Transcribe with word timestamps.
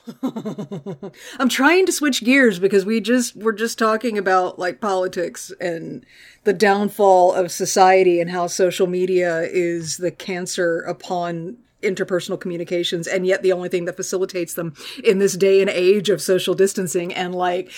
I'm 1.38 1.48
trying 1.48 1.86
to 1.86 1.92
switch 1.92 2.24
gears 2.24 2.58
because 2.58 2.84
we 2.84 3.00
just 3.00 3.36
we're 3.36 3.52
just 3.52 3.78
talking 3.78 4.18
about 4.18 4.58
like 4.58 4.80
politics 4.80 5.52
and 5.60 6.04
the 6.44 6.52
downfall 6.52 7.32
of 7.32 7.52
society 7.52 8.20
and 8.20 8.30
how 8.30 8.46
social 8.46 8.86
media 8.86 9.42
is 9.42 9.98
the 9.98 10.10
cancer 10.10 10.80
upon 10.80 11.58
interpersonal 11.82 12.40
communications 12.40 13.06
and 13.06 13.26
yet 13.26 13.42
the 13.42 13.52
only 13.52 13.68
thing 13.68 13.84
that 13.84 13.96
facilitates 13.96 14.54
them 14.54 14.74
in 15.04 15.18
this 15.18 15.36
day 15.36 15.60
and 15.60 15.70
age 15.70 16.08
of 16.08 16.22
social 16.22 16.54
distancing 16.54 17.12
and 17.12 17.34
like 17.34 17.70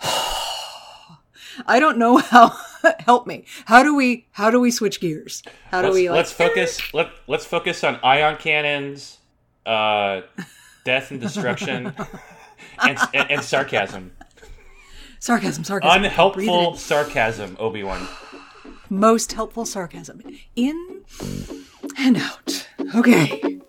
I 1.66 1.78
don't 1.78 1.98
know 1.98 2.18
how 2.18 2.56
help 3.00 3.26
me. 3.26 3.44
How 3.66 3.82
do 3.82 3.94
we 3.94 4.26
how 4.32 4.50
do 4.50 4.60
we 4.60 4.70
switch 4.70 5.00
gears? 5.00 5.42
How 5.70 5.82
do 5.82 5.88
let's, 5.88 5.94
we 5.94 6.08
like 6.08 6.16
let's 6.16 6.32
focus 6.32 6.94
let 6.94 7.10
let's 7.26 7.44
focus 7.46 7.84
on 7.84 7.98
ion 8.02 8.36
cannons, 8.36 9.18
uh, 9.66 10.22
death 10.84 11.10
and 11.10 11.20
destruction, 11.20 11.86
and, 12.82 12.98
and, 13.14 13.30
and 13.30 13.42
sarcasm. 13.42 14.12
sarcasm, 15.18 15.64
sarcasm. 15.64 16.04
Unhelpful 16.04 16.76
sarcasm, 16.76 17.56
Obi 17.58 17.82
Wan. 17.82 18.06
most 18.88 19.32
helpful 19.32 19.64
sarcasm. 19.64 20.22
In 20.56 21.02
and 21.98 22.16
out. 22.16 22.68
Okay. 22.94 23.60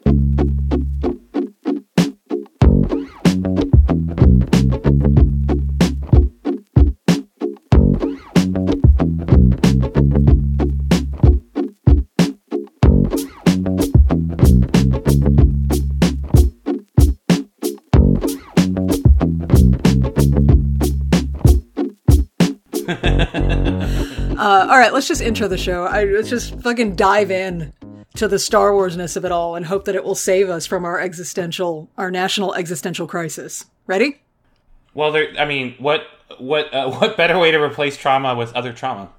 All 24.72 24.78
right, 24.78 24.94
let's 24.94 25.10
just 25.10 25.20
intro 25.20 25.50
the 25.50 25.58
show. 25.58 25.84
I, 25.84 26.06
let's 26.06 26.30
just 26.30 26.58
fucking 26.62 26.96
dive 26.96 27.30
in 27.30 27.74
to 28.16 28.30
the 28.30 28.40
Star 28.40 28.72
Warsness 28.72 29.18
of 29.18 29.26
it 29.26 29.32
all 29.32 29.58
and 29.58 29.66
hope 29.66 29.84
that 29.84 29.96
it 29.96 30.04
will 30.06 30.16
save 30.16 30.50
us 30.50 30.66
from 30.66 30.86
our 30.86 30.98
existential, 30.98 31.90
our 31.98 32.10
national 32.10 32.54
existential 32.54 33.06
crisis. 33.06 33.66
Ready? 33.86 34.22
Well, 34.94 35.12
there. 35.12 35.28
I 35.38 35.44
mean, 35.44 35.76
what 35.78 36.06
what 36.38 36.74
uh, 36.74 36.90
what 37.00 37.18
better 37.18 37.38
way 37.38 37.52
to 37.52 37.62
replace 37.62 37.98
trauma 37.98 38.34
with 38.34 38.54
other 38.54 38.72
trauma? 38.72 39.10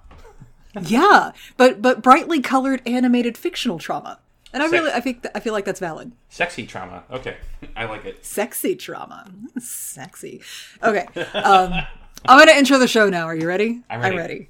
Yeah, 0.81 1.33
but 1.59 1.83
but 1.83 2.01
brightly 2.01 2.41
colored 2.41 2.81
animated 2.87 3.37
fictional 3.37 3.79
trauma, 3.79 4.21
and 4.55 4.63
I 4.63 4.67
Sex- 4.71 4.73
really 4.73 4.93
I 4.93 5.01
think 5.01 5.27
I 5.35 5.41
feel 5.41 5.53
like 5.53 5.67
that's 5.67 5.81
valid. 5.81 6.13
Sexy 6.31 6.67
trauma. 6.67 7.05
Okay, 7.11 7.37
I 7.77 7.85
like 7.85 8.07
it. 8.07 8.25
Sexy 8.25 8.75
trauma, 8.75 9.31
sexy. 9.59 10.41
Okay, 10.83 11.07
um, 11.35 11.75
I'm 12.25 12.39
gonna 12.39 12.53
intro 12.53 12.79
the 12.79 12.89
show 12.89 13.11
now. 13.11 13.27
Are 13.27 13.37
you 13.37 13.47
ready? 13.47 13.83
I'm 13.91 14.01
ready. 14.01 14.15
I'm 14.15 14.19
ready. 14.19 14.49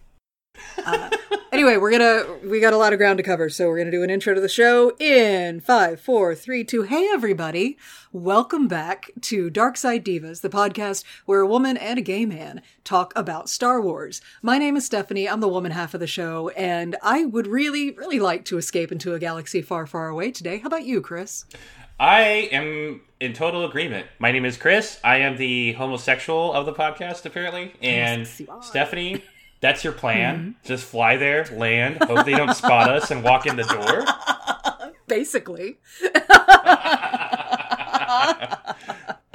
Uh, 0.84 1.11
anyway, 1.53 1.77
we're 1.77 1.91
gonna 1.91 2.25
we 2.45 2.61
got 2.61 2.72
a 2.72 2.77
lot 2.77 2.92
of 2.92 2.98
ground 2.98 3.17
to 3.19 3.22
cover, 3.22 3.48
so 3.48 3.69
we're 3.69 3.78
gonna 3.78 3.91
do 3.91 4.03
an 4.03 4.11
intro 4.11 4.34
to 4.34 4.41
the 4.41 4.48
show 4.48 4.94
in 4.98 5.61
five, 5.61 6.00
four, 6.00 6.34
three, 6.34 6.64
two. 6.64 6.83
Hey, 6.83 7.09
everybody! 7.12 7.78
Welcome 8.12 8.69
back 8.69 9.11
to 9.22 9.48
Dark 9.48 9.77
Side 9.77 10.05
Divas, 10.05 10.41
the 10.41 10.48
podcast 10.48 11.05
where 11.25 11.41
a 11.41 11.47
woman 11.47 11.77
and 11.77 11.98
a 11.98 12.03
gay 12.03 12.27
man 12.27 12.62
talk 12.84 13.12
about 13.17 13.48
Star 13.48 13.81
Wars. 13.81 14.20
My 14.42 14.59
name 14.59 14.77
is 14.77 14.84
Stephanie. 14.84 15.28
I'm 15.28 15.41
the 15.41 15.48
woman 15.48 15.72
half 15.72 15.94
of 15.94 16.00
the 16.00 16.06
show, 16.06 16.48
and 16.50 16.97
I 17.03 17.25
would 17.25 17.47
really, 17.47 17.92
really 17.92 18.20
like 18.20 18.44
to 18.47 18.59
escape 18.59 18.92
into 18.92 19.14
a 19.14 19.19
galaxy 19.19 19.62
far, 19.62 19.87
far 19.87 20.09
away 20.09 20.33
today. 20.33 20.59
How 20.59 20.66
about 20.66 20.84
you, 20.84 21.00
Chris? 21.00 21.44
I 22.00 22.48
am 22.50 23.03
in 23.20 23.33
total 23.33 23.64
agreement. 23.64 24.09
My 24.19 24.33
name 24.33 24.44
is 24.44 24.56
Chris. 24.56 24.98
I 25.05 25.19
am 25.19 25.37
the 25.37 25.72
homosexual 25.75 26.53
of 26.53 26.66
the 26.66 26.72
podcast, 26.72 27.25
apparently. 27.25 27.75
And. 27.81 28.27
Stephanie, 28.61 29.22
that's 29.63 29.83
your 29.85 29.95
plan. 29.95 30.57
Just 30.65 30.85
fly 30.85 31.17
there, 31.17 31.47
land, 31.47 32.03
hope 32.03 32.27
they 32.27 32.34
don't 32.34 32.55
spot 32.55 32.91
us, 32.91 33.11
and 33.11 33.23
walk 33.23 33.47
in 33.47 33.56
the 33.56 33.62
door. 33.65 34.93
Basically. 35.06 35.78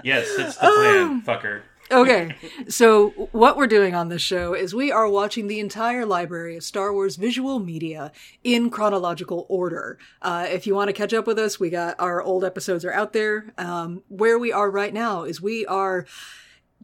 Yes, 0.03 0.27
it's 0.37 0.55
the 0.55 0.67
plan, 0.67 1.21
fucker. 1.21 1.63
Okay, 1.91 2.35
so 2.69 3.09
what 3.31 3.57
we're 3.57 3.67
doing 3.67 3.95
on 3.95 4.09
this 4.09 4.21
show 4.21 4.53
is 4.53 4.73
we 4.73 4.91
are 4.91 5.09
watching 5.09 5.47
the 5.47 5.59
entire 5.59 6.05
library 6.05 6.55
of 6.55 6.63
Star 6.63 6.93
Wars 6.93 7.15
visual 7.15 7.59
media 7.59 8.11
in 8.43 8.69
chronological 8.69 9.45
order. 9.49 9.97
Uh, 10.21 10.45
if 10.49 10.67
you 10.67 10.75
want 10.75 10.87
to 10.89 10.93
catch 10.93 11.13
up 11.13 11.27
with 11.27 11.39
us, 11.39 11.59
we 11.59 11.69
got 11.69 11.99
our 11.99 12.21
old 12.21 12.45
episodes 12.45 12.85
are 12.85 12.93
out 12.93 13.13
there. 13.13 13.53
Um, 13.57 14.03
where 14.07 14.37
we 14.37 14.51
are 14.51 14.69
right 14.69 14.93
now 14.93 15.23
is 15.23 15.41
we 15.41 15.65
are 15.65 16.05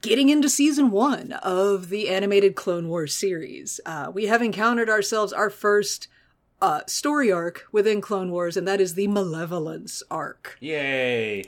getting 0.04 0.30
into 0.30 0.50
season 0.50 0.92
one 0.92 1.32
of 1.32 1.90
the 1.90 2.10
animated 2.10 2.56
Clone 2.56 2.90
Wars 2.90 3.16
series. 3.16 3.80
Uh, 3.86 4.12
we 4.14 4.26
have 4.26 4.42
encountered 4.42 4.90
ourselves 4.90 5.34
our 5.34 5.50
first 5.50 6.10
uh, 6.62 6.82
story 6.86 7.32
arc 7.32 7.66
within 7.72 8.02
Clone 8.02 8.30
Wars, 8.30 8.56
and 8.56 8.68
that 8.68 8.82
is 8.82 8.94
the 8.94 9.08
Malevolence 9.08 10.04
arc. 10.12 10.58
Yay. 10.60 11.46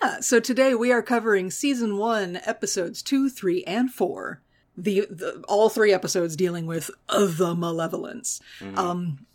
Yeah, 0.00 0.20
so 0.20 0.38
today 0.40 0.74
we 0.74 0.92
are 0.92 1.02
covering 1.02 1.50
season 1.50 1.98
one, 1.98 2.40
episodes 2.46 3.02
two, 3.02 3.28
three, 3.28 3.64
and 3.64 3.90
four. 3.92 4.40
The, 4.76 5.06
the 5.10 5.44
all 5.48 5.68
three 5.68 5.92
episodes 5.92 6.34
dealing 6.34 6.66
with 6.66 6.90
uh, 7.08 7.26
the 7.26 7.54
malevolence. 7.54 8.40
Um, 8.76 9.26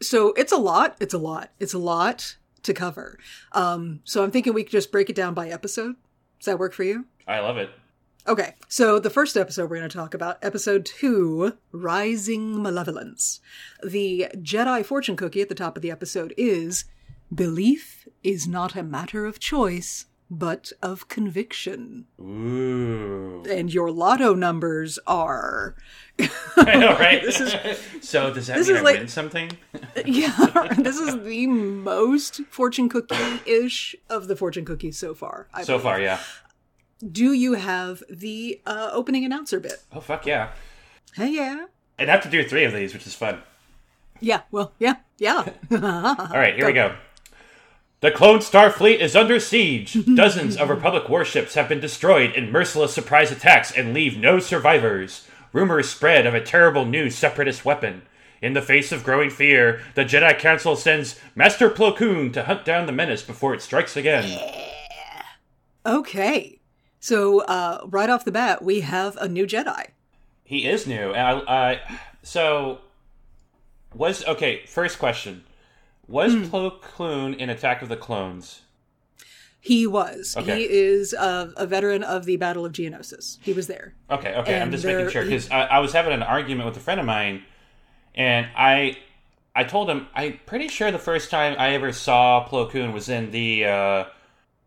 so 0.00 0.32
it's 0.32 0.50
a 0.50 0.56
lot. 0.56 0.96
It's 0.98 1.14
a 1.14 1.18
lot. 1.18 1.50
It's 1.60 1.74
a 1.74 1.78
lot 1.78 2.36
to 2.64 2.74
cover. 2.74 3.18
Um, 3.52 4.00
so 4.04 4.24
I'm 4.24 4.30
thinking 4.32 4.54
we 4.54 4.64
could 4.64 4.72
just 4.72 4.90
break 4.90 5.08
it 5.08 5.14
down 5.14 5.34
by 5.34 5.50
episode. 5.50 5.94
Does 6.40 6.46
that 6.46 6.58
work 6.58 6.72
for 6.72 6.82
you? 6.82 7.04
I 7.28 7.38
love 7.40 7.58
it. 7.58 7.70
Okay, 8.26 8.54
so 8.68 9.00
the 9.00 9.10
first 9.10 9.36
episode 9.36 9.68
we're 9.68 9.78
going 9.78 9.88
to 9.88 9.96
talk 9.96 10.14
about, 10.14 10.38
episode 10.42 10.84
two, 10.86 11.54
Rising 11.72 12.62
Malevolence. 12.62 13.40
The 13.82 14.28
Jedi 14.36 14.84
fortune 14.84 15.16
cookie 15.16 15.40
at 15.40 15.48
the 15.48 15.56
top 15.56 15.74
of 15.76 15.82
the 15.82 15.90
episode 15.90 16.32
is 16.36 16.84
Belief 17.34 18.06
is 18.22 18.46
not 18.46 18.76
a 18.76 18.84
matter 18.84 19.26
of 19.26 19.40
choice, 19.40 20.06
but 20.30 20.70
of 20.80 21.08
conviction. 21.08 22.04
Ooh. 22.20 23.42
And 23.50 23.74
your 23.74 23.90
lotto 23.90 24.34
numbers 24.34 25.00
are. 25.04 25.74
I 26.56 26.76
know, 26.76 26.92
right? 26.96 27.24
so 28.02 28.32
does 28.32 28.46
that 28.46 28.56
this 28.58 28.68
mean 28.68 28.76
is 28.76 28.82
I 28.82 28.84
like- 28.84 28.98
win 28.98 29.08
something? 29.08 29.50
Yeah, 30.06 30.68
this 30.78 30.96
is 30.98 31.22
the 31.24 31.48
most 31.48 32.42
fortune 32.50 32.88
cookie 32.88 33.16
ish 33.46 33.96
of 34.08 34.28
the 34.28 34.36
fortune 34.36 34.64
cookies 34.64 34.96
so 34.96 35.12
far. 35.12 35.48
I 35.52 35.62
So 35.64 35.72
believe. 35.72 35.82
far, 35.82 36.00
yeah. 36.00 36.20
Do 37.10 37.32
you 37.32 37.54
have 37.54 38.02
the 38.08 38.60
uh, 38.64 38.90
opening 38.92 39.24
announcer 39.24 39.58
bit? 39.58 39.82
Oh 39.92 40.00
fuck 40.00 40.24
yeah! 40.26 40.50
Hey, 41.14 41.30
yeah. 41.30 41.66
I'd 41.98 42.08
have 42.08 42.22
to 42.22 42.30
do 42.30 42.44
three 42.44 42.64
of 42.64 42.72
these, 42.72 42.92
which 42.92 43.06
is 43.06 43.14
fun. 43.14 43.42
Yeah, 44.20 44.42
well, 44.50 44.72
yeah, 44.78 44.96
yeah. 45.18 45.44
All 45.70 45.78
right, 46.38 46.54
here 46.54 46.66
we 46.66 46.72
go. 46.72 46.96
The 48.00 48.10
Clone 48.10 48.40
Star 48.40 48.68
Fleet 48.68 49.00
is 49.00 49.14
under 49.14 49.38
siege. 49.38 49.96
Dozens 50.16 50.56
of 50.56 50.68
Republic 50.68 51.08
warships 51.08 51.54
have 51.54 51.68
been 51.68 51.78
destroyed 51.78 52.32
in 52.32 52.50
merciless 52.50 52.92
surprise 52.92 53.30
attacks 53.30 53.70
and 53.70 53.94
leave 53.94 54.18
no 54.18 54.40
survivors. 54.40 55.28
Rumors 55.52 55.88
spread 55.88 56.26
of 56.26 56.34
a 56.34 56.40
terrible 56.40 56.84
new 56.84 57.10
separatist 57.10 57.64
weapon. 57.64 58.02
In 58.40 58.54
the 58.54 58.60
face 58.60 58.90
of 58.90 59.04
growing 59.04 59.30
fear, 59.30 59.82
the 59.94 60.04
Jedi 60.04 60.36
Council 60.36 60.74
sends 60.74 61.20
Master 61.36 61.70
Plo 61.70 61.96
Koon 61.96 62.32
to 62.32 62.42
hunt 62.42 62.64
down 62.64 62.86
the 62.86 62.92
menace 62.92 63.22
before 63.22 63.54
it 63.54 63.62
strikes 63.62 63.96
again. 63.96 64.36
Okay. 65.86 66.58
So, 67.02 67.40
uh, 67.40 67.84
right 67.90 68.08
off 68.08 68.24
the 68.24 68.30
bat, 68.30 68.62
we 68.62 68.82
have 68.82 69.16
a 69.16 69.26
new 69.26 69.44
Jedi. 69.44 69.88
He 70.44 70.68
is 70.68 70.86
new, 70.86 71.12
and 71.12 71.42
I, 71.48 71.74
uh, 71.74 71.96
so 72.22 72.78
was 73.92 74.24
okay. 74.24 74.62
First 74.66 75.00
question: 75.00 75.42
Was 76.06 76.32
Plo 76.32 76.80
Koon 76.80 77.34
in 77.34 77.50
Attack 77.50 77.82
of 77.82 77.88
the 77.88 77.96
Clones? 77.96 78.62
He 79.58 79.84
was. 79.84 80.36
Okay. 80.36 80.58
He 80.58 80.62
is 80.62 81.12
a, 81.12 81.52
a 81.56 81.66
veteran 81.66 82.04
of 82.04 82.24
the 82.24 82.36
Battle 82.36 82.64
of 82.64 82.72
Geonosis. 82.72 83.38
He 83.42 83.52
was 83.52 83.66
there. 83.66 83.94
Okay, 84.08 84.36
okay. 84.36 84.60
I'm 84.60 84.70
just 84.70 84.84
there- 84.84 84.98
making 84.98 85.10
sure 85.10 85.24
because 85.24 85.50
I, 85.50 85.62
I 85.62 85.78
was 85.80 85.92
having 85.92 86.12
an 86.12 86.22
argument 86.22 86.66
with 86.68 86.76
a 86.76 86.80
friend 86.80 87.00
of 87.00 87.06
mine, 87.06 87.42
and 88.14 88.46
I, 88.56 88.96
I 89.56 89.64
told 89.64 89.90
him 89.90 90.06
I'm 90.14 90.38
pretty 90.46 90.68
sure 90.68 90.92
the 90.92 90.98
first 91.00 91.30
time 91.32 91.56
I 91.58 91.70
ever 91.70 91.90
saw 91.90 92.46
Plo 92.48 92.70
Koon 92.70 92.92
was 92.92 93.08
in 93.08 93.32
the 93.32 93.64
uh, 93.64 94.04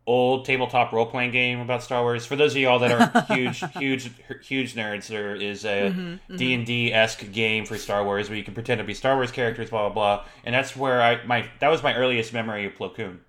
old 0.07 0.45
tabletop 0.45 0.91
role 0.91 1.05
playing 1.07 1.31
game 1.31 1.59
about 1.59 1.81
Star 1.81 2.03
Wars. 2.03 2.25
For 2.25 2.35
those 2.35 2.51
of 2.53 2.57
y'all 2.61 2.79
that 2.79 2.91
are 2.91 3.21
huge, 3.35 3.63
huge, 3.77 4.11
huge 4.43 4.75
nerds, 4.75 5.07
there 5.07 5.35
is 5.35 5.65
a 5.65 5.91
Mm-hmm, 5.91 6.35
D 6.35 6.53
and 6.53 6.65
D 6.65 6.93
esque 6.93 7.31
game 7.31 7.65
for 7.65 7.77
Star 7.77 8.03
Wars 8.03 8.29
where 8.29 8.37
you 8.37 8.43
can 8.43 8.53
pretend 8.53 8.77
to 8.79 8.83
be 8.83 8.93
Star 8.93 9.15
Wars 9.15 9.31
characters, 9.31 9.69
blah 9.69 9.89
blah 9.89 9.93
blah. 10.17 10.25
And 10.43 10.53
that's 10.53 10.75
where 10.75 11.01
I 11.01 11.23
my 11.25 11.49
that 11.59 11.69
was 11.69 11.81
my 11.81 11.95
earliest 11.95 12.33
memory 12.33 12.65
of 12.65 12.73
Plo 12.73 12.93
Koon. 12.93 13.21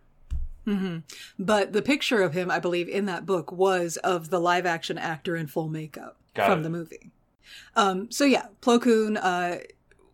But 1.38 1.72
the 1.72 1.82
picture 1.82 2.22
of 2.22 2.34
him, 2.34 2.50
I 2.50 2.58
believe, 2.58 2.88
in 2.88 3.06
that 3.06 3.24
book 3.24 3.52
was 3.52 3.96
of 3.98 4.30
the 4.30 4.40
live 4.40 4.66
action 4.66 4.98
actor 4.98 5.36
in 5.36 5.46
full 5.46 5.68
makeup 5.68 6.16
Got 6.34 6.48
from 6.50 6.60
it. 6.60 6.62
the 6.64 6.70
movie. 6.70 7.12
Um, 7.76 8.10
so 8.10 8.24
yeah, 8.24 8.46
Plo 8.60 8.82
Koon 8.82 9.16
uh, 9.16 9.58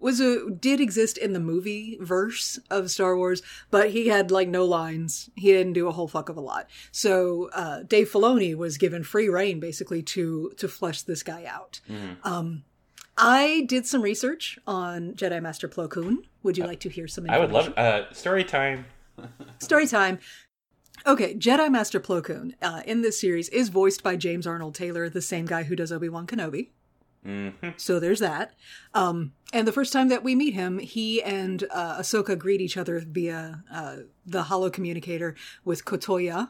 was 0.03 0.21
a 0.21 0.51
did 0.51 0.81
exist 0.81 1.17
in 1.17 1.33
the 1.33 1.41
movie 1.41 1.99
verse 2.01 2.59
of 2.71 2.91
Star 2.91 3.17
Wars, 3.17 3.43
but 3.71 3.91
he 3.91 4.09
had 4.09 4.31
like 4.31 4.49
no 4.49 4.65
lines. 4.65 5.31
He 5.37 5.53
didn't 5.53 5.75
do 5.75 5.89
a 5.89 5.93
whole 5.93 6.09
fuck 6.09 6.29
of 6.29 6.37
a 6.37 6.41
lot. 6.41 6.69
So 6.91 7.51
uh, 7.55 7.83
Dave 7.85 8.11
Filoni 8.11 8.55
was 8.55 8.79
given 8.79 9.03
free 9.05 9.29
reign 9.29 9.61
basically 9.61 10.03
to 10.03 10.53
to 10.57 10.69
flesh 10.69 11.03
this 11.03 11.23
guy 11.23 11.45
out. 11.45 11.81
Um, 12.25 12.65
I 13.17 13.65
did 13.69 13.87
some 13.87 14.03
research 14.03 14.59
on 14.67 15.13
Jedi 15.15 15.41
Master 15.43 15.69
Plo 15.69 15.89
Koon. 15.89 16.25
Would 16.43 16.59
you 16.59 16.65
like 16.65 16.81
to 16.81 16.89
hear 16.89 17.07
some? 17.07 17.27
I 17.29 17.39
would 17.39 17.53
love 17.53 17.73
uh, 17.77 18.13
story 18.13 18.45
time. 18.45 18.87
Story 19.59 19.87
time. 19.87 20.19
Okay, 21.07 21.35
Jedi 21.35 21.71
Master 21.71 22.01
Plo 22.01 22.25
Koon 22.25 22.55
uh, 22.63 22.83
in 22.87 23.03
this 23.03 23.21
series 23.21 23.49
is 23.51 23.69
voiced 23.69 24.03
by 24.03 24.17
James 24.17 24.47
Arnold 24.47 24.75
Taylor, 24.75 25.09
the 25.09 25.21
same 25.21 25.47
guy 25.47 25.65
who 25.65 25.77
does 25.77 25.93
Obi 25.93 26.09
Wan 26.09 26.27
Kenobi. 26.27 26.71
So 27.77 28.01
there's 28.01 28.21
that. 28.21 28.55
Um, 28.95 29.33
and 29.53 29.67
the 29.67 29.73
first 29.73 29.93
time 29.93 30.09
that 30.09 30.25
we 30.25 30.35
meet 30.35 30.55
him, 30.55 30.79
he 30.79 31.23
and 31.23 31.65
uh, 31.71 31.99
Ahsoka 31.99 32.37
greet 32.37 32.61
each 32.61 32.77
other 32.77 33.01
via 33.07 33.63
uh, 33.73 33.97
the 34.27 34.45
holo 34.45 34.71
communicator 34.71 35.37
with 35.65 35.85
Kotoya, 35.85 36.49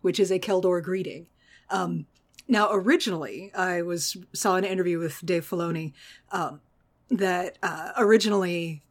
which 0.00 0.18
is 0.18 0.30
a 0.30 0.38
Keldor 0.38 0.82
greeting. 0.82 1.26
Um, 1.70 2.06
now, 2.46 2.70
originally, 2.72 3.52
I 3.54 3.82
was 3.82 4.16
saw 4.32 4.56
an 4.56 4.64
interview 4.64 4.98
with 4.98 5.20
Dave 5.24 5.46
Filoni 5.48 5.92
um, 6.32 6.60
that 7.10 7.58
uh, 7.62 7.92
originally 7.98 8.82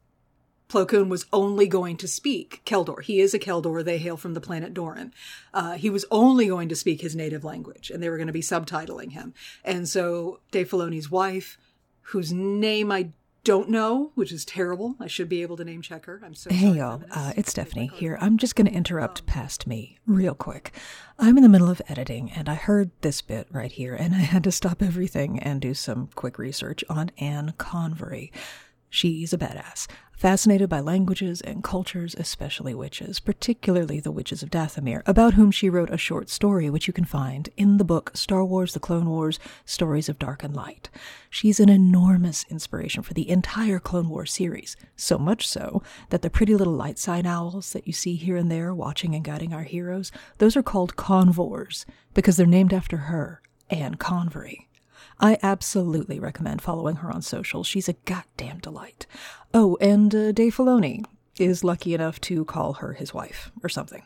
Plo 0.69 0.87
Koon 0.87 1.07
was 1.07 1.25
only 1.31 1.67
going 1.67 1.95
to 1.97 2.07
speak 2.07 2.61
Keldor. 2.65 3.01
He 3.01 3.21
is 3.21 3.33
a 3.33 3.39
Keldor. 3.39 3.83
They 3.83 3.97
hail 3.97 4.17
from 4.17 4.33
the 4.33 4.41
planet 4.41 4.73
Dorin. 4.73 5.11
Uh, 5.53 5.73
he 5.73 5.89
was 5.89 6.05
only 6.11 6.47
going 6.47 6.67
to 6.69 6.75
speak 6.75 7.01
his 7.01 7.15
native 7.15 7.43
language, 7.43 7.89
and 7.89 8.03
they 8.03 8.09
were 8.09 8.17
going 8.17 8.27
to 8.27 8.33
be 8.33 8.41
subtitling 8.41 9.11
him. 9.11 9.33
And 9.63 9.87
so 9.87 10.39
Dave 10.51 10.69
Filoni's 10.69 11.09
wife, 11.09 11.57
whose 12.01 12.33
name 12.33 12.91
I 12.91 13.11
don't 13.47 13.69
know, 13.69 14.11
which 14.15 14.33
is 14.33 14.43
terrible. 14.43 14.97
I 14.99 15.07
should 15.07 15.29
be 15.29 15.41
able 15.41 15.55
to 15.55 15.63
name 15.63 15.81
check 15.81 16.05
her. 16.05 16.19
I'm 16.21 16.35
so 16.35 16.49
Hey 16.49 16.65
sorry, 16.65 16.79
y'all, 16.79 17.01
uh, 17.11 17.31
it's 17.37 17.51
Stephanie 17.51 17.89
here. 17.93 18.17
I'm 18.19 18.37
just 18.37 18.57
going 18.57 18.67
to 18.67 18.73
interrupt 18.73 19.25
past 19.25 19.65
me 19.65 19.99
real 20.05 20.35
quick. 20.35 20.73
I'm 21.17 21.37
in 21.37 21.43
the 21.43 21.49
middle 21.49 21.69
of 21.69 21.81
editing 21.87 22.29
and 22.29 22.49
I 22.49 22.55
heard 22.55 22.91
this 22.99 23.21
bit 23.21 23.47
right 23.49 23.71
here 23.71 23.95
and 23.95 24.13
I 24.15 24.17
had 24.17 24.43
to 24.43 24.51
stop 24.51 24.83
everything 24.83 25.39
and 25.39 25.61
do 25.61 25.73
some 25.73 26.09
quick 26.13 26.37
research 26.37 26.83
on 26.89 27.09
Anne 27.19 27.53
Convery. 27.57 28.33
She's 28.89 29.33
a 29.33 29.37
badass, 29.37 29.87
fascinated 30.13 30.69
by 30.69 30.79
languages 30.79 31.41
and 31.41 31.63
cultures, 31.63 32.15
especially 32.17 32.73
witches, 32.73 33.19
particularly 33.19 33.99
the 33.99 34.11
witches 34.11 34.41
of 34.41 34.49
Dathomir, 34.49 35.03
about 35.05 35.33
whom 35.33 35.51
she 35.51 35.69
wrote 35.69 35.91
a 35.91 35.97
short 35.97 36.29
story 36.29 36.69
which 36.69 36.87
you 36.87 36.93
can 36.93 37.05
find 37.05 37.49
in 37.57 37.77
the 37.77 37.83
book 37.83 38.11
Star 38.15 38.43
Wars 38.45 38.73
The 38.73 38.79
Clone 38.79 39.09
Wars 39.09 39.39
Stories 39.65 40.07
of 40.09 40.17
Dark 40.17 40.41
and 40.41 40.55
Light. 40.55 40.89
She's 41.29 41.59
an 41.59 41.69
enormous 41.69 42.45
inspiration 42.49 43.03
for 43.03 43.13
the 43.13 43.29
entire 43.29 43.77
Clone 43.79 44.09
Wars 44.09 44.33
series, 44.33 44.77
so 44.95 45.17
much 45.17 45.47
so 45.47 45.83
that 46.09 46.21
the 46.21 46.29
pretty 46.29 46.55
little 46.55 46.73
light 46.73 46.97
side 46.97 47.27
owls 47.27 47.73
that 47.73 47.85
you 47.85 47.93
see 47.93 48.15
here 48.15 48.37
and 48.37 48.49
there 48.49 48.73
watching 48.73 49.13
and 49.13 49.23
guiding 49.23 49.53
our 49.53 49.63
heroes, 49.63 50.11
those 50.37 50.55
are 50.55 50.63
called 50.63 50.95
convors 50.95 51.85
because 52.13 52.37
they're 52.37 52.47
named 52.47 52.73
after 52.73 52.97
her, 52.97 53.41
Anne 53.69 53.95
Convery. 53.95 54.66
I 55.19 55.37
absolutely 55.41 56.19
recommend 56.19 56.61
following 56.61 56.97
her 56.97 57.11
on 57.11 57.21
social. 57.21 57.63
She's 57.63 57.89
a 57.89 57.93
goddamn 58.05 58.59
delight. 58.59 59.07
Oh, 59.53 59.77
and 59.81 60.13
uh, 60.13 60.31
Dave 60.31 60.55
Filoni 60.55 61.03
is 61.39 61.63
lucky 61.63 61.93
enough 61.93 62.19
to 62.21 62.45
call 62.45 62.73
her 62.73 62.93
his 62.93 63.13
wife 63.13 63.51
or 63.63 63.69
something. 63.69 64.03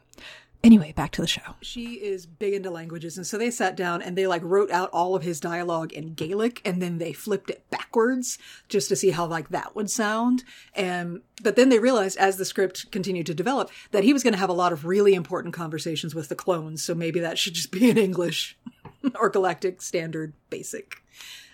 Anyway, 0.64 0.92
back 0.92 1.10
to 1.12 1.22
the 1.22 1.28
show. 1.28 1.56
she 1.62 1.94
is 1.96 2.28
big 2.28 2.54
into 2.54 2.70
languages 2.70 3.18
and 3.18 3.26
so 3.26 3.36
they 3.36 3.50
sat 3.50 3.76
down 3.76 4.00
and 4.00 4.16
they 4.16 4.28
like 4.28 4.44
wrote 4.44 4.70
out 4.70 4.92
all 4.92 5.16
of 5.16 5.24
his 5.24 5.40
dialogue 5.40 5.92
in 5.92 6.14
gaelic 6.14 6.62
and 6.64 6.80
then 6.80 7.00
they 7.00 7.12
flipped 7.14 7.50
it 7.50 7.68
backwards 7.72 8.38
just 8.70 8.88
to 8.88 8.96
see 8.96 9.10
how 9.10 9.26
like 9.26 9.50
that 9.50 9.76
would 9.76 9.90
sound 9.90 10.44
and 10.76 11.22
but 11.42 11.56
then 11.56 11.70
they 11.70 11.80
realized 11.80 12.16
as 12.20 12.38
the 12.38 12.46
script 12.46 12.92
continued 12.92 13.26
to 13.26 13.34
develop 13.34 13.72
that 13.90 14.04
he 14.04 14.14
was 14.14 14.22
going 14.22 14.34
to 14.34 14.40
have 14.40 14.50
a 14.52 14.54
lot 14.54 14.72
of 14.72 14.86
really 14.86 15.16
important 15.16 15.52
conversations 15.52 16.14
with 16.14 16.30
the 16.30 16.36
clones 16.36 16.84
so 16.84 16.94
maybe 16.94 17.20
that 17.20 17.40
should 17.40 17.56
just 17.56 17.72
be 17.72 17.90
in 17.90 17.98
english 17.98 18.56
or 19.20 19.30
galactic 19.30 19.82
standard 19.82 20.34
basic 20.50 20.98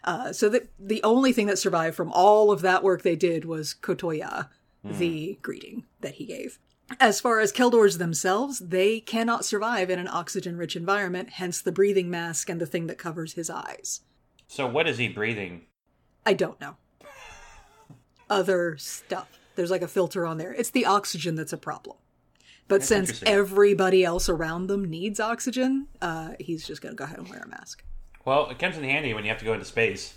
uh, 0.04 0.32
so 0.32 0.48
the, 0.48 0.68
the 0.80 1.04
only 1.04 1.34
thing 1.34 1.48
that 1.48 1.60
survived 1.60 1.96
from 1.96 2.12
all 2.14 2.52
of 2.52 2.62
that 2.62 2.84
work 2.84 3.02
they 3.02 3.16
did 3.16 3.46
was 3.46 3.76
kotoya 3.82 4.50
the 4.84 5.38
greeting 5.42 5.84
that 6.00 6.14
he 6.14 6.26
gave 6.26 6.60
as 7.00 7.20
far 7.20 7.40
as 7.40 7.52
Keldors 7.52 7.98
themselves, 7.98 8.60
they 8.60 9.00
cannot 9.02 9.46
survive 9.46 9.90
in 9.90 10.00
an 10.00 10.08
oxygen 10.08 10.58
rich 10.58 10.76
environment, 10.76 11.32
hence 11.32 11.62
the 11.62 11.72
breathing 11.72 12.10
mask 12.10 12.50
and 12.50 12.62
the 12.62 12.66
thing 12.66 12.88
that 12.88 12.98
covers 12.98 13.34
his 13.34 13.50
eyes. 13.50 14.02
So 14.48 14.66
what 14.66 14.88
is 14.88 14.98
he 14.98 15.10
breathing? 15.10 15.66
I 16.26 16.34
don't 16.34 16.60
know. 16.62 16.78
Other 18.30 18.78
stuff. 18.78 19.28
There's 19.56 19.72
like 19.72 19.82
a 19.82 19.88
filter 19.88 20.26
on 20.26 20.38
there. 20.38 20.54
It's 20.54 20.70
the 20.70 20.86
oxygen 20.86 21.36
that's 21.36 21.54
a 21.54 21.58
problem. 21.58 21.98
But 22.68 22.84
since 22.84 23.24
everybody 23.26 24.04
else 24.04 24.28
around 24.30 24.68
them 24.68 24.86
needs 24.86 25.20
oxygen, 25.20 25.88
uh, 26.02 26.32
he's 26.40 26.68
just 26.68 26.82
going 26.82 26.94
to 26.94 26.98
go 26.98 27.06
ahead 27.06 27.18
and 27.20 27.30
wear 27.30 27.40
a 27.40 27.48
mask. 27.48 27.84
Well, 28.26 28.50
it 28.50 28.60
comes 28.60 28.78
in 28.78 28.84
handy 28.84 29.14
when 29.14 29.24
you 29.24 29.30
have 29.30 29.40
to 29.40 29.46
go 29.46 29.54
into 29.54 29.66
space. 29.66 30.14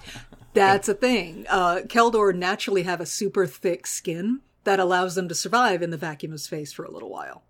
That's 0.54 0.88
a 0.88 0.94
thing. 0.94 1.46
Uh, 1.48 1.80
Keldor 1.86 2.34
naturally 2.34 2.84
have 2.84 3.00
a 3.00 3.06
super 3.06 3.46
thick 3.46 3.86
skin 3.86 4.40
that 4.64 4.80
allows 4.80 5.14
them 5.14 5.28
to 5.28 5.34
survive 5.34 5.82
in 5.82 5.90
the 5.90 5.96
vacuum 5.96 6.32
of 6.32 6.40
space 6.40 6.72
for 6.72 6.84
a 6.84 6.90
little 6.90 7.10
while. 7.10 7.42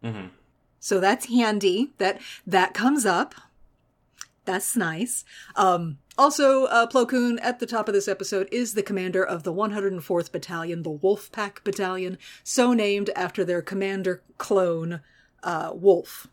So 0.81 0.99
that's 1.01 1.27
handy. 1.27 1.91
That 1.99 2.21
that 2.47 2.73
comes 2.75 3.05
up. 3.05 3.35
That's 4.45 4.77
nice. 4.77 5.25
Um, 5.55 5.99
also, 6.17 6.65
uh, 6.65 6.87
Plo 6.87 7.09
Koon 7.09 7.39
at 7.41 7.61
the 7.61 7.67
top 7.67 7.89
of 7.89 7.95
this 7.95 8.09
episode 8.09 8.49
is 8.51 8.75
the 8.75 8.83
commander 8.83 9.25
of 9.25 9.43
the 9.43 9.53
104th 9.53 10.33
Battalion, 10.33 10.83
the 10.83 10.91
Wolf 10.91 11.31
Pack 11.31 11.63
Battalion, 11.63 12.19
so 12.43 12.73
named 12.73 13.11
after 13.15 13.45
their 13.45 13.63
commander 13.63 14.23
clone, 14.39 15.01
uh, 15.43 15.71
Wolf, 15.75 16.27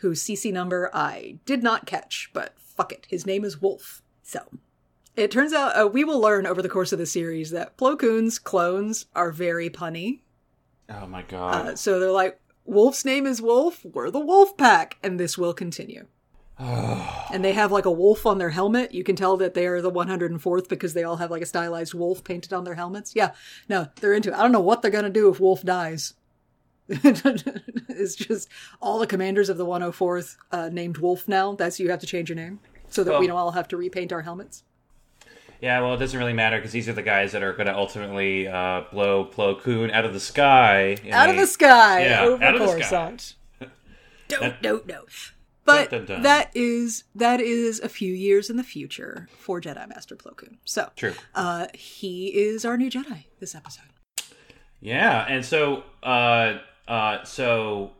whose 0.00 0.22
CC 0.22 0.52
number 0.52 0.90
I 0.92 1.38
did 1.44 1.62
not 1.62 1.86
catch, 1.86 2.30
but 2.32 2.54
fuck 2.58 2.92
it, 2.92 3.06
his 3.08 3.26
name 3.26 3.44
is 3.44 3.62
Wolf. 3.62 4.02
So, 4.22 4.40
it 5.14 5.30
turns 5.30 5.52
out 5.52 5.80
uh, 5.80 5.86
we 5.86 6.04
will 6.04 6.20
learn 6.20 6.46
over 6.46 6.60
the 6.60 6.68
course 6.68 6.92
of 6.92 6.98
the 6.98 7.06
series 7.06 7.50
that 7.50 7.76
Plo 7.76 7.98
Koon's 7.98 8.38
clones 8.38 9.06
are 9.14 9.30
very 9.32 9.70
punny. 9.70 10.20
oh 10.90 11.06
my 11.06 11.22
god. 11.22 11.66
Uh, 11.66 11.76
so 11.76 11.98
they're 11.98 12.10
like, 12.10 12.40
Wolf's 12.64 13.04
name 13.04 13.26
is 13.26 13.40
Wolf, 13.40 13.84
we're 13.84 14.10
the 14.10 14.20
Wolf 14.20 14.56
Pack, 14.56 14.98
and 15.02 15.18
this 15.18 15.38
will 15.38 15.54
continue. 15.54 16.06
and 16.58 17.44
they 17.44 17.52
have 17.52 17.70
like 17.70 17.84
a 17.84 17.90
wolf 17.90 18.24
on 18.24 18.38
their 18.38 18.50
helmet. 18.50 18.94
You 18.94 19.04
can 19.04 19.16
tell 19.16 19.36
that 19.36 19.54
they 19.54 19.66
are 19.66 19.82
the 19.82 19.92
104th 19.92 20.68
because 20.68 20.94
they 20.94 21.04
all 21.04 21.16
have 21.16 21.30
like 21.30 21.42
a 21.42 21.46
stylized 21.46 21.92
wolf 21.92 22.24
painted 22.24 22.52
on 22.52 22.64
their 22.64 22.74
helmets. 22.74 23.14
Yeah, 23.14 23.32
no, 23.68 23.88
they're 24.00 24.14
into 24.14 24.30
it. 24.30 24.36
I 24.36 24.42
don't 24.42 24.52
know 24.52 24.60
what 24.60 24.80
they're 24.80 24.90
going 24.90 25.04
to 25.04 25.10
do 25.10 25.28
if 25.28 25.38
Wolf 25.38 25.62
dies. 25.62 26.14
it's 26.88 28.14
just 28.14 28.48
all 28.80 28.98
the 29.00 29.06
commanders 29.06 29.48
of 29.48 29.58
the 29.58 29.66
104th 29.66 30.36
uh, 30.52 30.68
named 30.72 30.98
Wolf 30.98 31.26
now. 31.28 31.54
That's 31.54 31.80
you 31.80 31.90
have 31.90 32.00
to 32.00 32.06
change 32.06 32.28
your 32.28 32.36
name 32.36 32.60
so 32.88 33.04
that 33.04 33.18
we 33.18 33.26
don't 33.26 33.36
all 33.36 33.50
have 33.50 33.68
to 33.68 33.76
repaint 33.76 34.12
our 34.12 34.22
helmets. 34.22 34.62
yeah, 35.60 35.80
well, 35.80 35.94
it 35.94 35.98
doesn't 35.98 36.18
really 36.18 36.32
matter 36.32 36.56
because 36.56 36.72
these 36.72 36.88
are 36.88 36.92
the 36.92 37.02
guys 37.02 37.32
that 37.32 37.42
are 37.42 37.52
going 37.52 37.66
to 37.66 37.76
ultimately 37.76 38.46
uh, 38.46 38.84
blow 38.92 39.26
Plo 39.26 39.60
Koon 39.60 39.90
out 39.90 40.04
of 40.04 40.14
the 40.14 40.20
sky. 40.20 40.96
out 41.10 41.28
of 41.28 41.36
the 41.36 41.46
sky 41.46 42.06
Yeah, 42.06 42.22
over 42.22 42.44
out 42.44 42.54
of 42.54 42.60
the 42.60 42.66
Coruscant. 42.68 43.34
Don't, 44.28 44.62
don't, 44.62 44.86
no. 44.86 45.04
But 45.66 45.90
Dun, 45.90 46.04
dun, 46.04 46.16
dun. 46.16 46.22
that 46.22 46.50
is 46.54 47.04
that 47.16 47.40
is 47.40 47.80
a 47.80 47.88
few 47.88 48.14
years 48.14 48.48
in 48.48 48.56
the 48.56 48.62
future 48.62 49.28
for 49.36 49.60
Jedi 49.60 49.86
Master 49.88 50.14
Plo 50.16 50.34
Koon. 50.36 50.58
So 50.64 50.90
True. 50.96 51.12
uh, 51.34 51.66
he 51.74 52.28
is 52.28 52.64
our 52.64 52.76
new 52.76 52.90
Jedi 52.90 53.24
this 53.40 53.54
episode. 53.54 53.82
Yeah, 54.80 55.26
and 55.28 55.44
so 55.44 55.82
uh 56.02 56.58
uh 56.86 57.24
so 57.24 57.90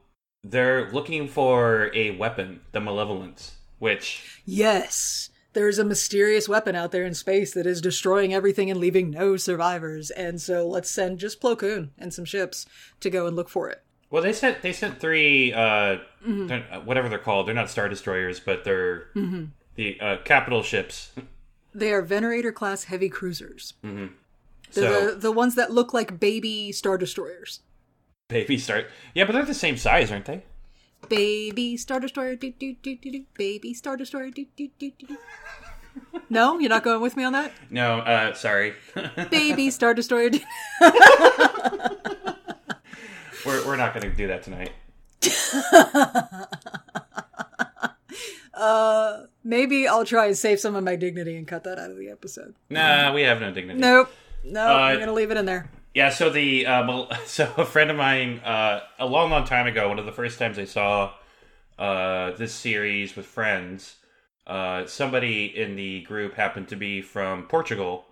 they're 0.44 0.90
looking 0.92 1.26
for 1.26 1.90
a 1.92 2.12
weapon, 2.12 2.60
the 2.72 2.80
Malevolence, 2.80 3.56
which 3.80 4.40
Yes, 4.44 5.30
there's 5.54 5.78
a 5.80 5.84
mysterious 5.84 6.48
weapon 6.48 6.76
out 6.76 6.92
there 6.92 7.04
in 7.04 7.14
space 7.14 7.52
that 7.54 7.66
is 7.66 7.80
destroying 7.80 8.32
everything 8.32 8.70
and 8.70 8.78
leaving 8.78 9.10
no 9.10 9.36
survivors. 9.36 10.10
And 10.10 10.40
so 10.40 10.68
let's 10.68 10.90
send 10.90 11.18
just 11.18 11.40
Plo 11.40 11.58
Koon 11.58 11.90
and 11.98 12.14
some 12.14 12.24
ships 12.26 12.66
to 13.00 13.10
go 13.10 13.26
and 13.26 13.34
look 13.34 13.48
for 13.48 13.68
it. 13.70 13.82
Well 14.10 14.22
they 14.22 14.32
sent 14.32 14.62
they 14.62 14.72
sent 14.72 15.00
three 15.00 15.52
uh 15.52 15.98
Mm-hmm. 16.26 16.74
uh, 16.74 16.80
whatever 16.80 17.08
they're 17.08 17.18
called. 17.20 17.46
They're 17.46 17.54
not 17.54 17.70
star 17.70 17.88
destroyers, 17.88 18.40
but 18.40 18.64
they're 18.64 19.06
the 19.76 20.00
uh, 20.00 20.16
capital 20.24 20.62
ships. 20.64 21.12
They 21.72 21.92
are 21.92 22.02
Venator 22.02 22.50
class 22.50 22.84
heavy 22.84 23.08
cruisers. 23.08 23.74
They're 23.82 24.10
So 24.70 25.10
the, 25.10 25.16
the 25.16 25.30
ones 25.32 25.54
that 25.54 25.70
look 25.70 25.94
like 25.94 26.18
baby 26.18 26.72
star 26.72 26.98
destroyers. 26.98 27.60
baby 28.28 28.58
star, 28.58 28.84
Yeah, 29.14 29.24
but 29.24 29.34
they're 29.34 29.44
the 29.44 29.54
same 29.54 29.76
size, 29.76 30.10
aren't 30.10 30.24
they? 30.24 30.42
Baby 31.08 31.76
Star 31.76 32.00
Destroyer, 32.00 32.34
do 32.34 32.50
do 32.58 32.74
do 32.82 32.96
do 32.96 33.10
do. 33.12 33.24
Baby 33.34 33.72
Star 33.74 33.96
Destroyer, 33.96 34.30
do 34.30 34.46
do 34.56 34.68
do 34.80 34.90
do 34.98 35.06
do. 35.06 35.16
No, 36.28 36.58
you're 36.58 36.68
not 36.70 36.82
going 36.82 37.00
with 37.00 37.16
me 37.16 37.22
on 37.22 37.34
that. 37.34 37.52
No, 37.70 37.98
uh 38.00 38.32
sorry. 38.34 38.74
Baby 39.30 39.70
Star 39.70 39.94
Destroyer. 39.94 40.30
We're 43.46 43.66
we're 43.66 43.76
not 43.76 43.94
going 43.94 44.10
to 44.10 44.16
do 44.16 44.26
that 44.28 44.42
tonight. 44.42 44.72
Maybe 49.46 49.86
I'll 49.86 50.04
try 50.04 50.26
and 50.26 50.36
save 50.36 50.58
some 50.58 50.74
of 50.74 50.82
my 50.82 50.96
dignity 50.96 51.36
and 51.36 51.46
cut 51.46 51.62
that 51.64 51.78
out 51.78 51.90
of 51.90 51.96
the 51.96 52.10
episode. 52.10 52.56
Nah, 52.68 53.12
we 53.12 53.22
have 53.22 53.40
no 53.40 53.52
dignity. 53.52 53.78
Nope. 53.78 54.10
No, 54.44 54.66
I'm 54.66 54.98
gonna 54.98 55.12
leave 55.12 55.30
it 55.30 55.36
in 55.36 55.46
there. 55.46 55.70
Yeah, 55.94 56.10
so 56.10 56.30
the 56.30 56.66
um, 56.66 57.06
so 57.26 57.52
a 57.56 57.64
friend 57.64 57.90
of 57.90 57.96
mine 57.96 58.40
uh, 58.40 58.80
a 58.98 59.06
long, 59.06 59.30
long 59.30 59.44
time 59.44 59.68
ago, 59.68 59.88
one 59.88 60.00
of 60.00 60.06
the 60.06 60.12
first 60.12 60.38
times 60.38 60.58
I 60.58 60.64
saw 60.64 61.12
uh, 61.78 62.32
this 62.32 62.52
series 62.52 63.14
with 63.14 63.26
friends, 63.26 63.96
uh, 64.48 64.86
somebody 64.86 65.46
in 65.46 65.76
the 65.76 66.02
group 66.02 66.34
happened 66.34 66.68
to 66.68 66.76
be 66.76 67.02
from 67.02 67.46
Portugal. 67.46 68.05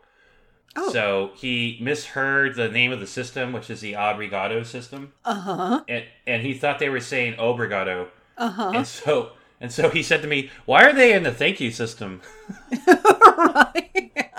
Oh. 0.76 0.90
So 0.92 1.30
he 1.36 1.78
misheard 1.80 2.56
the 2.56 2.68
name 2.68 2.90
of 2.92 3.00
the 3.00 3.06
system, 3.06 3.52
which 3.52 3.70
is 3.70 3.80
the 3.80 3.92
Abregado 3.92 4.64
system, 4.66 5.12
Uh 5.24 5.34
huh. 5.34 5.84
and 5.88 6.04
and 6.26 6.42
he 6.42 6.54
thought 6.54 6.78
they 6.80 6.88
were 6.88 7.00
saying 7.00 7.34
Obrigado, 7.38 8.08
Uh 8.36 8.50
huh. 8.50 8.72
and 8.74 8.86
so 8.86 9.30
and 9.60 9.70
so 9.72 9.88
he 9.88 10.02
said 10.02 10.20
to 10.22 10.28
me, 10.28 10.50
"Why 10.66 10.84
are 10.84 10.92
they 10.92 11.12
in 11.12 11.22
the 11.22 11.32
thank 11.32 11.60
you 11.60 11.70
system?" 11.70 12.20
right. 12.88 14.10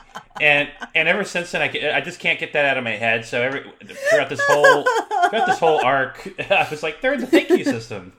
and 0.40 0.68
and 0.94 1.08
ever 1.08 1.22
since 1.24 1.52
then, 1.52 1.62
I, 1.62 1.96
I 1.96 2.00
just 2.00 2.18
can't 2.18 2.40
get 2.40 2.52
that 2.54 2.64
out 2.64 2.76
of 2.76 2.82
my 2.84 2.96
head. 2.96 3.24
So 3.24 3.40
every 3.40 3.64
throughout 4.10 4.28
this 4.28 4.40
whole 4.48 4.84
throughout 5.28 5.46
this 5.46 5.58
whole 5.58 5.84
arc, 5.84 6.28
I 6.50 6.66
was 6.70 6.82
like, 6.82 7.00
they're 7.00 7.14
in 7.14 7.20
the 7.20 7.26
thank 7.26 7.48
you 7.50 7.62
system. 7.64 8.12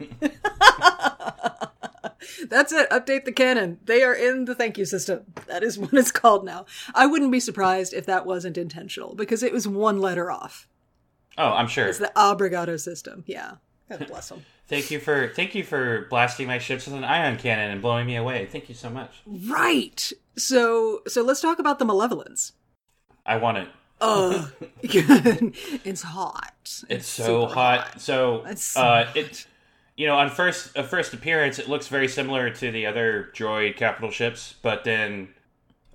That's 2.48 2.72
it. 2.72 2.90
Update 2.90 3.26
the 3.26 3.32
canon. 3.32 3.80
They 3.86 4.04
are 4.04 4.14
in 4.14 4.46
the 4.46 4.56
thank 4.56 4.78
you 4.78 4.86
system. 4.86 5.26
That 5.48 5.64
is 5.64 5.78
what 5.80 5.94
it's 5.94 6.12
called 6.12 6.46
now. 6.46 6.66
I 6.94 7.06
wouldn't 7.06 7.32
be 7.32 7.40
surprised 7.40 7.94
if 7.94 8.06
that 8.06 8.26
wasn't 8.26 8.58
intentional 8.58 9.16
because 9.16 9.44
it 9.44 9.54
was 9.54 9.68
one 9.68 10.00
letter 10.00 10.32
off. 10.32 10.68
Oh, 11.38 11.50
I'm 11.50 11.68
sure. 11.68 11.88
It's 11.88 11.98
the 11.98 12.12
Abregado 12.16 12.80
system. 12.80 13.24
Yeah. 13.26 13.54
God 13.90 14.08
bless 14.08 14.30
them. 14.30 14.46
Thank 14.68 14.90
you 14.90 15.02
for 15.02 15.28
thank 15.36 15.54
you 15.54 15.66
for 15.66 16.08
blasting 16.10 16.48
my 16.48 16.58
ships 16.58 16.86
with 16.86 16.96
an 16.96 17.04
ion 17.04 17.38
cannon 17.38 17.72
and 17.72 17.82
blowing 17.82 18.08
me 18.08 18.16
away. 18.16 18.46
Thank 18.46 18.70
you 18.70 18.76
so 18.76 18.90
much. 18.90 19.12
Right. 19.26 20.14
So 20.38 21.02
so 21.08 21.24
let's 21.24 21.42
talk 21.42 21.60
about 21.60 21.78
the 21.78 21.84
malevolence. 21.84 22.54
I 23.26 23.36
want 23.36 23.58
it. 23.58 23.68
Ugh. 24.00 24.50
it's 24.82 26.04
hot. 26.04 26.54
It's, 26.88 27.06
so 27.06 27.42
super 27.42 27.54
hot. 27.54 28.00
So 28.00 28.46
It's 28.46 28.64
so 28.64 28.82
uh, 28.82 29.06
hot. 29.06 29.18
it 29.18 29.46
you 30.02 30.08
know 30.08 30.18
on 30.18 30.30
first 30.30 30.76
a 30.76 30.84
first 30.84 31.14
appearance 31.14 31.60
it 31.60 31.68
looks 31.70 31.88
very 31.88 32.08
similar 32.08 32.50
to 32.50 32.72
the 32.72 32.84
other 32.92 33.30
droid 33.36 33.78
capital 33.78 34.10
ships, 34.12 34.56
but 34.62 34.84
then 34.84 35.30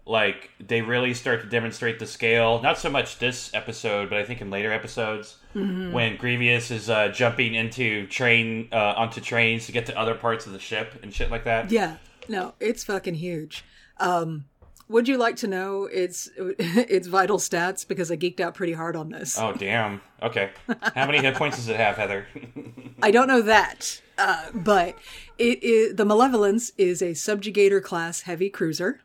like 0.08 0.50
they 0.64 0.80
really 0.82 1.12
start 1.14 1.42
to 1.42 1.48
demonstrate 1.48 1.98
the 1.98 2.06
scale. 2.06 2.62
Not 2.62 2.78
so 2.78 2.88
much 2.88 3.18
this 3.18 3.52
episode, 3.52 4.08
but 4.08 4.18
I 4.18 4.24
think 4.24 4.40
in 4.40 4.50
later 4.50 4.72
episodes 4.72 5.36
Mm-hmm. 5.56 5.92
when 5.92 6.16
Grievous 6.18 6.70
is 6.70 6.90
uh, 6.90 7.08
jumping 7.08 7.54
into 7.54 8.06
train 8.08 8.68
uh, 8.72 8.92
onto 9.02 9.22
trains 9.22 9.64
to 9.66 9.72
get 9.72 9.86
to 9.86 9.98
other 9.98 10.14
parts 10.14 10.44
of 10.46 10.52
the 10.52 10.58
ship 10.58 10.88
and 11.02 11.10
shit 11.14 11.30
like 11.30 11.44
that. 11.44 11.70
Yeah. 11.72 11.96
No, 12.28 12.52
it's 12.60 12.84
fucking 12.84 13.14
huge. 13.14 13.64
Um 13.98 14.44
would 14.88 15.08
you 15.08 15.16
like 15.18 15.36
to 15.36 15.46
know 15.48 15.84
its 15.86 16.28
its 16.36 17.06
vital 17.06 17.38
stats 17.38 17.86
because 17.86 18.10
I 18.10 18.16
geeked 18.16 18.40
out 18.40 18.54
pretty 18.54 18.72
hard 18.72 18.96
on 18.96 19.10
this. 19.10 19.38
Oh 19.38 19.52
damn. 19.52 20.00
Okay. 20.22 20.50
How 20.94 21.06
many 21.06 21.18
hit 21.18 21.34
points 21.34 21.56
does 21.56 21.68
it 21.68 21.76
have, 21.76 21.96
Heather? 21.96 22.26
I 23.02 23.10
don't 23.10 23.28
know 23.28 23.42
that, 23.42 24.00
uh, 24.18 24.46
but 24.54 24.96
it 25.38 25.62
is 25.62 25.96
the 25.96 26.04
Malevolence 26.04 26.72
is 26.78 27.02
a 27.02 27.10
subjugator 27.12 27.82
class 27.82 28.22
heavy 28.22 28.48
cruiser 28.48 29.00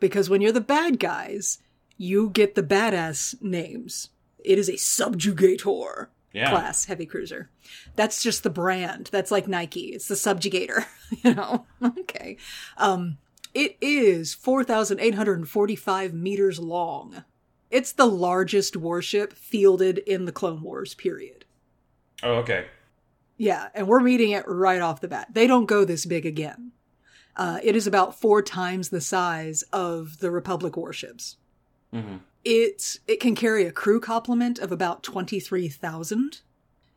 because 0.00 0.30
when 0.30 0.40
you're 0.40 0.52
the 0.52 0.60
bad 0.60 0.98
guys, 1.00 1.58
you 1.96 2.30
get 2.30 2.54
the 2.54 2.62
badass 2.62 3.40
names. 3.42 4.10
It 4.44 4.58
is 4.58 4.68
a 4.68 4.74
subjugator 4.74 6.06
Yeah. 6.32 6.50
class 6.50 6.84
heavy 6.84 7.06
cruiser. 7.06 7.50
That's 7.96 8.22
just 8.22 8.42
the 8.44 8.50
brand. 8.50 9.08
That's 9.10 9.30
like 9.32 9.48
Nike. 9.48 9.86
It's 9.92 10.06
the 10.08 10.14
subjugator. 10.14 10.84
you 11.24 11.34
know. 11.34 11.66
Okay. 11.82 12.36
Um, 12.76 13.18
it 13.54 13.76
is 13.80 14.34
four 14.34 14.64
thousand 14.64 15.00
eight 15.00 15.14
hundred 15.14 15.38
and 15.38 15.48
forty-five 15.48 16.14
meters 16.14 16.58
long. 16.58 17.24
It's 17.70 17.92
the 17.92 18.06
largest 18.06 18.76
warship 18.76 19.32
fielded 19.32 19.98
in 19.98 20.24
the 20.24 20.32
Clone 20.32 20.62
Wars 20.62 20.94
period. 20.94 21.44
Oh, 22.22 22.34
okay. 22.36 22.66
Yeah, 23.36 23.68
and 23.74 23.86
we're 23.86 24.00
meeting 24.00 24.30
it 24.30 24.48
right 24.48 24.80
off 24.80 25.00
the 25.00 25.08
bat. 25.08 25.28
They 25.32 25.46
don't 25.46 25.66
go 25.66 25.84
this 25.84 26.06
big 26.06 26.26
again. 26.26 26.72
Uh, 27.36 27.60
it 27.62 27.76
is 27.76 27.86
about 27.86 28.18
four 28.18 28.42
times 28.42 28.88
the 28.88 29.00
size 29.00 29.62
of 29.72 30.18
the 30.18 30.30
Republic 30.30 30.76
warships. 30.76 31.36
hmm 31.92 32.16
It's 32.44 32.98
it 33.06 33.20
can 33.20 33.34
carry 33.34 33.64
a 33.64 33.72
crew 33.72 34.00
complement 34.00 34.58
of 34.58 34.72
about 34.72 35.02
twenty 35.02 35.38
three 35.38 35.68
thousand, 35.68 36.40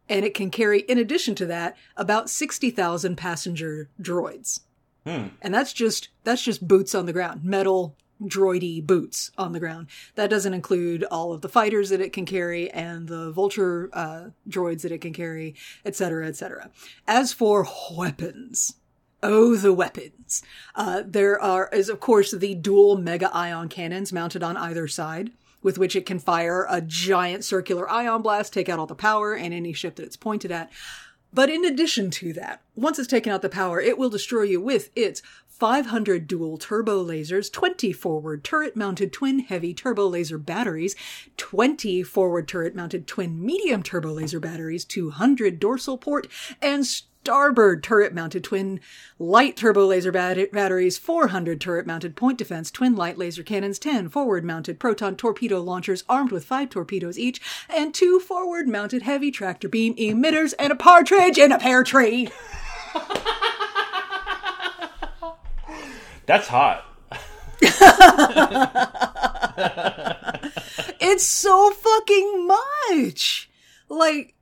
and 0.09 0.25
it 0.25 0.33
can 0.33 0.49
carry, 0.49 0.79
in 0.81 0.97
addition 0.97 1.35
to 1.35 1.45
that, 1.45 1.77
about 1.95 2.29
sixty 2.29 2.71
thousand 2.71 3.17
passenger 3.17 3.89
droids. 4.01 4.61
Hmm. 5.05 5.27
And 5.41 5.53
that's 5.53 5.73
just 5.73 6.09
that's 6.23 6.43
just 6.43 6.67
boots 6.67 6.93
on 6.93 7.05
the 7.05 7.13
ground, 7.13 7.43
metal 7.43 7.95
droidy 8.21 8.85
boots 8.85 9.31
on 9.37 9.51
the 9.51 9.59
ground. 9.59 9.87
That 10.15 10.29
doesn't 10.29 10.53
include 10.53 11.03
all 11.05 11.33
of 11.33 11.41
the 11.41 11.49
fighters 11.49 11.89
that 11.89 12.01
it 12.01 12.13
can 12.13 12.25
carry 12.25 12.69
and 12.69 13.07
the 13.07 13.31
vulture 13.31 13.89
uh, 13.93 14.29
droids 14.47 14.81
that 14.81 14.91
it 14.91 15.01
can 15.01 15.13
carry, 15.13 15.55
etc., 15.85 16.27
etc. 16.27 16.69
As 17.07 17.33
for 17.33 17.67
weapons, 17.91 18.75
oh, 19.23 19.55
the 19.55 19.73
weapons! 19.73 20.43
Uh, 20.75 21.03
there 21.05 21.41
are 21.41 21.69
is 21.73 21.89
of 21.89 21.99
course 21.99 22.31
the 22.31 22.55
dual 22.55 22.97
mega 22.97 23.33
ion 23.33 23.69
cannons 23.69 24.13
mounted 24.13 24.43
on 24.43 24.57
either 24.57 24.87
side. 24.87 25.31
With 25.63 25.77
which 25.77 25.95
it 25.95 26.07
can 26.07 26.17
fire 26.17 26.65
a 26.67 26.81
giant 26.81 27.45
circular 27.45 27.87
ion 27.87 28.23
blast, 28.23 28.51
take 28.51 28.67
out 28.67 28.79
all 28.79 28.87
the 28.87 28.95
power 28.95 29.35
and 29.35 29.53
any 29.53 29.73
ship 29.73 29.95
that 29.97 30.05
it's 30.05 30.17
pointed 30.17 30.51
at. 30.51 30.71
But 31.33 31.49
in 31.49 31.63
addition 31.63 32.11
to 32.11 32.33
that, 32.33 32.61
once 32.75 32.99
it's 32.99 33.07
taken 33.07 33.31
out 33.31 33.41
the 33.41 33.49
power, 33.49 33.79
it 33.79 33.97
will 33.97 34.09
destroy 34.09 34.43
you 34.43 34.59
with 34.59 34.89
its 34.95 35.21
500 35.47 36.27
dual 36.27 36.57
turbo 36.57 37.05
lasers, 37.05 37.51
20 37.51 37.93
forward 37.93 38.43
turret 38.43 38.75
mounted 38.75 39.13
twin 39.13 39.39
heavy 39.39 39.73
turbo 39.73 40.07
laser 40.07 40.37
batteries, 40.37 40.95
20 41.37 42.03
forward 42.03 42.47
turret 42.47 42.75
mounted 42.75 43.07
twin 43.07 43.45
medium 43.45 43.83
turbo 43.83 44.11
laser 44.11 44.39
batteries, 44.39 44.83
200 44.83 45.59
dorsal 45.59 45.97
port, 45.97 46.27
and 46.61 47.03
starboard 47.23 47.83
turret 47.83 48.15
mounted 48.15 48.43
twin 48.43 48.79
light 49.19 49.55
turbo 49.55 49.85
laser 49.85 50.11
bat- 50.11 50.51
batteries, 50.51 50.97
400 50.97 51.61
turret 51.61 51.85
mounted 51.85 52.15
point 52.15 52.39
defense, 52.39 52.71
twin 52.71 52.95
light 52.95 53.15
laser 53.15 53.43
cannons, 53.43 53.77
10 53.77 54.09
forward 54.09 54.43
mounted 54.43 54.79
proton 54.79 55.15
torpedo 55.15 55.61
launchers 55.61 56.03
armed 56.09 56.31
with 56.31 56.43
5 56.43 56.71
torpedoes 56.71 57.19
each, 57.19 57.39
and 57.69 57.93
2 57.93 58.19
forward 58.21 58.67
mounted 58.67 59.03
heavy 59.03 59.29
tractor 59.29 59.69
beam 59.69 59.95
emitters, 59.97 60.55
and 60.57 60.71
a 60.73 60.75
partridge 60.75 61.37
in 61.37 61.51
a 61.51 61.59
pear 61.59 61.83
tree. 61.83 62.27
That's 66.25 66.47
hot. 66.47 66.85
It's 71.03 71.25
so 71.25 71.71
fucking 71.71 72.47
much. 72.47 73.49
Like 73.89 74.35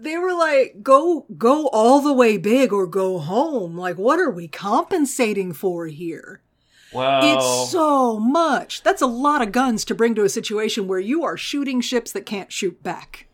they 0.00 0.18
were 0.18 0.32
like 0.34 0.82
go 0.82 1.26
go 1.36 1.68
all 1.68 2.00
the 2.00 2.12
way 2.12 2.36
big 2.36 2.72
or 2.72 2.86
go 2.86 3.18
home. 3.18 3.76
Like 3.76 3.96
what 3.96 4.18
are 4.20 4.30
we 4.30 4.48
compensating 4.48 5.52
for 5.52 5.86
here? 5.86 6.40
Well, 6.92 7.36
It's 7.36 7.72
so 7.72 8.20
much. 8.20 8.82
That's 8.84 9.02
a 9.02 9.06
lot 9.06 9.42
of 9.42 9.50
guns 9.50 9.84
to 9.86 9.94
bring 9.96 10.14
to 10.14 10.22
a 10.24 10.28
situation 10.28 10.86
where 10.86 11.00
you 11.00 11.24
are 11.24 11.36
shooting 11.36 11.80
ships 11.80 12.12
that 12.12 12.24
can't 12.24 12.52
shoot 12.52 12.82
back. 12.84 13.26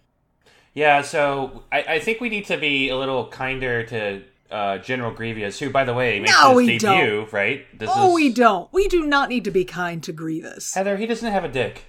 yeah. 0.72 1.02
So 1.02 1.64
I, 1.70 1.82
I 1.82 1.98
think 1.98 2.20
we 2.20 2.30
need 2.30 2.46
to 2.46 2.56
be 2.56 2.88
a 2.88 2.96
little 2.96 3.26
kinder 3.28 3.82
to 3.84 4.22
uh, 4.50 4.78
General 4.78 5.12
Grievous, 5.12 5.58
who, 5.58 5.68
by 5.70 5.84
the 5.84 5.92
way, 5.94 6.20
makes 6.20 6.32
No, 6.32 6.56
his 6.58 6.80
debut. 6.80 7.28
Right? 7.30 7.66
This 7.78 7.90
oh, 7.92 8.08
is 8.08 8.14
we 8.14 8.32
don't. 8.32 8.72
We 8.72 8.88
do 8.88 9.06
not 9.06 9.28
need 9.28 9.44
to 9.44 9.50
be 9.50 9.64
kind 9.64 10.02
to 10.04 10.12
Grievous. 10.12 10.72
Heather. 10.74 10.96
He 10.96 11.06
doesn't 11.06 11.30
have 11.30 11.44
a 11.44 11.48
dick. 11.48 11.84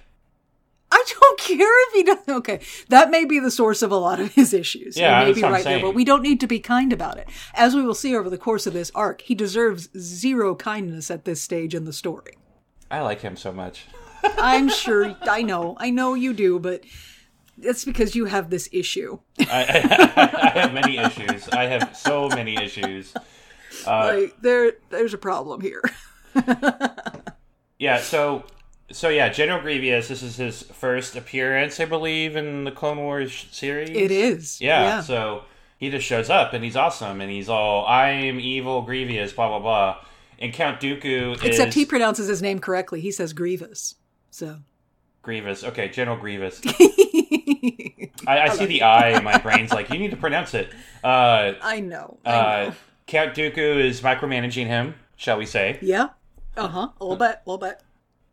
I 1.02 1.14
don't 1.20 1.40
care 1.40 1.88
if 1.88 1.94
he 1.94 2.02
doesn't. 2.02 2.30
Okay, 2.30 2.60
that 2.88 3.10
may 3.10 3.24
be 3.24 3.38
the 3.38 3.50
source 3.50 3.82
of 3.82 3.90
a 3.90 3.96
lot 3.96 4.20
of 4.20 4.32
his 4.34 4.52
issues. 4.52 4.96
Yeah, 4.96 5.20
he 5.20 5.26
may 5.26 5.32
be 5.32 5.44
I'm 5.44 5.52
right 5.52 5.64
there, 5.64 5.80
but 5.80 5.94
we 5.94 6.04
don't 6.04 6.22
need 6.22 6.40
to 6.40 6.46
be 6.46 6.60
kind 6.60 6.92
about 6.92 7.18
it. 7.18 7.28
As 7.54 7.74
we 7.74 7.82
will 7.82 7.94
see 7.94 8.16
over 8.16 8.30
the 8.30 8.38
course 8.38 8.66
of 8.66 8.72
this 8.72 8.90
arc, 8.94 9.22
he 9.22 9.34
deserves 9.34 9.88
zero 9.98 10.54
kindness 10.54 11.10
at 11.10 11.24
this 11.24 11.42
stage 11.42 11.74
in 11.74 11.84
the 11.84 11.92
story. 11.92 12.36
I 12.90 13.00
like 13.00 13.20
him 13.20 13.36
so 13.36 13.52
much. 13.52 13.86
I'm 14.38 14.68
sure. 14.68 15.16
I 15.22 15.42
know. 15.42 15.76
I 15.78 15.90
know 15.90 16.14
you 16.14 16.32
do, 16.32 16.58
but 16.58 16.84
it's 17.60 17.84
because 17.84 18.14
you 18.14 18.26
have 18.26 18.50
this 18.50 18.68
issue. 18.72 19.18
I, 19.40 19.44
I, 19.50 20.32
I 20.42 20.58
have 20.60 20.74
many 20.74 20.98
issues. 20.98 21.48
I 21.48 21.64
have 21.64 21.96
so 21.96 22.28
many 22.28 22.56
issues. 22.56 23.12
Uh, 23.86 24.18
like 24.18 24.40
there, 24.42 24.72
there's 24.90 25.14
a 25.14 25.18
problem 25.18 25.60
here. 25.60 25.82
Yeah, 27.82 27.98
so 28.00 28.44
so 28.92 29.08
yeah, 29.08 29.28
General 29.28 29.60
Grievous. 29.60 30.08
This 30.08 30.22
is 30.22 30.36
his 30.36 30.62
first 30.62 31.16
appearance, 31.16 31.80
I 31.80 31.84
believe, 31.84 32.36
in 32.36 32.64
the 32.64 32.70
Clone 32.70 32.98
Wars 32.98 33.46
series. 33.50 33.90
It 33.90 34.10
is. 34.10 34.60
Yeah, 34.60 35.00
so 35.00 35.44
he 35.78 35.90
just 35.90 36.06
shows 36.06 36.30
up 36.30 36.52
and 36.52 36.62
he's 36.62 36.76
awesome 36.76 37.20
and 37.20 37.28
he's 37.30 37.48
all 37.48 37.84
I 37.84 38.10
am 38.10 38.38
evil 38.38 38.82
Grievous, 38.82 39.32
blah 39.32 39.48
blah 39.48 39.58
blah. 39.58 39.96
And 40.38 40.52
Count 40.52 40.80
Dooku 40.80 41.42
Except 41.44 41.68
is 41.68 41.74
he 41.74 41.84
pronounces 41.84 42.28
his 42.28 42.40
name 42.40 42.58
correctly. 42.58 43.00
He 43.00 43.10
says 43.10 43.32
Grievous. 43.32 43.96
So. 44.30 44.58
Grievous. 45.22 45.62
Okay, 45.64 45.88
General 45.88 46.16
Grievous. 46.16 46.60
I, 48.26 48.40
I 48.40 48.48
see 48.50 48.66
the 48.66 48.82
I 48.82 49.10
and 49.10 49.24
my 49.24 49.38
brain's 49.38 49.72
like, 49.72 49.90
you 49.90 49.98
need 49.98 50.10
to 50.10 50.16
pronounce 50.16 50.54
it. 50.54 50.70
Uh, 51.02 51.52
I 51.62 51.80
know. 51.80 52.18
I 52.24 52.30
uh, 52.30 52.64
know. 52.64 52.74
Count 53.06 53.34
Dooku 53.34 53.84
is 53.84 54.00
micromanaging 54.00 54.66
him, 54.66 54.94
shall 55.16 55.38
we 55.38 55.46
say? 55.46 55.78
Yeah. 55.82 56.08
Uh 56.56 56.68
huh. 56.68 56.88
A 57.00 57.04
little 57.04 57.16
bit. 57.16 57.40
A 57.46 57.50
little 57.50 57.58
bit. 57.58 57.80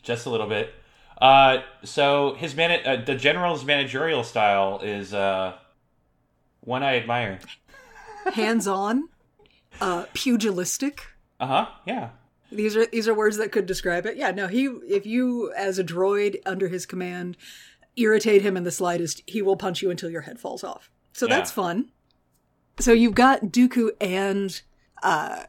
Just 0.01 0.25
a 0.25 0.29
little 0.29 0.48
bit. 0.48 0.74
Uh, 1.22 1.60
so 1.84 2.34
his 2.36 2.56
man, 2.56 2.79
uh, 2.86 3.03
the 3.03 3.15
general's 3.15 3.65
managerial 3.65 4.24
style 4.24 4.79
is 4.82 5.13
uh, 5.13 5.53
one 6.62 6.84
I 6.84 6.98
admire. 6.98 7.39
Hands 8.34 8.65
on, 8.68 9.10
uh, 9.82 10.06
pugilistic. 10.13 11.01
Uh 11.39 11.48
huh. 11.48 11.68
Yeah. 11.86 12.10
These 12.51 12.75
are 12.75 12.86
these 12.88 13.08
are 13.08 13.13
words 13.13 13.38
that 13.38 13.51
could 13.51 13.65
describe 13.65 14.06
it. 14.06 14.18
Yeah, 14.18 14.32
no, 14.32 14.48
he 14.48 14.65
if 14.65 15.06
you 15.06 15.51
as 15.56 15.77
a 15.77 15.84
droid 15.84 16.38
under 16.46 16.68
his 16.68 16.86
command 16.86 17.38
irritate 17.96 18.41
him 18.41 18.56
in 18.58 18.63
the 18.63 18.72
slightest, 18.72 19.22
he 19.27 19.41
will 19.41 19.56
punch 19.58 19.82
you 19.82 19.91
until 19.91 20.10
your 20.10 20.22
head 20.22 20.39
falls 20.39 20.63
off. 20.63 20.89
So 21.13 21.27
Yeah. 21.27 21.36
that's 21.36 21.51
fun. 21.51 21.91
So 22.79 22.91
you've 22.94 23.13
got 23.13 23.41
Dooku 23.46 23.91
and 24.01 24.60
uh 25.03 25.44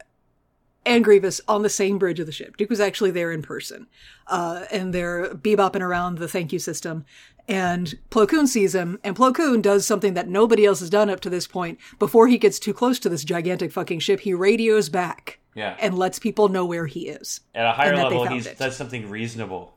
and 0.91 1.05
Grievous 1.05 1.41
on 1.49 1.63
the 1.63 1.69
same 1.71 1.99
bridge 1.99 2.21
of 2.21 2.27
the 2.27 2.33
ship. 2.33 2.57
Duke 2.57 2.71
was 2.71 2.81
actually 2.81 3.11
there 3.11 3.33
in 3.33 3.43
person. 3.43 3.87
Uh 4.27 4.65
and 4.71 4.93
they're 4.95 5.35
bebopping 5.35 5.81
around 5.83 6.19
the 6.19 6.29
thank 6.29 6.53
you 6.53 6.59
system. 6.59 7.05
And 7.49 7.99
Plo 8.11 8.29
Koon 8.29 8.47
sees 8.47 8.75
him, 8.77 9.01
and 9.03 9.17
Plo 9.17 9.35
Koon 9.35 9.61
does 9.61 9.85
something 9.85 10.15
that 10.15 10.29
nobody 10.29 10.65
else 10.67 10.79
has 10.81 10.91
done 10.91 11.11
up 11.11 11.19
to 11.21 11.31
this 11.31 11.49
point. 11.49 11.79
Before 11.99 12.29
he 12.29 12.39
gets 12.39 12.61
too 12.61 12.73
close 12.73 13.01
to 13.01 13.09
this 13.09 13.25
gigantic 13.25 13.73
fucking 13.73 13.99
ship, 14.01 14.21
he 14.21 14.33
radios 14.35 14.89
back 14.89 15.41
Yeah. 15.57 15.75
and 15.81 15.99
lets 15.99 16.21
people 16.21 16.49
know 16.49 16.65
where 16.65 16.87
he 16.87 17.09
is. 17.09 17.41
At 17.55 17.67
a 17.67 17.73
higher 17.73 17.89
and 17.89 17.99
that 17.99 18.11
they 18.11 18.19
level, 18.19 18.39
he 18.39 18.41
does 18.55 18.77
something 18.77 19.11
reasonable. 19.11 19.75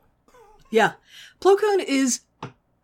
Yeah. 0.70 0.92
Plo 1.40 1.58
Koon 1.58 1.80
is 1.80 2.20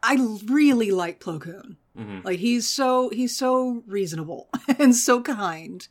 I 0.03 0.17
really 0.47 0.91
like 0.91 1.21
Plo 1.21 1.41
Koon. 1.41 1.77
Like 2.25 2.39
he's 2.39 2.67
so 2.67 3.11
he's 3.11 3.37
so 3.37 3.83
reasonable 3.87 4.49
and 4.79 4.97
so 4.97 5.21
kind 5.21 5.87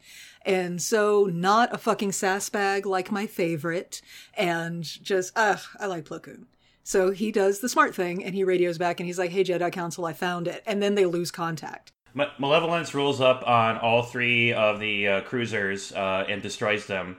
and 0.49 0.81
so 0.81 1.29
not 1.31 1.73
a 1.73 1.77
fucking 1.77 2.11
sass 2.11 2.49
bag 2.49 2.85
like 2.85 3.11
my 3.11 3.27
favorite 3.27 4.01
and 4.33 4.83
just 4.83 5.31
ugh, 5.35 5.59
I 5.79 5.85
like 5.85 6.05
Plo 6.05 6.21
Koon. 6.21 6.47
So 6.83 7.11
he 7.11 7.31
does 7.31 7.59
the 7.59 7.69
smart 7.69 7.93
thing 7.93 8.23
and 8.23 8.33
he 8.33 8.43
radios 8.43 8.79
back 8.79 8.99
and 8.99 9.05
he's 9.05 9.19
like, 9.19 9.29
"Hey 9.29 9.43
Jedi 9.43 9.71
Council, 9.71 10.05
I 10.05 10.13
found 10.13 10.47
it." 10.47 10.63
And 10.65 10.81
then 10.81 10.95
they 10.95 11.05
lose 11.05 11.29
contact. 11.29 11.91
Ma- 12.15 12.31
Malevolence 12.39 12.95
rolls 12.95 13.21
up 13.21 13.47
on 13.47 13.77
all 13.77 14.01
three 14.01 14.51
of 14.51 14.79
the 14.79 15.07
uh, 15.07 15.21
cruisers 15.21 15.93
uh, 15.93 16.25
and 16.27 16.41
destroys 16.41 16.87
them. 16.87 17.17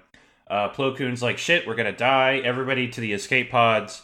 Uh, 0.48 0.68
Plo 0.70 0.96
Koon's 0.96 1.22
like, 1.22 1.38
shit, 1.38 1.68
we're 1.68 1.76
gonna 1.76 1.92
die. 1.92 2.38
Everybody 2.44 2.88
to 2.88 3.00
the 3.00 3.12
escape 3.12 3.52
pods. 3.52 4.02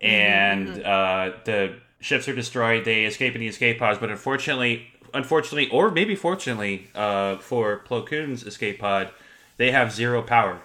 And 0.00 0.82
uh, 0.82 1.32
the 1.44 1.76
ships 2.00 2.26
are 2.26 2.34
destroyed. 2.34 2.84
They 2.86 3.04
escape 3.04 3.34
in 3.34 3.40
the 3.40 3.46
escape 3.48 3.78
pods, 3.78 3.98
but 4.00 4.10
unfortunately, 4.10 4.88
unfortunately, 5.14 5.68
or 5.70 5.90
maybe 5.90 6.14
fortunately 6.14 6.88
uh, 6.94 7.36
for 7.38 7.82
Plo 7.88 8.06
Koon's 8.06 8.44
escape 8.44 8.78
pod, 8.78 9.10
they 9.56 9.70
have 9.70 9.92
zero 9.92 10.22
power. 10.22 10.60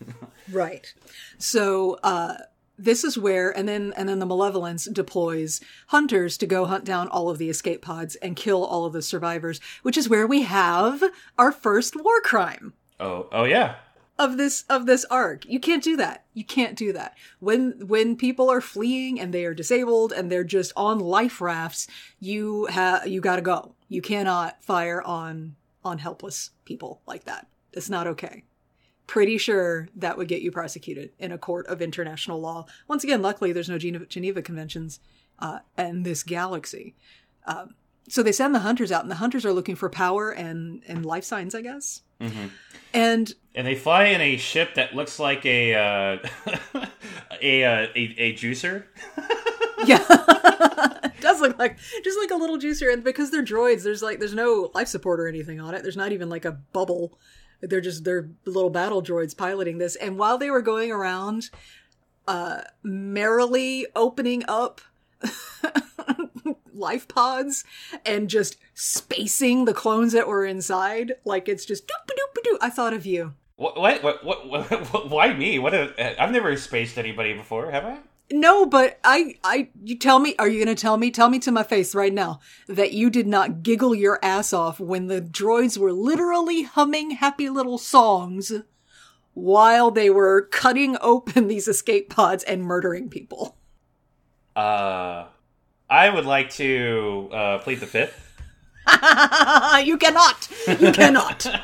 Right. 0.52 0.92
So 1.38 1.98
uh 2.02 2.34
this 2.76 3.02
is 3.02 3.16
where 3.16 3.50
and 3.56 3.66
then 3.66 3.94
and 3.96 4.08
then 4.10 4.18
the 4.18 4.26
malevolence 4.26 4.84
deploys 4.84 5.62
hunters 5.86 6.36
to 6.36 6.46
go 6.46 6.66
hunt 6.66 6.84
down 6.84 7.08
all 7.08 7.30
of 7.30 7.38
the 7.38 7.48
escape 7.48 7.80
pods 7.80 8.14
and 8.16 8.36
kill 8.36 8.62
all 8.62 8.84
of 8.84 8.92
the 8.92 9.00
survivors, 9.00 9.58
which 9.82 9.96
is 9.96 10.06
where 10.08 10.26
we 10.26 10.42
have 10.42 11.02
our 11.38 11.50
first 11.50 11.96
war 11.96 12.20
crime 12.20 12.74
Oh, 13.00 13.28
oh 13.32 13.44
yeah. 13.44 13.76
Of 14.18 14.36
this 14.36 14.64
of 14.68 14.86
this 14.86 15.04
arc. 15.10 15.44
You 15.46 15.58
can't 15.58 15.82
do 15.82 15.96
that. 15.96 16.24
You 16.34 16.44
can't 16.44 16.76
do 16.76 16.92
that. 16.92 17.16
When 17.40 17.86
when 17.86 18.16
people 18.16 18.50
are 18.50 18.60
fleeing 18.60 19.20
and 19.20 19.32
they 19.32 19.44
are 19.44 19.54
disabled 19.54 20.12
and 20.12 20.30
they're 20.30 20.44
just 20.44 20.72
on 20.76 20.98
life 20.98 21.40
rafts, 21.40 21.86
you 22.20 22.66
have 22.66 23.06
you 23.06 23.20
got 23.20 23.36
to 23.36 23.42
go. 23.42 23.74
You 23.88 24.02
cannot 24.02 24.62
fire 24.62 25.02
on 25.02 25.56
on 25.84 25.98
helpless 25.98 26.50
people 26.64 27.02
like 27.06 27.24
that. 27.24 27.46
It's 27.72 27.90
not 27.90 28.06
okay. 28.06 28.44
Pretty 29.06 29.36
sure 29.36 29.88
that 29.96 30.16
would 30.16 30.28
get 30.28 30.40
you 30.40 30.50
prosecuted 30.50 31.10
in 31.18 31.30
a 31.30 31.38
court 31.38 31.66
of 31.66 31.82
international 31.82 32.40
law. 32.40 32.66
Once 32.88 33.04
again, 33.04 33.20
luckily 33.20 33.52
there's 33.52 33.68
no 33.68 33.76
Geneva, 33.76 34.06
Geneva 34.06 34.40
conventions 34.40 35.00
uh, 35.40 35.58
in 35.76 36.04
this 36.04 36.22
galaxy. 36.22 36.94
Um, 37.46 37.74
so 38.08 38.22
they 38.22 38.32
send 38.32 38.54
the 38.54 38.60
hunters 38.60 38.92
out, 38.92 39.02
and 39.02 39.10
the 39.10 39.16
hunters 39.16 39.44
are 39.46 39.52
looking 39.52 39.76
for 39.76 39.88
power 39.88 40.30
and 40.30 40.82
and 40.86 41.04
life 41.06 41.24
signs, 41.24 41.54
I 41.54 41.62
guess. 41.62 42.02
And 42.94 43.32
And 43.54 43.66
they 43.66 43.74
fly 43.74 44.04
in 44.06 44.20
a 44.20 44.36
ship 44.36 44.74
that 44.76 44.94
looks 44.94 45.18
like 45.18 45.44
a 45.44 45.74
uh, 45.74 46.18
a, 47.42 47.64
uh, 47.64 47.86
a 47.94 48.14
a 48.18 48.32
juicer. 48.34 48.84
Yeah. 49.86 50.02
it 51.04 51.20
does 51.20 51.42
look 51.42 51.58
like 51.58 51.76
just 52.02 52.18
like 52.18 52.30
a 52.30 52.36
little 52.36 52.56
juicer 52.56 52.90
and 52.90 53.04
because 53.04 53.30
they're 53.30 53.44
droids, 53.44 53.82
there's 53.82 54.02
like 54.02 54.18
there's 54.18 54.32
no 54.32 54.70
life 54.74 54.88
support 54.88 55.20
or 55.20 55.28
anything 55.28 55.60
on 55.60 55.74
it. 55.74 55.82
There's 55.82 55.96
not 55.96 56.12
even 56.12 56.30
like 56.30 56.46
a 56.46 56.52
bubble. 56.52 57.18
They're 57.60 57.82
just 57.82 58.02
they're 58.04 58.30
little 58.46 58.70
battle 58.70 59.02
droids 59.02 59.36
piloting 59.36 59.76
this. 59.76 59.94
And 59.96 60.16
while 60.16 60.38
they 60.38 60.50
were 60.50 60.62
going 60.62 60.90
around 60.90 61.50
uh 62.26 62.62
merrily 62.82 63.86
opening 63.94 64.42
up 64.48 64.80
life 66.74 67.08
pods 67.08 67.64
and 68.04 68.28
just 68.28 68.56
spacing 68.74 69.64
the 69.64 69.74
clones 69.74 70.12
that 70.12 70.28
were 70.28 70.44
inside, 70.44 71.12
like 71.24 71.48
it's 71.48 71.64
just 71.64 71.86
doop 71.86 72.06
doop 72.08 72.42
doop. 72.42 72.58
I 72.60 72.70
thought 72.70 72.92
of 72.92 73.06
you. 73.06 73.34
What? 73.56 73.76
What? 73.76 74.02
What? 74.02 74.24
what, 74.24 74.48
what 74.48 75.10
why 75.10 75.32
me? 75.32 75.58
What? 75.58 75.74
A, 75.74 76.22
I've 76.22 76.32
never 76.32 76.56
spaced 76.56 76.98
anybody 76.98 77.34
before, 77.34 77.70
have 77.70 77.84
I? 77.84 77.98
No, 78.32 78.64
but 78.64 78.98
I, 79.04 79.36
I, 79.44 79.68
you 79.82 79.98
tell 79.98 80.18
me, 80.18 80.34
are 80.38 80.48
you 80.48 80.64
going 80.64 80.74
to 80.74 80.80
tell 80.80 80.96
me, 80.96 81.10
tell 81.10 81.28
me 81.28 81.38
to 81.40 81.52
my 81.52 81.62
face 81.62 81.94
right 81.94 82.12
now 82.12 82.40
that 82.66 82.92
you 82.92 83.10
did 83.10 83.26
not 83.26 83.62
giggle 83.62 83.94
your 83.94 84.18
ass 84.22 84.52
off 84.52 84.80
when 84.80 85.08
the 85.08 85.20
droids 85.20 85.76
were 85.76 85.92
literally 85.92 86.62
humming 86.62 87.12
happy 87.12 87.50
little 87.50 87.76
songs 87.76 88.50
while 89.34 89.90
they 89.90 90.08
were 90.08 90.48
cutting 90.50 90.96
open 91.02 91.48
these 91.48 91.68
escape 91.68 92.08
pods 92.08 92.42
and 92.44 92.64
murdering 92.64 93.10
people? 93.10 93.58
Uh, 94.56 95.26
I 95.88 96.08
would 96.10 96.26
like 96.26 96.50
to 96.52 97.28
uh, 97.32 97.58
plead 97.58 97.80
the 97.80 97.86
fifth. 97.86 98.20
you 99.84 99.96
cannot, 99.98 100.48
you 100.80 100.92
cannot. 100.92 101.46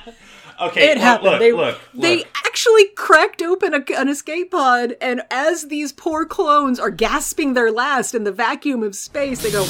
Okay, 0.60 0.90
It 0.90 0.98
look, 0.98 1.02
happened. 1.02 1.30
Look, 1.30 1.40
they, 1.40 1.52
look, 1.52 1.80
they 1.94 2.16
look. 2.18 2.26
actually 2.46 2.88
cracked 2.88 3.40
open 3.40 3.72
a, 3.72 3.82
an 3.96 4.10
escape 4.10 4.50
pod, 4.50 4.94
and 5.00 5.22
as 5.30 5.68
these 5.68 5.90
poor 5.90 6.26
clones 6.26 6.78
are 6.78 6.90
gasping 6.90 7.54
their 7.54 7.72
last 7.72 8.14
in 8.14 8.24
the 8.24 8.32
vacuum 8.32 8.82
of 8.82 8.94
space, 8.94 9.42
they 9.42 9.50
go. 9.50 9.64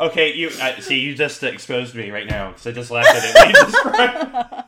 Okay, 0.00 0.32
you 0.34 0.48
uh, 0.60 0.80
see, 0.80 0.98
you 1.00 1.14
just 1.14 1.42
exposed 1.42 1.94
me 1.94 2.10
right 2.10 2.26
now 2.28 2.48
because 2.50 2.66
I 2.66 2.72
just 2.72 2.90
laughed 2.90 3.08
at 3.14 3.22
it. 3.24 3.56
you 3.56 3.64
described- 3.66 4.58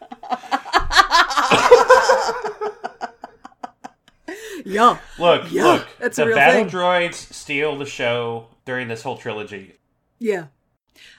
Yeah. 4.64 4.98
look, 5.18 5.50
Yeah, 5.50 5.64
look. 5.64 5.87
that's 6.00 6.18
a 6.18 6.22
the 6.22 6.26
real 6.28 6.37
battle 6.37 6.64
thing. 6.64 6.70
droids 6.70 7.14
steal 7.32 7.76
the 7.76 7.84
show 7.84 8.48
during 8.64 8.88
this 8.88 9.02
whole 9.02 9.16
trilogy. 9.18 9.74
Yeah. 10.18 10.46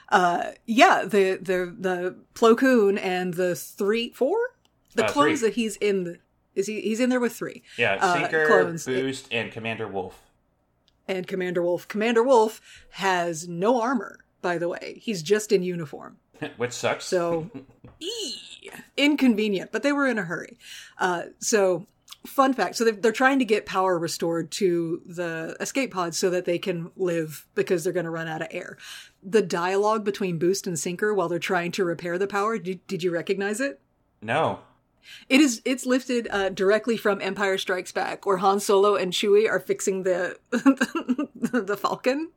Uh 0.08 0.52
yeah, 0.66 1.02
the 1.04 1.38
the 1.40 1.74
the 1.78 2.16
Plo 2.34 2.56
Koon 2.56 2.98
and 2.98 3.34
the 3.34 3.54
three 3.54 4.10
four? 4.12 4.36
The 4.94 5.04
Uh, 5.04 5.08
clones 5.12 5.40
three. 5.40 5.48
that 5.50 5.54
he's 5.54 5.76
in 5.76 6.04
the 6.04 6.18
is 6.54 6.66
he 6.66 6.80
he's 6.80 6.98
in 7.00 7.08
there 7.10 7.20
with 7.20 7.34
three. 7.36 7.62
Yeah, 7.76 7.98
Uh, 8.00 8.22
Seeker, 8.22 8.46
clones. 8.46 8.84
Boost, 8.84 9.28
and 9.30 9.52
Commander 9.52 9.86
Wolf. 9.86 10.20
And 11.08 11.26
Commander 11.26 11.62
Wolf. 11.62 11.86
Commander 11.88 12.22
Wolf 12.22 12.60
has 12.90 13.46
no 13.46 13.80
armor, 13.80 14.18
by 14.42 14.58
the 14.58 14.68
way. 14.68 14.98
He's 15.00 15.22
just 15.22 15.52
in 15.52 15.62
uniform. 15.62 16.18
Which 16.56 16.72
sucks. 16.72 17.04
So 17.04 17.50
ee, 18.00 18.34
inconvenient, 18.96 19.72
but 19.72 19.82
they 19.82 19.92
were 19.92 20.06
in 20.06 20.18
a 20.18 20.24
hurry. 20.24 20.58
Uh 20.98 21.24
so 21.38 21.86
fun 22.26 22.52
fact 22.52 22.74
so 22.74 22.84
they're, 22.84 22.94
they're 22.94 23.12
trying 23.12 23.38
to 23.38 23.44
get 23.44 23.66
power 23.66 23.96
restored 23.96 24.50
to 24.50 25.00
the 25.06 25.56
escape 25.60 25.92
pods 25.92 26.18
so 26.18 26.28
that 26.28 26.44
they 26.44 26.58
can 26.58 26.90
live 26.96 27.46
because 27.54 27.84
they're 27.84 27.92
going 27.92 28.02
to 28.02 28.10
run 28.10 28.26
out 28.26 28.42
of 28.42 28.48
air 28.50 28.76
the 29.22 29.42
dialogue 29.42 30.04
between 30.04 30.36
boost 30.36 30.66
and 30.66 30.76
sinker 30.76 31.14
while 31.14 31.28
they're 31.28 31.38
trying 31.38 31.70
to 31.70 31.84
repair 31.84 32.18
the 32.18 32.26
power 32.26 32.58
did, 32.58 32.84
did 32.88 33.04
you 33.04 33.12
recognize 33.12 33.60
it 33.60 33.80
no. 34.22 34.60
It 35.28 35.40
is 35.40 35.62
it's 35.64 35.86
lifted 35.86 36.28
uh, 36.30 36.48
directly 36.50 36.96
from 36.96 37.20
empire 37.20 37.58
strikes 37.58 37.92
back 37.92 38.26
where 38.26 38.38
han 38.38 38.60
solo 38.60 38.94
and 38.96 39.12
chewie 39.12 39.48
are 39.48 39.60
fixing 39.60 40.02
the 40.02 40.36
the 40.50 41.76
falcon 41.76 42.30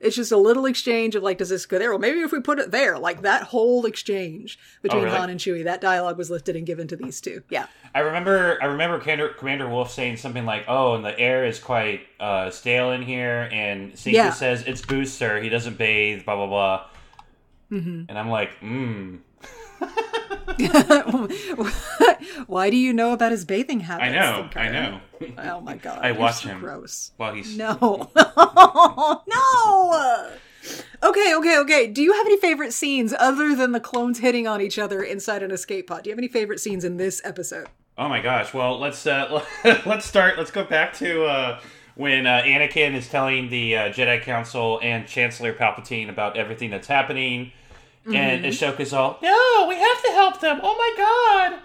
it's 0.00 0.14
just 0.14 0.30
a 0.30 0.36
little 0.36 0.64
exchange 0.66 1.16
of 1.16 1.22
like 1.24 1.38
does 1.38 1.48
this 1.48 1.66
go 1.66 1.78
there 1.78 1.90
well 1.90 1.98
maybe 1.98 2.20
if 2.20 2.30
we 2.30 2.40
put 2.40 2.58
it 2.60 2.70
there 2.70 2.98
like 2.98 3.22
that 3.22 3.42
whole 3.44 3.84
exchange 3.84 4.58
between 4.82 5.02
really? 5.04 5.16
han 5.16 5.28
and 5.30 5.40
chewie 5.40 5.64
that 5.64 5.80
dialogue 5.80 6.16
was 6.16 6.30
lifted 6.30 6.54
and 6.54 6.66
given 6.66 6.86
to 6.86 6.94
these 6.96 7.20
two 7.20 7.42
yeah 7.50 7.66
I 7.94 8.00
remember 8.00 8.58
I 8.62 8.66
remember 8.66 8.98
Commander, 9.00 9.30
Commander 9.30 9.66
Wolf 9.68 9.90
saying 9.90 10.18
something 10.18 10.44
like, 10.44 10.64
"Oh, 10.68 10.94
and 10.94 11.02
the 11.02 11.18
air 11.18 11.46
is 11.46 11.58
quite 11.58 12.02
uh, 12.20 12.50
stale 12.50 12.92
in 12.92 13.00
here." 13.00 13.48
And 13.50 13.98
Seeker 13.98 14.14
Yeah. 14.16 14.30
says 14.30 14.62
it's 14.66 14.82
Booster. 14.82 15.40
He 15.40 15.48
doesn't 15.48 15.78
bathe. 15.78 16.26
Blah 16.26 16.36
blah 16.36 16.46
blah. 16.46 16.86
Mm-hmm. 17.72 18.02
And 18.10 18.18
I'm 18.18 18.28
like, 18.28 18.58
hmm. 18.58 19.16
Why 22.46 22.70
do 22.70 22.76
you 22.76 22.92
know 22.92 23.12
about 23.12 23.32
his 23.32 23.44
bathing 23.44 23.80
habits? 23.80 24.08
I 24.08 24.12
know. 24.12 24.48
I 24.56 24.68
know. 24.68 25.00
Oh 25.38 25.60
my 25.60 25.76
god. 25.76 25.98
I 26.02 26.12
watch 26.12 26.42
so 26.42 26.48
him. 26.48 26.60
Gross. 26.60 27.12
While 27.16 27.34
he's 27.34 27.56
No. 27.56 28.10
no. 28.16 29.22
Okay, 31.02 31.34
okay, 31.34 31.58
okay. 31.58 31.86
Do 31.86 32.02
you 32.02 32.12
have 32.12 32.26
any 32.26 32.36
favorite 32.38 32.72
scenes 32.72 33.14
other 33.18 33.54
than 33.54 33.72
the 33.72 33.80
clones 33.80 34.18
hitting 34.18 34.46
on 34.46 34.60
each 34.60 34.78
other 34.78 35.02
inside 35.02 35.42
an 35.42 35.50
escape 35.50 35.86
pod? 35.86 36.04
Do 36.04 36.10
you 36.10 36.12
have 36.12 36.18
any 36.18 36.28
favorite 36.28 36.60
scenes 36.60 36.84
in 36.84 36.96
this 36.96 37.20
episode? 37.24 37.68
Oh 37.96 38.08
my 38.08 38.20
gosh. 38.20 38.52
Well, 38.52 38.78
let's 38.78 39.06
uh, 39.06 39.42
let's 39.86 40.06
start. 40.06 40.38
Let's 40.38 40.50
go 40.50 40.64
back 40.64 40.92
to 40.94 41.24
uh, 41.24 41.60
when 41.94 42.26
uh, 42.26 42.42
Anakin 42.44 42.94
is 42.94 43.08
telling 43.08 43.48
the 43.50 43.76
uh, 43.76 43.80
Jedi 43.90 44.20
Council 44.22 44.80
and 44.82 45.06
Chancellor 45.06 45.52
Palpatine 45.52 46.08
about 46.08 46.36
everything 46.36 46.70
that's 46.70 46.88
happening, 46.88 47.52
and 48.14 48.44
Ahsoka's 48.44 48.92
all, 48.92 49.18
"No, 49.22 49.66
we 49.68 49.76
have 49.76 50.02
to 50.02 50.10
help 50.12 50.40
them. 50.40 50.60
Oh 50.62 50.76
my 50.76 51.50
god!" 51.50 51.60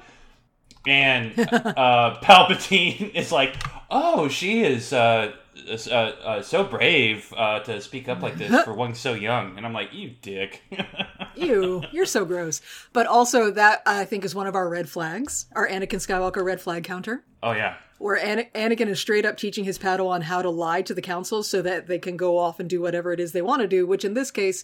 And 0.86 1.40
uh, 1.78 2.18
Palpatine 2.22 3.14
is 3.16 3.32
like, 3.32 3.56
"Oh, 3.90 4.28
she 4.28 4.64
is 4.64 4.92
uh, 4.94 5.32
uh, 5.70 5.94
uh, 5.94 6.42
so 6.42 6.64
brave 6.64 7.34
uh, 7.38 7.60
to 7.62 7.80
speak 7.82 8.10
up 8.10 8.22
like 8.22 8.36
this 8.38 8.64
for 8.66 8.74
one 8.74 8.94
so 8.96 9.14
young." 9.14 9.58
And 9.58 9.66
I'm 9.66 9.74
like, 9.74 9.94
"You 9.94 10.12
dick." 10.22 10.62
Ew, 11.36 11.84
you're 11.92 12.06
so 12.06 12.26
gross. 12.26 12.62
But 12.92 13.08
also, 13.08 13.50
that 13.52 13.82
I 13.86 14.06
think 14.06 14.24
is 14.24 14.36
one 14.36 14.48
of 14.48 14.56
our 14.56 14.70
red 14.70 14.88
flags, 14.90 15.48
our 15.56 15.68
Anakin 15.68 16.00
Skywalker 16.06 16.44
red 16.44 16.62
flag 16.62 16.84
counter, 16.84 17.24
oh 17.42 17.54
yeah. 17.54 17.78
where 17.98 18.18
Ana- 18.18 18.46
Anakin 18.54 18.88
is 18.88 19.00
straight 19.00 19.26
up 19.26 19.38
teaching 19.38 19.64
his 19.64 19.80
Padawan 19.80 20.22
how 20.24 20.42
to 20.44 20.50
lie 20.50 20.84
to 20.84 20.94
the 20.94 21.02
Council 21.02 21.42
so 21.42 21.62
that 21.64 21.88
they 21.88 21.98
can 21.98 22.18
go 22.18 22.38
off 22.38 22.60
and 22.60 22.70
do 22.70 22.82
whatever 22.82 23.14
it 23.14 23.20
is 23.20 23.32
they 23.32 23.42
want 23.42 23.62
to 23.64 23.68
do, 23.68 23.88
which 23.88 24.06
in 24.06 24.14
this 24.14 24.30
case, 24.30 24.64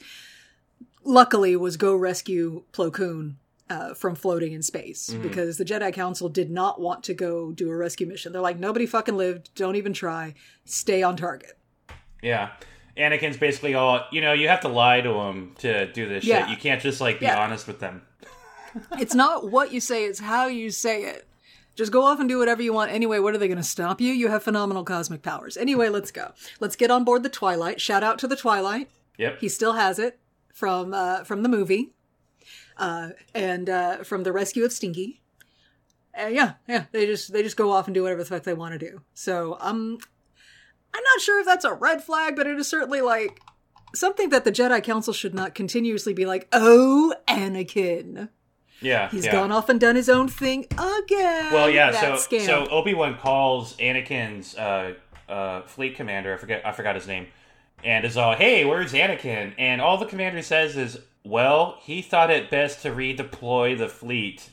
luckily, 1.03 1.55
was 1.55 1.77
go 1.77 1.95
rescue 1.95 2.63
Plo 2.73 2.91
Koon. 2.91 3.37
Uh, 3.71 3.93
from 3.93 4.15
floating 4.15 4.53
in 4.53 4.63
space 4.63 5.11
because 5.21 5.59
the 5.59 5.63
Jedi 5.63 5.93
Council 5.93 6.27
did 6.27 6.49
not 6.49 6.81
want 6.81 7.03
to 7.03 7.13
go 7.13 7.51
do 7.51 7.69
a 7.69 7.75
rescue 7.75 8.07
mission. 8.07 8.31
They're 8.33 8.41
like, 8.41 8.57
nobody 8.57 8.87
fucking 8.87 9.15
lived. 9.15 9.51
Don't 9.53 9.75
even 9.75 9.93
try. 9.93 10.33
Stay 10.65 11.03
on 11.03 11.15
target. 11.15 11.55
Yeah. 12.23 12.49
Anakin's 12.97 13.37
basically 13.37 13.75
all, 13.75 14.05
you 14.11 14.21
know, 14.21 14.33
you 14.33 14.47
have 14.47 14.61
to 14.61 14.69
lie 14.69 15.01
to 15.01 15.09
them 15.09 15.53
to 15.59 15.85
do 15.93 16.09
this 16.09 16.23
Yeah. 16.23 16.47
shit. 16.47 16.49
You 16.49 16.57
can't 16.57 16.81
just 16.81 16.99
like 16.99 17.19
be 17.19 17.27
Yeah. 17.27 17.39
honest 17.39 17.67
with 17.67 17.79
them. 17.79 18.01
It's 18.99 19.13
not 19.13 19.51
what 19.51 19.71
you 19.71 19.79
say, 19.79 20.05
it's 20.05 20.19
how 20.19 20.47
you 20.47 20.71
say 20.71 21.03
it. 21.03 21.27
Just 21.75 21.91
go 21.91 22.01
off 22.05 22.19
and 22.19 22.27
do 22.27 22.39
whatever 22.39 22.63
you 22.63 22.73
want. 22.73 22.91
Anyway, 22.91 23.19
what 23.19 23.35
are 23.35 23.37
they 23.37 23.47
going 23.47 23.57
to 23.57 23.63
stop 23.63 24.01
you? 24.01 24.11
You 24.11 24.29
have 24.29 24.41
phenomenal 24.41 24.83
cosmic 24.83 25.21
powers. 25.21 25.57
Anyway, 25.57 25.89
let's 25.89 26.09
go. 26.09 26.31
Let's 26.59 26.75
get 26.75 26.89
on 26.89 27.03
board 27.03 27.21
the 27.21 27.29
Twilight. 27.29 27.79
Shout 27.79 28.03
out 28.03 28.17
to 28.17 28.27
the 28.27 28.35
Twilight. 28.35 28.89
Yep. 29.19 29.41
He 29.41 29.47
still 29.47 29.73
has 29.73 29.99
it 29.99 30.17
from 30.59 30.93
uh, 30.93 31.23
from 31.23 31.41
the 31.41 31.49
movie, 31.49 31.93
uh, 32.75 33.11
and 33.33 33.69
uh, 33.69 34.03
from 34.03 34.23
the 34.23 34.33
rescue 34.33 34.65
of 34.65 34.73
Stinky. 34.73 35.21
Uh, 36.19 36.27
yeah, 36.27 36.53
yeah. 36.67 36.85
They 36.91 37.05
just 37.05 37.31
they 37.31 37.41
just 37.41 37.55
go 37.55 37.71
off 37.71 37.87
and 37.87 37.93
do 37.93 38.03
whatever 38.03 38.23
the 38.23 38.29
fuck 38.29 38.43
they 38.43 38.53
want 38.53 38.73
to 38.73 38.77
do. 38.77 39.01
So 39.13 39.57
um, 39.61 39.97
I'm 40.93 41.03
not 41.03 41.21
sure 41.21 41.39
if 41.39 41.45
that's 41.45 41.63
a 41.63 41.73
red 41.73 42.03
flag, 42.03 42.35
but 42.35 42.45
it 42.45 42.59
is 42.59 42.67
certainly 42.67 42.99
like 42.99 43.39
something 43.95 44.29
that 44.29 44.43
the 44.43 44.51
Jedi 44.51 44.83
Council 44.83 45.13
should 45.13 45.33
not 45.33 45.55
continuously 45.55 46.13
be 46.13 46.25
like, 46.25 46.49
"Oh, 46.51 47.13
Anakin." 47.27 48.27
yeah. 48.81 49.09
He's 49.09 49.25
yeah. 49.25 49.31
gone 49.31 49.51
off 49.51 49.69
and 49.69 49.79
done 49.79 49.95
his 49.95 50.09
own 50.09 50.27
thing 50.27 50.65
again. 50.71 51.53
Well, 51.53 51.69
yeah. 51.69 51.91
That 51.91 52.19
So 52.19 52.35
scam. 52.35 52.45
so 52.45 52.67
Obi 52.69 52.93
Wan 52.93 53.17
calls 53.17 53.77
Anakin's 53.77 54.55
uh, 54.55 54.95
uh, 55.29 55.61
fleet 55.63 55.95
commander. 55.95 56.33
I 56.33 56.37
forget. 56.37 56.65
I 56.65 56.73
forgot 56.73 56.95
his 56.95 57.07
name. 57.07 57.27
And 57.83 58.05
is 58.05 58.17
all, 58.17 58.35
hey, 58.35 58.65
where's 58.65 58.93
Anakin? 58.93 59.53
And 59.57 59.81
all 59.81 59.97
the 59.97 60.05
commander 60.05 60.41
says 60.41 60.75
is, 60.75 60.99
well, 61.23 61.77
he 61.81 62.01
thought 62.01 62.29
it 62.31 62.49
best 62.49 62.81
to 62.83 62.89
redeploy 62.91 63.77
the 63.77 63.87
fleet, 63.87 64.49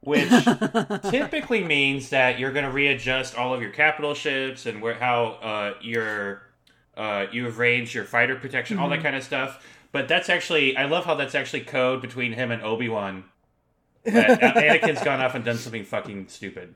which 0.00 0.28
typically 1.10 1.62
means 1.64 2.10
that 2.10 2.38
you're 2.38 2.52
going 2.52 2.64
to 2.64 2.70
readjust 2.70 3.36
all 3.36 3.54
of 3.54 3.60
your 3.62 3.70
capital 3.70 4.14
ships 4.14 4.66
and 4.66 4.80
where 4.82 4.94
how 4.94 5.24
uh, 5.42 5.74
your 5.80 6.42
uh, 6.96 7.26
you 7.32 7.48
arrange 7.48 7.94
your 7.94 8.04
fighter 8.04 8.36
protection, 8.36 8.78
all 8.78 8.86
Mm-hmm. 8.88 8.96
that 8.96 9.02
kind 9.02 9.16
of 9.16 9.22
stuff. 9.24 9.64
But 9.92 10.06
that's 10.08 10.28
actually, 10.28 10.76
I 10.76 10.84
love 10.84 11.04
how 11.04 11.14
that's 11.14 11.34
actually 11.34 11.62
code 11.62 12.00
between 12.02 12.32
him 12.32 12.50
and 12.50 12.62
Obi 12.62 12.88
Wan. 12.88 13.24
Uh, 14.06 14.10
Anakin's 14.12 15.02
gone 15.02 15.20
off 15.20 15.34
and 15.34 15.44
done 15.44 15.56
something 15.58 15.84
fucking 15.84 16.28
stupid. 16.28 16.74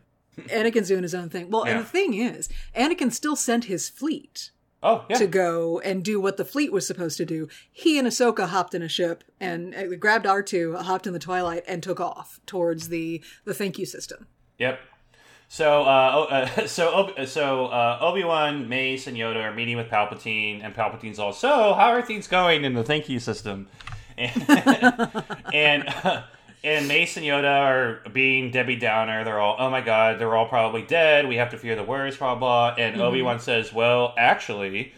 Anakin's 0.48 0.88
doing 0.88 1.02
his 1.02 1.14
own 1.14 1.28
thing. 1.28 1.50
Well, 1.50 1.64
and 1.64 1.78
the 1.80 1.84
thing 1.84 2.14
is, 2.14 2.48
Anakin 2.76 3.12
still 3.12 3.36
sent 3.36 3.64
his 3.66 3.88
fleet 3.88 4.50
Oh 4.84 5.04
yeah, 5.08 5.16
to 5.16 5.26
go 5.26 5.80
and 5.80 6.04
do 6.04 6.20
what 6.20 6.36
the 6.36 6.44
fleet 6.44 6.72
was 6.72 6.86
supposed 6.86 7.16
to 7.16 7.24
do. 7.24 7.48
He 7.72 7.98
and 7.98 8.06
Ahsoka 8.06 8.46
hopped 8.48 8.74
in 8.74 8.82
a 8.82 8.88
ship 8.88 9.24
and 9.40 9.74
uh, 9.74 9.96
grabbed 9.96 10.26
R2, 10.26 10.82
hopped 10.82 11.06
in 11.06 11.14
the 11.14 11.18
Twilight, 11.18 11.64
and 11.66 11.82
took 11.82 11.98
off 11.98 12.38
towards 12.46 12.90
the 12.90 13.22
the 13.44 13.54
thank 13.54 13.78
you 13.78 13.86
system. 13.86 14.26
yep. 14.58 14.78
So, 15.48 15.82
uh, 15.82 16.26
uh, 16.30 16.66
so, 16.66 17.12
so 17.26 17.66
uh, 17.66 17.98
Obi 18.00 18.24
Wan, 18.24 18.68
Mace, 18.68 19.06
and 19.06 19.16
Yoda 19.16 19.42
are 19.44 19.54
meeting 19.54 19.76
with 19.76 19.88
Palpatine, 19.88 20.62
and 20.64 20.74
Palpatine's 20.74 21.18
all, 21.18 21.32
"So, 21.32 21.74
how 21.74 21.90
are 21.90 22.02
things 22.02 22.26
going 22.26 22.64
in 22.64 22.74
the 22.74 22.84
thank 22.84 23.08
you 23.08 23.20
system?" 23.20 23.68
And 24.16 24.48
and, 25.52 25.88
and 26.64 26.88
Mace 26.88 27.16
and 27.16 27.24
Yoda 27.24 27.60
are 27.60 28.08
being 28.10 28.50
Debbie 28.50 28.76
Downer. 28.76 29.22
They're 29.22 29.38
all, 29.38 29.56
"Oh 29.58 29.70
my 29.70 29.80
God, 29.80 30.18
they're 30.18 30.34
all 30.34 30.48
probably 30.48 30.82
dead. 30.82 31.28
We 31.28 31.36
have 31.36 31.50
to 31.50 31.58
fear 31.58 31.76
the 31.76 31.84
worst." 31.84 32.18
Blah 32.18 32.34
blah. 32.34 32.74
And 32.76 32.96
mhm. 32.96 33.00
Obi 33.00 33.22
Wan 33.22 33.38
says, 33.38 33.72
"Well, 33.72 34.14
actually." 34.18 34.92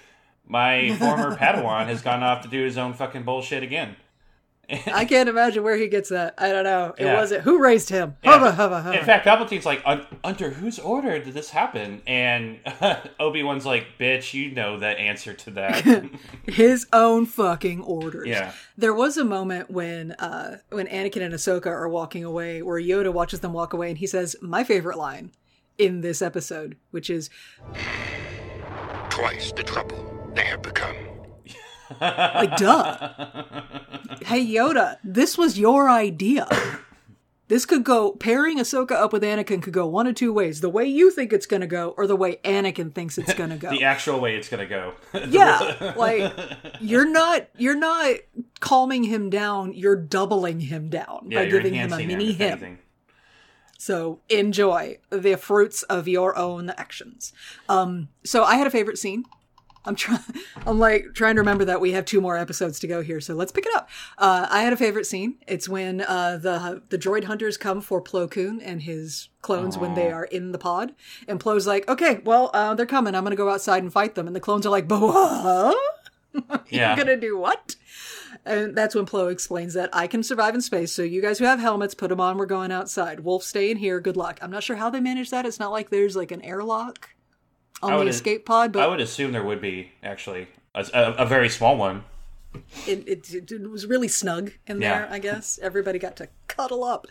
My 0.49 0.95
former 0.95 1.35
Padawan 1.41 1.87
has 1.87 2.03
gone 2.03 2.23
off 2.23 2.43
to 2.43 2.49
do 2.49 2.63
his 2.63 2.79
own 2.79 2.95
fucking 2.95 3.25
bullshit 3.25 3.65
again. 3.65 3.97
I 4.69 5.05
can't 5.05 5.29
imagine 5.29 5.63
where 5.63 5.77
he 5.77 5.87
gets 5.89 6.09
that. 6.09 6.35
I 6.39 6.51
don't 6.51 6.65
know. 6.65 6.95
It 6.99 7.05
Yeah. 7.05 7.15
wasn't 7.21 7.43
who 7.43 7.61
raised 7.61 7.89
him. 7.89 8.17
Yeah. 8.25 8.33
Hubba, 8.33 8.53
hubba, 8.53 8.83
hubba. 8.83 8.99
In 8.99 9.05
fact, 9.05 9.25
Palpatine's 9.25 9.65
like, 9.65 9.83
under 10.25 10.51
whose 10.51 10.79
order 10.79 11.19
did 11.21 11.35
this 11.35 11.51
happen? 11.51 12.03
And 12.07 12.59
Obi 13.21 13.43
Wan's 13.43 13.65
like, 13.65 13.87
bitch, 14.01 14.35
you 14.35 14.51
know 14.51 14.79
the 14.79 14.89
answer 14.89 15.35
to 15.35 15.51
that. 15.53 16.05
his 16.49 16.87
own 16.93 17.27
fucking 17.27 17.81
orders. 17.83 18.27
Yeah. 18.29 18.53
There 18.77 18.95
was 18.95 19.17
a 19.17 19.25
moment 19.25 19.71
when 19.71 20.13
uh 20.13 20.59
when 20.71 20.87
Anakin 20.89 21.23
and 21.23 21.33
Ahsoka 21.35 21.67
are 21.67 21.89
walking 21.89 22.25
away 22.25 22.61
where 22.63 22.81
Yoda 22.81 23.13
watches 23.13 23.41
them 23.41 23.53
walk 23.53 23.73
away 23.73 23.89
and 23.91 23.99
he 23.99 24.07
says 24.07 24.35
my 24.41 24.65
favorite 24.65 24.99
line 24.99 25.31
in 25.79 26.01
this 26.01 26.21
episode, 26.23 26.77
which 26.91 27.09
is 27.11 27.31
Twice 29.11 29.53
the 29.53 29.63
trouble 29.63 30.31
they 30.35 30.45
have 30.45 30.63
become. 30.63 30.97
Like 32.01 32.57
duh. 32.57 33.15
hey 34.25 34.45
Yoda, 34.45 34.99
this 35.05 35.37
was 35.39 35.59
your 35.59 35.89
idea. 35.89 36.49
This 37.49 37.65
could 37.65 37.85
go 37.85 38.11
pairing 38.11 38.59
Ahsoka 38.59 38.93
up 38.93 39.13
with 39.13 39.23
Anakin 39.23 39.63
could 39.63 39.73
go 39.73 39.87
one 39.87 40.09
of 40.09 40.17
two 40.17 40.33
ways. 40.33 40.61
The 40.61 40.69
way 40.69 40.85
you 40.85 41.13
think 41.13 41.33
it's 41.33 41.47
gonna 41.47 41.69
go, 41.69 41.95
or 41.97 42.09
the 42.09 42.17
way 42.17 42.41
Anakin 42.45 42.93
thinks 42.93 43.19
it's 43.19 43.35
gonna 43.35 43.57
go. 43.57 43.71
the 43.79 43.85
actual 43.85 44.19
way 44.19 44.35
it's 44.35 44.49
gonna 44.49 44.67
go. 44.67 44.95
yeah 45.29 45.95
like 45.97 46.33
you're 46.81 47.09
not 47.09 47.49
you're 47.57 47.77
not 47.77 48.17
calming 48.61 49.05
him 49.05 49.31
down 49.31 49.73
you're 49.75 49.97
doubling 49.97 50.61
him 50.61 50.89
down 50.89 51.27
yeah, 51.29 51.43
by 51.43 51.49
giving 51.49 51.75
him 51.75 51.93
a 51.93 51.99
mini 51.99 52.33
him 52.33 52.51
anything. 52.51 52.79
so 53.79 54.21
enjoy 54.29 54.99
the 55.11 55.37
fruits 55.37 55.83
of 55.85 56.09
your 56.09 56.37
own 56.37 56.71
actions 56.71 57.33
um 57.69 58.09
so 58.25 58.45
i 58.45 58.57
had 58.57 58.67
a 58.67 58.71
favorite 58.71 58.99
scene 58.99 59.25
i'm 59.87 59.95
trying 59.95 60.21
i'm 60.67 60.79
like 60.79 61.07
trying 61.15 61.35
to 61.35 61.41
remember 61.41 61.65
that 61.65 61.81
we 61.81 61.93
have 61.93 62.05
two 62.05 62.21
more 62.21 62.37
episodes 62.37 62.79
to 62.79 62.87
go 62.87 63.03
here 63.03 63.21
so 63.21 63.35
let's 63.35 63.53
pick 63.53 63.67
it 63.67 63.75
up 63.75 63.89
uh 64.19 64.47
i 64.51 64.63
had 64.63 64.73
a 64.73 64.77
favorite 64.77 65.07
scene 65.07 65.37
it's 65.47 65.69
when 65.69 66.01
uh 66.03 66.37
the 66.37 66.83
the 66.91 66.99
droid 66.99 67.25
hunters 67.25 67.57
come 67.57 67.81
for 67.81 68.03
plo 68.03 68.31
koon 68.31 68.61
and 68.61 68.83
his 68.83 69.29
clones 69.43 69.79
when 69.79 69.95
they 69.95 70.11
are 70.11 70.25
in 70.25 70.53
the 70.53 70.59
pod 70.59 70.95
and 71.29 71.39
plo's 71.41 71.67
like 71.67 71.89
okay 71.89 72.21
well 72.25 72.51
uh 72.53 72.75
they're 72.75 72.85
coming 72.87 73.15
i'm 73.15 73.23
gonna 73.23 73.37
go 73.37 73.49
outside 73.51 73.83
and 73.83 73.93
fight 73.93 74.15
them 74.15 74.27
and 74.27 74.35
the 74.35 74.41
clones 74.41 74.67
are 74.67 74.71
like 74.71 74.89
but 74.89 75.75
Yeah. 76.69 76.95
You're 76.95 77.05
gonna 77.05 77.17
do 77.17 77.39
what? 77.39 77.77
And 78.45 78.77
that's 78.77 78.95
when 78.95 79.07
Plo 79.07 79.31
explains 79.31 79.75
that 79.75 79.91
I 79.93 80.07
can 80.07 80.23
survive 80.23 80.55
in 80.55 80.61
space. 80.61 80.93
So 80.93 81.03
you 81.03 81.23
guys 81.23 81.39
who 81.39 81.47
have 81.47 81.59
helmets, 81.59 81.95
put 81.95 82.11
them 82.11 82.21
on. 82.21 82.37
We're 82.37 82.47
going 82.47 82.71
outside. 82.71 83.21
Wolf, 83.21 83.43
stay 83.43 83.71
in 83.71 83.79
here. 83.79 84.01
Good 84.01 84.17
luck. 84.17 84.39
I'm 84.43 84.51
not 84.51 84.63
sure 84.63 84.77
how 84.77 84.91
they 84.91 85.01
manage 85.01 85.31
that. 85.31 85.47
It's 85.47 85.59
not 85.59 85.73
like 85.73 85.91
there's 85.91 86.15
like 86.17 86.31
an 86.31 86.43
airlock 86.43 87.11
on 87.83 87.93
I 87.93 87.97
the 87.97 88.05
would- 88.05 88.09
escape 88.09 88.47
pod, 88.47 88.73
But 88.73 88.83
I 88.83 88.87
would 88.89 89.01
assume 89.01 89.33
there 89.33 89.45
would 89.45 89.61
be 89.61 89.93
actually 90.03 90.49
a, 90.75 90.87
a, 90.95 91.13
a 91.19 91.27
very 91.27 91.49
small 91.49 91.77
one. 91.77 92.05
it, 92.87 93.07
it, 93.07 93.53
it 93.53 93.71
was 93.71 93.85
really 93.87 94.09
snug 94.09 94.51
in 94.67 94.79
there. 94.81 95.07
Yeah. 95.09 95.15
I 95.15 95.19
guess 95.19 95.59
everybody 95.63 95.99
got 95.99 96.17
to 96.17 96.29
cuddle 96.49 96.85
up. 96.85 97.07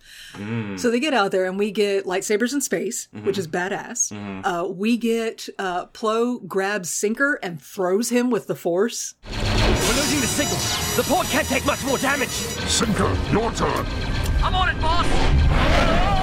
So 0.78 0.90
they 0.90 1.00
get 1.00 1.14
out 1.14 1.30
there, 1.32 1.46
and 1.46 1.60
we 1.60 1.70
get 1.72 2.06
lightsabers 2.06 2.52
in 2.52 2.62
space, 2.62 3.08
which 3.24 3.38
is 3.38 3.48
badass. 3.48 4.12
Uh, 4.44 4.68
we 4.68 4.98
get 4.98 5.48
uh, 5.60 5.86
Plo 5.88 6.46
grabs 6.48 6.90
Sinker 6.90 7.36
and 7.44 7.62
throws 7.62 8.10
him 8.10 8.32
with 8.32 8.48
the 8.48 8.56
Force. 8.56 9.14
We're 9.30 9.94
losing 10.02 10.20
the 10.22 10.28
signal. 10.28 10.58
The 10.98 11.04
port 11.08 11.28
can't 11.28 11.48
take 11.48 11.64
much 11.66 11.84
more 11.86 12.00
damage. 12.00 12.30
Sinker, 12.30 13.16
your 13.32 13.52
turn. 13.52 13.86
I'm 14.42 14.56
on 14.56 14.70
it, 14.70 14.82
boss. 14.82 16.15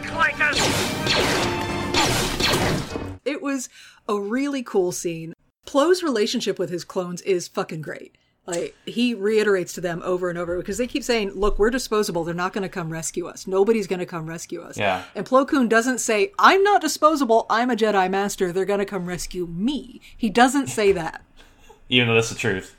The? 0.00 0.08
In 0.08 0.16
laser 0.18 0.34
clankers. 0.34 1.56
It 3.24 3.42
was 3.42 3.68
a 4.08 4.20
really 4.20 4.62
cool 4.62 4.92
scene. 4.92 5.34
Plo's 5.66 6.02
relationship 6.02 6.58
with 6.58 6.70
his 6.70 6.84
clones 6.84 7.22
is 7.22 7.48
fucking 7.48 7.82
great. 7.82 8.16
Like 8.46 8.76
he 8.86 9.12
reiterates 9.12 9.72
to 9.72 9.80
them 9.80 10.00
over 10.04 10.30
and 10.30 10.38
over 10.38 10.56
because 10.56 10.78
they 10.78 10.86
keep 10.86 11.02
saying, 11.02 11.32
"Look, 11.32 11.58
we're 11.58 11.70
disposable. 11.70 12.22
They're 12.22 12.32
not 12.32 12.52
going 12.52 12.62
to 12.62 12.68
come 12.68 12.90
rescue 12.90 13.26
us. 13.26 13.48
Nobody's 13.48 13.88
going 13.88 13.98
to 13.98 14.06
come 14.06 14.26
rescue 14.26 14.62
us." 14.62 14.78
Yeah. 14.78 15.02
And 15.16 15.26
Plo 15.26 15.48
Koon 15.48 15.68
doesn't 15.68 15.98
say, 15.98 16.30
"I'm 16.38 16.62
not 16.62 16.80
disposable. 16.80 17.46
I'm 17.50 17.70
a 17.70 17.76
Jedi 17.76 18.08
Master. 18.08 18.52
They're 18.52 18.64
going 18.64 18.78
to 18.78 18.84
come 18.84 19.06
rescue 19.06 19.48
me." 19.48 20.00
He 20.16 20.30
doesn't 20.30 20.68
say 20.68 20.92
that. 20.92 21.24
Even 21.88 22.06
though 22.06 22.14
that's 22.14 22.28
the 22.28 22.36
truth. 22.36 22.76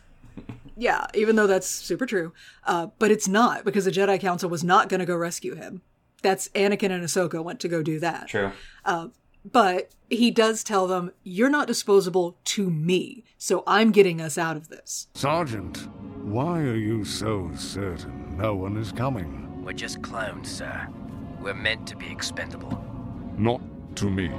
Yeah, 0.77 1.08
even 1.13 1.36
though 1.36 1.47
that's 1.47 1.67
super 1.67 2.06
true. 2.06 2.32
Uh, 2.65 2.88
but 2.97 3.12
it's 3.12 3.27
not 3.27 3.65
because 3.65 3.84
the 3.84 3.91
Jedi 3.91 4.17
Council 4.21 4.49
was 4.49 4.63
not 4.63 4.88
going 4.88 5.01
to 5.01 5.06
go 5.06 5.17
rescue 5.17 5.56
him. 5.56 5.82
That's 6.21 6.47
Anakin 6.49 6.91
and 6.91 7.03
Ahsoka 7.03 7.43
went 7.43 7.60
to 7.62 7.67
go 7.67 7.84
do 7.84 7.99
that. 7.99 8.27
True. 8.27 8.51
Uh, 8.84 9.10
but 9.49 9.91
he 10.10 10.32
does 10.32 10.63
tell 10.63 10.88
them, 10.88 11.12
"You're 11.23 11.49
not 11.49 11.67
disposable 11.67 12.38
to 12.45 12.69
me, 12.69 13.23
so 13.38 13.63
I'm 13.67 13.91
getting 13.91 14.19
us 14.21 14.38
out 14.38 14.58
of 14.58 14.69
this." 14.69 15.08
Sergeant, 15.13 15.88
why 16.23 16.60
are 16.60 16.75
you 16.75 17.06
so 17.06 17.51
certain 17.56 18.38
no 18.38 18.56
one 18.56 18.77
is 18.77 18.91
coming? 18.91 19.63
We're 19.63 19.73
just 19.73 20.01
clones, 20.01 20.49
sir. 20.49 20.88
We're 21.39 21.53
meant 21.53 21.88
to 21.88 21.95
be 21.95 22.12
expendable. 22.12 22.84
Not 23.38 23.62
to 23.97 24.10
me. 24.10 24.32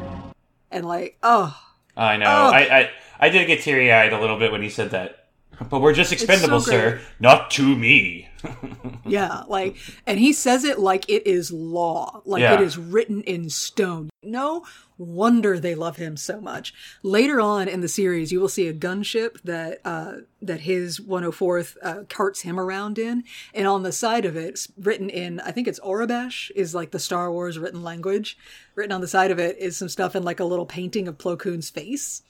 And 0.71 0.85
like, 0.85 1.17
oh, 1.23 1.57
I 1.97 2.17
know. 2.17 2.27
Oh. 2.27 2.51
I, 2.51 2.79
I 2.79 2.91
I 3.21 3.29
did 3.29 3.47
get 3.47 3.63
teary 3.63 3.93
eyed 3.93 4.13
a 4.13 4.21
little 4.21 4.39
bit 4.39 4.53
when 4.53 4.63
he 4.63 4.69
said 4.69 4.91
that. 4.91 5.29
But 5.71 5.81
we're 5.81 5.95
just 5.95 6.13
expendable, 6.13 6.61
so 6.61 6.71
sir. 6.71 7.01
Not 7.19 7.51
to 7.53 7.77
me. 7.77 8.28
Yeah, 9.07 9.45
like, 9.49 9.77
and 10.07 10.19
he 10.19 10.35
says 10.35 10.65
it 10.65 10.79
like 10.79 11.09
it 11.09 11.27
is 11.27 11.51
law, 11.51 12.21
like 12.27 12.43
Yeah. 12.43 12.55
it 12.55 12.61
is 12.61 12.77
written 12.77 13.23
in 13.23 13.49
stone. 13.49 14.11
No 14.23 14.67
wonder 14.99 15.59
they 15.59 15.75
love 15.75 15.97
him 15.97 16.17
so 16.19 16.41
much. 16.41 16.75
Later 17.03 17.41
on 17.41 17.69
in 17.69 17.81
the 17.81 17.89
series, 17.89 18.33
you 18.33 18.39
will 18.41 18.49
see 18.51 18.69
a 18.69 18.75
gunship 18.75 19.41
that 19.45 19.81
uh, 19.85 20.13
that 20.43 20.61
his 20.61 21.01
104th 21.01 21.77
uh, 21.83 22.03
carts 22.11 22.43
him 22.43 22.61
around 22.61 22.99
in, 22.99 23.25
and 23.55 23.67
on 23.67 23.83
the 23.83 23.93
side 23.93 24.27
of 24.27 24.37
it, 24.37 24.67
written 24.77 25.09
in 25.09 25.41
I 25.41 25.53
think 25.53 25.69
it's 25.69 25.81
Aurebesh, 25.81 26.51
is 26.55 26.75
like 26.75 26.91
the 26.91 26.99
Star 26.99 27.33
Wars 27.33 27.59
written 27.59 27.83
language. 27.83 28.37
Written 28.75 28.93
on 28.93 29.01
the 29.01 29.09
side 29.09 29.31
of 29.31 29.39
it 29.39 29.57
is 29.59 29.77
some 29.79 29.89
stuff 29.89 30.15
in 30.17 30.23
like 30.23 30.41
a 30.41 30.45
little 30.45 30.67
painting 30.67 31.09
of 31.09 31.17
Plo 31.17 31.39
Koon's 31.39 31.71
face, 31.71 32.23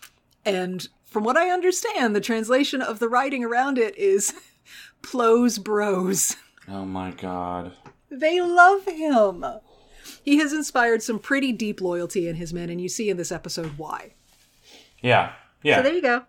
and 0.44 0.88
from 1.06 1.24
what 1.24 1.38
I 1.38 1.50
understand, 1.50 2.14
the 2.14 2.20
translation 2.20 2.82
of 2.82 2.98
the 2.98 3.08
writing 3.08 3.42
around 3.42 3.78
it 3.78 3.96
is 3.96 4.34
Plo's 5.02 5.58
Bros. 5.58 6.36
Oh 6.68 6.84
my 6.84 7.10
god. 7.12 7.72
They 8.10 8.40
love 8.40 8.84
him. 8.86 9.44
He 10.24 10.38
has 10.38 10.52
inspired 10.52 11.02
some 11.02 11.18
pretty 11.18 11.52
deep 11.52 11.80
loyalty 11.80 12.28
in 12.28 12.36
his 12.36 12.52
men, 12.52 12.70
and 12.70 12.80
you 12.80 12.88
see 12.88 13.08
in 13.10 13.16
this 13.16 13.32
episode 13.32 13.72
why. 13.78 14.12
Yeah. 15.02 15.32
Yeah. 15.62 15.76
So 15.76 15.82
there 15.82 15.92
you 15.94 16.02
go. 16.02 16.22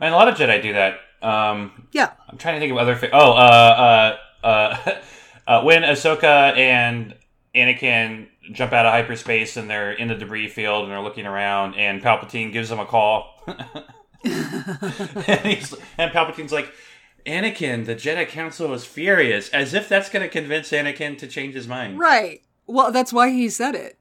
and 0.00 0.14
a 0.14 0.16
lot 0.16 0.28
of 0.28 0.34
Jedi 0.36 0.62
do 0.62 0.72
that. 0.74 0.98
Um, 1.22 1.88
Yeah. 1.92 2.10
I'm 2.28 2.38
trying 2.38 2.54
to 2.54 2.60
think 2.60 2.72
of 2.72 2.78
other. 2.78 2.94
Fa- 2.96 3.10
oh, 3.12 3.32
uh, 3.32 4.16
uh, 4.42 4.46
uh, 4.46 4.92
uh, 5.46 5.62
when 5.62 5.82
Ahsoka 5.82 6.56
and 6.56 7.14
Anakin 7.54 8.28
jump 8.52 8.72
out 8.72 8.86
of 8.86 8.92
hyperspace 8.92 9.56
and 9.56 9.68
they're 9.68 9.92
in 9.92 10.08
the 10.08 10.14
debris 10.14 10.48
field 10.48 10.84
and 10.84 10.92
they're 10.92 11.00
looking 11.02 11.26
around, 11.26 11.74
and 11.74 12.00
Palpatine 12.02 12.52
gives 12.52 12.68
them 12.68 12.78
a 12.78 12.86
call, 12.86 13.42
and, 14.24 15.40
he's, 15.44 15.74
and 15.96 16.10
Palpatine's 16.12 16.52
like, 16.52 16.72
"Anakin, 17.26 17.86
the 17.86 17.94
Jedi 17.94 18.26
Council 18.28 18.72
is 18.74 18.84
furious," 18.84 19.48
as 19.50 19.74
if 19.74 19.88
that's 19.88 20.08
going 20.08 20.22
to 20.22 20.28
convince 20.28 20.70
Anakin 20.70 21.18
to 21.18 21.26
change 21.26 21.54
his 21.54 21.68
mind. 21.68 21.98
Right. 21.98 22.42
Well, 22.66 22.92
that's 22.92 23.12
why 23.12 23.30
he 23.30 23.48
said 23.48 23.74
it. 23.74 23.98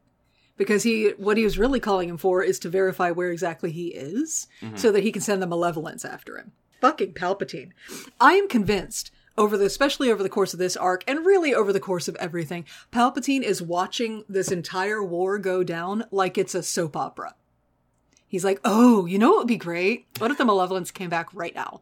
Because 0.58 0.84
he, 0.84 1.10
what 1.18 1.38
he 1.38 1.44
was 1.44 1.60
really 1.60 1.80
calling 1.80 2.10
him 2.10 2.18
for 2.18 2.42
is 2.44 2.58
to 2.60 2.70
verify 2.70 3.12
where 3.12 3.32
exactly 3.32 3.72
he 3.72 3.90
is, 3.90 4.48
mm-hmm. 4.62 4.76
so 4.76 4.92
that 4.92 5.04
he 5.04 5.12
can 5.12 5.22
send 5.22 5.42
the 5.42 5.48
malevolence 5.48 6.04
after 6.04 6.38
him. 6.38 6.52
Fucking 6.82 7.14
Palpatine. 7.14 7.72
I 8.20 8.34
am 8.34 8.48
convinced 8.48 9.12
over 9.38 9.56
the, 9.56 9.66
especially 9.66 10.12
over 10.12 10.24
the 10.24 10.30
course 10.30 10.54
of 10.54 10.60
this 10.60 10.76
arc, 10.76 11.04
and 11.08 11.26
really 11.26 11.54
over 11.54 11.72
the 11.72 11.80
course 11.80 12.08
of 12.08 12.16
everything, 12.16 12.66
Palpatine 12.92 13.44
is 13.44 13.62
watching 13.62 14.24
this 14.28 14.52
entire 14.52 15.04
war 15.04 15.38
go 15.38 15.64
down 15.64 16.06
like 16.12 16.38
it's 16.38 16.56
a 16.56 16.64
soap 16.64 16.98
opera. 16.98 17.36
He's 18.28 18.44
like, 18.44 18.60
oh, 18.66 19.06
you 19.06 19.18
know 19.20 19.30
what 19.30 19.38
would 19.40 19.48
be 19.48 19.58
great? 19.58 20.08
What 20.18 20.32
if 20.32 20.38
the 20.38 20.46
malevolence 20.46 20.92
came 20.92 21.10
back 21.10 21.34
right 21.34 21.56
now? 21.56 21.82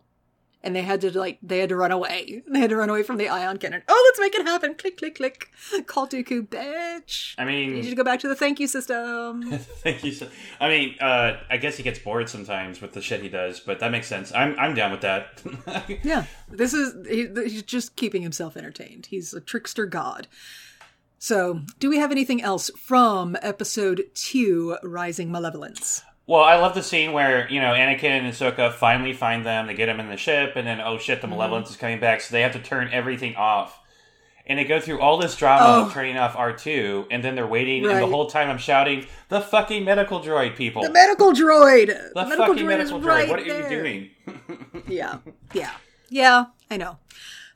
And 0.65 0.75
they 0.75 0.81
had 0.81 1.01
to 1.01 1.17
like 1.17 1.37
they 1.43 1.59
had 1.59 1.69
to 1.69 1.75
run 1.75 1.91
away. 1.91 2.43
They 2.47 2.59
had 2.59 2.71
to 2.71 2.75
run 2.75 2.89
away 2.89 3.03
from 3.03 3.17
the 3.17 3.29
ion 3.29 3.57
cannon. 3.57 3.83
Oh, 3.87 4.03
let's 4.07 4.19
make 4.19 4.33
it 4.35 4.45
happen! 4.45 4.73
Click, 4.73 4.97
click, 4.97 5.15
click. 5.15 5.51
Call 5.85 6.07
Dooku, 6.07 6.47
bitch. 6.47 7.35
I 7.37 7.45
mean, 7.45 7.69
need 7.69 7.77
you 7.77 7.81
mean, 7.83 7.89
to 7.91 7.95
go 7.95 8.03
back 8.03 8.19
to 8.21 8.27
the 8.27 8.35
thank 8.35 8.59
you 8.59 8.67
system. 8.67 9.51
thank 9.83 10.03
you. 10.03 10.11
So, 10.11 10.27
I 10.59 10.67
mean, 10.67 10.95
uh, 10.99 11.37
I 11.49 11.57
guess 11.57 11.77
he 11.77 11.83
gets 11.83 11.99
bored 11.99 12.27
sometimes 12.29 12.81
with 12.81 12.93
the 12.93 13.01
shit 13.01 13.21
he 13.21 13.29
does, 13.29 13.59
but 13.59 13.79
that 13.79 13.91
makes 13.91 14.07
sense. 14.07 14.33
I'm 14.33 14.57
I'm 14.57 14.73
down 14.73 14.91
with 14.91 15.01
that. 15.01 15.41
yeah, 16.03 16.25
this 16.49 16.73
is 16.73 16.95
he, 17.07 17.27
he's 17.43 17.63
just 17.63 17.95
keeping 17.95 18.23
himself 18.23 18.57
entertained. 18.57 19.05
He's 19.05 19.33
a 19.33 19.41
trickster 19.41 19.85
god. 19.85 20.27
So, 21.19 21.61
do 21.79 21.89
we 21.89 21.97
have 21.97 22.11
anything 22.11 22.41
else 22.41 22.69
from 22.77 23.37
episode 23.41 24.03
two, 24.13 24.77
Rising 24.83 25.31
Malevolence? 25.31 26.03
Well, 26.27 26.41
I 26.41 26.55
love 26.55 26.73
the 26.73 26.81
scene 26.83 27.13
where 27.13 27.47
you 27.51 27.61
know 27.61 27.73
Anakin 27.73 28.05
and 28.09 28.27
Ahsoka 28.27 28.73
finally 28.73 29.13
find 29.13 29.45
them. 29.45 29.67
They 29.67 29.75
get 29.75 29.85
them 29.87 29.99
in 29.99 30.09
the 30.09 30.17
ship, 30.17 30.53
and 30.55 30.65
then 30.65 30.81
oh 30.81 30.97
shit, 30.97 31.21
the 31.21 31.27
Mm-hmm. 31.27 31.35
Malevolence 31.37 31.69
is 31.69 31.77
coming 31.77 31.99
back, 31.99 32.21
so 32.21 32.33
they 32.33 32.41
have 32.41 32.53
to 32.53 32.59
turn 32.59 32.89
everything 32.91 33.35
off. 33.35 33.79
And 34.47 34.59
they 34.59 34.63
go 34.63 34.79
through 34.79 34.99
all 34.99 35.17
this 35.17 35.35
drama 35.35 35.65
Oh. 35.65 35.85
of 35.87 35.93
turning 35.93 36.17
off 36.17 36.35
R 36.35 36.53
two, 36.53 37.05
and 37.11 37.23
then 37.23 37.33
they're 37.35 37.47
waiting, 37.47 37.85
and 37.85 37.99
the 38.01 38.07
whole 38.07 38.27
time 38.27 38.49
I'm 38.49 38.57
shouting, 38.59 39.05
"The 39.29 39.41
fucking 39.41 39.83
medical 39.85 40.19
droid 40.19 40.55
people! 40.55 40.81
The 40.83 40.91
medical 40.91 41.31
droid. 41.31 41.87
The 41.87 42.11
The 42.13 42.23
medical 42.25 42.45
fucking 42.47 42.63
droid 42.65 42.67
medical 42.67 42.99
droid! 42.99 43.05
right 43.05 43.29
what 43.29 43.39
are 43.39 43.43
there. 43.43 43.71
you 43.71 43.77
doing?" 43.81 44.09
yeah 44.87 45.17
yeah 45.53 45.71
yeah 46.09 46.45
i 46.69 46.77
know 46.77 46.97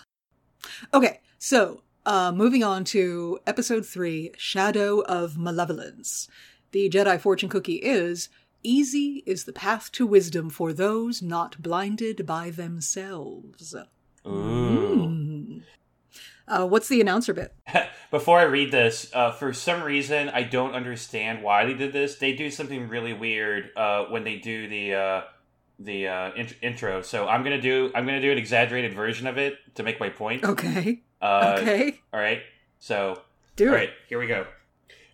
okay 0.93 1.19
so 1.37 1.81
uh 2.05 2.31
moving 2.31 2.63
on 2.63 2.83
to 2.83 3.39
episode 3.47 3.85
three 3.85 4.31
shadow 4.37 5.01
of 5.01 5.37
malevolence 5.37 6.27
the 6.71 6.89
jedi 6.89 7.19
fortune 7.19 7.49
cookie 7.49 7.75
is 7.77 8.29
easy 8.63 9.23
is 9.25 9.43
the 9.45 9.53
path 9.53 9.91
to 9.91 10.05
wisdom 10.05 10.49
for 10.49 10.73
those 10.73 11.21
not 11.21 11.61
blinded 11.61 12.25
by 12.25 12.49
themselves 12.49 13.75
Ooh. 14.25 15.61
uh 16.47 16.65
what's 16.65 16.87
the 16.87 17.01
announcer 17.01 17.33
bit 17.33 17.53
Before 18.09 18.39
I 18.39 18.43
read 18.43 18.71
this, 18.71 19.11
uh, 19.13 19.31
for 19.33 19.51
some 19.51 19.83
reason 19.83 20.29
I 20.29 20.43
don't 20.43 20.71
understand 20.73 21.43
why 21.43 21.65
they 21.65 21.73
did 21.73 21.91
this. 21.91 22.15
They 22.15 22.31
do 22.31 22.49
something 22.49 22.87
really 22.87 23.11
weird 23.11 23.71
uh, 23.75 24.05
when 24.05 24.23
they 24.23 24.37
do 24.37 24.69
the 24.69 24.93
uh, 24.95 25.21
the 25.77 26.07
uh, 26.07 26.31
int- 26.35 26.55
intro. 26.61 27.01
So 27.01 27.27
I'm 27.27 27.43
gonna 27.43 27.59
do 27.59 27.91
I'm 27.93 28.05
gonna 28.05 28.21
do 28.21 28.31
an 28.31 28.37
exaggerated 28.37 28.93
version 28.93 29.27
of 29.27 29.37
it 29.37 29.57
to 29.75 29.83
make 29.83 29.99
my 29.99 30.07
point. 30.07 30.45
okay 30.45 31.01
Uh, 31.21 31.57
okay 31.61 31.99
All 32.13 32.19
right. 32.21 32.43
So 32.79 33.21
do 33.57 33.67
all 33.67 33.73
it 33.73 33.77
right, 33.77 33.89
here 34.07 34.19
we 34.19 34.27
go. 34.27 34.47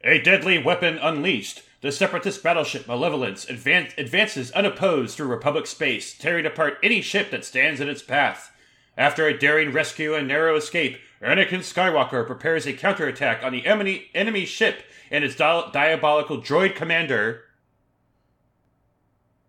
A 0.04 0.20
deadly 0.20 0.58
weapon 0.58 0.98
unleashed. 0.98 1.64
The 1.82 1.92
separatist 1.92 2.44
battleship 2.44 2.88
Malevolence 2.88 3.46
advan- 3.46 3.98
advances 3.98 4.52
unopposed 4.52 5.16
through 5.16 5.28
Republic 5.28 5.68
space, 5.68 6.18
tearing 6.18 6.46
apart 6.46 6.78
any 6.82 7.02
ship 7.02 7.32
that 7.32 7.46
stands 7.46 7.80
in 7.82 7.90
its 7.90 8.02
path. 8.02 8.52
After 8.98 9.28
a 9.28 9.38
daring 9.38 9.72
rescue 9.72 10.14
and 10.14 10.28
narrow 10.28 10.56
escape, 10.56 10.98
Anakin 11.22 11.60
Skywalker 11.60 12.26
prepares 12.28 12.66
a 12.66 12.74
counterattack 12.74 13.44
on 13.44 13.52
the 13.54 13.66
enemy, 13.66 14.08
enemy 14.14 14.46
ship 14.46 14.84
and 15.10 15.24
its 15.24 15.36
di- 15.36 15.70
diabolical 15.72 16.42
droid 16.42 16.76
commander, 16.76 17.44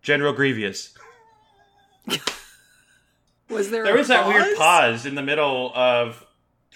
General 0.01 0.33
Grievous. 0.33 0.93
was 3.49 3.69
there 3.71 3.83
There 3.83 3.95
a 3.95 3.97
was 3.97 4.07
that 4.07 4.27
weird 4.27 4.57
pause 4.57 5.05
in 5.05 5.15
the 5.15 5.21
middle 5.21 5.71
of 5.75 6.24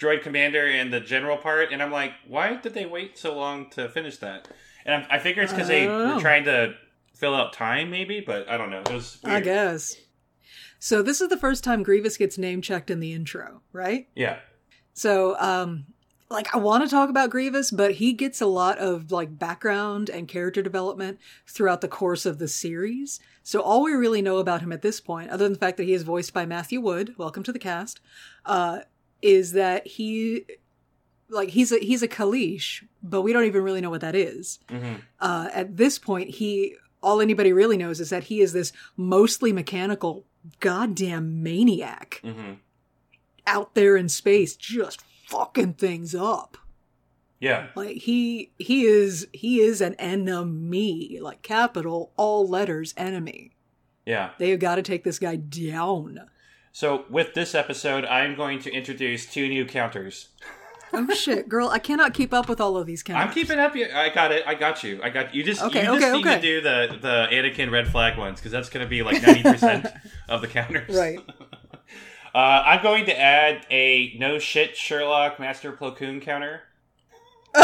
droid 0.00 0.22
commander 0.22 0.66
and 0.66 0.92
the 0.92 1.00
general 1.00 1.36
part, 1.36 1.72
and 1.72 1.82
I'm 1.82 1.92
like, 1.92 2.12
why 2.26 2.56
did 2.56 2.74
they 2.74 2.86
wait 2.86 3.18
so 3.18 3.36
long 3.36 3.68
to 3.70 3.88
finish 3.88 4.16
that? 4.18 4.48
And 4.86 5.04
I, 5.04 5.16
I 5.16 5.18
figure 5.18 5.42
it's 5.42 5.52
because 5.52 5.68
they 5.68 5.84
don't 5.86 6.14
were 6.16 6.20
trying 6.20 6.44
to 6.44 6.74
fill 7.14 7.34
out 7.34 7.52
time, 7.52 7.90
maybe, 7.90 8.20
but 8.20 8.48
I 8.48 8.56
don't 8.56 8.70
know. 8.70 8.80
It 8.80 8.92
was 8.92 9.18
weird. 9.22 9.36
i 9.36 9.40
guess 9.40 9.96
so 10.78 11.02
this 11.02 11.20
is 11.20 11.28
the 11.28 11.36
first 11.36 11.62
time 11.62 11.82
grievous 11.82 12.16
gets 12.16 12.38
name 12.38 12.62
checked 12.62 12.90
in 12.90 13.00
the 13.00 13.12
intro 13.12 13.60
right 13.72 14.08
Yeah, 14.14 14.38
So, 14.94 15.38
um, 15.38 15.84
like 16.30 16.54
I 16.54 16.58
want 16.58 16.84
to 16.84 16.88
talk 16.88 17.10
about 17.10 17.28
Grievous, 17.28 17.70
but 17.70 17.96
he 17.96 18.12
gets 18.12 18.40
a 18.40 18.46
lot 18.46 18.78
of 18.78 19.10
like 19.10 19.36
background 19.38 20.08
and 20.08 20.28
character 20.28 20.62
development 20.62 21.18
throughout 21.46 21.80
the 21.80 21.88
course 21.88 22.24
of 22.24 22.38
the 22.38 22.46
series. 22.48 23.18
So 23.42 23.60
all 23.60 23.82
we 23.82 23.92
really 23.92 24.22
know 24.22 24.38
about 24.38 24.62
him 24.62 24.70
at 24.72 24.80
this 24.80 25.00
point, 25.00 25.30
other 25.30 25.44
than 25.44 25.54
the 25.54 25.58
fact 25.58 25.76
that 25.78 25.84
he 25.84 25.92
is 25.92 26.04
voiced 26.04 26.32
by 26.32 26.46
Matthew 26.46 26.80
Wood, 26.80 27.14
welcome 27.18 27.42
to 27.42 27.52
the 27.52 27.58
cast, 27.58 28.00
uh, 28.46 28.80
is 29.22 29.52
that 29.52 29.86
he 29.86 30.44
like 31.28 31.50
he's 31.50 31.70
a 31.72 31.78
he's 31.78 32.02
a 32.02 32.08
Kaleesh, 32.08 32.84
but 33.02 33.22
we 33.22 33.32
don't 33.32 33.44
even 33.44 33.62
really 33.62 33.80
know 33.80 33.90
what 33.90 34.00
that 34.00 34.14
is. 34.14 34.58
hmm 34.68 34.94
Uh, 35.20 35.48
at 35.52 35.76
this 35.76 35.98
point, 35.98 36.30
he 36.30 36.74
all 37.02 37.20
anybody 37.20 37.52
really 37.52 37.76
knows 37.76 38.00
is 38.00 38.10
that 38.10 38.24
he 38.24 38.40
is 38.40 38.52
this 38.52 38.72
mostly 38.96 39.52
mechanical 39.52 40.24
goddamn 40.60 41.42
maniac 41.42 42.20
hmm 42.22 42.54
out 43.46 43.74
there 43.74 43.96
in 43.96 44.08
space 44.08 44.54
just 44.56 45.02
fucking 45.26 45.74
things 45.74 46.14
up. 46.14 46.56
yeah, 47.40 47.68
Like 47.74 47.96
he 47.96 48.52
he 48.58 48.84
is 48.84 49.26
he 49.32 49.60
is 49.60 49.80
an 49.80 49.94
enemy, 49.94 51.18
like 51.20 51.42
capital 51.42 52.12
all 52.16 52.46
letters 52.46 52.92
enemy. 52.96 53.52
yeah. 54.06 54.30
They 54.38 54.50
have 54.50 54.60
got 54.60 54.76
to 54.76 54.82
take 54.82 55.04
this 55.04 55.18
guy 55.18 55.36
down. 55.36 56.20
So, 56.72 57.04
with 57.10 57.34
this 57.34 57.54
episode, 57.54 58.04
I'm 58.04 58.36
going 58.36 58.60
to 58.60 58.72
introduce 58.72 59.26
two 59.26 59.48
new 59.48 59.64
counters. 59.64 60.28
Oh 60.92 61.08
shit, 61.14 61.48
girl! 61.48 61.68
I 61.68 61.78
cannot 61.78 62.14
keep 62.14 62.32
up 62.34 62.48
with 62.48 62.60
all 62.60 62.76
of 62.76 62.86
these 62.86 63.02
counters. 63.02 63.28
I'm 63.28 63.32
keeping 63.34 63.58
up. 63.58 63.76
you- 63.76 63.88
I 63.94 64.08
got 64.08 64.32
it. 64.32 64.44
I 64.46 64.54
got 64.54 64.82
you. 64.82 65.00
I 65.02 65.08
got 65.10 65.34
you. 65.34 65.42
Just 65.44 65.62
Okay, 65.62 65.80
you 65.82 65.86
just 66.00 66.04
okay, 66.04 66.12
need 66.16 66.24
to 66.24 66.40
do 66.40 66.60
the 66.60 66.98
the 67.00 67.28
Anakin 67.30 67.70
red 67.70 67.88
flag 67.88 68.18
ones 68.18 68.40
because 68.40 68.50
that's 68.52 68.68
going 68.68 68.84
to 68.84 68.90
be 68.90 69.02
like 69.02 69.22
ninety 69.22 69.42
percent 69.42 69.86
of 70.28 70.40
the 70.40 70.48
counters. 70.48 70.94
Right. 70.96 71.18
Uh, 72.32 72.62
I'm 72.64 72.80
going 72.80 73.06
to 73.06 73.20
add 73.20 73.66
a 73.72 74.14
no 74.20 74.38
shit 74.38 74.76
Sherlock 74.76 75.40
Master 75.40 75.72
Plo 75.72 75.96
Koon 75.96 76.20
counter. 76.20 76.60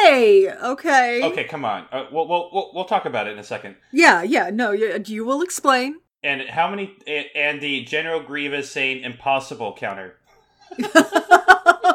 Hey, 0.00 0.50
okay. 0.50 1.22
Okay, 1.22 1.44
come 1.44 1.64
on. 1.66 1.86
Uh, 1.92 2.06
we'll, 2.10 2.26
we'll 2.26 2.48
we'll 2.52 2.70
we'll 2.74 2.84
talk 2.86 3.04
about 3.04 3.28
it 3.28 3.32
in 3.32 3.38
a 3.38 3.44
second. 3.44 3.76
Yeah, 3.92 4.22
yeah. 4.22 4.48
No, 4.50 4.72
you, 4.72 5.00
you 5.06 5.24
will 5.26 5.42
explain. 5.42 6.00
And 6.24 6.42
how 6.42 6.68
many? 6.70 6.94
And 7.34 7.60
the 7.60 7.84
General 7.84 8.20
Grievous 8.20 8.70
saying 8.70 9.02
impossible 9.02 9.74
counter. 9.74 10.16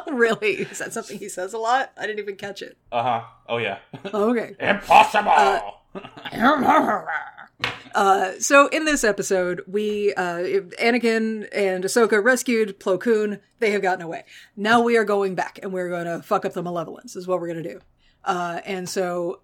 really? 0.07 0.55
Is 0.55 0.79
that 0.79 0.93
something 0.93 1.17
he 1.17 1.29
says 1.29 1.53
a 1.53 1.57
lot? 1.57 1.91
I 1.97 2.05
didn't 2.05 2.19
even 2.19 2.35
catch 2.35 2.61
it. 2.61 2.77
Uh 2.91 3.03
huh. 3.03 3.23
Oh 3.47 3.57
yeah. 3.57 3.79
Okay. 4.05 4.55
impossible. 4.59 5.75
Uh, 7.95 8.33
so 8.39 8.67
in 8.67 8.85
this 8.85 9.03
episode, 9.03 9.63
we 9.65 10.13
uh, 10.13 10.61
Anakin 10.79 11.47
and 11.51 11.83
Ahsoka 11.83 12.23
rescued 12.23 12.79
Plo 12.79 12.99
Koon. 12.99 13.39
They 13.57 13.71
have 13.71 13.81
gotten 13.81 14.03
away. 14.03 14.23
Now 14.55 14.81
we 14.81 14.97
are 14.97 15.03
going 15.03 15.33
back, 15.33 15.57
and 15.63 15.73
we're 15.73 15.89
going 15.89 16.05
to 16.05 16.21
fuck 16.21 16.45
up 16.45 16.53
the 16.53 16.61
Malevolence. 16.61 17.15
Is 17.15 17.25
what 17.25 17.39
we're 17.39 17.47
going 17.47 17.63
to 17.63 17.73
do. 17.73 17.79
Uh, 18.23 18.61
and 18.65 18.87
so, 18.87 19.39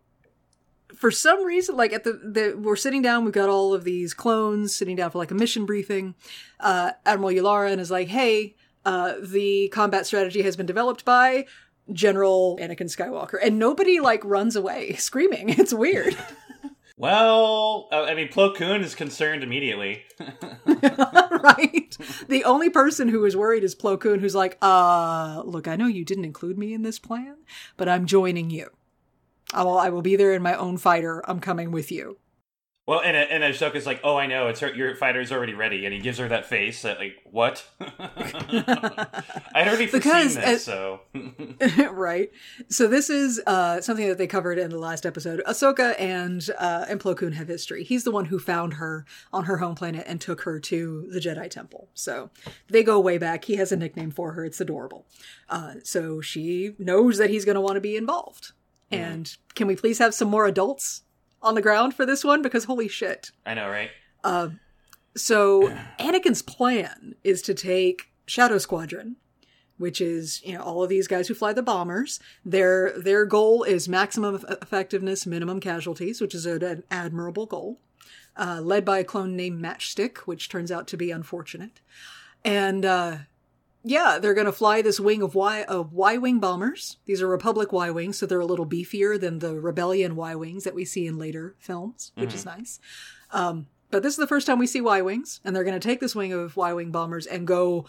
for 0.96 1.12
some 1.12 1.44
reason, 1.44 1.76
like 1.76 1.94
at 1.94 2.04
the, 2.04 2.14
the 2.14 2.58
we're 2.58 2.76
sitting 2.76 3.02
down, 3.02 3.26
we've 3.26 3.34
got 3.34 3.50
all 3.50 3.74
of 3.74 3.84
these 3.84 4.14
clones 4.14 4.76
sitting 4.76 4.96
down 4.96 5.12
for 5.12 5.18
like 5.18 5.32
a 5.32 5.36
mission 5.36 5.66
briefing. 5.66 6.16
Uh, 6.60 6.92
Admiral 7.06 7.32
Yularen 7.32 7.80
is 7.80 7.92
like, 7.92 8.08
"Hey, 8.08 8.56
uh, 8.86 9.16
the 9.22 9.70
combat 9.70 10.06
strategy 10.06 10.42
has 10.42 10.56
been 10.56 10.66
developed 10.66 11.06
by." 11.06 11.46
General 11.92 12.58
Anakin 12.62 12.84
Skywalker, 12.84 13.38
and 13.44 13.60
nobody 13.60 14.00
like 14.00 14.24
runs 14.24 14.56
away 14.56 14.94
screaming. 14.98 15.50
It's 15.50 15.74
weird. 15.74 16.16
well, 16.98 17.90
uh, 17.92 18.04
I 18.04 18.14
mean, 18.14 18.30
Plo 18.30 18.56
Koon 18.56 18.82
is 18.82 18.96
concerned 18.96 19.44
immediately. 19.44 20.04
right? 20.66 21.98
The 22.30 22.44
only 22.46 22.70
person 22.70 23.10
who 23.10 23.26
is 23.26 23.36
worried 23.36 23.66
is 23.66 23.76
Plo 23.76 24.00
Koon, 24.00 24.22
who's 24.22 24.34
like, 24.34 24.58
uh, 24.62 25.42
look, 25.44 25.68
I 25.68 25.76
know 25.76 25.88
you 25.88 26.06
didn't 26.06 26.24
include 26.24 26.58
me 26.58 26.74
in 26.74 26.84
this 26.84 27.00
plan, 27.00 27.36
but 27.76 27.90
I'm 27.90 28.06
joining 28.06 28.50
you. 28.50 28.70
I 29.54 29.64
will, 29.64 29.78
I 29.78 29.90
will 29.90 30.02
be 30.02 30.16
there 30.16 30.34
in 30.34 30.42
my 30.42 30.56
own 30.56 30.78
fighter. 30.78 31.24
I'm 31.30 31.40
coming 31.40 31.72
with 31.72 31.92
you. 31.92 32.18
Well, 32.86 33.00
and 33.00 33.16
and 33.16 33.44
Ahsoka's 33.46 33.86
like, 33.86 34.02
"Oh, 34.04 34.18
I 34.18 34.28
know, 34.28 34.48
it's 34.48 34.60
her, 34.60 34.74
your 34.74 34.94
fighter's 34.98 35.32
already 35.32 35.54
ready," 35.54 35.86
and 35.86 35.94
he 35.94 36.02
gives 36.02 36.18
her 36.18 36.28
that 36.28 36.46
face 36.46 36.82
that, 36.82 37.00
like, 37.00 37.16
what? 37.24 37.66
I'd 37.80 39.68
already 39.70 39.86
Because, 39.86 40.36
foreseen 40.36 40.44
uh, 40.44 40.46
this, 40.46 40.66
so 40.66 41.00
right. 41.94 42.30
So 42.68 42.88
this 42.88 43.10
is 43.10 43.40
uh, 43.48 43.80
something 43.80 44.10
that 44.10 44.18
they 44.18 44.28
covered 44.28 44.60
in 44.60 44.70
the 44.70 44.80
last 44.80 45.06
episode. 45.06 45.42
Ahsoka 45.48 45.96
and 45.98 46.46
uh, 46.60 46.86
and 46.90 47.00
Plo 47.00 47.16
Koon 47.16 47.32
have 47.32 47.48
history. 47.48 47.86
He's 47.86 48.04
the 48.04 48.12
one 48.12 48.26
who 48.26 48.38
found 48.38 48.74
her 48.74 49.06
on 49.32 49.46
her 49.46 49.58
home 49.60 49.76
planet 49.76 50.04
and 50.06 50.20
took 50.20 50.42
her 50.42 50.60
to 50.60 51.08
the 51.10 51.22
Jedi 51.22 51.50
Temple. 51.50 51.88
So 51.94 52.32
they 52.68 52.84
go 52.84 53.00
way 53.00 53.18
back. 53.18 53.46
He 53.46 53.56
has 53.56 53.72
a 53.72 53.78
nickname 53.78 54.12
for 54.12 54.34
her. 54.34 54.44
It's 54.44 54.60
adorable. 54.60 55.06
Uh, 55.48 55.76
so 55.84 56.20
she 56.20 56.76
knows 56.78 57.18
that 57.18 57.30
he's 57.30 57.46
going 57.46 57.56
to 57.56 57.62
want 57.62 57.76
to 57.76 57.82
be 57.82 57.96
involved. 57.96 58.52
And 58.94 59.36
can 59.56 59.68
we 59.68 59.76
please 59.76 60.00
have 60.00 60.14
some 60.14 60.30
more 60.30 60.46
adults 60.46 61.04
on 61.42 61.56
the 61.56 61.62
ground 61.62 61.94
for 61.94 62.06
this 62.06 62.24
one? 62.24 62.42
Because 62.42 62.66
holy 62.66 62.88
shit. 62.88 63.32
I 63.46 63.54
know, 63.54 63.70
right? 63.70 63.90
So 65.16 65.70
Anakin's 66.00 66.42
plan 66.42 67.16
is 67.24 67.42
to 67.44 67.54
take 67.54 68.12
Shadow 68.26 68.58
Squadron, 68.58 69.18
which 69.78 70.02
is 70.02 70.42
you 70.44 70.54
know 70.54 70.62
all 70.62 70.84
of 70.84 70.90
these 70.90 71.08
guys 71.08 71.28
who 71.28 71.34
fly 71.34 71.54
the 71.54 71.62
bombers. 71.62 72.20
Their 72.44 72.94
their 72.98 73.26
goal 73.26 73.64
is 73.64 73.88
maximum 73.88 74.44
effectiveness, 74.50 75.26
minimum 75.26 75.60
casualties, 75.60 76.22
which 76.22 76.34
is 76.34 76.46
an, 76.46 76.64
an 76.64 76.84
admirable 76.90 77.46
goal. 77.46 77.80
Uh, 78.36 78.60
led 78.62 78.84
by 78.84 78.98
a 78.98 79.04
clone 79.04 79.36
named 79.36 79.62
Matchstick, 79.62 80.20
which 80.20 80.50
turns 80.50 80.72
out 80.72 80.88
to 80.88 80.98
be 80.98 81.12
unfortunate. 81.12 81.82
And 82.44 82.84
uh, 82.84 83.18
yeah, 83.84 84.18
they're 84.20 84.34
going 84.34 84.46
to 84.46 84.54
fly 84.54 84.82
this 84.82 85.00
wing 85.00 85.22
of 85.22 85.36
Y 85.36 85.64
of 85.64 85.92
Y 85.92 86.18
wing 86.18 86.40
bombers. 86.40 86.98
These 87.06 87.22
are 87.22 87.28
Republic 87.28 87.74
Y 87.74 87.92
wings, 87.92 88.18
so 88.18 88.26
they're 88.26 88.40
a 88.40 88.46
little 88.46 88.66
beefier 88.66 89.20
than 89.20 89.40
the 89.40 89.60
Rebellion 89.60 90.16
Y 90.16 90.36
wings 90.36 90.64
that 90.64 90.76
we 90.76 90.86
see 90.86 91.06
in 91.06 91.18
later 91.18 91.56
films, 91.60 92.12
which 92.16 92.34
is 92.34 92.46
nice. 92.46 92.80
Um, 93.32 93.68
but 93.92 94.02
this 94.02 94.14
is 94.14 94.18
the 94.18 94.28
first 94.28 94.48
time 94.48 94.58
we 94.58 94.68
see 94.68 94.82
Y 94.82 95.02
wings, 95.02 95.42
and 95.44 95.56
they're 95.56 95.66
going 95.66 95.80
to 95.80 95.86
take 95.88 96.00
this 96.00 96.16
wing 96.16 96.32
of 96.32 96.56
Y 96.56 96.74
wing 96.74 96.92
bombers 96.92 97.28
and 97.28 97.46
go 97.46 97.86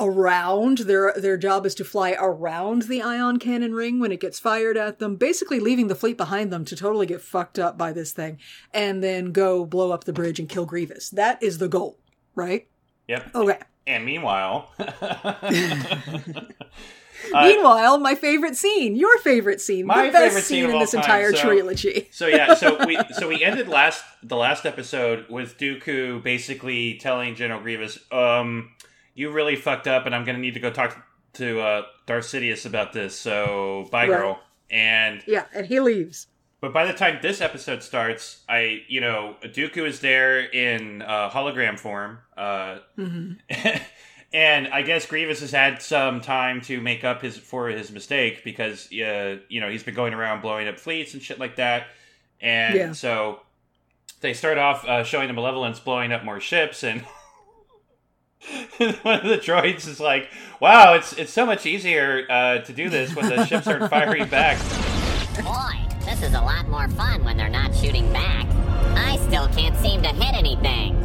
around. 0.00 0.78
Their 0.78 1.14
their 1.16 1.36
job 1.36 1.66
is 1.66 1.74
to 1.76 1.84
fly 1.84 2.16
around 2.18 2.82
the 2.82 3.00
ion 3.00 3.38
cannon 3.38 3.74
ring 3.74 4.00
when 4.00 4.10
it 4.10 4.20
gets 4.20 4.40
fired 4.40 4.76
at 4.76 4.98
them, 4.98 5.14
basically 5.14 5.60
leaving 5.60 5.86
the 5.86 5.94
fleet 5.94 6.16
behind 6.16 6.52
them 6.52 6.64
to 6.64 6.74
totally 6.74 7.06
get 7.06 7.22
fucked 7.22 7.60
up 7.60 7.78
by 7.78 7.92
this 7.92 8.12
thing, 8.12 8.38
and 8.74 9.04
then 9.04 9.30
go 9.30 9.64
blow 9.64 9.92
up 9.92 10.02
the 10.02 10.12
bridge 10.12 10.40
and 10.40 10.48
kill 10.48 10.66
Grievous. 10.66 11.10
That 11.10 11.40
is 11.40 11.58
the 11.58 11.68
goal, 11.68 11.98
right? 12.34 12.66
Yep. 13.06 13.34
Okay. 13.34 13.58
And 13.86 14.04
meanwhile, 14.04 14.70
Meanwhile, 17.32 17.98
my 17.98 18.14
favorite 18.16 18.56
scene, 18.56 18.96
your 18.96 19.16
favorite 19.18 19.60
scene, 19.60 19.86
My 19.86 20.06
the 20.06 20.12
best 20.12 20.24
favorite 20.28 20.42
scene 20.44 20.70
in 20.70 20.78
this 20.80 20.90
time, 20.90 21.00
entire 21.02 21.32
so- 21.32 21.40
trilogy. 21.42 22.08
so 22.10 22.26
yeah, 22.26 22.54
so 22.54 22.84
we 22.84 22.98
so 23.12 23.28
we 23.28 23.42
ended 23.44 23.68
last 23.68 24.02
the 24.22 24.36
last 24.36 24.66
episode 24.66 25.26
with 25.30 25.56
Dooku 25.56 26.22
basically 26.22 26.98
telling 26.98 27.34
General 27.36 27.60
Grievous, 27.60 27.98
um, 28.10 28.72
you 29.14 29.30
really 29.30 29.54
fucked 29.56 29.86
up, 29.86 30.04
and 30.06 30.14
I'm 30.14 30.24
gonna 30.24 30.38
need 30.38 30.54
to 30.54 30.60
go 30.60 30.70
talk 30.70 30.96
to 31.34 31.60
uh, 31.60 31.82
Darth 32.06 32.24
Sidious 32.24 32.66
about 32.66 32.92
this. 32.92 33.16
So 33.18 33.86
bye, 33.92 34.08
Right. 34.08 34.18
girl. 34.18 34.40
And 34.70 35.22
Yeah, 35.26 35.44
and 35.54 35.66
he 35.66 35.78
leaves. 35.80 36.26
But 36.62 36.72
by 36.72 36.86
the 36.86 36.92
time 36.92 37.18
this 37.20 37.40
episode 37.40 37.82
starts, 37.82 38.40
I 38.48 38.82
you 38.86 39.00
know 39.00 39.34
Dooku 39.42 39.84
is 39.84 39.98
there 39.98 40.38
in 40.40 41.02
uh, 41.02 41.28
hologram 41.28 41.76
form, 41.76 42.20
uh, 42.36 42.78
and 44.32 44.68
I 44.68 44.82
guess 44.82 45.04
Grievous 45.06 45.40
has 45.40 45.50
had 45.50 45.82
some 45.82 46.20
time 46.20 46.60
to 46.62 46.80
make 46.80 47.02
up 47.02 47.20
his 47.20 47.36
for 47.36 47.66
his 47.68 47.90
mistake 47.90 48.44
because 48.44 48.86
uh, 48.92 49.38
you 49.48 49.60
know 49.60 49.68
he's 49.68 49.82
been 49.82 49.96
going 49.96 50.14
around 50.14 50.40
blowing 50.40 50.68
up 50.68 50.78
fleets 50.78 51.14
and 51.14 51.22
shit 51.22 51.40
like 51.40 51.56
that, 51.56 51.88
and 52.40 52.74
Yeah. 52.76 52.92
so 52.92 53.40
they 54.20 54.32
start 54.32 54.56
off 54.56 54.84
uh, 54.86 55.02
showing 55.02 55.26
the 55.26 55.34
malevolence 55.34 55.80
blowing 55.80 56.12
up 56.12 56.24
more 56.24 56.38
ships 56.40 56.82
and. 56.84 57.04
One 58.78 59.20
of 59.20 59.24
the 59.28 59.38
droids 59.38 59.86
is 59.86 60.00
like, 60.00 60.28
"Wow, 60.60 60.94
it's 60.94 61.12
it's 61.12 61.32
so 61.32 61.46
much 61.46 61.64
easier 61.64 62.26
uh, 62.28 62.58
to 62.58 62.72
do 62.72 62.88
this 62.88 63.14
when 63.14 63.28
the 63.28 63.44
ships 63.46 63.68
aren't 63.68 63.88
firing 63.88 64.28
back." 64.28 64.58
Boy, 65.44 65.81
this 66.04 66.22
is 66.22 66.34
a 66.34 66.40
lot 66.40 66.68
more 66.68 66.88
fun 66.88 67.24
when 67.24 67.36
they're 67.36 67.48
not 67.48 67.74
shooting 67.74 68.12
back. 68.12 68.46
I 68.96 69.16
still 69.28 69.48
can't 69.48 69.76
seem 69.78 70.02
to 70.02 70.08
hit 70.08 70.34
anything. 70.34 70.98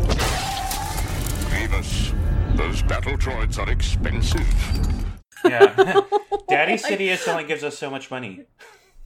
Grievous, 1.50 2.14
those 2.56 2.82
battle 2.84 3.18
droids 3.18 3.58
are 3.60 3.70
expensive. 3.70 4.48
Yeah. 5.46 5.74
Daddy 6.50 6.74
Sidious 6.74 7.28
only 7.28 7.44
gives 7.44 7.64
us 7.64 7.78
so 7.78 7.90
much 7.90 8.10
money. 8.10 8.46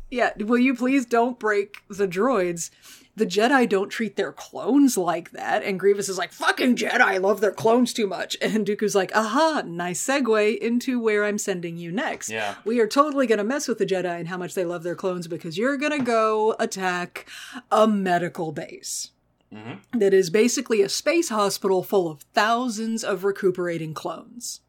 Yeah, 0.10 0.32
will 0.38 0.58
you 0.60 0.76
please 0.76 1.06
don't 1.06 1.40
break 1.40 1.78
the 1.90 2.08
droids? 2.08 2.70
The 3.16 3.26
Jedi 3.26 3.68
don't 3.68 3.90
treat 3.90 4.16
their 4.16 4.32
clones 4.32 4.98
like 4.98 5.32
that. 5.32 5.64
And 5.64 5.80
Grievous 5.80 6.10
is 6.10 6.18
like, 6.18 6.32
fucking 6.32 6.76
Jedi 6.76 7.22
love 7.22 7.42
their 7.42 7.52
clones 7.52 7.94
too 7.94 8.08
much. 8.08 8.38
And 8.52 8.66
Dooku's 8.68 8.96
like, 8.96 9.16
aha, 9.16 9.64
nice 9.66 10.06
segue 10.06 10.58
into 10.58 11.00
where 11.00 11.24
I'm 11.24 11.38
sending 11.38 11.78
you 11.78 11.92
next. 11.92 12.30
Yeah. 12.30 12.56
We 12.66 12.80
are 12.82 12.88
totally 12.88 13.26
going 13.26 13.38
to 13.38 13.44
mess 13.44 13.68
with 13.68 13.78
the 13.78 13.86
Jedi 13.86 14.20
and 14.20 14.28
how 14.28 14.38
much 14.38 14.56
they 14.56 14.66
love 14.66 14.84
their 14.84 14.96
clones 14.96 15.28
because 15.28 15.58
you're 15.58 15.78
going 15.78 15.98
to 15.98 16.04
go 16.04 16.56
attack 16.60 17.28
a 17.72 17.88
medical 17.88 18.52
base. 18.52 19.12
Mm-hmm. 19.54 20.00
That 20.00 20.14
is 20.14 20.30
basically 20.30 20.82
a 20.82 20.90
space 20.90 21.30
hospital 21.30 21.84
full 21.84 22.10
of 22.10 22.22
thousands 22.34 23.04
of 23.04 23.24
recuperating 23.24 23.94
clones. 23.94 24.62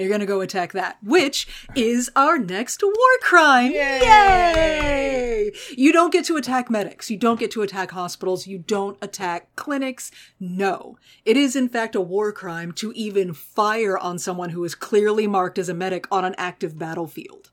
You're 0.00 0.08
going 0.08 0.20
to 0.20 0.26
go 0.26 0.40
attack 0.40 0.72
that, 0.72 0.96
which 1.02 1.46
is 1.76 2.10
our 2.16 2.38
next 2.38 2.82
war 2.82 3.18
crime. 3.20 3.70
Yay! 3.70 5.52
You 5.76 5.92
don't 5.92 6.10
get 6.10 6.24
to 6.24 6.36
attack 6.36 6.70
medics. 6.70 7.10
You 7.10 7.18
don't 7.18 7.38
get 7.38 7.50
to 7.50 7.60
attack 7.60 7.90
hospitals. 7.90 8.46
You 8.46 8.56
don't 8.56 8.96
attack 9.02 9.54
clinics. 9.56 10.10
No. 10.38 10.96
It 11.26 11.36
is, 11.36 11.54
in 11.54 11.68
fact, 11.68 11.94
a 11.94 12.00
war 12.00 12.32
crime 12.32 12.72
to 12.72 12.92
even 12.92 13.34
fire 13.34 13.98
on 13.98 14.18
someone 14.18 14.48
who 14.50 14.64
is 14.64 14.74
clearly 14.74 15.26
marked 15.26 15.58
as 15.58 15.68
a 15.68 15.74
medic 15.74 16.06
on 16.10 16.24
an 16.24 16.34
active 16.38 16.78
battlefield. 16.78 17.50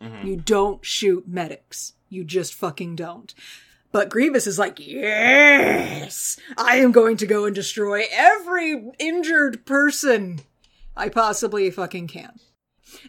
Mm-hmm. 0.00 0.26
You 0.26 0.36
don't 0.36 0.82
shoot 0.82 1.28
medics. 1.28 1.92
You 2.08 2.24
just 2.24 2.54
fucking 2.54 2.96
don't. 2.96 3.34
But 3.90 4.08
Grievous 4.08 4.46
is 4.46 4.58
like, 4.58 4.78
yes, 4.78 6.40
I 6.56 6.76
am 6.76 6.90
going 6.90 7.18
to 7.18 7.26
go 7.26 7.44
and 7.44 7.54
destroy 7.54 8.04
every 8.10 8.82
injured 8.98 9.66
person 9.66 10.40
I 10.96 11.08
possibly 11.08 11.70
fucking 11.70 12.08
can. 12.08 12.38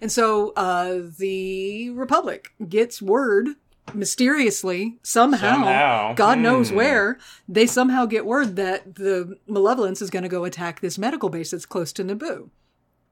And 0.02 0.12
so 0.12 0.54
uh, 0.56 1.00
the 1.20 1.90
Republic 1.92 2.50
gets 2.70 3.02
word 3.02 3.50
mysteriously, 3.94 4.98
somehow, 5.04 5.54
Somehow. 5.56 6.14
God 6.14 6.40
knows 6.40 6.70
Hmm. 6.70 6.76
where, 6.76 7.18
they 7.50 7.66
somehow 7.66 8.06
get 8.06 8.26
word 8.26 8.56
that 8.56 8.96
the 8.96 9.38
Malevolence 9.48 10.02
is 10.02 10.10
going 10.10 10.24
to 10.24 10.30
go 10.30 10.46
attack 10.46 10.80
this 10.80 10.98
medical 10.98 11.30
base 11.30 11.52
that's 11.52 11.66
close 11.66 11.92
to 11.94 12.04
Naboo. 12.04 12.50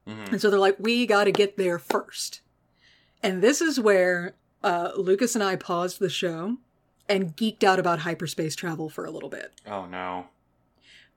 Mm-hmm. 0.08 0.32
And 0.34 0.42
so 0.42 0.50
they're 0.50 0.60
like, 0.60 0.78
we 0.80 1.06
got 1.06 1.26
to 1.26 1.32
get 1.32 1.58
there 1.58 1.78
first. 1.78 2.42
And 3.22 3.42
this 3.42 3.62
is 3.62 3.80
where 3.80 4.36
uh, 4.64 4.92
Lucas 4.96 5.36
and 5.36 5.44
I 5.44 5.56
paused 5.58 6.00
the 6.00 6.10
show 6.10 6.58
and 7.10 7.36
geeked 7.36 7.64
out 7.64 7.78
about 7.80 8.00
hyperspace 8.00 8.56
travel 8.56 8.90
for 8.90 9.06
a 9.06 9.12
little 9.12 9.30
bit. 9.30 9.52
Oh 9.68 9.86
no. 9.86 10.28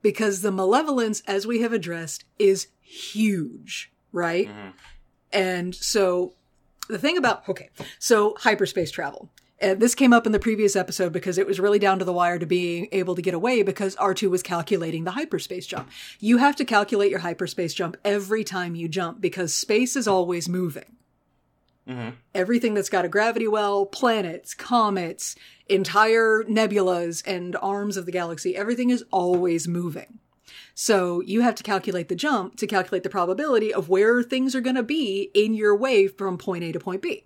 Because 0.01 0.41
the 0.41 0.51
Malevolence, 0.51 1.21
as 1.27 1.47
we 1.47 1.61
have 1.61 1.73
addressed, 1.73 2.25
is 2.37 2.67
huge, 2.81 3.91
right? 4.11 4.49
And 5.33 5.73
so 5.73 6.33
the 6.87 6.99
thing 6.99 7.17
about, 7.17 7.47
okay, 7.49 7.69
so 7.99 8.35
hyperspace 8.39 8.91
travel. 8.91 9.29
Uh, 9.61 9.73
this 9.73 9.95
came 9.95 10.11
up 10.11 10.25
in 10.25 10.33
the 10.33 10.39
previous 10.39 10.75
episode 10.75 11.13
because 11.13 11.37
it 11.37 11.47
was 11.47 11.59
really 11.61 11.79
down 11.79 11.97
to 11.97 12.05
the 12.05 12.11
wire 12.13 12.37
to 12.37 12.45
being 12.45 12.87
able 12.91 13.15
to 13.15 13.21
get 13.21 13.33
away 13.33 13.63
because 13.63 13.95
R2 13.95 14.29
was 14.29 14.43
calculating 14.43 15.05
the 15.05 15.11
hyperspace 15.11 15.65
jump. 15.65 15.89
You 16.19 16.37
have 16.37 16.57
to 16.57 16.65
calculate 16.65 17.09
your 17.09 17.21
hyperspace 17.21 17.73
jump 17.73 17.95
every 18.03 18.43
time 18.43 18.75
you 18.75 18.89
jump 18.89 19.21
because 19.21 19.53
space 19.53 19.95
is 19.95 20.07
always 20.07 20.49
moving. 20.49 20.94
Everything 22.33 22.73
that's 22.73 22.89
got 22.89 23.05
a 23.05 23.09
gravity 23.09 23.47
well, 23.47 23.85
planets, 23.85 24.53
comets, 24.53 25.35
entire 25.67 26.43
nebulas, 26.43 27.23
and 27.25 27.55
arms 27.61 27.97
of 27.97 28.05
the 28.05 28.11
galaxy, 28.11 28.55
everything 28.55 28.89
is 28.89 29.03
always 29.11 29.67
moving. 29.67 30.19
So 30.73 31.21
you 31.21 31.41
have 31.41 31.55
to 31.55 31.63
calculate 31.63 32.09
the 32.09 32.15
jump 32.15 32.57
to 32.57 32.67
calculate 32.67 33.03
the 33.03 33.09
probability 33.09 33.73
of 33.73 33.87
where 33.87 34.21
things 34.21 34.55
are 34.55 34.61
going 34.61 34.75
to 34.75 34.83
be 34.83 35.31
in 35.33 35.53
your 35.53 35.75
way 35.75 36.07
from 36.07 36.37
point 36.37 36.63
A 36.63 36.71
to 36.73 36.79
point 36.79 37.01
B. 37.01 37.25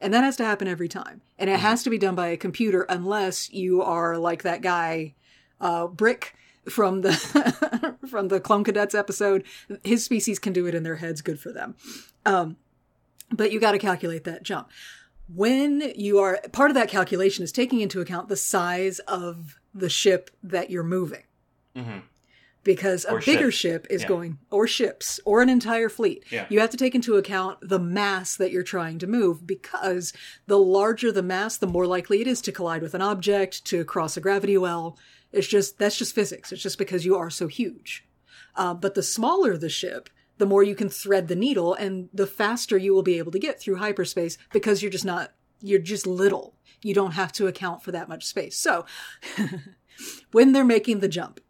And 0.00 0.12
that 0.12 0.24
has 0.24 0.36
to 0.36 0.44
happen 0.44 0.68
every 0.68 0.88
time. 0.88 1.20
And 1.38 1.48
it 1.48 1.60
has 1.60 1.82
to 1.84 1.90
be 1.90 1.98
done 1.98 2.14
by 2.14 2.28
a 2.28 2.36
computer 2.36 2.82
unless 2.82 3.52
you 3.52 3.82
are 3.82 4.18
like 4.18 4.42
that 4.42 4.62
guy, 4.62 5.14
uh, 5.60 5.86
Bric 5.86 6.34
from 6.68 7.02
the, 7.02 7.96
from 8.08 8.28
the 8.28 8.40
Clone 8.40 8.64
Cadets 8.64 8.94
episode. 8.94 9.44
His 9.84 10.04
species 10.04 10.38
can 10.38 10.52
do 10.52 10.66
it 10.66 10.74
in 10.74 10.82
their 10.82 10.96
heads. 10.96 11.22
Good 11.22 11.40
for 11.40 11.52
them. 11.52 11.76
Um, 12.26 12.56
but 13.30 13.52
you 13.52 13.60
got 13.60 13.72
to 13.72 13.78
calculate 13.78 14.24
that 14.24 14.42
jump. 14.42 14.68
When 15.34 15.92
you 15.94 16.18
are, 16.20 16.40
part 16.52 16.70
of 16.70 16.74
that 16.74 16.88
calculation 16.88 17.44
is 17.44 17.52
taking 17.52 17.80
into 17.80 18.00
account 18.00 18.28
the 18.28 18.36
size 18.36 18.98
of 19.00 19.58
the 19.74 19.90
ship 19.90 20.30
that 20.42 20.70
you're 20.70 20.82
moving 20.82 21.22
because 22.64 23.04
a 23.04 23.12
Or 23.12 23.20
bigger 23.20 23.50
ships. 23.50 23.56
ship 23.56 23.86
is 23.90 24.02
Yeah. 24.02 24.08
going 24.08 24.38
or 24.50 24.66
ships 24.66 25.20
or 25.24 25.40
an 25.42 25.48
entire 25.48 25.88
fleet 25.88 26.24
Yeah. 26.30 26.46
you 26.48 26.58
have 26.60 26.70
to 26.70 26.76
take 26.76 26.94
into 26.94 27.16
account 27.16 27.58
the 27.62 27.78
mass 27.78 28.36
that 28.36 28.50
you're 28.50 28.62
trying 28.64 28.98
to 28.98 29.06
move 29.06 29.46
because 29.46 30.12
the 30.46 30.58
larger 30.58 31.12
the 31.12 31.22
mass 31.22 31.56
the 31.56 31.66
more 31.68 31.86
likely 31.86 32.20
it 32.20 32.26
is 32.26 32.40
to 32.42 32.52
collide 32.52 32.82
with 32.82 32.94
an 32.94 33.00
object 33.02 33.64
to 33.66 33.84
cross 33.84 34.16
a 34.16 34.20
gravity 34.20 34.58
well 34.58 34.98
it's 35.32 35.46
just 35.46 35.78
that's 35.78 35.96
just 35.96 36.14
physics 36.14 36.50
it's 36.52 36.62
just 36.62 36.78
because 36.78 37.04
you 37.06 37.16
are 37.16 37.30
so 37.30 37.46
huge 37.46 38.04
uh, 38.56 38.74
but 38.74 38.94
the 38.94 39.02
smaller 39.04 39.56
the 39.56 39.68
ship 39.68 40.10
the 40.38 40.46
more 40.46 40.62
you 40.62 40.74
can 40.74 40.88
thread 40.88 41.28
the 41.28 41.36
needle 41.36 41.74
and 41.74 42.08
the 42.12 42.26
faster 42.26 42.76
you 42.76 42.94
will 42.94 43.02
be 43.02 43.18
able 43.18 43.32
to 43.32 43.38
get 43.38 43.60
through 43.60 43.76
hyperspace 43.76 44.38
because 44.52 44.82
you're 44.82 44.90
just 44.90 45.04
not 45.04 45.32
you're 45.60 45.78
just 45.78 46.06
little 46.06 46.54
you 46.82 46.94
don't 46.94 47.12
have 47.12 47.32
to 47.32 47.46
account 47.46 47.82
for 47.82 47.92
that 47.92 48.08
much 48.08 48.24
space 48.24 48.56
so 48.56 48.86
when 50.32 50.52
they're 50.52 50.64
making 50.64 51.00
the 51.00 51.08
jump 51.08 51.40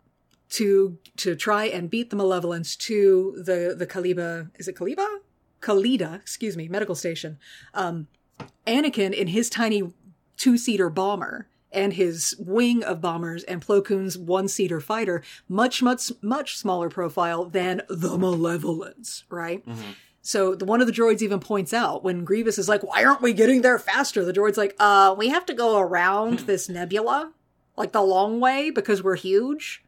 to 0.49 0.99
to 1.17 1.35
try 1.35 1.67
and 1.67 1.91
beat 1.91 2.11
the 2.11 2.17
malevolence 2.17 2.75
to 2.77 3.35
the 3.45 3.75
the 3.77 3.87
Kaliba 3.87 4.51
is 4.59 4.69
it 4.69 4.77
Kaliba? 4.77 5.07
Kaliida, 5.61 6.15
excuse 6.15 6.57
me, 6.57 6.69
medical 6.69 6.95
station. 6.95 7.39
Um 7.75 8.09
Anakin 8.67 9.13
in 9.13 9.29
his 9.29 9.51
tiny 9.51 9.93
two-seater 10.37 10.89
bomber 10.89 11.49
and 11.73 11.93
his 11.93 12.35
wing 12.39 12.83
of 12.83 13.01
bombers 13.01 13.45
and 13.45 13.65
Plo 13.65 13.85
Koon's 13.85 14.17
one-seater 14.17 14.81
fighter, 14.81 15.23
much, 15.49 15.83
much, 15.83 16.11
much 16.23 16.57
smaller 16.57 16.89
profile 16.89 17.45
than 17.45 17.83
the 17.89 18.17
Malevolence, 18.17 19.25
right? 19.31 19.63
So 20.23 20.55
the 20.55 20.65
one 20.65 20.81
of 20.81 20.87
the 20.87 20.93
droids 20.93 21.23
even 21.23 21.41
points 21.41 21.73
out 21.73 22.05
when 22.05 22.25
Grievous 22.25 22.59
is 22.59 22.69
like, 22.69 22.83
"Why 22.83 23.05
aren't 23.05 23.23
we 23.23 23.33
getting 23.33 23.63
there 23.63 23.79
faster?" 23.79 24.25
The 24.25 24.33
droid's 24.33 24.59
like, 24.59 24.75
"Uh, 24.79 25.15
we 25.17 25.29
have 25.29 25.47
to 25.47 25.55
go 25.55 25.79
around 25.79 26.41
this 26.41 26.69
nebula, 26.69 27.33
like 27.77 27.93
the 27.93 28.03
long 28.03 28.41
way, 28.41 28.71
because 28.71 29.03
we're 29.03 29.17
huge." 29.17 29.83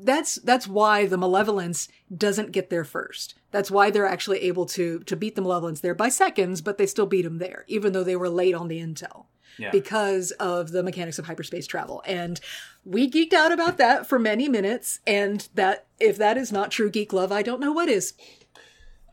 That's 0.00 0.36
that's 0.36 0.66
why 0.66 1.06
the 1.06 1.18
Malevolence 1.18 1.88
doesn't 2.16 2.52
get 2.52 2.70
there 2.70 2.84
first. 2.84 3.34
That's 3.50 3.70
why 3.70 3.90
they're 3.90 4.06
actually 4.06 4.40
able 4.40 4.66
to 4.66 5.00
to 5.00 5.16
beat 5.16 5.34
the 5.34 5.42
Malevolence 5.42 5.80
there 5.80 5.94
by 5.94 6.08
seconds, 6.08 6.60
but 6.60 6.78
they 6.78 6.86
still 6.86 7.06
beat 7.06 7.22
them 7.22 7.38
there, 7.38 7.64
even 7.68 7.92
though 7.92 8.04
they 8.04 8.16
were 8.16 8.28
late 8.28 8.54
on 8.54 8.68
the 8.68 8.80
intel 8.80 9.26
Yeah. 9.58 9.70
because 9.70 10.30
of 10.32 10.70
the 10.70 10.82
mechanics 10.82 11.18
of 11.18 11.26
hyperspace 11.26 11.66
travel. 11.66 12.02
And 12.06 12.40
we 12.84 13.10
geeked 13.10 13.32
out 13.32 13.52
about 13.52 13.76
that 13.78 14.06
for 14.06 14.18
many 14.18 14.48
minutes. 14.48 15.00
And 15.06 15.48
that, 15.54 15.86
if 15.98 16.16
that 16.18 16.36
is 16.38 16.52
not 16.52 16.70
true 16.70 16.90
geek 16.90 17.12
love, 17.12 17.32
I 17.32 17.42
don't 17.42 17.60
know 17.60 17.72
what 17.72 17.88
is. 17.88 18.14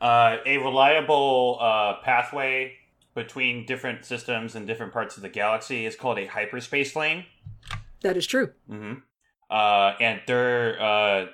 Uh, 0.00 0.36
a 0.46 0.58
reliable 0.58 1.58
uh, 1.60 1.94
pathway 2.02 2.74
between 3.14 3.66
different 3.66 4.04
systems 4.04 4.54
and 4.54 4.66
different 4.66 4.92
parts 4.92 5.16
of 5.16 5.22
the 5.22 5.28
galaxy 5.28 5.86
is 5.86 5.96
called 5.96 6.18
a 6.18 6.26
hyperspace 6.26 6.94
lane. 6.94 7.24
That 8.02 8.16
is 8.16 8.26
true. 8.26 8.52
Uh, 9.50 9.94
and 10.00 10.20
they're 10.26 10.80
uh, 10.80 11.26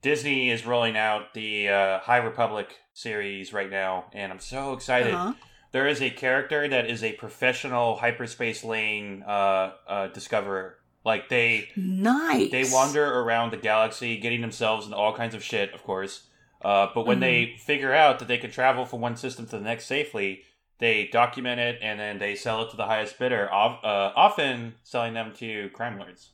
Disney 0.00 0.50
is 0.50 0.64
rolling 0.64 0.96
out 0.96 1.34
the 1.34 1.68
uh, 1.68 1.98
High 1.98 2.18
Republic 2.18 2.76
series 2.94 3.52
right 3.52 3.70
now, 3.70 4.06
and 4.12 4.32
I'm 4.32 4.38
so 4.38 4.72
excited. 4.72 5.12
Uh-huh. 5.12 5.32
There 5.72 5.86
is 5.86 6.00
a 6.00 6.10
character 6.10 6.66
that 6.68 6.88
is 6.88 7.02
a 7.04 7.12
professional 7.12 7.96
hyperspace 7.96 8.64
lane 8.64 9.22
uh, 9.26 9.72
uh, 9.86 10.06
discoverer. 10.08 10.78
Like 11.04 11.28
they 11.28 11.68
Nice. 11.76 12.50
they 12.50 12.64
wander 12.70 13.04
around 13.20 13.52
the 13.52 13.56
galaxy, 13.56 14.18
getting 14.18 14.40
themselves 14.40 14.84
into 14.86 14.96
all 14.96 15.14
kinds 15.14 15.34
of 15.34 15.42
shit, 15.42 15.72
of 15.72 15.82
course. 15.84 16.26
Uh, 16.60 16.88
but 16.94 17.06
when 17.06 17.20
they 17.20 17.54
figure 17.60 17.92
out 17.94 18.18
that 18.18 18.26
they 18.28 18.36
can 18.38 18.50
travel 18.50 18.84
from 18.84 19.00
one 19.00 19.16
system 19.16 19.46
to 19.46 19.58
the 19.58 19.64
next 19.64 19.86
safely, 19.86 20.42
they 20.78 21.06
document 21.06 21.60
it 21.60 21.78
and 21.80 22.00
then 22.00 22.18
they 22.18 22.34
sell 22.34 22.62
it 22.62 22.70
to 22.70 22.76
the 22.76 22.86
highest 22.86 23.18
bidder, 23.18 23.46
of, 23.46 23.72
uh, 23.84 24.12
often 24.16 24.74
selling 24.82 25.14
them 25.14 25.32
to 25.36 25.70
crime 25.70 25.98
lords. 25.98 26.30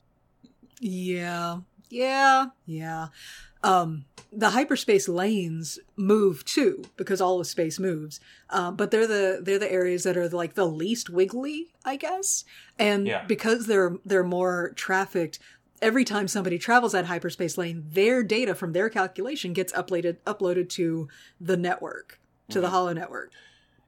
Yeah. 0.81 1.59
Yeah. 1.91 2.47
Yeah. 2.67 3.09
Um, 3.65 4.05
the 4.37 4.51
hyperspace 4.51 5.09
lanes 5.09 5.79
move 5.97 6.45
too 6.45 6.85
because 6.97 7.21
all 7.21 7.41
of 7.41 7.47
space 7.47 7.79
moves. 7.79 8.21
Um, 8.51 8.77
but 8.77 8.91
they're 8.91 9.07
the 9.07 9.41
they're 9.43 9.59
the 9.61 9.73
areas 9.73 10.03
that 10.05 10.17
are 10.17 10.29
like 10.29 10.55
the 10.55 10.67
least 10.67 11.09
wiggly, 11.09 11.69
I 11.85 11.97
guess. 11.97 12.45
And 12.79 13.07
Yeah. 13.07 13.25
because 13.27 13.67
they're 13.67 13.97
they're 14.05 14.25
more 14.25 14.73
trafficked, 14.77 15.39
every 15.81 16.05
time 16.05 16.27
somebody 16.29 16.59
travels 16.59 16.93
that 16.93 17.07
hyperspace 17.07 17.57
lane, 17.57 17.85
their 17.91 18.23
data 18.23 18.55
from 18.55 18.73
their 18.73 18.89
calculation 18.89 19.53
gets 19.53 19.73
uploaded 19.73 20.17
uploaded 20.27 20.69
to 20.71 21.09
the 21.41 21.57
network, 21.57 22.19
to 22.51 22.61
the 22.61 22.71
Holo 22.71 22.93
network, 22.93 23.31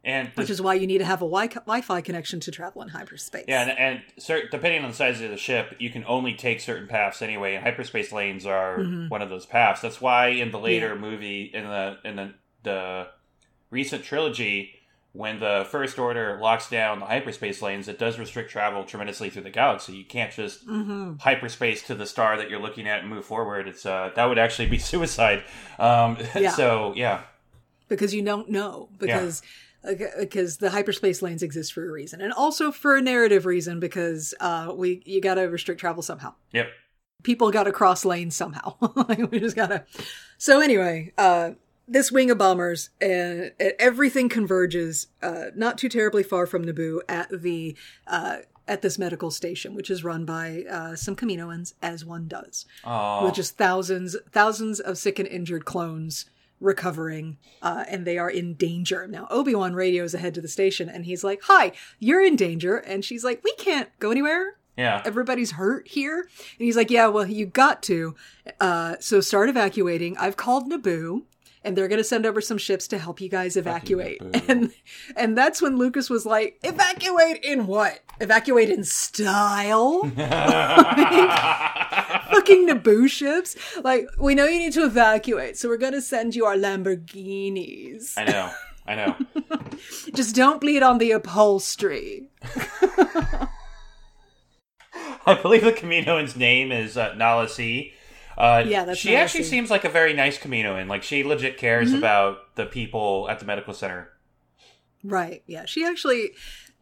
And 0.06 0.28
which 0.36 0.50
is 0.50 0.62
why 0.62 0.74
you 0.74 0.86
need 0.86 0.98
to 0.98 1.04
have 1.04 1.20
a 1.20 1.26
wi- 1.26 1.48
Wi-Fi 1.48 2.00
connection 2.00 2.38
to 2.40 2.50
travel 2.52 2.80
in 2.80 2.88
hyperspace. 2.88 3.44
Yeah, 3.48 3.62
and, 3.68 3.78
and 3.78 4.02
cer- 4.18 4.48
depending 4.48 4.84
on 4.84 4.90
the 4.90 4.96
size 4.96 5.20
of 5.20 5.30
the 5.30 5.36
ship, 5.36 5.74
you 5.80 5.90
can 5.90 6.04
only 6.06 6.32
take 6.34 6.60
certain 6.60 6.86
paths 6.86 7.20
anyway. 7.22 7.56
And 7.56 7.64
hyperspace 7.64 8.12
lanes 8.12 8.46
are 8.46 8.78
one 9.08 9.20
of 9.20 9.28
those 9.30 9.46
paths. 9.46 9.80
That's 9.82 10.00
why 10.00 10.28
in 10.28 10.52
the 10.52 10.58
later 10.60 10.94
Yeah. 10.94 11.00
movie, 11.00 11.50
in 11.52 11.64
the 11.64 11.98
in 12.04 12.16
the 12.16 12.34
the 12.62 13.08
recent 13.70 14.04
trilogy, 14.04 14.70
when 15.12 15.40
the 15.40 15.66
First 15.70 15.98
Order 15.98 16.38
locks 16.40 16.68
down 16.70 17.00
the 17.00 17.06
hyperspace 17.06 17.60
lanes, 17.62 17.88
it 17.88 17.98
does 17.98 18.18
restrict 18.18 18.50
travel 18.50 18.84
tremendously 18.84 19.30
through 19.30 19.42
the 19.42 19.50
galaxy. 19.50 19.94
You 19.94 20.04
can't 20.04 20.30
just 20.32 20.60
hyperspace 21.20 21.82
to 21.84 21.94
the 21.94 22.06
star 22.06 22.36
that 22.36 22.50
you're 22.50 22.60
looking 22.60 22.86
at 22.86 23.00
and 23.00 23.08
move 23.08 23.24
forward. 23.24 23.66
It's 23.68 23.84
uh, 23.86 24.10
that 24.14 24.24
would 24.26 24.38
actually 24.38 24.68
be 24.68 24.78
suicide. 24.92 25.42
Um, 25.78 26.16
Yeah. 26.36 26.50
So 26.50 26.92
yeah, 26.96 27.22
because 27.88 28.14
you 28.14 28.22
don't 28.22 28.50
know 28.50 28.88
because 28.98 29.42
because 30.18 30.56
the 30.58 30.70
hyperspace 30.70 31.22
lanes 31.22 31.42
exist 31.42 31.72
for 31.72 31.88
a 31.88 31.92
reason 31.92 32.20
and 32.20 32.32
also 32.32 32.70
for 32.72 32.96
a 32.96 33.02
narrative 33.02 33.46
reason 33.46 33.78
because 33.80 34.34
uh 34.40 34.72
we 34.74 35.02
you 35.04 35.20
got 35.20 35.34
to 35.34 35.42
restrict 35.42 35.80
travel 35.80 36.02
somehow. 36.02 36.34
Yep. 36.52 36.68
people 37.22 37.50
got 37.50 37.64
to 37.64 37.72
cross 37.72 38.04
lanes 38.04 38.36
somehow. 38.36 38.74
We 39.30 39.40
just 39.40 39.56
gotta 39.56 39.84
so 40.38 40.60
anyway 40.60 41.12
uh 41.18 41.52
this 41.88 42.10
wing 42.10 42.30
of 42.32 42.38
bombers 42.38 42.90
and 43.00 43.52
everything 43.78 44.28
converges 44.28 45.06
uh 45.22 45.46
not 45.54 45.78
too 45.78 45.88
terribly 45.88 46.22
far 46.22 46.46
from 46.46 46.64
naboo 46.64 47.00
at 47.08 47.28
the 47.30 47.76
uh 48.06 48.38
at 48.68 48.82
this 48.82 48.98
medical 48.98 49.30
station 49.30 49.74
which 49.76 49.88
is 49.90 50.02
run 50.02 50.24
by 50.24 50.64
uh 50.68 50.96
some 50.96 51.14
kaminoans 51.14 51.74
as 51.80 52.04
one 52.04 52.26
does 52.26 52.66
Oh, 52.84 53.24
with 53.24 53.34
just 53.34 53.56
thousands 53.56 54.16
thousands 54.32 54.80
of 54.80 54.98
sick 54.98 55.20
and 55.20 55.28
injured 55.28 55.64
clones 55.64 56.26
recovering 56.60 57.36
uh, 57.62 57.84
and 57.88 58.06
they 58.06 58.18
are 58.18 58.30
in 58.30 58.54
danger 58.54 59.06
now 59.06 59.26
obi-wan 59.30 59.74
radios 59.74 60.14
ahead 60.14 60.34
to 60.34 60.40
the 60.40 60.48
station 60.48 60.88
and 60.88 61.04
he's 61.04 61.22
like 61.22 61.40
hi 61.44 61.72
you're 61.98 62.24
in 62.24 62.36
danger 62.36 62.76
and 62.76 63.04
she's 63.04 63.24
like 63.24 63.42
we 63.44 63.52
can't 63.54 63.88
go 63.98 64.10
anywhere 64.10 64.56
yeah. 64.76 65.02
everybody's 65.04 65.52
hurt 65.52 65.88
here 65.88 66.20
and 66.20 66.58
he's 66.58 66.76
like 66.76 66.90
yeah 66.90 67.08
well 67.08 67.26
you 67.26 67.46
got 67.46 67.82
to 67.82 68.14
uh, 68.60 68.96
so 69.00 69.20
start 69.20 69.48
evacuating 69.48 70.16
i've 70.18 70.36
called 70.36 70.70
naboo 70.70 71.22
and 71.66 71.76
they're 71.76 71.88
going 71.88 71.98
to 71.98 72.04
send 72.04 72.24
over 72.24 72.40
some 72.40 72.58
ships 72.58 72.86
to 72.86 72.96
help 72.96 73.20
you 73.20 73.28
guys 73.28 73.56
evacuate. 73.56 74.22
And 74.48 74.70
and 75.16 75.36
that's 75.36 75.60
when 75.60 75.76
Lucas 75.76 76.08
was 76.08 76.24
like, 76.24 76.60
"Evacuate 76.62 77.42
in 77.42 77.66
what? 77.66 77.98
Evacuate 78.20 78.70
in 78.70 78.84
style? 78.84 80.02
Fucking 82.46 82.68
Naboo 82.68 83.08
ships? 83.08 83.56
Like, 83.82 84.08
we 84.18 84.34
know 84.34 84.44
you 84.46 84.58
need 84.58 84.72
to 84.74 84.84
evacuate, 84.84 85.56
so 85.58 85.68
we're 85.68 85.76
going 85.78 85.92
to 85.94 86.00
send 86.00 86.34
you 86.36 86.44
our 86.46 86.54
Lamborghinis. 86.56 88.14
I 88.16 88.24
know. 88.24 88.50
I 88.86 88.94
know. 88.94 89.16
Just 90.14 90.36
don't 90.36 90.60
bleed 90.60 90.82
on 90.82 90.98
the 90.98 91.10
upholstery." 91.12 92.28
I 95.28 95.34
believe 95.42 95.64
the 95.64 95.72
Kaminoan's 95.72 96.36
name 96.36 96.70
is 96.70 96.96
uh, 96.96 97.14
Nala 97.14 97.48
Se. 97.48 97.92
Uh, 98.38 98.62
Yeah, 98.64 98.84
that's 98.84 98.98
she 99.00 99.16
actually 99.16 99.42
seems 99.42 99.70
like 99.70 99.84
a 99.84 99.88
very 99.88 100.12
nice 100.12 100.38
Kaminoan. 100.38 100.86
Like 100.88 101.02
she 101.02 101.24
legit 101.24 101.58
cares 101.58 101.88
Mm-hmm. 101.88 101.98
about 101.98 102.54
the 102.54 102.64
people 102.66 103.26
at 103.28 103.40
the 103.40 103.44
medical 103.44 103.74
center. 103.74 104.10
Right. 105.02 105.42
Yeah. 105.48 105.64
She 105.66 105.84
actually, 105.84 106.30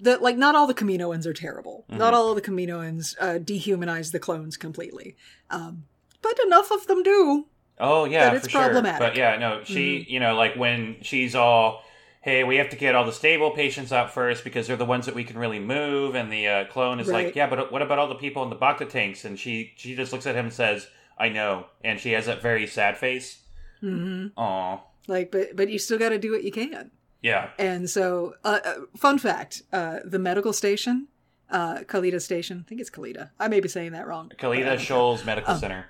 the 0.04 0.18
like, 0.18 0.36
not 0.36 0.54
all 0.54 0.66
the 0.66 0.74
Kaminoans 0.74 1.26
are 1.26 1.32
terrible. 1.32 1.84
Mm-hmm. 1.88 1.98
Not 1.98 2.14
all 2.14 2.30
of 2.30 2.36
the 2.36 2.42
Kaminoans 2.42 3.16
uh, 3.20 3.38
dehumanize 3.38 4.12
the 4.12 4.20
clones 4.20 4.56
completely, 4.56 5.16
um, 5.50 5.84
but 6.22 6.38
enough 6.46 6.70
of 6.70 6.86
them 6.86 7.02
do. 7.02 7.46
Oh 7.78 8.04
yeah, 8.04 8.28
But 8.28 8.36
it's 8.36 8.44
for 8.46 8.50
sure. 8.52 8.60
problematic. 8.62 9.00
Mm-hmm. 9.00 9.10
But 9.10 9.16
yeah, 9.16 9.36
no, 9.38 9.64
she, 9.64 10.06
you 10.08 10.20
know, 10.20 10.36
like 10.36 10.54
when 10.54 10.96
she's 11.02 11.34
all, 11.34 11.82
hey, 12.20 12.44
we 12.44 12.56
have 12.56 12.70
to 12.70 12.76
get 12.76 12.94
all 12.94 13.04
the 13.04 13.12
stable 13.12 13.50
patients 13.50 13.92
out 13.92 14.14
first 14.14 14.44
because 14.44 14.66
they're 14.68 14.76
the 14.76 14.84
ones 14.84 15.06
that 15.06 15.14
we 15.16 15.24
can 15.24 15.36
really 15.38 15.58
move, 15.58 16.14
and 16.14 16.30
the 16.32 16.46
uh, 16.46 16.64
clone 16.66 17.00
is 17.00 17.08
Right. 17.08 17.26
like, 17.26 17.36
yeah, 17.36 17.48
but 17.50 17.72
what 17.72 17.82
about 17.82 17.98
all 17.98 18.08
the 18.08 18.14
people 18.14 18.42
in 18.44 18.50
the 18.50 18.56
Bacta 18.56 18.88
tanks? 18.88 19.24
And 19.24 19.36
she, 19.38 19.72
she 19.76 19.96
just 19.96 20.12
looks 20.12 20.24
at 20.26 20.36
him 20.36 20.46
and 20.46 20.54
says, 20.54 20.86
I 21.18 21.28
know, 21.30 21.66
and 21.82 21.98
she 21.98 22.12
has 22.12 22.26
that 22.26 22.40
very 22.42 22.66
sad 22.66 22.96
face. 22.96 23.40
Mm-hmm. 23.82 24.38
Aw, 24.40 24.78
Like, 25.08 25.30
but 25.30 25.54
but 25.56 25.68
you 25.68 25.78
still 25.78 25.98
got 25.98 26.08
to 26.10 26.18
do 26.18 26.30
what 26.32 26.44
you 26.44 26.50
can. 26.52 26.90
Yeah. 27.24 27.48
And 27.58 27.88
so, 27.88 28.34
uh, 28.44 28.60
uh, 28.64 28.74
fun 28.98 29.18
fact: 29.18 29.62
uh, 29.72 30.00
the 30.04 30.18
medical 30.18 30.52
station, 30.52 31.08
uh, 31.50 31.78
Kaliida 31.78 32.20
Station. 32.20 32.62
I 32.64 32.68
think 32.68 32.80
it's 32.82 32.90
Kaliida. 32.90 33.30
I 33.40 33.48
may 33.48 33.60
be 33.60 33.68
saying 33.68 33.92
that 33.92 34.06
wrong. 34.06 34.30
Kaliida 34.38 34.78
Shoals 34.78 35.22
Oh. 35.22 35.26
Medical 35.26 35.54
Center. 35.56 35.86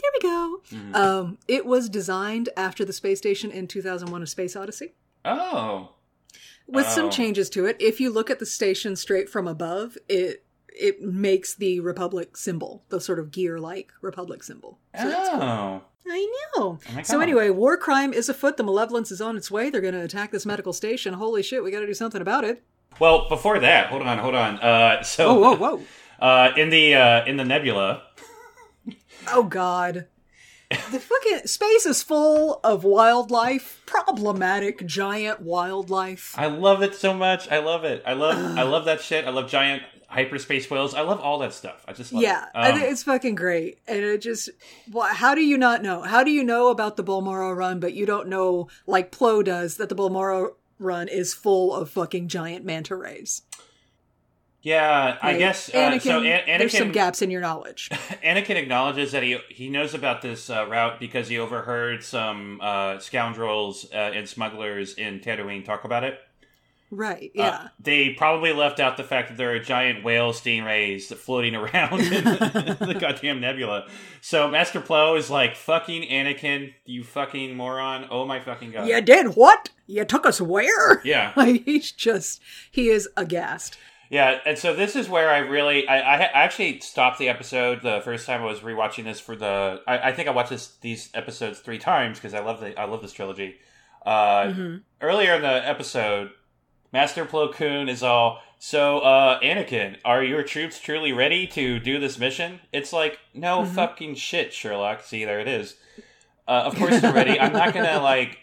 There 0.00 0.10
we 0.14 0.20
go. 0.28 0.60
Mm-hmm. 0.72 0.94
Um, 0.94 1.38
it 1.46 1.66
was 1.66 1.88
designed 1.90 2.48
after 2.56 2.84
the 2.86 2.92
space 2.94 3.18
station 3.18 3.50
in 3.50 3.66
2001: 3.66 4.22
A 4.22 4.26
Space 4.26 4.56
Odyssey. 4.56 4.94
Oh, 5.26 5.92
with 6.66 6.86
Oh. 6.86 6.90
some 6.90 7.10
changes 7.10 7.50
to 7.50 7.66
it. 7.66 7.76
If 7.78 8.00
you 8.00 8.10
look 8.10 8.30
at 8.30 8.38
the 8.38 8.46
station 8.46 8.96
straight 8.96 9.28
from 9.28 9.46
above, 9.46 9.98
it 10.08 10.42
it 10.68 11.02
makes 11.02 11.54
the 11.54 11.80
republic 11.80 12.36
symbol, 12.36 12.82
the 12.88 13.00
sort 13.00 13.18
of 13.18 13.30
gear-like 13.30 13.92
republic 14.00 14.42
symbol. 14.42 14.78
So 14.98 15.08
that's 15.08 15.28
cool. 15.30 15.82
Oh, 16.08 16.12
I 16.12 16.36
know. 16.56 16.78
my 16.94 17.02
so 17.02 17.20
anyway, 17.20 17.50
war 17.50 17.76
crime 17.76 18.12
is 18.12 18.28
afoot. 18.28 18.56
The 18.56 18.62
malevolence 18.64 19.10
is 19.10 19.20
on 19.20 19.36
its 19.36 19.50
way. 19.50 19.70
They're 19.70 19.80
going 19.80 19.94
to 19.94 20.02
attack 20.02 20.30
this 20.30 20.46
medical 20.46 20.72
station. 20.72 21.14
Holy 21.14 21.42
shit, 21.42 21.62
we 21.62 21.70
got 21.70 21.80
to 21.80 21.86
do 21.86 21.94
something 21.94 22.20
about 22.20 22.44
it. 22.44 22.62
Well, 22.98 23.28
before 23.28 23.58
that, 23.58 23.88
hold 23.88 24.02
on, 24.02 24.18
hold 24.18 24.34
on. 24.34 24.58
Uh, 24.58 25.02
so, 25.02 25.28
Oh, 25.28 25.34
whoa, 25.40 25.56
whoa. 25.56 25.80
Uh, 26.18 26.50
in 26.56 26.70
the 26.70 26.94
uh, 26.94 27.26
in 27.26 27.36
the 27.36 27.44
nebula, 27.44 28.02
Oh 29.28 29.42
god. 29.42 30.06
The 30.70 30.98
fucking 30.98 31.46
space 31.46 31.84
is 31.84 32.02
full 32.02 32.58
of 32.64 32.84
wildlife, 32.84 33.82
problematic 33.84 34.86
giant 34.86 35.42
wildlife. 35.42 36.34
I 36.38 36.46
love 36.46 36.82
it 36.82 36.94
so 36.94 37.12
much. 37.12 37.50
I 37.50 37.58
love 37.58 37.84
it. 37.84 38.02
I 38.06 38.14
love 38.14 38.56
I 38.58 38.62
love 38.62 38.86
that 38.86 39.02
shit. 39.02 39.26
I 39.26 39.30
love 39.30 39.48
giant 39.50 39.82
hyperspace 40.16 40.68
whales. 40.70 40.94
I 40.94 41.02
love 41.02 41.20
all 41.20 41.38
that 41.38 41.52
stuff. 41.52 41.84
I 41.86 41.92
just 41.92 42.12
love 42.12 42.22
Yeah, 42.22 42.44
it. 42.44 42.50
I 42.54 42.70
Um, 42.72 42.80
it's 42.80 43.02
fucking 43.04 43.34
great, 43.36 43.78
and 43.86 44.00
it 44.00 44.22
just. 44.22 44.50
Why, 44.90 45.12
how 45.12 45.34
do 45.34 45.42
you 45.42 45.56
not 45.58 45.82
know? 45.82 46.02
How 46.02 46.24
do 46.24 46.30
you 46.30 46.42
know 46.42 46.68
about 46.70 46.96
the 46.96 47.04
Balmorra 47.04 47.54
run, 47.54 47.78
but 47.80 47.92
you 47.94 48.06
don't 48.06 48.28
know, 48.28 48.68
like 48.86 49.12
Plo 49.12 49.44
does, 49.44 49.76
that 49.76 49.88
the 49.88 49.94
Balmorra 49.94 50.50
run 50.78 51.08
is 51.08 51.34
full 51.34 51.74
of 51.74 51.90
fucking 51.90 52.28
giant 52.28 52.64
manta 52.64 52.96
rays? 52.96 53.42
yeah, 54.62 55.16
I 55.22 55.36
guess 55.38 55.68
uh, 55.68 55.78
Anakin, 55.92 56.00
so. 56.00 56.22
An- 56.22 56.58
there's 56.58 56.76
some 56.76 56.90
gaps 56.90 57.22
in 57.22 57.30
your 57.30 57.40
knowledge. 57.40 57.88
Anakin 58.24 58.56
acknowledges 58.56 59.12
that 59.12 59.22
he 59.22 59.38
he 59.48 59.68
knows 59.68 59.94
about 59.94 60.22
this 60.22 60.50
uh, 60.50 60.66
route 60.66 60.98
because 60.98 61.28
he 61.28 61.38
overheard 61.38 62.02
some 62.02 62.60
uh, 62.60 62.98
scoundrels 62.98 63.86
uh, 63.92 63.96
and 63.96 64.28
smugglers 64.28 64.94
in 64.94 65.20
Tatooine 65.20 65.64
talk 65.64 65.84
about 65.84 66.02
it. 66.02 66.18
Right? 66.90 67.30
Uh, 67.36 67.42
Yeah. 67.42 67.68
they 67.80 68.10
probably 68.10 68.52
left 68.52 68.80
out 68.80 68.96
the 68.96 69.04
fact 69.04 69.28
that 69.28 69.36
there 69.36 69.52
are 69.52 69.58
giant 69.58 70.04
whale 70.04 70.32
stingrays 70.32 71.14
floating 71.14 71.54
around 71.54 72.00
in 72.00 72.24
the 72.24 72.96
goddamn 72.98 73.40
nebula. 73.40 73.86
So 74.20 74.48
Master 74.48 74.80
Plo 74.80 75.18
is 75.18 75.30
like, 75.30 75.56
fucking 75.56 76.02
Anakin, 76.08 76.72
you 76.84 77.02
fucking 77.04 77.56
moron. 77.56 78.06
Oh 78.10 78.24
my 78.24 78.40
fucking 78.40 78.72
god. 78.72 78.88
you 78.88 79.00
did 79.00 79.36
what? 79.36 79.70
You 79.86 80.04
took 80.04 80.26
us 80.26 80.40
where? 80.40 81.00
Yeah. 81.04 81.32
Like 81.36 81.64
he's 81.64 81.92
just 81.92 82.40
he 82.70 82.88
is 82.88 83.08
aghast. 83.16 83.76
Yeah, 84.08 84.38
and 84.46 84.56
so 84.56 84.72
this 84.72 84.94
is 84.94 85.08
where 85.08 85.28
I 85.30 85.38
really, 85.38 85.88
I, 85.88 85.96
I 85.98 86.16
actually 86.44 86.78
stopped 86.78 87.18
the 87.18 87.28
episode 87.28 87.82
the 87.82 88.00
first 88.04 88.24
time 88.24 88.40
I 88.40 88.44
was 88.44 88.60
rewatching 88.60 89.02
this 89.02 89.18
for 89.18 89.34
the. 89.34 89.80
I, 89.84 89.98
I 90.10 90.12
think 90.12 90.28
I 90.28 90.30
watched 90.30 90.50
this, 90.50 90.76
these 90.80 91.10
episodes 91.12 91.58
three 91.58 91.78
times 91.78 92.16
because 92.18 92.32
I 92.32 92.38
love 92.38 92.60
the 92.60 92.78
I 92.80 92.84
love 92.84 93.02
this 93.02 93.12
trilogy. 93.12 93.56
Uh, 94.04 94.52
Earlier 95.00 95.34
in 95.34 95.42
the 95.42 95.68
episode, 95.68 96.30
Master 96.96 97.26
Plo 97.26 97.52
Koon 97.52 97.90
is 97.90 98.02
all. 98.02 98.40
So, 98.58 99.00
uh, 99.00 99.38
Anakin, 99.40 99.98
are 100.02 100.24
your 100.24 100.42
troops 100.42 100.80
truly 100.80 101.12
ready 101.12 101.46
to 101.48 101.78
do 101.78 102.00
this 102.00 102.18
mission? 102.18 102.60
It's 102.72 102.90
like, 102.90 103.18
no 103.34 103.66
fucking 103.66 104.14
shit, 104.14 104.54
Sherlock. 104.54 105.02
See, 105.02 105.26
there 105.26 105.38
it 105.38 105.46
is. 105.46 105.76
Uh, 106.48 106.62
of 106.64 106.74
course 106.74 106.98
they're 107.02 107.12
ready. 107.12 107.38
I'm 107.38 107.52
not 107.52 107.74
gonna 107.74 108.00
like. 108.00 108.38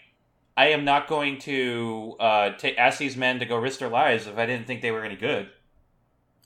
I 0.56 0.68
am 0.68 0.84
not 0.84 1.08
going 1.08 1.40
to 1.40 2.14
uh, 2.20 2.50
ta 2.50 2.68
ask 2.78 2.98
these 2.98 3.16
men 3.16 3.40
to 3.40 3.44
go 3.44 3.56
risk 3.56 3.80
their 3.80 3.88
lives 3.88 4.28
if 4.28 4.38
I 4.38 4.46
didn't 4.46 4.68
think 4.68 4.82
they 4.82 4.92
were 4.92 5.04
any 5.04 5.16
good. 5.16 5.50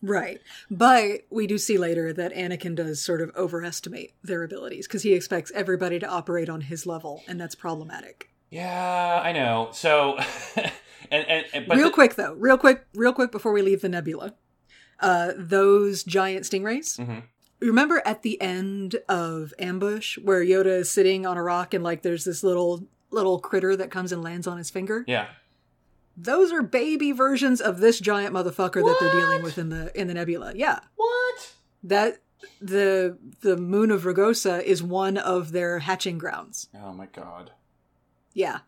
Right. 0.01 0.41
But 0.71 1.27
we 1.29 1.47
do 1.47 1.59
see 1.59 1.77
later 1.77 2.15
that 2.15 2.33
Anakin 2.33 2.75
does 2.75 3.05
sort 3.05 3.21
of 3.21 3.37
overestimate 3.37 4.15
their 4.25 4.45
abilities 4.45 4.87
because 4.87 5.03
he 5.03 5.13
expects 5.13 5.53
everybody 5.55 5.99
to 5.99 6.09
operate 6.09 6.49
on 6.49 6.63
his 6.63 6.87
level, 6.87 7.23
and 7.29 7.39
that's 7.39 7.55
problematic. 7.55 8.31
Yeah, 8.49 9.21
I 9.23 9.33
know. 9.33 9.69
So, 9.73 10.19
and, 11.11 11.27
and, 11.29 11.47
and 11.53 11.67
but 11.67 11.77
real 11.77 11.89
the- 11.89 11.95
quick 11.95 12.15
though, 12.17 12.33
real 12.35 12.59
quick, 12.59 12.87
real 12.95 13.13
quick 13.13 13.31
before 13.33 13.53
we 13.53 13.63
leave 13.63 13.81
the 13.83 13.89
nebula, 13.89 14.35
uh, 15.01 15.33
those 15.37 16.03
giant 16.05 16.45
stingrays. 16.45 16.99
Mhm. 16.99 17.23
Remember 17.61 18.01
at 18.05 18.23
the 18.23 18.41
end 18.41 18.97
of 19.09 19.53
Ambush 19.59 20.17
where 20.19 20.45
Yoda 20.45 20.79
is 20.81 20.91
sitting 20.91 21.27
on 21.27 21.37
a 21.37 21.43
rock 21.43 21.75
and 21.75 21.83
like 21.83 22.03
there's 22.03 22.25
this 22.25 22.43
little 22.45 22.87
little 23.11 23.39
critter 23.41 23.75
that 23.75 23.91
comes 23.91 24.13
and 24.13 24.23
lands 24.23 24.47
on 24.47 24.59
his 24.59 24.71
finger. 24.71 25.03
yeah, 25.09 25.29
Those 26.17 26.53
are 26.53 26.63
baby 26.63 27.11
versions 27.13 27.61
of 27.61 27.79
this 27.81 27.99
giant 28.01 28.35
motherfucker 28.35 28.85
that 28.85 28.97
they're 29.01 29.13
dealing 29.13 29.43
with 29.43 29.57
in 29.59 29.71
the 29.71 29.91
in 29.99 30.07
the 30.09 30.15
nebula. 30.15 30.53
Yeah, 30.55 30.81
what? 30.97 31.53
that 31.83 32.19
the 32.61 33.17
the 33.41 33.57
moon 33.57 33.91
of 33.91 34.03
Rugosa 34.03 34.63
is 34.63 34.83
one 34.83 35.17
of 35.17 35.51
their 35.53 35.79
hatching 35.81 36.19
grounds. 36.19 36.69
Oh 36.81 36.93
my 36.93 37.07
god, 37.07 37.51
Yeah. 38.35 38.59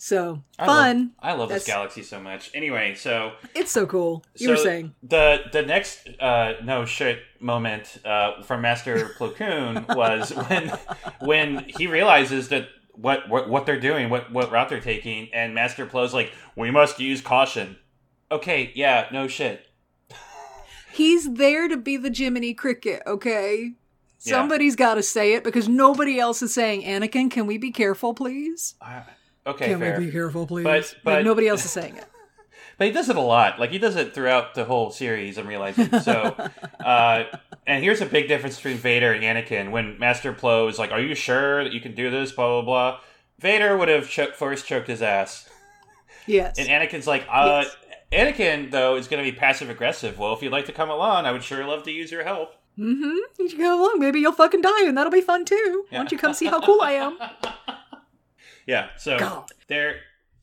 So 0.00 0.44
I 0.58 0.66
fun. 0.66 0.98
Love, 0.98 1.10
I 1.20 1.32
love 1.34 1.48
this 1.48 1.66
galaxy 1.66 2.04
so 2.04 2.20
much. 2.20 2.50
Anyway, 2.54 2.94
so 2.94 3.32
It's 3.54 3.72
so 3.72 3.84
cool. 3.84 4.24
You 4.36 4.46
so 4.46 4.52
were 4.52 4.56
saying. 4.56 4.94
the 5.02 5.42
the 5.52 5.62
next 5.62 6.08
uh, 6.20 6.54
no 6.62 6.84
shit 6.84 7.18
moment 7.40 7.98
uh, 8.04 8.42
from 8.42 8.60
Master 8.62 9.10
Plo 9.18 9.34
Koon 9.34 9.84
was 9.96 10.30
when 10.30 10.68
when 11.20 11.64
he 11.76 11.88
realizes 11.88 12.48
that 12.50 12.68
what 12.92 13.28
what 13.28 13.48
what 13.48 13.66
they're 13.66 13.80
doing, 13.80 14.08
what 14.08 14.30
what 14.32 14.52
route 14.52 14.68
they're 14.68 14.80
taking, 14.80 15.30
and 15.34 15.52
Master 15.52 15.84
Plo's 15.84 16.14
like, 16.14 16.32
we 16.54 16.70
must 16.70 17.00
use 17.00 17.20
caution. 17.20 17.76
Okay, 18.30 18.70
yeah, 18.76 19.08
no 19.12 19.26
shit. 19.26 19.66
He's 20.92 21.32
there 21.34 21.68
to 21.68 21.76
be 21.76 21.96
the 21.96 22.12
Jiminy 22.12 22.54
Cricket, 22.54 23.02
okay? 23.06 23.72
Yeah. 24.20 24.32
Somebody's 24.32 24.74
got 24.74 24.94
to 24.94 25.02
say 25.02 25.34
it 25.34 25.44
because 25.44 25.68
nobody 25.68 26.18
else 26.18 26.42
is 26.42 26.52
saying, 26.52 26.82
Anakin, 26.82 27.30
can 27.30 27.46
we 27.46 27.56
be 27.56 27.70
careful, 27.70 28.14
please? 28.14 28.74
Uh, 28.80 29.02
okay, 29.46 29.66
Can 29.68 29.80
fair. 29.80 29.98
we 29.98 30.06
be 30.06 30.12
careful, 30.12 30.46
please? 30.46 30.64
But- 30.64 30.94
Like, 31.04 31.24
nobody 31.24 31.48
else 31.48 31.64
is 31.64 31.70
saying 31.70 31.96
it. 31.96 32.04
But 32.78 32.86
he 32.86 32.92
does 32.92 33.08
it 33.08 33.16
a 33.16 33.20
lot. 33.20 33.58
Like 33.58 33.70
he 33.72 33.78
does 33.80 33.96
it 33.96 34.14
throughout 34.14 34.54
the 34.54 34.64
whole 34.64 34.90
series. 34.92 35.36
I'm 35.36 35.48
realizing. 35.48 35.98
So, 35.98 36.12
uh, 36.84 37.24
and 37.66 37.82
here's 37.82 38.00
a 38.00 38.06
big 38.06 38.28
difference 38.28 38.54
between 38.54 38.76
Vader 38.76 39.12
and 39.12 39.24
Anakin. 39.24 39.72
When 39.72 39.98
Master 39.98 40.32
Plo 40.32 40.70
is 40.70 40.78
like, 40.78 40.92
"Are 40.92 41.00
you 41.00 41.16
sure 41.16 41.64
that 41.64 41.72
you 41.72 41.80
can 41.80 41.96
do 41.96 42.08
this?" 42.08 42.30
Blah 42.30 42.46
blah 42.46 42.62
blah. 42.62 43.00
Vader 43.40 43.76
would 43.76 43.88
have 43.88 44.08
cho- 44.08 44.30
first 44.30 44.64
choked 44.68 44.86
his 44.86 45.02
ass, 45.02 45.48
Yes. 46.28 46.56
and 46.56 46.68
Anakin's 46.68 47.08
like, 47.08 47.26
uh, 47.28 47.64
Yes. 47.64 47.76
Anakin 48.36 48.70
though 48.70 48.94
is 48.94 49.08
going 49.08 49.24
to 49.24 49.28
be 49.28 49.36
passive 49.36 49.70
aggressive. 49.70 50.16
Well, 50.16 50.32
if 50.34 50.40
you'd 50.42 50.52
like 50.52 50.66
to 50.66 50.72
come 50.72 50.88
along, 50.88 51.26
I 51.26 51.32
would 51.32 51.42
sure 51.42 51.64
love 51.66 51.82
to 51.82 51.90
use 51.90 52.12
your 52.12 52.22
help. 52.22 52.52
mm-hmm. 52.78 53.16
You 53.40 53.48
should 53.48 53.58
come 53.58 53.80
along. 53.80 53.96
Maybe 53.98 54.20
you'll 54.20 54.30
fucking 54.30 54.60
die 54.62 54.86
and 54.86 54.96
that'll 54.96 55.10
be 55.10 55.20
fun 55.20 55.44
too. 55.44 55.84
Why 55.90 55.98
don't 55.98 56.12
you 56.12 56.18
come 56.18 56.32
see 56.32 56.46
how 56.46 56.60
cool 56.60 56.80
I 56.80 56.92
am? 56.92 57.18
Yeah. 58.68 58.90
So 58.98 59.18
God. 59.18 59.50
there, 59.66 59.96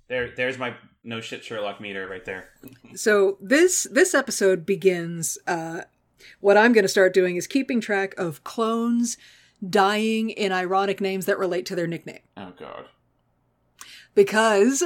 there, 0.10 0.32
there's 0.36 0.58
my 0.58 0.74
no 1.04 1.22
shit 1.22 1.46
Sherlock 1.46 1.80
meter 1.80 2.08
right 2.08 2.26
there. 2.26 2.50
So 2.96 3.38
this 3.40 3.88
this 3.92 4.14
episode 4.16 4.66
begins. 4.66 5.38
Uh, 5.48 5.82
what 6.40 6.58
I'm 6.58 6.74
going 6.74 6.84
to 6.84 6.90
start 6.90 7.14
doing 7.14 7.36
is 7.36 7.46
keeping 7.46 7.80
track 7.80 8.16
of 8.18 8.44
clones 8.44 9.16
dying 9.68 10.32
in 10.32 10.52
ironic 10.52 11.00
names 11.00 11.28
that 11.28 11.38
relate 11.38 11.68
to 11.68 11.76
their 11.76 11.86
nickname. 11.88 12.22
Oh 12.36 12.52
God. 12.60 12.86
because 14.16 14.84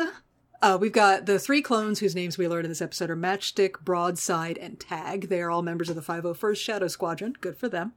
uh, 0.61 0.77
we've 0.79 0.91
got 0.91 1.25
the 1.25 1.39
three 1.39 1.61
clones 1.61 1.99
whose 1.99 2.15
names 2.15 2.37
we 2.37 2.47
learned 2.47 2.65
in 2.65 2.71
this 2.71 2.81
episode 2.81 3.09
are 3.09 3.15
Matchstick, 3.15 3.79
Broadside, 3.81 4.57
and 4.57 4.77
Tag. 4.79 5.29
They 5.29 5.41
are 5.41 5.49
all 5.49 5.61
members 5.61 5.89
of 5.89 5.95
the 5.95 6.01
501st 6.01 6.57
Shadow 6.57 6.87
Squadron. 6.89 7.33
Good 7.39 7.55
for 7.57 7.69
them. 7.69 7.93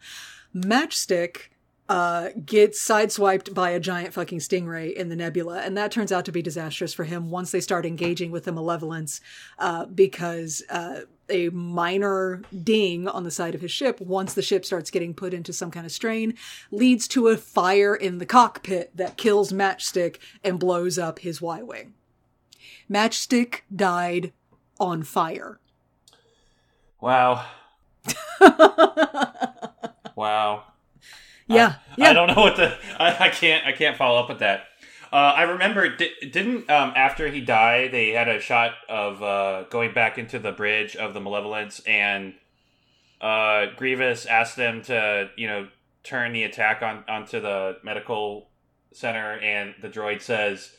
Matchstick 0.55 1.49
uh, 1.93 2.31
gets 2.47 2.83
sideswiped 2.83 3.53
by 3.53 3.69
a 3.69 3.79
giant 3.79 4.15
fucking 4.15 4.39
stingray 4.39 4.95
in 4.95 5.11
the 5.11 5.15
nebula, 5.15 5.61
and 5.61 5.77
that 5.77 5.93
turns 5.93 6.11
out 6.11 6.25
to 6.25 6.33
be 6.33 6.41
disastrous 6.41 6.95
for 6.95 7.05
him 7.05 7.29
once 7.29 7.51
they 7.51 7.61
start 7.61 7.85
engaging 7.85 8.31
with 8.31 8.45
the 8.45 8.53
malevolence, 8.53 9.21
uh, 9.59 9.85
because 9.85 10.63
uh, 10.71 11.01
a 11.29 11.51
minor 11.51 12.41
ding 12.65 13.07
on 13.07 13.25
the 13.25 13.31
side 13.31 13.55
of 13.55 13.61
his 13.61 13.71
ship, 13.71 14.01
once 14.01 14.33
the 14.33 14.41
ship 14.41 14.65
starts 14.65 14.91
getting 14.91 15.13
put 15.13 15.35
into 15.35 15.53
some 15.53 15.71
kind 15.71 15.85
of 15.85 15.93
strain, 15.93 16.33
leads 16.71 17.07
to 17.07 17.29
a 17.29 17.37
fire 17.37 17.95
in 17.95 18.17
the 18.17 18.25
cockpit 18.25 18.97
that 18.97 19.19
kills 19.19 19.53
Matchstick 19.53 20.17
and 20.43 20.59
blows 20.59 20.99
up 20.99 21.19
his 21.19 21.43
Y 21.43 21.61
wing. 21.63 21.93
Matchstick 22.91 23.65
died 23.75 24.33
on 24.81 25.03
fire. 25.03 25.61
Wow. 27.03 27.45
wow. 30.17 30.72
Yeah, 31.55 31.69
I, 31.69 31.95
yeah. 31.97 32.11
I 32.11 32.13
don't 32.13 32.29
know 32.29 32.43
what 32.43 32.57
the 32.57 32.77
I, 32.99 33.27
I 33.27 33.29
can't 33.31 33.67
I 33.67 33.73
can't 33.73 33.97
follow 33.97 34.19
up 34.21 34.29
with 34.29 34.39
that. 34.41 34.65
Uh, 35.13 35.17
I 35.37 35.43
remember 35.43 35.95
di- 35.95 36.31
didn't 36.31 36.71
um, 36.71 36.93
after 36.97 37.29
he 37.29 37.41
died 37.43 37.93
they 37.93 38.11
had 38.11 38.29
a 38.29 38.41
shot 38.41 38.73
of 38.89 39.23
uh, 39.23 39.65
going 39.71 39.93
back 39.93 40.17
into 40.19 40.39
the 40.39 40.53
bridge 40.53 40.97
of 40.97 41.13
the 41.15 41.21
Malevolence 41.21 41.81
and 41.87 42.35
uh, 43.21 43.67
Grievous 43.77 44.27
asked 44.27 44.57
them 44.57 44.83
to 44.83 45.31
you 45.37 45.47
know 45.47 45.69
turn 46.03 46.33
the 46.33 46.43
attack 46.45 46.83
on 46.83 47.05
onto 47.09 47.41
the 47.41 47.77
medical 47.85 48.49
center 48.93 49.39
and 49.39 49.75
the 49.81 49.89
droid 49.89 50.21
says 50.23 50.73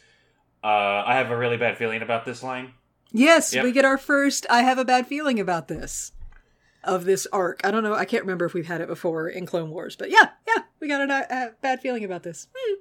uh, 0.63 1.03
I 1.05 1.15
have 1.15 1.30
a 1.32 1.38
really 1.38 1.57
bad 1.57 1.78
feeling 1.78 2.01
about 2.01 2.26
this 2.26 2.41
line. 2.43 2.74
Yes, 3.11 3.53
Yep. 3.53 3.63
we 3.65 3.71
get 3.71 3.86
our 3.86 3.97
first 3.97 4.45
I 4.49 4.63
have 4.63 4.78
a 4.80 4.86
bad 4.86 5.05
feeling 5.07 5.39
about 5.39 5.67
this 5.67 6.11
of 6.84 7.06
this 7.06 7.28
arc. 7.32 7.62
I 7.64 7.72
don't 7.72 7.84
know, 7.84 7.94
I 7.94 8.06
can't 8.06 8.24
remember 8.24 8.46
if 8.46 8.54
we've 8.54 8.68
had 8.68 8.82
it 8.82 8.88
before 8.88 9.28
in 9.28 9.46
Clone 9.46 9.70
Wars, 9.70 9.96
but 9.96 10.10
yeah, 10.10 10.30
yeah, 10.48 10.64
we 10.80 10.88
got 10.88 11.10
a, 11.10 11.34
a 11.34 11.52
bad 11.62 11.82
feeling 11.82 12.04
about 12.04 12.24
this. 12.24 12.48
Hmm. 12.56 12.76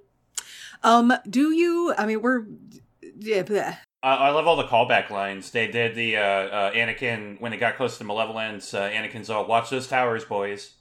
Um, 0.84 1.12
do 1.28 1.52
you 1.52 1.94
I 1.96 2.06
mean 2.06 2.22
we're 2.22 2.44
yeah, 3.18 3.42
bleh. 3.42 3.76
I 4.04 4.30
love 4.30 4.48
all 4.48 4.56
the 4.56 4.64
callback 4.64 5.10
lines. 5.10 5.52
They 5.52 5.68
did 5.68 5.94
the 5.94 6.16
uh, 6.16 6.20
uh, 6.20 6.72
Anakin 6.72 7.40
when 7.40 7.52
they 7.52 7.56
got 7.56 7.76
close 7.76 7.98
to 7.98 8.04
Malevolence. 8.04 8.74
Uh, 8.74 8.90
Anakin's 8.90 9.30
all, 9.30 9.46
"Watch 9.46 9.70
those 9.70 9.86
towers, 9.86 10.24
boys." 10.24 10.72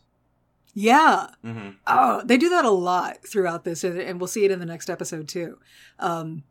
yeah. 0.74 1.28
Mm-hmm. 1.44 1.70
Oh, 1.88 2.22
they 2.26 2.38
do 2.38 2.50
that 2.50 2.66
a 2.66 2.70
lot 2.70 3.18
throughout 3.28 3.64
this, 3.64 3.84
and 3.84 4.00
and 4.00 4.20
we'll 4.20 4.28
see 4.28 4.46
it 4.46 4.52
in 4.52 4.60
the 4.60 4.66
next 4.66 4.90
episode 4.90 5.28
too. 5.28 5.60
Um, 6.00 6.44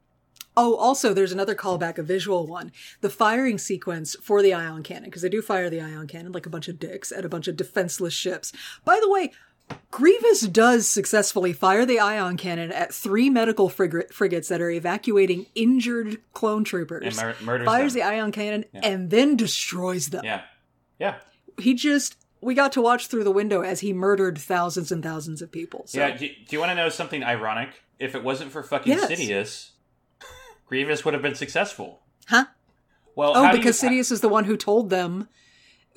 oh, 0.56 0.74
also, 0.76 1.14
there's 1.14 1.32
another 1.32 1.54
callback, 1.54 1.98
a 1.98 2.02
visual 2.02 2.46
one. 2.46 2.72
The 3.00 3.10
firing 3.10 3.58
sequence 3.58 4.16
for 4.22 4.42
the 4.42 4.52
ion 4.54 4.82
cannon, 4.82 5.04
because 5.04 5.22
they 5.22 5.28
do 5.28 5.42
fire 5.42 5.70
the 5.70 5.80
ion 5.80 6.06
cannon 6.06 6.32
like 6.32 6.46
a 6.46 6.50
bunch 6.50 6.68
of 6.68 6.78
dicks 6.78 7.12
at 7.12 7.24
a 7.24 7.28
bunch 7.28 7.48
of 7.48 7.56
defenseless 7.56 8.14
ships. 8.14 8.52
By 8.84 8.98
the 9.00 9.10
way, 9.10 9.32
Grievous 9.90 10.42
does 10.42 10.88
successfully 10.88 11.52
fire 11.52 11.86
the 11.86 12.00
ion 12.00 12.36
cannon 12.36 12.72
at 12.72 12.92
three 12.92 13.30
medical 13.30 13.68
frig- 13.70 14.12
frigates 14.12 14.48
that 14.48 14.60
are 14.60 14.70
evacuating 14.70 15.46
injured 15.54 16.18
clone 16.34 16.64
troopers. 16.64 17.18
And 17.18 17.46
mur- 17.46 17.64
fires 17.64 17.94
them. 17.94 18.00
the 18.00 18.06
ion 18.06 18.32
cannon 18.32 18.64
and 18.74 19.10
then 19.10 19.36
destroys 19.36 20.08
them. 20.08 20.24
Yeah, 20.24 20.42
yeah, 20.98 21.16
He 21.58 21.74
just. 21.74 22.16
We 22.42 22.54
got 22.54 22.72
to 22.72 22.80
watch 22.80 23.08
through 23.08 23.24
the 23.24 23.30
window 23.30 23.60
as 23.60 23.80
he 23.80 23.92
murdered 23.92 24.38
thousands 24.38 24.90
and 24.90 25.02
thousands 25.02 25.42
of 25.42 25.52
people. 25.52 25.82
So. 25.86 25.98
yeah. 25.98 26.16
Do, 26.16 26.26
do 26.26 26.56
you 26.56 26.58
want 26.58 26.70
to 26.70 26.74
know 26.74 26.88
something 26.88 27.22
ironic? 27.22 27.68
If 27.98 28.14
it 28.14 28.24
wasn't 28.24 28.50
for 28.50 28.62
fucking 28.62 28.90
Yes. 28.90 29.10
Sidious, 29.10 29.70
Grievous 30.70 31.04
would 31.04 31.14
have 31.14 31.22
been 31.22 31.34
successful. 31.34 31.98
Huh? 32.28 32.44
Well, 33.16 33.32
Oh, 33.34 33.50
because 33.50 33.82
you, 33.82 33.88
Sidious 33.90 34.12
is 34.12 34.20
the 34.20 34.28
one 34.28 34.44
who 34.44 34.56
told 34.56 34.88
them, 34.88 35.28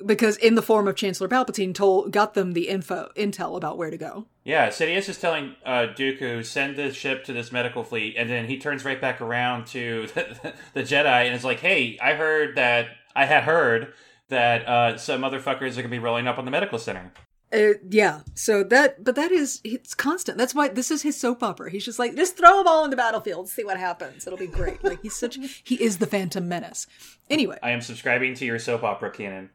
because 0.04 0.36
in 0.36 0.56
the 0.56 0.62
form 0.62 0.88
of 0.88 0.96
Chancellor 0.96 1.28
Palpatine, 1.28 1.72
told 1.72 2.10
got 2.10 2.34
them 2.34 2.54
the 2.54 2.68
info 2.68 3.08
intel 3.16 3.56
about 3.56 3.78
where 3.78 3.90
to 3.90 3.96
go. 3.96 4.26
Yeah, 4.42 4.70
Sidious 4.70 5.08
is 5.08 5.16
telling 5.16 5.54
uh, 5.64 5.86
Dooku 5.96 6.44
send 6.44 6.74
the 6.74 6.92
ship 6.92 7.22
to 7.26 7.32
this 7.32 7.52
medical 7.52 7.84
fleet, 7.84 8.16
and 8.18 8.28
then 8.28 8.46
he 8.48 8.58
turns 8.58 8.84
right 8.84 9.00
back 9.00 9.20
around 9.20 9.68
to 9.68 10.08
the, 10.14 10.54
the 10.72 10.82
Jedi 10.82 11.26
and 11.26 11.36
is 11.36 11.44
like, 11.44 11.60
"Hey, 11.60 11.96
I 12.02 12.14
heard 12.14 12.56
that 12.56 12.88
I 13.14 13.26
had 13.26 13.44
heard 13.44 13.94
that 14.28 14.66
uh, 14.68 14.98
some 14.98 15.20
motherfuckers 15.20 15.74
are 15.78 15.82
gonna 15.82 15.88
be 15.88 16.00
rolling 16.00 16.26
up 16.26 16.36
on 16.36 16.46
the 16.46 16.50
medical 16.50 16.80
center." 16.80 17.12
Uh, 17.54 17.74
yeah, 17.88 18.20
so 18.34 18.64
that, 18.64 19.04
but 19.04 19.14
that 19.14 19.30
is 19.30 19.60
it's 19.62 19.94
constant. 19.94 20.36
That's 20.36 20.54
why 20.54 20.68
this 20.68 20.90
is 20.90 21.02
his 21.02 21.16
soap 21.16 21.42
opera. 21.42 21.70
He's 21.70 21.84
just 21.84 22.00
like, 22.00 22.16
just 22.16 22.36
throw 22.36 22.58
them 22.58 22.66
all 22.66 22.84
in 22.84 22.90
the 22.90 22.96
battlefield, 22.96 23.48
see 23.48 23.62
what 23.62 23.78
happens. 23.78 24.26
It'll 24.26 24.38
be 24.38 24.48
great. 24.48 24.82
Like 24.82 25.00
he's 25.02 25.14
such, 25.14 25.38
he 25.62 25.80
is 25.82 25.98
the 25.98 26.06
Phantom 26.06 26.48
Menace. 26.48 26.88
Anyway, 27.30 27.58
I 27.62 27.70
am 27.70 27.80
subscribing 27.80 28.34
to 28.34 28.44
your 28.44 28.58
soap 28.58 28.82
opera 28.82 29.10
canon. 29.10 29.50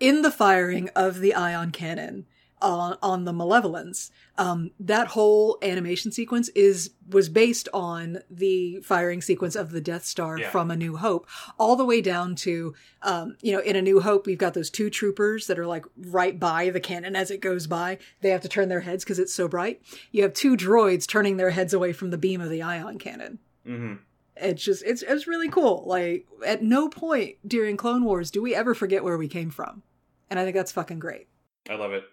in 0.00 0.20
the 0.20 0.30
firing 0.30 0.90
of 0.94 1.20
the 1.20 1.32
ion 1.34 1.70
cannon 1.70 2.26
on 2.60 2.96
on 3.02 3.24
the 3.24 3.32
malevolence. 3.32 4.10
Um 4.36 4.70
that 4.80 5.08
whole 5.08 5.58
animation 5.62 6.12
sequence 6.12 6.48
is 6.50 6.90
was 7.08 7.28
based 7.28 7.68
on 7.72 8.18
the 8.30 8.80
firing 8.80 9.20
sequence 9.22 9.56
of 9.56 9.70
the 9.70 9.80
death 9.80 10.04
star 10.04 10.38
Yeah. 10.38 10.50
from 10.50 10.70
a 10.70 10.76
new 10.76 10.96
hope 10.96 11.26
all 11.58 11.76
the 11.76 11.84
way 11.84 12.00
down 12.00 12.34
to 12.36 12.74
um 13.02 13.36
you 13.40 13.52
know 13.52 13.60
in 13.60 13.76
a 13.76 13.82
new 13.82 14.00
hope 14.00 14.26
we've 14.26 14.38
got 14.38 14.54
those 14.54 14.70
two 14.70 14.90
troopers 14.90 15.46
that 15.46 15.58
are 15.58 15.66
like 15.66 15.84
right 15.96 16.38
by 16.38 16.70
the 16.70 16.80
cannon 16.80 17.16
as 17.16 17.30
it 17.30 17.40
goes 17.40 17.66
by. 17.66 17.98
They 18.20 18.30
have 18.30 18.42
to 18.42 18.48
turn 18.48 18.68
their 18.68 18.80
heads 18.80 19.04
because 19.04 19.18
it's 19.18 19.34
so 19.34 19.48
bright. 19.48 19.80
You 20.12 20.22
have 20.22 20.34
two 20.34 20.56
droids 20.56 21.06
turning 21.06 21.36
their 21.36 21.50
heads 21.50 21.72
away 21.72 21.92
from 21.92 22.10
the 22.10 22.18
beam 22.18 22.40
of 22.40 22.50
the 22.50 22.62
ion 22.62 22.98
cannon. 22.98 23.38
Hmm 23.64 23.94
it's 24.40 24.62
just 24.62 24.84
it's 24.84 25.02
it's 25.02 25.26
really 25.26 25.48
cool. 25.48 25.82
Like 25.84 26.24
at 26.46 26.62
no 26.62 26.88
point 26.88 27.36
during 27.44 27.76
clone 27.76 28.04
wars 28.04 28.30
do 28.30 28.40
we 28.40 28.54
ever 28.54 28.72
forget 28.72 29.02
where 29.02 29.18
we 29.18 29.26
came 29.26 29.50
from. 29.50 29.82
And 30.30 30.38
i 30.38 30.44
think 30.44 30.54
that's 30.54 30.70
fucking 30.70 31.00
great. 31.00 31.26
I 31.68 31.74
love 31.74 31.92
it. 31.92 32.04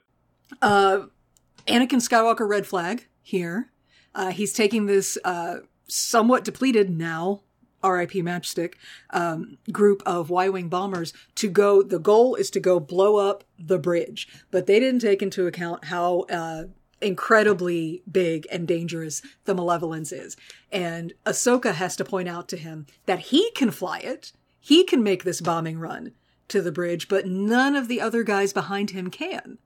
Uh 0.61 1.03
anakin 1.67 2.01
skywalker 2.01 2.47
red 2.47 2.65
flag 2.67 3.07
here 3.21 3.69
uh 4.13 4.31
he's 4.31 4.53
taking 4.53 4.85
this 4.85 5.17
uh 5.23 5.57
somewhat 5.87 6.43
depleted 6.43 6.89
now 6.89 7.41
RIP 7.83 8.13
Matchstick 8.13 8.73
um, 9.11 9.57
group 9.71 10.01
of 10.05 10.29
Y 10.29 10.49
Wing 10.49 10.69
bombers 10.69 11.13
to 11.35 11.47
go. 11.47 11.83
The 11.83 11.99
goal 11.99 12.35
is 12.35 12.49
to 12.51 12.59
go 12.59 12.79
blow 12.79 13.17
up 13.17 13.43
the 13.59 13.77
bridge, 13.77 14.27
but 14.51 14.65
they 14.65 14.79
didn't 14.79 15.01
take 15.01 15.21
into 15.21 15.45
account 15.45 15.85
how 15.85 16.21
uh, 16.21 16.63
incredibly 17.01 18.01
big 18.11 18.47
and 18.51 18.67
dangerous 18.67 19.21
the 19.45 19.53
Malevolence 19.53 20.11
is. 20.11 20.35
And 20.71 21.13
Ahsoka 21.25 21.73
has 21.73 21.95
to 21.97 22.05
point 22.05 22.27
out 22.27 22.47
to 22.49 22.57
him 22.57 22.85
that 23.05 23.19
he 23.19 23.51
can 23.51 23.71
fly 23.71 23.99
it, 23.99 24.31
he 24.59 24.83
can 24.83 25.03
make 25.03 25.23
this 25.23 25.41
bombing 25.41 25.79
run 25.79 26.13
to 26.47 26.61
the 26.61 26.71
bridge, 26.71 27.07
but 27.07 27.27
none 27.27 27.75
of 27.75 27.87
the 27.87 28.01
other 28.01 28.23
guys 28.23 28.53
behind 28.53 28.91
him 28.91 29.09
can. 29.09 29.57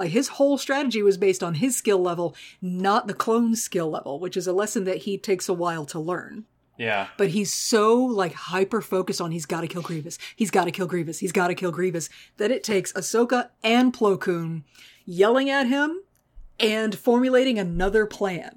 Like 0.00 0.10
his 0.10 0.28
whole 0.28 0.56
strategy 0.58 1.02
was 1.02 1.16
based 1.18 1.42
on 1.42 1.54
his 1.54 1.76
skill 1.76 1.98
level, 1.98 2.34
not 2.62 3.06
the 3.06 3.14
clone's 3.14 3.62
skill 3.62 3.90
level, 3.90 4.18
which 4.18 4.36
is 4.36 4.46
a 4.46 4.52
lesson 4.52 4.84
that 4.84 4.96
he 4.98 5.18
takes 5.18 5.46
a 5.48 5.52
while 5.54 5.84
to 5.86 6.00
learn 6.00 6.46
Yeah. 6.78 7.08
but 7.18 7.28
he's 7.28 7.52
so 7.52 7.94
like 7.96 8.32
hyper 8.32 8.80
focused 8.80 9.20
on 9.20 9.30
he's 9.30 9.44
got 9.44 9.60
to 9.60 9.68
kill 9.68 9.82
Grievous, 9.82 10.18
he's 10.34 10.50
got 10.50 10.64
to 10.64 10.70
kill 10.70 10.86
Grievous, 10.86 11.18
he's 11.18 11.32
got 11.32 11.48
to 11.48 11.54
kill 11.54 11.70
Grievous 11.70 12.08
that 12.38 12.50
it 12.50 12.64
takes 12.64 12.92
Ahsoka 12.94 13.50
and 13.62 13.92
Plo 13.92 14.18
Koon 14.18 14.64
yelling 15.04 15.50
at 15.50 15.66
him 15.66 16.00
and 16.58 16.94
formulating 16.94 17.58
another 17.58 18.06
plan. 18.06 18.56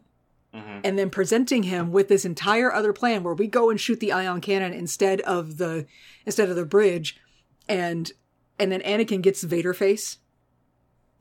Mm-hmm. 0.54 0.80
And 0.84 1.00
then 1.00 1.10
presenting 1.10 1.64
him 1.64 1.92
with 1.92 2.08
this 2.10 2.26
entire 2.26 2.72
other 2.72 2.94
plan 2.94 3.24
where 3.24 3.34
we 3.34 3.48
go 3.48 3.70
and 3.70 3.80
shoot 3.80 4.00
the 4.00 4.12
ion 4.12 4.40
cannon 4.40 4.72
instead 4.72 5.20
of 5.22 5.58
the 5.58 5.88
instead 6.26 6.48
of 6.50 6.56
the 6.56 6.64
bridge, 6.66 7.20
and 7.68 8.12
and 8.60 8.72
then 8.72 8.82
Anakin 8.82 9.22
gets 9.24 9.44
Vader 9.44 9.74
face. 9.74 10.20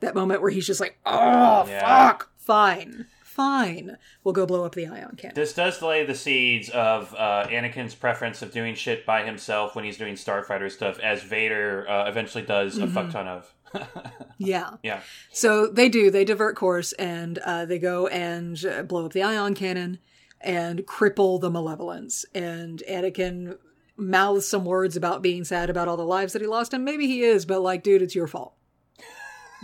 That 0.02 0.14
moment 0.14 0.42
where 0.42 0.50
he's 0.50 0.66
just 0.66 0.78
like, 0.80 0.98
"Oh 1.06 1.66
Yeah. 1.66 1.80
fuck, 2.08 2.30
fine, 2.36 3.06
fine, 3.22 3.96
we'll 4.22 4.34
go 4.34 4.44
blow 4.44 4.64
up 4.64 4.74
the 4.74 4.86
ion 4.86 5.16
cannon." 5.16 5.34
This 5.34 5.54
does 5.54 5.80
lay 5.80 6.04
the 6.04 6.14
seeds 6.14 6.68
of 6.68 7.14
uh, 7.16 7.46
Anakin's 7.48 7.94
preference 7.94 8.42
of 8.42 8.52
doing 8.52 8.74
shit 8.74 9.06
by 9.06 9.24
himself 9.24 9.74
when 9.74 9.84
he's 9.84 9.96
doing 9.96 10.14
Starfighter 10.14 10.70
stuff, 10.70 10.98
as 11.00 11.22
Vader 11.22 11.88
uh, 11.88 12.08
eventually 12.08 12.44
does 12.44 12.76
a 12.78 12.86
fuck 12.86 13.10
ton 13.10 13.26
of. 13.26 13.52
Yeah. 14.38 14.70
yeah. 14.82 15.00
So 15.32 15.66
they 15.68 15.88
do. 15.88 16.10
They 16.10 16.24
divert 16.24 16.56
course 16.56 16.92
and 16.94 17.38
uh, 17.38 17.64
they 17.64 17.78
go 17.78 18.06
and 18.08 18.62
uh, 18.66 18.82
blow 18.82 19.06
up 19.06 19.12
the 19.12 19.22
ion 19.22 19.54
cannon 19.54 19.98
and 20.40 20.80
cripple 20.80 21.40
the 21.40 21.48
malevolence. 21.50 22.24
And 22.34 22.82
Anakin 22.90 23.56
mouths 23.96 24.46
some 24.48 24.64
words 24.64 24.96
about 24.96 25.22
being 25.22 25.44
sad 25.44 25.70
about 25.70 25.86
all 25.88 25.96
the 25.96 26.04
lives 26.04 26.32
that 26.32 26.42
he 26.42 26.48
lost. 26.48 26.74
And 26.74 26.84
maybe 26.84 27.06
he 27.06 27.22
is, 27.22 27.46
but 27.46 27.60
like, 27.62 27.82
dude, 27.82 28.02
it's 28.02 28.14
your 28.16 28.26
fault. 28.26 28.54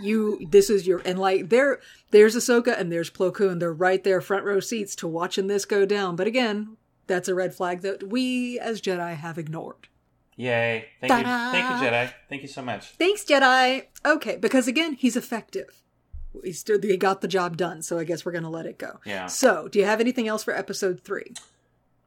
You, 0.01 0.45
this 0.49 0.69
is 0.69 0.85
your, 0.87 1.01
and 1.05 1.19
like, 1.19 1.49
there, 1.49 1.79
there's 2.11 2.35
Ahsoka 2.35 2.79
and 2.79 2.91
there's 2.91 3.09
Plo 3.09 3.33
Koon. 3.33 3.59
They're 3.59 3.73
right 3.73 4.03
there, 4.03 4.21
front 4.21 4.45
row 4.45 4.59
seats 4.59 4.95
to 4.97 5.07
watching 5.07 5.47
this 5.47 5.65
go 5.65 5.85
down. 5.85 6.15
But 6.15 6.27
again, 6.27 6.77
that's 7.07 7.27
a 7.27 7.35
red 7.35 7.53
flag 7.53 7.81
that 7.81 8.09
we 8.09 8.59
as 8.59 8.81
Jedi 8.81 9.15
have 9.15 9.37
ignored. 9.37 9.87
Yay. 10.35 10.85
Thank 11.01 11.11
you. 11.11 11.23
Ta-da. 11.23 11.51
Thank 11.51 11.69
you, 11.81 11.87
Jedi. 11.87 12.13
Thank 12.29 12.41
you 12.43 12.47
so 12.47 12.61
much. 12.61 12.91
Thanks, 12.91 13.25
Jedi. 13.25 13.87
Okay, 14.05 14.37
because 14.37 14.67
again, 14.67 14.93
he's 14.93 15.17
effective. 15.17 15.81
we 16.33 16.51
still 16.53 16.79
he 16.81 16.95
got 16.95 17.19
the 17.21 17.27
job 17.27 17.57
done, 17.57 17.81
so 17.81 17.99
I 17.99 18.05
guess 18.05 18.23
we're 18.25 18.31
gonna 18.31 18.49
let 18.49 18.65
it 18.65 18.77
go. 18.77 18.99
Yeah. 19.05 19.27
So, 19.27 19.67
do 19.67 19.79
you 19.79 19.85
have 19.85 19.99
anything 19.99 20.27
else 20.29 20.43
for 20.43 20.55
episode 20.55 21.01
three? 21.01 21.33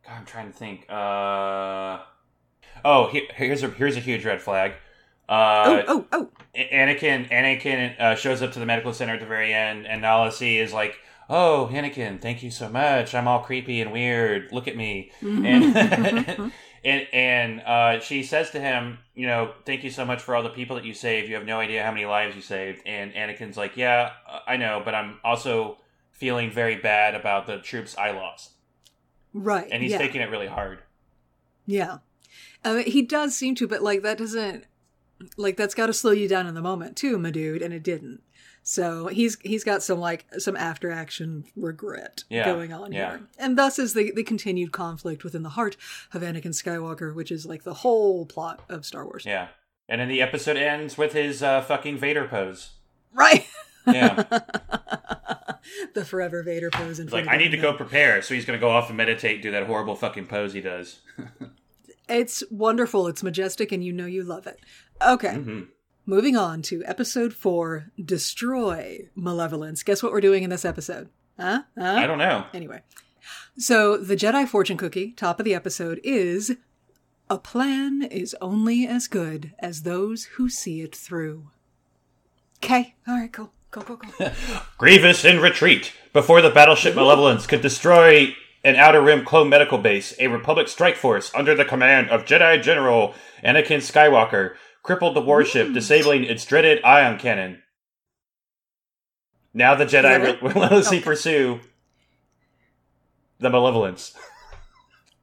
God, 0.07 0.15
I'm 0.17 0.25
trying 0.25 0.47
to 0.51 0.57
think. 0.57 0.87
Uh, 0.89 1.99
oh, 2.85 3.09
he- 3.13 3.29
here's 3.35 3.63
a 3.63 3.69
here's 3.69 3.97
a 3.97 4.01
huge 4.01 4.25
red 4.25 4.41
flag. 4.41 4.73
Uh, 5.29 5.65
oh, 5.67 5.85
oh, 5.89 6.07
oh! 6.13 6.29
Anakin 6.55 7.31
Anakin 7.31 7.99
uh, 8.01 8.15
shows 8.15 8.43
up 8.43 8.53
to 8.53 8.59
the 8.59 8.67
medical 8.67 8.93
center 8.93 9.15
at 9.15 9.21
the 9.21 9.27
very 9.27 9.55
end, 9.55 9.87
and 9.87 10.03
Se 10.33 10.59
is 10.59 10.73
like, 10.73 10.99
"Oh, 11.31 11.71
Anakin, 11.73 12.21
thank 12.21 12.43
you 12.43 12.51
so 12.51 12.69
much. 12.69 13.15
I'm 13.15 13.29
all 13.29 13.41
creepy 13.41 13.81
and 13.81 13.93
weird. 13.93 14.53
Look 14.53 14.69
at 14.69 14.77
me." 14.77 15.13
And 15.23 15.77
and 16.85 17.07
and 17.13 17.61
uh, 17.63 18.01
she 18.01 18.23
says 18.25 18.51
to 18.51 18.61
him, 18.61 18.99
"You 19.15 19.27
know, 19.27 19.53
thank 19.65 19.85
you 19.85 19.91
so 19.91 20.05
much 20.05 20.21
for 20.21 20.35
all 20.35 20.43
the 20.43 20.51
people 20.51 20.77
that 20.77 20.85
you 20.85 20.93
saved. 20.93 21.29
You 21.29 21.37
have 21.37 21.47
no 21.47 21.61
idea 21.61 21.83
how 21.83 21.93
many 21.93 22.05
lives 22.05 22.37
you 22.37 22.43
saved." 22.43 22.83
And 22.85 23.13
Anakin's 23.13 23.57
like, 23.57 23.77
"Yeah, 23.77 24.11
I 24.47 24.57
know, 24.57 24.83
but 24.85 24.95
I'm 24.95 25.19
also 25.25 25.79
feeling 26.11 26.51
very 26.51 26.77
bad 26.77 27.15
about 27.15 27.47
the 27.47 27.59
troops 27.59 27.97
I 27.97 28.11
lost." 28.11 28.51
Right, 29.35 29.69
And 29.71 29.83
he's 29.83 29.93
yeah. 29.93 29.99
taking 29.99 30.21
it 30.21 30.29
really 30.29 30.47
hard. 30.47 30.81
Yeah. 31.65 31.99
He 32.85 33.03
does 33.03 33.35
seem 33.35 33.55
to, 33.57 33.67
but 33.67 33.83
like 33.83 34.03
that 34.03 34.19
doesn't 34.19 34.67
like 35.37 35.57
that's 35.57 35.75
got 35.75 35.87
to 35.87 35.93
slow 35.93 36.13
you 36.13 36.29
down 36.29 36.47
in 36.47 36.55
the 36.55 36.61
moment 36.63 36.97
too, 36.97 37.19
my 37.19 37.31
dude, 37.31 37.63
and 37.63 37.73
it 37.75 37.83
didn't. 37.83 38.23
So 38.65 39.09
he's 39.09 39.39
he's 39.41 39.65
got 39.65 39.83
some 39.83 39.99
like 39.99 40.25
some 40.39 40.57
after 40.57 40.91
action 40.91 41.45
regret 41.57 42.23
Yeah, 42.31 42.45
going 42.45 42.73
on 42.73 42.93
yeah. 42.93 43.11
here, 43.11 43.21
and 43.39 43.59
thus 43.59 43.79
is 43.79 43.95
the 43.95 44.13
the 44.15 44.23
continued 44.23 44.71
conflict 44.73 45.25
within 45.25 45.43
the 45.43 45.49
heart 45.51 45.77
of 46.15 46.23
Anakin 46.23 46.47
Skywalker, 46.55 47.13
which 47.15 47.33
is 47.33 47.45
like 47.45 47.65
the 47.65 47.75
whole 47.75 48.25
plot 48.27 48.61
of 48.69 48.87
Star 48.87 49.05
Wars. 49.05 49.25
Yeah. 49.27 49.49
And 49.89 50.01
then 50.01 50.09
the 50.09 50.23
episode 50.23 50.57
ends 50.57 50.97
with 50.97 51.13
his 51.13 51.43
uh, 51.43 51.61
fucking 51.63 51.99
Vader 51.99 52.27
pose. 52.29 52.71
Right. 53.13 53.47
Yeah. 53.87 54.23
the 55.95 56.05
forever 56.05 56.43
Vader 56.43 56.71
pose. 56.71 56.99
In 56.99 57.07
It's 57.07 57.13
like, 57.13 57.25
front 57.25 57.37
I 57.39 57.43
need 57.43 57.51
to 57.51 57.57
go 57.57 57.73
prepare. 57.75 58.23
So 58.23 58.33
he's 58.33 58.45
going 58.45 58.59
to 58.59 58.61
go 58.61 58.71
off 58.71 58.89
and 58.89 58.97
meditate, 58.97 59.43
do 59.43 59.51
that 59.51 59.67
horrible 59.67 59.97
fucking 59.97 60.27
pose 60.27 60.53
he 60.53 60.61
does. 60.61 61.01
It's 62.09 62.43
wonderful. 62.51 63.07
It's 63.07 63.23
majestic, 63.23 63.73
and 63.73 63.85
you 63.85 63.93
know 63.93 64.07
you 64.07 64.23
love 64.23 64.47
it. 64.47 64.61
Okay. 65.07 65.29
Mm-hmm. 65.35 65.61
Moving 66.05 66.37
on 66.37 66.63
to 66.63 66.83
episode 66.85 67.33
four 67.33 67.93
Destroy 68.03 69.09
Malevolence. 69.15 69.83
Guess 69.83 70.03
what 70.03 70.13
we're 70.13 70.21
doing 70.21 70.43
in 70.43 70.51
this 70.51 70.65
episode? 70.65 71.09
Huh? 71.39 71.63
Huh? 71.79 71.95
I 71.95 72.07
don't 72.07 72.19
know. 72.19 72.47
Anyway. 72.53 72.83
So, 73.57 73.97
the 73.97 74.17
Jedi 74.17 74.49
fortune 74.49 74.77
cookie, 74.77 75.13
top 75.13 75.39
of 75.39 75.45
the 75.45 75.55
episode, 75.55 76.01
is 76.03 76.57
A 77.31 77.39
plan 77.39 78.03
is 78.03 78.35
only 78.41 78.87
as 78.87 79.07
good 79.07 79.53
as 79.61 79.83
those 79.83 80.25
who 80.25 80.49
see 80.49 80.81
it 80.81 80.95
through. 80.95 81.51
Okay. 82.57 82.97
All 83.07 83.17
right, 83.17 83.33
cool. 83.33 83.53
Cool, 83.71 83.85
cool, 83.85 83.97
cool. 83.97 84.31
Grievous 84.79 85.25
in 85.25 85.41
retreat. 85.41 85.93
Before 86.13 86.43
the 86.43 86.51
battleship 86.51 86.95
Malevolence 86.97 87.47
could 87.47 87.63
destroy 87.63 88.35
an 88.65 88.77
Outer 88.77 89.01
Rim 89.01 89.25
clone 89.25 89.49
medical 89.49 89.79
base, 89.79 90.15
a 90.19 90.29
Republic 90.29 90.69
strike 90.69 90.97
force 90.97 91.33
under 91.35 91.55
the 91.55 91.65
command 91.65 92.11
of 92.11 92.25
Jedi 92.25 92.63
General 92.63 93.15
Anakin 93.45 93.79
Skywalker 93.79 94.55
crippled 94.83 95.17
the 95.17 95.21
warship, 95.21 95.73
disabling 95.73 96.25
its 96.25 96.45
dreaded 96.45 96.83
ion 96.85 97.19
cannon. 97.19 97.63
Now 99.55 99.75
the 99.75 99.85
Jedi 99.85 100.03
that 100.03 100.21
it? 100.23 100.43
re- 100.43 100.53
relentlessly 100.53 101.01
pursue 101.01 101.61
the 103.39 103.51
Malevolence. 103.51 104.15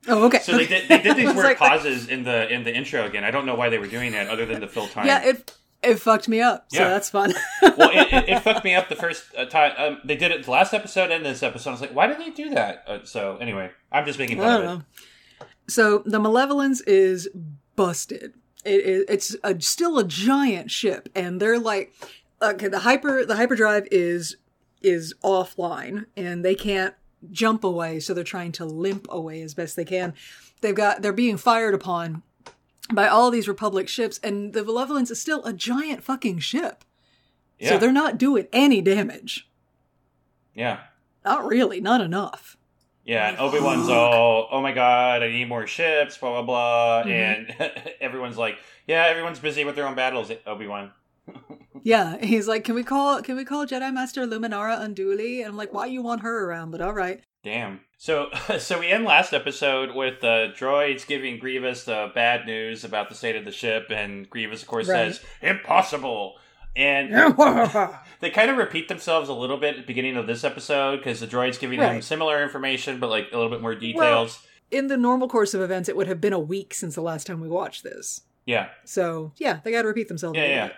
Oh, 0.08 0.26
okay. 0.26 0.40
So 0.40 0.58
they 0.58 0.68
did, 0.68 0.88
they 0.88 1.02
did 1.02 1.18
these 1.18 1.26
weird 1.34 1.38
like- 1.38 1.58
pauses 1.58 2.08
in 2.08 2.24
the 2.24 2.48
in 2.52 2.64
the 2.64 2.74
intro 2.74 3.06
again. 3.06 3.24
I 3.24 3.32
don't 3.32 3.46
know 3.46 3.56
why 3.56 3.70
they 3.70 3.78
were 3.80 3.88
doing 3.88 4.12
that, 4.14 4.28
other 4.28 4.46
than 4.46 4.62
to 4.62 4.68
fill 4.68 4.88
time. 4.88 5.08
Yeah, 5.08 5.24
it 5.24 5.54
it 5.82 5.96
fucked 5.96 6.28
me 6.28 6.42
up, 6.42 6.66
so 6.70 6.82
Yeah. 6.82 6.90
that's 6.90 7.10
fun. 7.10 7.34
well, 7.62 7.90
it, 7.92 8.14
it, 8.14 8.30
it 8.30 8.40
fucked 8.44 8.64
me 8.66 8.76
up 8.76 8.90
the 8.90 8.96
first 8.96 9.24
uh, 9.38 9.46
time. 9.46 9.74
Um, 9.78 10.00
they 10.04 10.16
did 10.18 10.32
it 10.32 10.44
the 10.44 10.52
last 10.52 10.74
episode 10.74 11.12
and 11.12 11.26
this 11.26 11.42
episode. 11.44 11.70
I 11.70 11.74
was 11.74 11.82
like, 11.82 11.96
why 11.96 12.08
did 12.08 12.20
they 12.20 12.30
do 12.32 12.50
that? 12.52 12.84
Uh, 12.88 13.00
so 13.04 13.38
anyway, 13.38 13.72
I'm 13.92 14.06
just 14.06 14.20
making 14.20 14.38
fun 14.38 14.62
of 14.66 14.80
it. 14.82 14.86
So 15.68 16.00
the 16.06 16.20
Malevolence 16.20 16.82
is 16.82 17.30
busted. 17.76 18.34
It 18.66 19.06
it's 19.08 19.36
a, 19.44 19.60
still 19.62 19.98
a 20.00 20.04
giant 20.04 20.70
ship, 20.72 21.08
and 21.16 21.40
they're 21.40 21.60
like, 21.60 21.94
okay, 22.42 22.68
the 22.68 22.80
hyper 22.80 23.26
the 23.26 23.36
hyperdrive 23.38 23.88
is 23.92 24.36
is 24.82 25.14
offline, 25.24 26.06
and 26.18 26.44
they 26.44 26.56
can't 26.56 26.94
jump 27.32 27.64
away, 27.64 28.00
so 28.00 28.14
they're 28.14 28.24
trying 28.24 28.52
to 28.54 28.66
limp 28.66 29.08
away 29.10 29.42
as 29.42 29.54
best 29.54 29.76
they 29.76 29.86
can. 29.86 30.14
They've 30.62 30.76
got 30.76 31.02
they're 31.02 31.14
being 31.14 31.38
fired 31.38 31.74
upon 31.74 32.24
by 32.94 33.08
all 33.08 33.30
these 33.32 33.48
Republic 33.48 33.88
ships, 33.88 34.20
and 34.24 34.54
the 34.54 34.64
Malevolence 34.64 35.12
is 35.12 35.22
still 35.22 35.44
a 35.46 35.54
giant 35.54 36.04
fucking 36.04 36.40
ship. 36.40 36.84
Yeah, 37.60 37.70
So 37.70 37.78
they're 37.78 37.92
not 37.92 38.18
doing 38.18 38.48
any 38.54 38.82
damage. 38.82 39.50
yeah, 40.54 40.80
Not 41.26 41.46
really, 41.46 41.82
not 41.82 42.02
enough. 42.02 42.58
yeah. 43.04 43.30
And 43.30 43.38
Obi 43.38 43.60
Wan's 43.60 43.90
all, 43.90 44.48
oh 44.52 44.62
my 44.62 44.72
god, 44.72 45.24
I 45.24 45.28
need 45.30 45.50
more 45.50 45.68
ships, 45.68 46.18
blah 46.18 46.42
blah 46.42 46.44
blah, 46.44 47.04
Mm-hmm. 47.12 47.52
and 47.62 47.72
everyone's 48.02 48.38
like, 48.38 48.58
yeah, 48.88 49.06
everyone's 49.08 49.40
busy 49.40 49.66
with 49.66 49.76
their 49.76 49.88
own 49.88 49.96
battles. 49.96 50.32
Obi 50.46 50.68
Wan. 50.68 50.92
Yeah, 51.82 52.18
he's 52.22 52.46
like, 52.46 52.66
"Can 52.66 52.76
we 52.76 52.84
call? 52.84 53.22
Can 53.22 53.38
we 53.38 53.46
call 53.46 53.66
Jedi 53.66 53.94
Master 53.94 54.28
Luminara 54.28 54.78
Unduli?" 54.82 55.38
And 55.40 55.48
I'm 55.48 55.56
like, 55.56 55.74
"Why 55.74 55.86
you 55.86 56.02
want 56.02 56.24
her 56.24 56.46
around?" 56.46 56.72
But 56.72 56.82
all 56.82 56.92
right. 56.94 57.22
Damn. 57.44 57.82
So, 57.98 58.30
so 58.60 58.80
we 58.80 58.88
end 58.88 59.06
last 59.06 59.34
episode 59.34 59.96
with 59.96 60.22
the 60.22 60.54
droids 60.58 61.08
giving 61.08 61.40
Grievous 61.40 61.86
the 61.86 62.12
bad 62.14 62.46
news 62.46 62.84
about 62.84 63.10
the 63.10 63.16
state 63.16 63.36
of 63.36 63.46
the 63.46 63.52
ship, 63.52 63.88
and 63.90 64.30
Grievous, 64.30 64.62
of 64.62 64.68
course, 64.68 64.88
Right. 64.88 65.14
says, 65.14 65.22
"Impossible." 65.42 66.36
And 66.76 67.14
they 68.22 68.30
kind 68.30 68.52
of 68.52 68.58
repeat 68.58 68.88
themselves 68.88 69.28
a 69.28 69.34
little 69.34 69.58
bit 69.58 69.76
at 69.76 69.82
the 69.82 69.88
beginning 69.88 70.16
of 70.18 70.28
this 70.28 70.44
episode 70.44 70.98
because 70.98 71.20
the 71.20 71.28
droids 71.28 71.60
giving 71.60 71.80
them 71.80 72.02
similar 72.02 72.42
information, 72.44 73.00
but 73.00 73.10
like 73.10 73.28
a 73.34 73.36
little 73.36 73.50
bit 73.52 73.62
more 73.62 73.76
details. 73.76 74.46
In 74.72 74.88
the 74.88 74.96
normal 74.96 75.28
course 75.28 75.54
of 75.56 75.62
events, 75.62 75.90
it 75.90 75.98
would 75.98 76.08
have 76.08 76.22
been 76.22 76.32
a 76.32 76.40
week 76.40 76.74
since 76.76 76.94
the 76.96 77.02
last 77.02 77.26
time 77.26 77.42
we 77.42 77.50
watched 77.50 77.84
this. 77.84 78.22
yeah, 78.46 78.70
So 78.86 79.34
yeah, 79.38 79.60
they 79.64 79.72
got 79.72 79.82
to 79.82 79.88
repeat 79.88 80.08
themselves. 80.10 80.38
yeah, 80.38 80.46
yeah. 80.48 80.62
little 80.64 80.78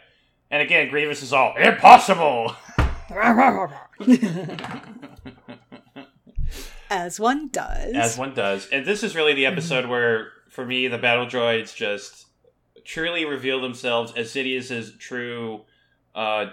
And 0.50 0.62
again, 0.64 0.90
Grievous 0.90 1.22
is 1.22 1.34
all 1.34 1.54
impossible. 1.58 2.56
As 6.90 7.20
one 7.20 7.48
does. 7.50 7.94
as 7.94 8.18
one 8.18 8.34
does. 8.34 8.68
And 8.70 8.86
this 8.86 9.04
is 9.04 9.16
really 9.16 9.34
the 9.34 9.46
episode 9.46 9.86
where, 9.86 10.32
for 10.50 10.66
me, 10.66 10.88
the 10.88 10.98
battle 10.98 11.26
droids 11.26 11.74
just 11.74 12.26
truly 12.84 13.26
reveal 13.26 13.62
themselves 13.62 14.12
as 14.16 14.32
Sidious's 14.32 14.98
true, 14.98 15.62
uh, 16.16 16.48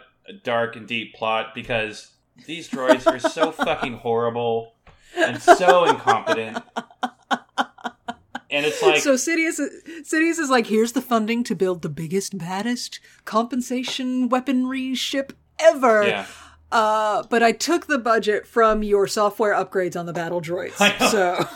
dark 0.44 0.76
and 0.76 0.86
deep 0.86 1.14
plot 1.14 1.55
because 1.55 2.12
these 2.46 2.68
droids 2.68 3.07
are 3.07 3.18
so 3.18 3.51
fucking 3.64 3.94
horrible 3.94 4.74
and 5.16 5.40
so 5.42 5.84
incompetent. 5.86 6.62
And 8.51 8.64
it's 8.64 8.82
like, 8.82 9.03
so 9.03 9.14
Sidious, 9.14 9.61
Sidious 10.03 10.38
is 10.38 10.49
like, 10.49 10.68
"Here's 10.68 10.92
the 10.92 11.03
funding 11.03 11.44
to 11.44 11.55
build 11.55 11.82
the 11.82 11.90
biggest, 11.90 12.38
baddest 12.38 12.99
compensation 13.26 14.28
weaponry 14.30 14.94
ship 14.94 15.34
ever." 15.59 16.07
yeah, 16.07 16.26
Uh, 16.71 17.23
but 17.31 17.43
I 17.43 17.53
took 17.53 17.87
the 17.87 17.99
budget 17.99 18.47
from 18.47 18.83
your 18.83 19.07
software 19.07 19.55
upgrades 19.55 19.99
on 19.99 20.07
the 20.07 20.12
battle 20.12 20.41
droids. 20.41 20.75
I 20.79 20.95
know. 20.99 21.09
So 21.09 21.47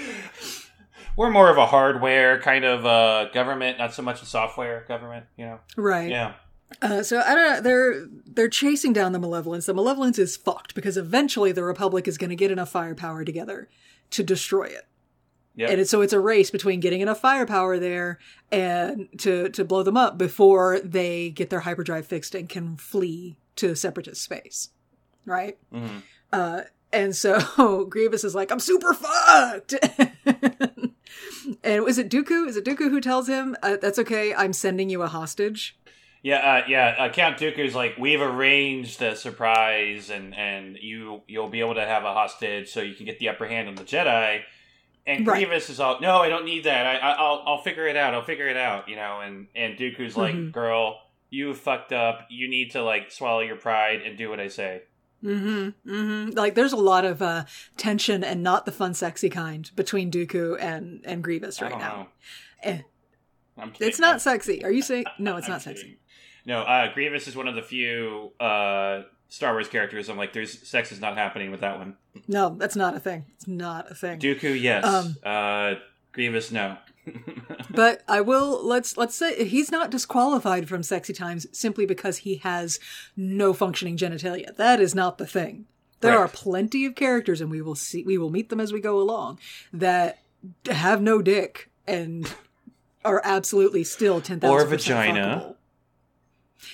we're 1.16 1.30
more 1.30 1.50
of 1.50 1.58
a 1.58 1.66
hardware 1.66 2.40
kind 2.40 2.64
of 2.64 2.86
uh, 2.86 3.28
government, 3.32 3.78
not 3.78 3.92
so 3.92 4.02
much 4.02 4.22
a 4.22 4.26
software 4.26 4.84
government, 4.88 5.26
you 5.36 5.44
know? 5.44 5.60
right. 5.76 6.10
Yeah. 6.10 6.34
Uh, 6.80 7.02
so 7.02 7.20
I 7.20 7.34
don't 7.34 7.50
know. 7.50 7.60
They're 7.60 8.06
they're 8.26 8.48
chasing 8.48 8.92
down 8.92 9.12
the 9.12 9.18
Malevolence. 9.18 9.66
The 9.66 9.74
Malevolence 9.74 10.18
is 10.18 10.36
fucked 10.36 10.74
because 10.74 10.96
eventually 10.96 11.52
the 11.52 11.64
Republic 11.64 12.06
is 12.06 12.16
going 12.16 12.30
to 12.30 12.36
get 12.36 12.52
enough 12.52 12.70
firepower 12.70 13.24
together 13.24 13.68
to 14.10 14.22
destroy 14.22 14.64
it. 14.64 14.86
Yep. 15.56 15.70
And 15.70 15.80
it's, 15.80 15.90
so 15.90 16.00
it's 16.00 16.12
a 16.12 16.20
race 16.20 16.50
between 16.50 16.80
getting 16.80 17.00
enough 17.00 17.20
firepower 17.20 17.78
there 17.78 18.18
and 18.52 19.08
to 19.18 19.48
to 19.50 19.64
blow 19.64 19.82
them 19.82 19.96
up 19.96 20.16
before 20.16 20.78
they 20.80 21.30
get 21.30 21.50
their 21.50 21.60
hyperdrive 21.60 22.06
fixed 22.06 22.34
and 22.34 22.48
can 22.48 22.76
flee 22.76 23.36
to 23.56 23.74
separatist 23.74 24.22
space, 24.22 24.70
right? 25.26 25.58
Mhm. 25.72 26.02
Uh, 26.32 26.62
and 26.92 27.14
so 27.14 27.84
Grievous 27.90 28.24
is 28.24 28.34
like, 28.34 28.50
"I'm 28.50 28.60
super 28.60 28.94
fucked." 28.94 29.74
and 31.64 31.84
was 31.84 31.98
it 31.98 32.08
Dooku? 32.10 32.48
Is 32.48 32.56
it 32.56 32.64
Dooku 32.64 32.90
who 32.90 33.00
tells 33.00 33.28
him, 33.28 33.56
uh, 33.62 33.76
"That's 33.80 33.98
okay. 33.98 34.34
I'm 34.34 34.52
sending 34.52 34.88
you 34.90 35.02
a 35.02 35.08
hostage." 35.08 35.76
Yeah, 36.22 36.36
uh, 36.38 36.68
yeah. 36.68 36.96
Uh, 36.98 37.08
Count 37.08 37.38
Dooku's 37.38 37.74
like, 37.74 37.96
we've 37.98 38.20
arranged 38.20 39.00
a 39.02 39.16
surprise, 39.16 40.10
and 40.10 40.34
and 40.34 40.76
you 40.80 41.22
you'll 41.26 41.48
be 41.48 41.60
able 41.60 41.74
to 41.74 41.86
have 41.86 42.04
a 42.04 42.12
hostage, 42.12 42.70
so 42.70 42.80
you 42.80 42.94
can 42.94 43.06
get 43.06 43.18
the 43.18 43.28
upper 43.28 43.46
hand 43.46 43.68
on 43.68 43.74
the 43.74 43.84
Jedi. 43.84 44.42
And 45.10 45.26
Right. 45.26 45.38
Grievous 45.46 45.70
is 45.70 45.80
all, 45.80 46.00
no, 46.00 46.18
I 46.18 46.28
don't 46.28 46.44
need 46.44 46.64
that. 46.64 46.86
I, 46.86 46.96
I 46.96 47.10
I'll 47.12 47.42
I'll 47.46 47.62
figure 47.62 47.86
it 47.86 47.96
out. 47.96 48.14
I'll 48.14 48.22
figure 48.24 48.48
it 48.48 48.56
out. 48.56 48.88
You 48.88 48.96
know. 48.96 49.20
And 49.20 49.48
and 49.54 49.76
Dooku's 49.76 50.16
like, 50.16 50.34
Mhm. 50.34 50.52
girl, 50.52 50.98
you 51.30 51.52
fucked 51.54 51.92
up. 51.92 52.26
You 52.30 52.48
need 52.48 52.70
to 52.72 52.82
like 52.82 53.10
swallow 53.10 53.40
your 53.40 53.56
pride 53.56 54.02
and 54.02 54.16
do 54.16 54.30
what 54.30 54.40
I 54.40 54.48
say. 54.48 54.82
Mm-hmm. 55.24 55.90
Mm-hmm. 55.90 56.30
Like 56.38 56.54
there's 56.54 56.72
a 56.72 56.76
lot 56.76 57.04
of 57.04 57.20
uh, 57.20 57.44
tension 57.76 58.24
and 58.24 58.42
not 58.42 58.64
the 58.64 58.72
fun, 58.72 58.94
sexy 58.94 59.28
kind 59.28 59.70
between 59.76 60.10
Dooku 60.10 60.56
and 60.60 61.02
and 61.04 61.22
Grievous 61.22 61.60
right 61.60 61.76
now. 61.78 61.96
know. 61.96 62.06
Eh. 62.62 62.78
It's 63.80 63.98
not 63.98 64.22
sexy. 64.22 64.64
Are 64.64 64.70
you 64.72 64.80
saying 64.82 65.04
no? 65.18 65.36
It's 65.36 65.46
I'm 65.46 65.52
not 65.52 65.62
kidding. 65.64 65.96
No, 66.50 66.62
uh, 66.62 66.92
Grievous 66.92 67.28
is 67.28 67.36
one 67.36 67.46
of 67.46 67.54
the 67.54 67.62
few 67.62 68.32
uh, 68.40 69.02
Star 69.28 69.52
Wars 69.52 69.68
characters. 69.68 70.08
I'm 70.08 70.16
like, 70.16 70.32
there's 70.32 70.66
sex 70.66 70.90
is 70.90 71.00
not 71.00 71.16
happening 71.16 71.52
with 71.52 71.60
that 71.60 71.78
one. 71.78 71.94
No, 72.26 72.56
that's 72.58 72.74
not 72.74 72.96
a 72.96 72.98
thing. 72.98 73.26
It's 73.36 73.46
not 73.46 73.88
a 73.88 73.94
thing. 73.94 74.18
Dooku, 74.18 74.60
yes. 74.60 74.84
Um, 74.84 75.14
uh, 75.22 75.74
Grievous, 76.10 76.50
no. 76.50 76.76
but 77.70 78.02
I 78.08 78.20
will 78.20 78.66
let's 78.66 78.96
let's 78.96 79.14
say 79.14 79.44
he's 79.46 79.70
not 79.70 79.90
disqualified 79.92 80.68
from 80.68 80.82
sexy 80.82 81.12
times 81.12 81.46
simply 81.56 81.86
because 81.86 82.18
he 82.18 82.36
has 82.38 82.80
no 83.16 83.52
functioning 83.54 83.96
genitalia. 83.96 84.54
That 84.56 84.80
is 84.80 84.92
not 84.92 85.18
the 85.18 85.26
thing. 85.28 85.66
There 86.00 86.12
Right. 86.16 86.18
are 86.24 86.28
plenty 86.28 86.84
of 86.84 86.96
characters, 86.96 87.40
and 87.40 87.48
we 87.48 87.62
will 87.62 87.76
see 87.76 88.02
we 88.02 88.18
will 88.18 88.30
meet 88.30 88.48
them 88.48 88.58
as 88.58 88.72
we 88.72 88.80
go 88.80 88.98
along 89.00 89.38
that 89.72 90.18
have 90.66 91.00
no 91.00 91.22
dick 91.22 91.70
and 91.86 92.28
are 93.04 93.22
absolutely 93.24 93.84
still 93.84 94.20
ten 94.20 94.40
thousand 94.40 94.66
Or 94.66 94.68
vagina. 94.68 95.54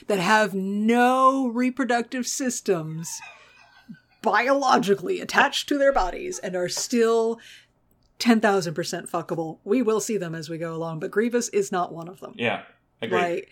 That 0.07 0.19
have 0.19 0.55
no 0.55 1.49
reproductive 1.49 2.27
systems 2.27 3.21
biologically 4.23 5.21
attached 5.21 5.69
to 5.69 5.79
their 5.79 5.93
bodies 5.93 6.39
and 6.39 6.57
are 6.57 6.69
still 6.69 7.39
10,000% 8.19 9.11
fuckable. 9.11 9.59
We 9.65 9.83
will 9.83 10.01
see 10.01 10.17
them 10.17 10.35
as 10.35 10.49
we 10.49 10.59
go 10.59 10.75
along, 10.75 11.01
but 11.01 11.11
Grievous 11.11 11.49
is 11.51 11.71
not 11.71 11.93
one 11.93 12.09
of 12.09 12.21
them. 12.21 12.35
Yeah, 12.37 12.63
agreed. 13.01 13.21
Like 13.21 13.51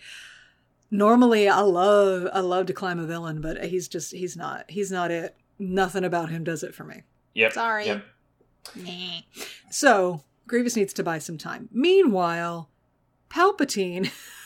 normally 0.91 1.49
I 1.49 1.61
love 1.61 2.27
I 2.33 2.39
love 2.39 2.65
to 2.67 2.73
climb 2.73 2.99
a 2.99 3.05
villain, 3.05 3.41
but 3.41 3.63
he's 3.65 3.87
just 3.87 4.11
he's 4.13 4.35
not. 4.35 4.65
He's 4.69 4.91
not 4.91 5.11
it. 5.11 5.35
Nothing 5.59 6.03
about 6.03 6.29
him 6.29 6.43
does 6.43 6.63
it 6.63 6.75
for 6.75 6.83
me. 6.83 7.03
Yep. 7.33 7.53
Sorry. 7.53 7.85
Yep. 7.85 8.03
So, 9.69 10.23
Grievous 10.47 10.75
needs 10.75 10.93
to 10.93 11.03
buy 11.03 11.19
some 11.19 11.37
time. 11.37 11.69
Meanwhile, 11.71 12.69
Palpatine 13.29 14.11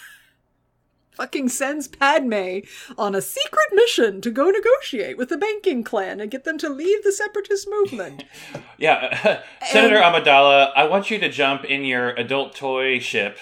fucking 1.11 1.49
sends 1.49 1.87
Padme 1.87 2.59
on 2.97 3.13
a 3.15 3.21
secret 3.21 3.67
mission 3.73 4.21
to 4.21 4.31
go 4.31 4.49
negotiate 4.49 5.17
with 5.17 5.29
the 5.29 5.37
banking 5.37 5.83
clan 5.83 6.19
and 6.19 6.31
get 6.31 6.43
them 6.43 6.57
to 6.57 6.69
leave 6.69 7.03
the 7.03 7.11
separatist 7.11 7.67
movement. 7.69 8.23
Yeah, 8.77 9.41
Senator 9.69 9.97
Amidala, 9.97 10.71
I 10.73 10.85
want 10.85 11.11
you 11.11 11.19
to 11.19 11.27
jump 11.27 11.65
in 11.65 11.83
your 11.83 12.11
adult 12.11 12.55
toy 12.55 12.99
ship 12.99 13.37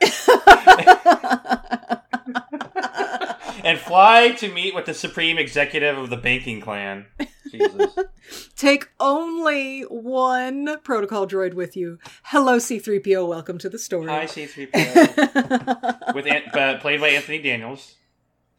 and 3.64 3.78
fly 3.78 4.30
to 4.38 4.52
meet 4.52 4.74
with 4.74 4.86
the 4.86 4.94
supreme 4.94 5.38
executive 5.38 5.98
of 5.98 6.10
the 6.10 6.16
banking 6.16 6.60
clan. 6.60 7.06
Jesus. 7.50 7.96
Take 8.56 8.88
only 8.98 9.82
one 9.82 10.78
protocol 10.82 11.26
droid 11.26 11.54
with 11.54 11.76
you. 11.76 11.98
Hello, 12.24 12.56
C3PO. 12.56 13.28
Welcome 13.28 13.58
to 13.58 13.68
the 13.68 13.78
story. 13.78 14.06
Hi, 14.06 14.24
C3PO. 14.24 16.14
with 16.14 16.26
uh, 16.56 16.78
played 16.78 17.00
by 17.00 17.08
Anthony 17.08 17.40
Daniels. 17.40 17.96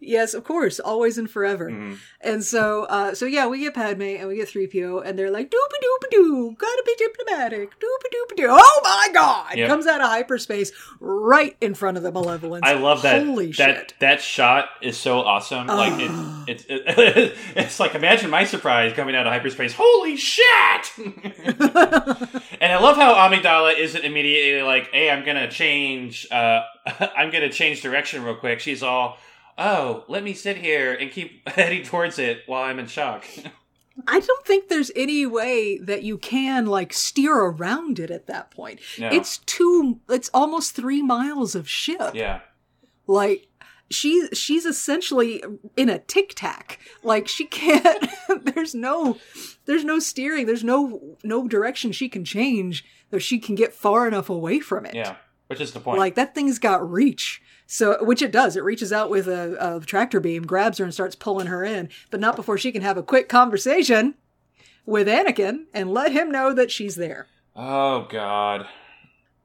Yes, 0.06 0.34
of 0.34 0.44
course, 0.44 0.80
always 0.80 1.18
and 1.18 1.30
forever. 1.30 1.70
Mm-hmm. 1.70 1.96
And 2.22 2.44
so, 2.44 2.84
uh, 2.86 3.14
so 3.14 3.26
yeah, 3.26 3.48
we 3.48 3.60
get 3.60 3.74
Padme 3.74 4.02
and 4.02 4.28
we 4.28 4.36
get 4.36 4.50
3PO, 4.50 5.06
and 5.06 5.18
they're 5.18 5.32
like, 5.32 5.50
doopy 5.50 5.80
doopy 5.84 6.12
doo, 6.12 6.56
gotta 6.58 6.84
be 6.86 6.96
diplomatic, 6.98 7.72
doopy 7.80 8.10
doopy 8.14 8.36
doo. 8.38 8.48
Oh 8.50 8.82
my 8.84 9.10
god! 9.14 9.56
Yep. 9.56 9.68
Comes 9.68 9.88
out 9.88 10.02
of 10.02 10.08
hyperspace 10.08 10.72
right 11.00 11.56
in 11.62 11.74
front 11.74 11.98
of 11.98 12.04
the 12.04 12.12
Malevolence. 12.12 12.64
I 12.66 12.74
love 12.74 13.02
that. 13.04 13.26
Holy 13.26 13.52
that 13.54 13.76
shit. 13.76 13.94
that 14.00 14.22
shot 14.22 14.70
is 14.82 14.98
so 14.98 15.22
awesome. 15.22 15.68
Like 15.68 15.94
it's 16.48 16.66
it's 16.66 16.66
it, 16.70 17.36
it's 17.56 17.80
like 17.80 17.96
imagine 17.96 18.30
my 18.30 18.44
surprise 18.44 18.94
coming 18.94 19.16
out 19.16 19.28
of 19.28 19.34
hyperspace. 19.34 19.74
Holy 19.76 20.16
shit! 20.18 20.92
and 20.98 22.72
I 22.72 22.80
love 22.80 22.96
how 22.98 23.16
Amidala 23.16 23.78
isn't 23.78 24.04
immediately 24.04 24.62
like, 24.62 24.92
"Hey, 24.92 25.10
I'm 25.10 25.26
gonna 25.26 25.50
change. 25.50 26.28
Uh, 26.32 26.62
I'm 27.16 27.32
gonna 27.32 27.52
change 27.52 27.82
direction 27.82 28.24
real 28.24 28.36
quick." 28.36 28.60
She's 28.60 28.84
all, 28.84 29.18
"Oh, 29.58 30.04
let 30.08 30.24
me 30.24 30.34
sit 30.34 30.58
here 30.58 30.94
and 30.94 31.12
keep 31.12 31.48
heading 31.56 31.84
towards 31.84 32.20
it 32.20 32.44
while 32.46 32.64
I'm 32.64 32.80
in 32.80 32.88
shock." 32.88 33.26
I 34.08 34.20
don't 34.20 34.46
think 34.46 34.70
there's 34.70 34.90
any 34.96 35.26
way 35.28 35.78
that 35.78 36.02
you 36.02 36.18
can 36.18 36.66
like 36.66 36.94
steer 36.94 37.36
around 37.36 38.00
it 38.00 38.10
at 38.10 38.26
that 38.26 38.50
point. 38.50 38.80
No. 38.98 39.10
It's 39.10 39.38
two, 39.40 40.00
it's 40.10 40.32
almost 40.34 40.76
three 40.76 41.04
miles 41.04 41.54
of 41.54 41.70
ship. 41.70 42.16
yeah, 42.16 42.40
Like, 43.06 43.48
she 43.92 44.28
she's 44.34 44.66
essentially 44.66 45.44
in 45.78 45.90
a 45.90 46.00
tic 46.00 46.34
tac. 46.36 46.80
Like 47.04 47.28
she 47.28 47.46
can't. 47.46 48.10
there's 48.56 48.74
no 48.74 49.20
there's 49.66 49.84
no 49.84 50.00
steering. 50.00 50.48
There's 50.48 50.64
no 50.64 51.18
no 51.24 51.48
direction 51.48 51.92
she 51.92 52.10
can 52.10 52.26
change 52.26 52.84
that 53.12 53.20
she 53.20 53.38
can 53.38 53.54
get 53.54 53.74
far 53.74 54.08
enough 54.08 54.28
away 54.28 54.60
from 54.60 54.88
it. 54.88 54.96
yeah. 54.96 55.18
Which 55.46 55.62
is 55.62 55.72
the 55.74 55.80
point. 55.80 56.00
Like 56.00 56.16
that 56.16 56.34
thing's 56.34 56.58
got 56.58 56.90
reach. 56.90 57.43
So, 57.66 58.04
which 58.04 58.22
it 58.22 58.32
does. 58.32 58.56
It 58.56 58.64
reaches 58.64 58.92
out 58.94 59.10
with 59.10 59.28
a, 59.28 59.78
a 59.78 59.80
tractor 59.86 60.20
beam, 60.20 60.44
grabs 60.44 60.78
her, 60.78 60.84
and 60.84 60.94
starts 60.94 61.16
pulling 61.16 61.48
her 61.48 61.64
in, 61.64 61.90
but 62.12 62.20
not 62.20 62.36
before 62.36 62.58
she 62.58 62.72
can 62.72 62.82
have 62.82 62.98
a 62.98 63.04
quick 63.04 63.30
conversation 63.30 64.16
with 64.86 65.08
Anakin 65.08 65.66
and 65.74 65.92
let 65.92 66.12
him 66.12 66.30
know 66.30 66.54
that 66.54 66.72
she's 66.72 66.96
there. 66.96 67.28
oh 67.56 68.08
God. 68.10 68.68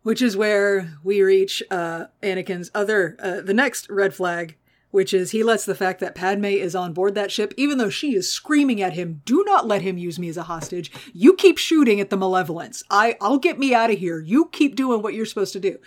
Which 0.03 0.23
is 0.23 0.37
where 0.37 0.95
we 1.05 1.21
reach 1.23 1.63
uh, 1.71 2.07
Anakin's 2.23 2.71
other, 2.75 3.17
uh, 3.21 3.41
the 3.43 3.53
next 3.53 3.91
red 3.91 4.15
flag, 4.15 4.57
which 4.91 5.13
is 5.13 5.33
he 5.33 5.43
lets 5.43 5.67
the 5.67 5.75
fact 5.75 6.01
that 6.01 6.15
Padme 6.15 6.47
is 6.47 6.75
on 6.75 6.95
board 6.95 7.15
that 7.15 7.31
ship, 7.31 7.53
even 7.59 7.77
though 7.77 7.91
she 7.91 8.15
is 8.15 8.33
screaming 8.33 8.81
at 8.81 8.95
him, 8.95 9.21
"Do 9.27 9.45
not 9.45 9.67
let 9.67 9.83
him 9.83 9.99
use 9.99 10.19
me 10.19 10.29
as 10.29 10.39
a 10.39 10.45
hostage. 10.45 10.91
You 11.13 11.35
keep 11.35 11.59
shooting 11.59 12.01
at 12.01 12.09
the 12.09 12.17
Malevolence. 12.17 12.83
I, 12.89 13.17
I'll 13.21 13.39
get 13.39 13.59
me 13.59 13.75
out 13.75 13.91
of 13.91 13.99
here. 13.99 14.19
You 14.21 14.49
keep 14.51 14.77
doing 14.77 15.03
what 15.03 15.13
you're 15.13 15.27
supposed 15.27 15.53
to 15.53 15.61
do." 15.61 15.79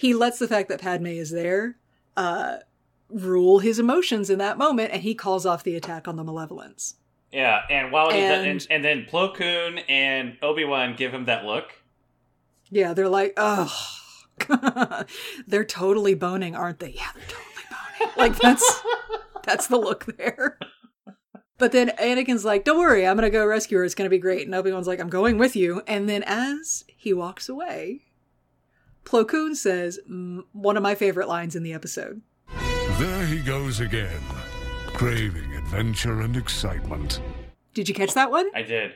He 0.00 0.14
lets 0.14 0.38
the 0.38 0.48
fact 0.48 0.70
that 0.70 0.80
Padme 0.80 1.06
is 1.08 1.30
there 1.30 1.76
uh, 2.16 2.56
rule 3.10 3.58
his 3.58 3.78
emotions 3.78 4.30
in 4.30 4.38
that 4.38 4.56
moment, 4.56 4.92
and 4.92 5.02
he 5.02 5.14
calls 5.14 5.44
off 5.44 5.62
the 5.62 5.76
attack 5.76 6.08
on 6.08 6.16
the 6.16 6.24
Malevolence. 6.24 6.94
Yeah, 7.30 7.60
and 7.68 7.92
while 7.92 8.10
he 8.10 8.18
And- 8.18 8.46
and, 8.46 8.66
and 8.70 8.82
then 8.84 9.04
Plo 9.10 9.34
Koon 9.34 9.78
and 9.90 10.38
Obi 10.42 10.64
Wan 10.64 10.94
give 10.96 11.12
him 11.12 11.26
that 11.26 11.44
look. 11.44 11.72
Yeah, 12.70 12.94
they're 12.94 13.10
like, 13.10 13.34
oh, 13.36 13.70
they're 15.46 15.64
totally 15.64 16.14
boning, 16.14 16.54
aren't 16.56 16.78
they? 16.80 16.90
Yeah, 16.92 17.10
they're 17.14 17.24
totally 17.28 17.44
boning. 17.70 18.14
Like 18.16 18.36
that's 18.38 18.82
that's 19.44 19.66
the 19.66 19.76
look 19.76 20.06
there. 20.16 20.58
But 21.58 21.72
then 21.72 21.90
Anakin's 22.00 22.46
like, 22.46 22.64
"Don't 22.64 22.78
worry, 22.78 23.06
I'm 23.06 23.16
gonna 23.16 23.28
go 23.28 23.44
rescue 23.44 23.76
her. 23.76 23.84
It's 23.84 23.94
gonna 23.94 24.08
be 24.08 24.16
great." 24.18 24.46
And 24.46 24.54
Obi 24.54 24.72
Wan's 24.72 24.86
like, 24.86 25.00
"I'm 25.00 25.10
going 25.10 25.36
with 25.36 25.54
you." 25.54 25.82
And 25.86 26.08
then 26.08 26.22
as 26.26 26.84
he 26.96 27.12
walks 27.12 27.50
away, 27.50 28.06
Plo 29.04 29.26
Koon 29.26 29.54
says 29.54 29.98
one 30.06 30.76
of 30.76 30.82
my 30.82 30.94
favorite 30.94 31.28
lines 31.28 31.56
in 31.56 31.62
the 31.62 31.72
episode. 31.72 32.22
There 32.98 33.26
he 33.26 33.40
goes 33.40 33.80
again, 33.80 34.20
craving 34.88 35.54
adventure 35.54 36.20
and 36.20 36.36
excitement. 36.36 37.20
Did 37.74 37.88
you 37.88 37.94
catch 37.94 38.14
that 38.14 38.30
one? 38.30 38.50
I 38.54 38.62
did, 38.62 38.92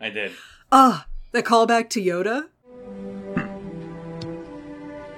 I 0.00 0.10
did. 0.10 0.32
Ah, 0.72 1.06
the 1.32 1.42
callback 1.42 1.88
to 1.90 2.02
Yoda. 2.02 2.48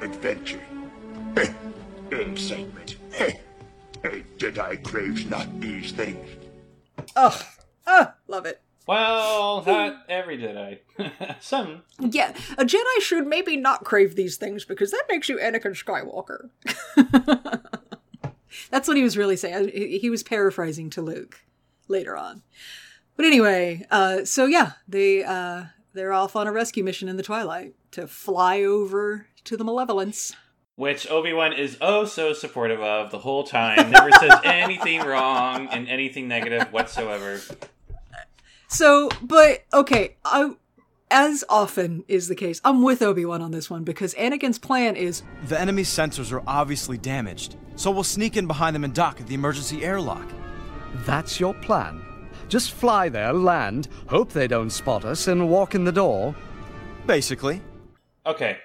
adventure. 0.03 0.61
Excitement. 2.11 2.97
Did 4.39 4.59
I 4.59 4.77
crave 4.77 5.31
not 5.31 5.61
these 5.61 5.93
things? 5.93 6.27
Oh, 7.15 7.41
ah, 7.87 8.15
love 8.27 8.47
it. 8.47 8.61
Well, 8.91 9.63
not 9.67 10.03
every 10.09 10.37
Jedi. 10.37 10.81
Some. 11.41 11.83
Yeah, 12.01 12.35
a 12.59 12.65
Jedi 12.65 13.01
should 13.01 13.25
maybe 13.25 13.57
not 13.57 13.85
crave 13.85 14.17
these 14.17 14.37
things 14.37 14.65
because 14.65 14.91
that 14.91 15.05
makes 15.09 15.29
you 15.29 15.39
Anakin 15.39 15.79
Skywalker. 15.79 16.51
That's 18.71 18.89
what 18.89 18.97
he 18.97 19.05
was 19.05 19.17
really 19.17 19.37
saying. 19.37 19.71
He 19.73 20.11
was 20.11 20.25
paraphrasing 20.25 20.91
to 20.91 21.03
Luke 21.03 21.41
later 21.87 22.17
on. 22.17 22.43
But 23.15 23.27
anyway, 23.27 23.87
uh, 23.93 24.25
so 24.25 24.47
yeah, 24.47 24.73
they 24.89 25.23
uh, 25.23 25.67
they're 25.93 26.13
off 26.13 26.35
on 26.35 26.49
a 26.49 26.53
rescue 26.53 26.83
mission 26.83 27.09
in 27.09 27.17
the 27.17 27.23
Twilight 27.23 27.75
to 27.93 28.09
fly 28.09 28.65
over 28.65 29.29
to 29.45 29.57
the 29.57 29.63
Malevolence. 29.63 30.35
Which 30.75 31.09
Obi 31.09 31.33
Wan 31.33 31.53
is 31.53 31.77
oh 31.81 32.07
so 32.07 32.33
supportive 32.33 32.81
of 32.81 33.13
the 33.13 33.21
whole 33.21 33.45
time. 33.45 33.93
Never 33.93 34.11
says 34.11 34.41
anything 34.43 35.03
wrong 35.03 35.69
and 35.69 35.89
anything 35.89 36.27
negative 36.27 36.73
whatsoever. 36.73 37.41
So, 38.71 39.11
but 39.21 39.65
okay, 39.75 40.17
I 40.25 40.55
as 41.11 41.43
often 41.49 42.05
is 42.07 42.29
the 42.29 42.37
case, 42.37 42.61
I'm 42.65 42.83
with 42.83 43.03
Obi 43.03 43.25
Wan 43.25 43.43
on 43.43 43.51
this 43.51 43.69
one 43.69 43.83
because 43.83 44.15
Anakin's 44.15 44.61
plan 44.61 44.95
is 44.95 45.23
The 45.49 45.61
enemy's 45.61 45.89
sensors 45.89 46.31
are 46.31 46.43
obviously 46.47 46.97
damaged, 46.97 47.57
so 47.75 47.91
we'll 47.91 48.05
sneak 48.05 48.37
in 48.37 48.47
behind 48.47 48.77
them 48.77 48.85
and 48.85 48.95
dock 48.95 49.21
at 49.21 49.27
the 49.27 49.35
emergency 49.35 49.85
airlock. 49.85 50.27
That's 51.05 51.41
your 51.41 51.53
plan? 51.53 52.01
Just 52.49 52.71
fly 52.71 53.09
there, 53.09 53.33
land, 53.33 53.89
hope 54.07 54.31
they 54.31 54.47
don't 54.47 54.71
spot 54.71 55.05
us, 55.05 55.27
and 55.27 55.51
walk 55.51 55.75
in 55.75 55.85
the 55.85 55.93
door? 55.93 56.37
Basically. 57.07 57.61
Okay. 58.25 58.59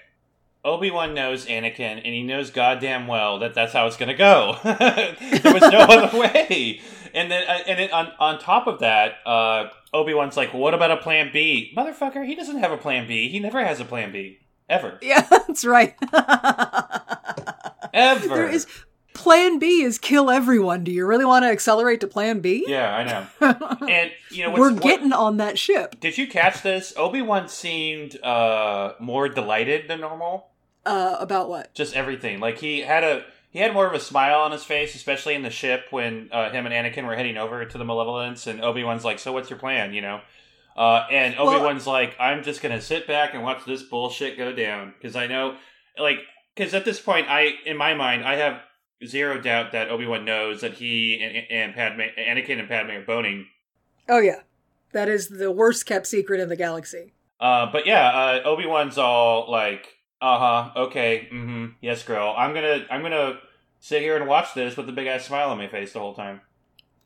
Obi 0.64 0.89
Wan 0.91 1.16
knows 1.16 1.45
Anakin, 1.47 1.97
and 1.97 2.06
he 2.06 2.22
knows 2.24 2.51
goddamn 2.51 3.08
well 3.08 3.39
that 3.39 3.56
that's 3.56 3.74
how 3.74 3.88
it's 3.88 3.97
going 3.97 4.10
to 4.10 4.16
go. 4.16 4.58
there 4.64 5.53
was 5.53 5.62
no 5.62 5.80
other 5.89 6.18
way. 6.18 6.82
And 7.14 7.32
then, 7.32 7.47
uh, 7.47 7.60
and 7.68 7.80
then 7.80 7.91
on 7.91 8.12
on 8.20 8.39
top 8.39 8.68
of 8.68 8.80
that, 8.80 9.18
uh, 9.26 9.70
Obi 9.95 10.13
Wan's 10.13 10.37
like, 10.37 10.53
well, 10.53 10.61
"What 10.61 10.73
about 10.73 10.91
a 10.91 10.97
Plan 10.97 11.29
B, 11.33 11.73
motherfucker? 11.75 12.25
He 12.25 12.35
doesn't 12.35 12.57
have 12.59 12.71
a 12.71 12.77
Plan 12.77 13.07
B. 13.07 13.29
He 13.29 13.39
never 13.39 13.63
has 13.65 13.79
a 13.79 13.85
Plan 13.85 14.11
B, 14.11 14.39
ever, 14.69 14.99
yeah, 15.01 15.21
that's 15.29 15.65
right. 15.65 15.95
ever." 17.93 18.27
there 18.27 18.49
is 18.49 18.67
Plan 19.13 19.59
B 19.59 19.81
is 19.81 19.97
kill 19.97 20.29
everyone. 20.29 20.83
Do 20.83 20.91
you 20.91 21.05
really 21.05 21.25
want 21.25 21.43
to 21.43 21.49
accelerate 21.49 22.01
to 22.01 22.07
Plan 22.07 22.41
B? 22.41 22.65
Yeah, 22.67 22.93
I 22.95 23.03
know. 23.05 23.77
and 23.87 24.11
you 24.29 24.43
know, 24.43 24.51
We're 24.53 24.73
what- 24.73 24.81
getting 24.83 25.13
on 25.13 25.37
that 25.37 25.57
ship. 25.57 25.99
Did 25.99 26.17
you 26.17 26.27
catch 26.27 26.61
this? 26.61 26.93
Obi 26.97 27.21
Wan 27.21 27.47
seemed 27.47 28.21
uh, 28.21 28.93
more 28.99 29.29
delighted 29.29 29.87
than 29.87 30.01
normal. 30.01 30.49
Uh, 30.85 31.15
about 31.19 31.49
what? 31.49 31.73
Just 31.73 31.95
everything. 31.95 32.39
Like 32.39 32.59
he 32.59 32.81
had 32.81 33.03
a 33.03 33.25
he 33.56 33.62
had 33.62 33.74
more 33.74 33.88
of 33.88 33.93
a 33.93 34.01
smile 34.01 34.41
on 34.41 34.51
his 34.51 34.66
face, 34.66 34.95
especially 34.95 35.34
in 35.34 35.41
the 35.41 35.49
ship 35.49 35.86
when 35.89 36.28
uh, 36.34 36.51
him 36.51 36.66
and 36.66 36.76
Anakin 36.76 37.06
were 37.06 37.16
heading 37.16 37.38
over 37.38 37.64
to 37.64 37.78
the 37.78 37.86
Malevolence, 37.86 38.47
and 38.47 38.62
Obi 38.62 38.84
Wan's 38.84 39.06
like, 39.06 39.18
"So 39.18 39.32
what's 39.32 39.49
your 39.49 39.58
plan?" 39.58 39.93
You 39.93 40.01
know. 40.01 40.20
Uh, 40.76 41.06
and 41.10 41.36
Obi 41.38 41.64
Wan's 41.64 41.88
like, 41.88 42.18
"I'm 42.20 42.43
just 42.43 42.62
gonna 42.62 42.82
sit 42.82 43.08
back 43.08 43.34
and 43.34 43.43
watch 43.43 43.64
this 43.64 43.82
bullshit 43.82 44.38
go 44.38 44.51
down 44.51 44.93
because 44.97 45.16
I 45.16 45.28
know, 45.28 45.56
like, 45.97 46.18
because 46.53 46.74
at 46.74 46.84
this 46.84 46.99
point, 46.99 47.30
I 47.30 47.53
in 47.66 47.78
my 47.78 47.93
mind, 47.93 48.26
I 48.26 48.36
have 48.36 48.60
zero 49.06 49.39
doubt 49.39 49.72
that 49.72 49.88
Obi 49.88 50.06
Wan 50.06 50.26
knows 50.26 50.60
that 50.60 50.74
he 50.74 51.22
and, 51.24 51.45
and 51.49 51.76
Padme, 51.76 52.01
Anakin 52.20 52.60
and 52.60 52.68
Padme 52.68 52.91
are 52.91 53.06
boning. 53.06 53.47
Oh 54.10 54.20
yeah, 54.20 54.41
that 54.91 55.08
is 55.08 55.30
the 55.30 55.49
worst 55.49 55.86
kept 55.86 56.08
secret 56.08 56.41
in 56.41 56.49
the 56.49 56.58
galaxy. 56.58 57.14
Uh, 57.39 57.72
but 57.72 57.88
yeah, 57.88 58.10
uh, 58.10 58.41
Obi 58.43 58.66
Wan's 58.66 58.97
all 58.97 59.49
like, 59.49 59.95
"Uh 60.22 60.39
huh, 60.39 60.82
okay, 60.88 61.30
mm-hmm, 61.32 61.68
yes, 61.80 62.03
girl. 62.03 62.36
I'm 62.38 62.53
gonna, 62.53 62.86
I'm 62.91 63.01
gonna 63.01 63.39
sit 63.86 64.01
here 64.01 64.15
and 64.15 64.27
watch 64.27 64.55
this 64.55 64.75
with 64.75 64.89
a 64.89 64.91
big 64.91 65.05
ass 65.05 65.25
smile 65.25 65.51
on 65.51 65.59
my 65.59 65.67
face 65.67 65.93
the 65.93 65.99
whole 65.99 66.15
time." 66.15 66.41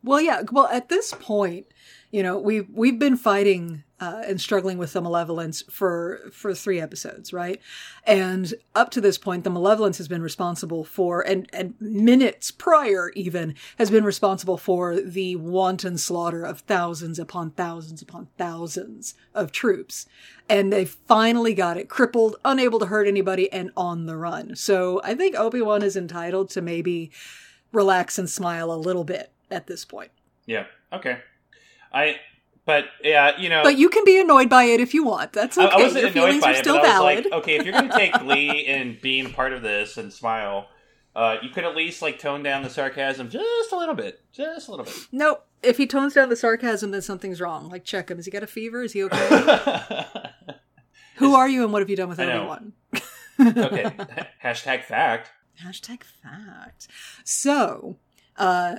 Well, 0.02 0.22
yeah. 0.22 0.44
Well, 0.50 0.68
at 0.68 0.88
this 0.88 1.14
point, 1.14 1.68
you 2.12 2.24
know, 2.24 2.38
we 2.40 2.62
we've 2.62 2.98
been 2.98 3.18
fighting 3.18 3.84
uh, 4.00 4.24
and 4.26 4.40
struggling 4.40 4.78
with 4.78 4.94
the 4.94 5.02
malevolence 5.02 5.62
for 5.70 6.22
for 6.32 6.56
three 6.56 6.80
episodes, 6.80 7.32
right? 7.32 7.62
And 8.04 8.54
up 8.74 8.90
to 8.92 9.02
this 9.02 9.18
point, 9.18 9.44
the 9.44 9.50
malevolence 9.50 9.98
has 10.00 10.08
been 10.08 10.22
responsible 10.22 10.84
for, 10.84 11.22
and 11.22 11.48
and 11.54 11.76
minutes 11.80 12.50
prior 12.50 13.12
even 13.16 13.54
has 13.78 13.92
been 13.92 14.04
responsible 14.04 14.58
for 14.58 15.00
the 15.00 15.36
wanton 15.36 15.98
slaughter 15.98 16.44
of 16.44 16.62
thousands 16.62 17.20
upon 17.20 17.52
thousands 17.52 18.02
upon 18.02 18.30
thousands 18.38 19.14
of 19.36 19.52
troops. 19.52 20.08
And 20.50 20.74
they 20.74 20.86
finally 20.86 21.54
got 21.54 21.78
it 21.78 21.90
crippled, 21.90 22.38
unable 22.44 22.80
to 22.80 22.88
hurt 22.88 23.08
anybody, 23.08 23.52
and 23.52 23.70
on 23.78 24.08
the 24.08 24.18
run. 24.18 24.56
So 24.56 25.00
I 25.04 25.14
think 25.14 25.36
Obi 25.36 25.62
Wan 25.62 25.84
is 25.84 25.96
entitled 25.96 26.50
to 26.52 26.62
maybe 26.62 27.12
relax 27.72 28.18
and 28.18 28.28
smile 28.28 28.72
a 28.72 28.74
little 28.74 29.04
bit 29.04 29.32
at 29.52 29.68
this 29.68 29.86
point. 29.86 30.10
Yeah. 30.48 30.66
Okay. 30.92 31.20
I. 31.94 32.18
But 32.66 32.86
yeah, 33.04 33.40
you 33.40 33.50
know. 33.50 33.64
But 33.64 33.78
you 33.78 33.90
can 33.90 34.04
be 34.06 34.20
annoyed 34.20 34.50
by 34.50 34.66
it 34.66 34.80
if 34.80 34.94
you 34.94 35.04
want. 35.04 35.34
That's 35.34 35.58
okay. 35.58 35.68
I 35.68 35.78
wasn't 35.78 36.04
Your 36.04 36.12
annoyed 36.12 36.14
feelings 36.14 36.44
by 36.44 36.50
are 36.50 36.54
it, 36.54 36.58
still 36.58 36.76
but 36.76 36.86
I 36.86 36.88
was 36.88 36.92
valid. 36.92 37.26
like, 37.26 37.34
okay, 37.42 37.56
if 37.58 37.64
you're 37.66 37.74
going 37.74 37.90
to 37.90 37.98
take 37.98 38.14
glee 38.20 38.50
in 38.66 38.98
being 39.02 39.26
a 39.26 39.30
part 39.30 39.54
of 39.54 39.64
this 39.64 39.98
and 39.98 40.14
smile, 40.14 40.68
uh, 41.16 41.38
you 41.42 41.50
could 41.50 41.64
at 41.64 41.76
least 41.76 42.02
like 42.04 42.20
tone 42.20 42.44
down 42.44 42.62
the 42.62 42.70
sarcasm 42.70 43.30
just 43.30 43.72
a 43.72 43.78
little 43.78 43.96
bit, 43.96 44.22
just 44.32 44.68
a 44.68 44.72
little 44.72 44.86
bit. 44.86 44.94
Nope. 45.12 45.46
If 45.64 45.78
he 45.78 45.88
tones 45.88 46.14
down 46.14 46.30
the 46.30 46.36
sarcasm, 46.36 46.92
then 46.92 47.02
something's 47.02 47.42
wrong. 47.42 47.70
Like, 47.70 47.84
check 47.84 48.10
him. 48.12 48.18
Has 48.18 48.26
he 48.26 48.32
got 48.32 48.44
a 48.44 48.48
fever? 48.48 48.84
Is 48.84 48.94
he 48.94 49.04
okay? 49.04 50.06
Who 51.16 51.34
are 51.36 51.50
you 51.50 51.64
and 51.64 51.74
what 51.74 51.82
have 51.82 51.90
you 51.90 51.96
done 51.98 52.08
with 52.10 52.20
everyone? 52.20 52.74
okay. 52.94 53.92
Hashtag 54.44 54.84
fact. 54.84 55.32
Hashtag 55.62 56.04
fact. 56.04 56.88
So, 57.26 57.98
uh, 58.38 58.76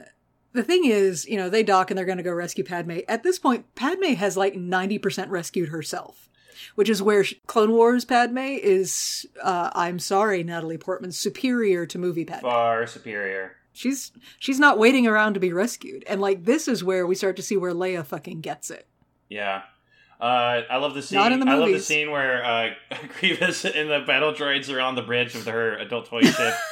the 0.52 0.62
thing 0.62 0.84
is, 0.84 1.26
you 1.26 1.36
know, 1.36 1.48
they 1.48 1.62
dock 1.62 1.90
and 1.90 1.98
they're 1.98 2.04
going 2.04 2.18
to 2.18 2.24
go 2.24 2.32
rescue 2.32 2.64
Padme. 2.64 2.98
At 3.08 3.22
this 3.22 3.38
point, 3.38 3.74
Padme 3.74 4.14
has 4.14 4.36
like 4.36 4.54
90% 4.54 5.28
rescued 5.28 5.68
herself, 5.68 6.28
which 6.74 6.88
is 6.88 7.02
where 7.02 7.24
Clone 7.46 7.72
Wars 7.72 8.04
Padme 8.04 8.38
is, 8.38 9.26
uh, 9.42 9.70
I'm 9.74 9.98
sorry, 9.98 10.42
Natalie 10.42 10.78
Portman, 10.78 11.12
superior 11.12 11.86
to 11.86 11.98
movie 11.98 12.24
Padme. 12.24 12.42
Far 12.46 12.86
superior. 12.86 13.56
She's 13.72 14.10
she's 14.40 14.58
not 14.58 14.78
waiting 14.78 15.06
around 15.06 15.34
to 15.34 15.40
be 15.40 15.52
rescued. 15.52 16.04
And 16.08 16.20
like 16.20 16.44
this 16.44 16.66
is 16.66 16.82
where 16.82 17.06
we 17.06 17.14
start 17.14 17.36
to 17.36 17.42
see 17.42 17.56
where 17.56 17.72
Leia 17.72 18.04
fucking 18.04 18.40
gets 18.40 18.68
it. 18.68 18.86
Yeah. 19.28 19.62
Uh, 20.20 20.62
I 20.68 20.76
love 20.76 20.94
the 20.94 21.02
scene. 21.02 21.18
Not 21.18 21.32
in 21.32 21.40
the 21.40 21.46
I 21.48 21.54
love 21.54 21.70
the 21.70 21.80
scene 21.80 22.10
where 22.10 22.44
uh, 22.44 22.70
Grievous 23.20 23.64
and 23.64 23.88
the 23.88 24.00
battle 24.00 24.34
droids 24.34 24.72
are 24.74 24.80
on 24.80 24.96
the 24.96 25.02
bridge 25.02 25.34
of 25.34 25.46
her 25.46 25.76
adult 25.76 26.06
toy 26.06 26.22
ship. 26.22 26.54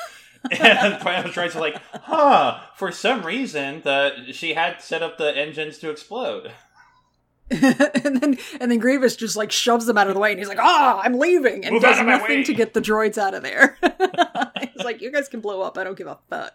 and 0.51 0.95
the 1.01 1.05
battle 1.05 1.31
droids 1.33 1.57
are 1.57 1.61
like, 1.61 1.81
huh, 2.03 2.61
for 2.77 2.93
some 2.93 3.23
reason, 3.25 3.83
the 3.83 4.33
she 4.33 4.55
had 4.55 4.81
set 4.81 5.03
up 5.03 5.19
the 5.19 5.37
engines 5.37 5.79
to 5.79 5.91
explode. 5.91 6.53
and 7.51 8.21
then 8.21 8.39
and 8.61 8.71
then 8.71 8.79
Grievous 8.79 9.17
just 9.17 9.35
like 9.35 9.51
shoves 9.51 9.87
them 9.87 9.97
out 9.97 10.07
of 10.09 10.13
the 10.13 10.21
way 10.21 10.31
and 10.33 10.39
he's 10.39 10.49
like, 10.49 10.59
"Ah, 10.61 11.01
I'm 11.03 11.15
leaving." 11.19 11.65
And 11.65 11.73
Move 11.73 11.83
does 11.83 12.05
nothing 12.05 12.45
to 12.45 12.53
get 12.53 12.75
the 12.75 12.81
droids 12.81 13.17
out 13.17 13.33
of 13.33 13.43
there. 13.43 13.79
he's 14.75 14.85
like, 14.85 15.01
"You 15.01 15.11
guys 15.11 15.29
can 15.31 15.41
blow 15.41 15.63
up. 15.63 15.79
I 15.79 15.85
don't 15.85 15.97
give 15.97 16.09
a 16.09 16.19
fuck." 16.29 16.53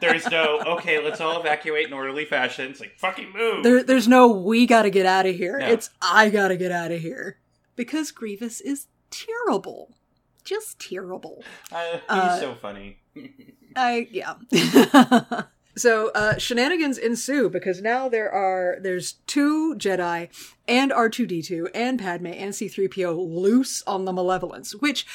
There's 0.00 0.26
no, 0.28 0.60
okay, 0.78 1.00
let's 1.02 1.20
all 1.20 1.38
evacuate 1.38 1.86
in 1.86 1.92
orderly 1.92 2.24
fashion. 2.24 2.70
It's 2.72 2.80
like, 2.80 2.98
fucking 2.98 3.32
move. 3.32 3.62
There, 3.62 3.84
there's 3.84 4.08
no 4.08 4.32
we 4.32 4.66
got 4.66 4.82
to 4.82 4.90
get 4.90 5.06
out 5.06 5.26
of 5.26 5.36
here. 5.36 5.58
No. 5.60 5.68
It's 5.68 5.90
I 6.02 6.28
got 6.28 6.48
to 6.48 6.56
get 6.56 6.72
out 6.72 6.90
of 6.90 7.00
here 7.00 7.38
because 7.76 8.10
Grievous 8.10 8.60
is 8.60 8.88
terrible. 9.10 9.94
Just 10.42 10.80
terrible. 10.80 11.44
Uh, 11.70 11.92
he's 11.92 12.00
Uh, 12.08 12.40
so 12.40 12.54
funny. 12.56 12.98
I 13.76 14.08
yeah. 14.10 14.34
so 15.76 16.10
uh, 16.14 16.38
shenanigans 16.38 16.98
ensue 16.98 17.48
because 17.48 17.80
now 17.80 18.08
there 18.08 18.30
are 18.30 18.78
there's 18.80 19.14
two 19.26 19.74
Jedi 19.76 20.28
and 20.68 20.92
R 20.92 21.08
two 21.08 21.26
D 21.26 21.42
two 21.42 21.68
and 21.74 21.98
Padme 21.98 22.28
and 22.28 22.54
C 22.54 22.68
three 22.68 22.88
PO 22.88 23.12
loose 23.12 23.82
on 23.86 24.04
the 24.04 24.12
Malevolence, 24.12 24.74
which 24.74 25.06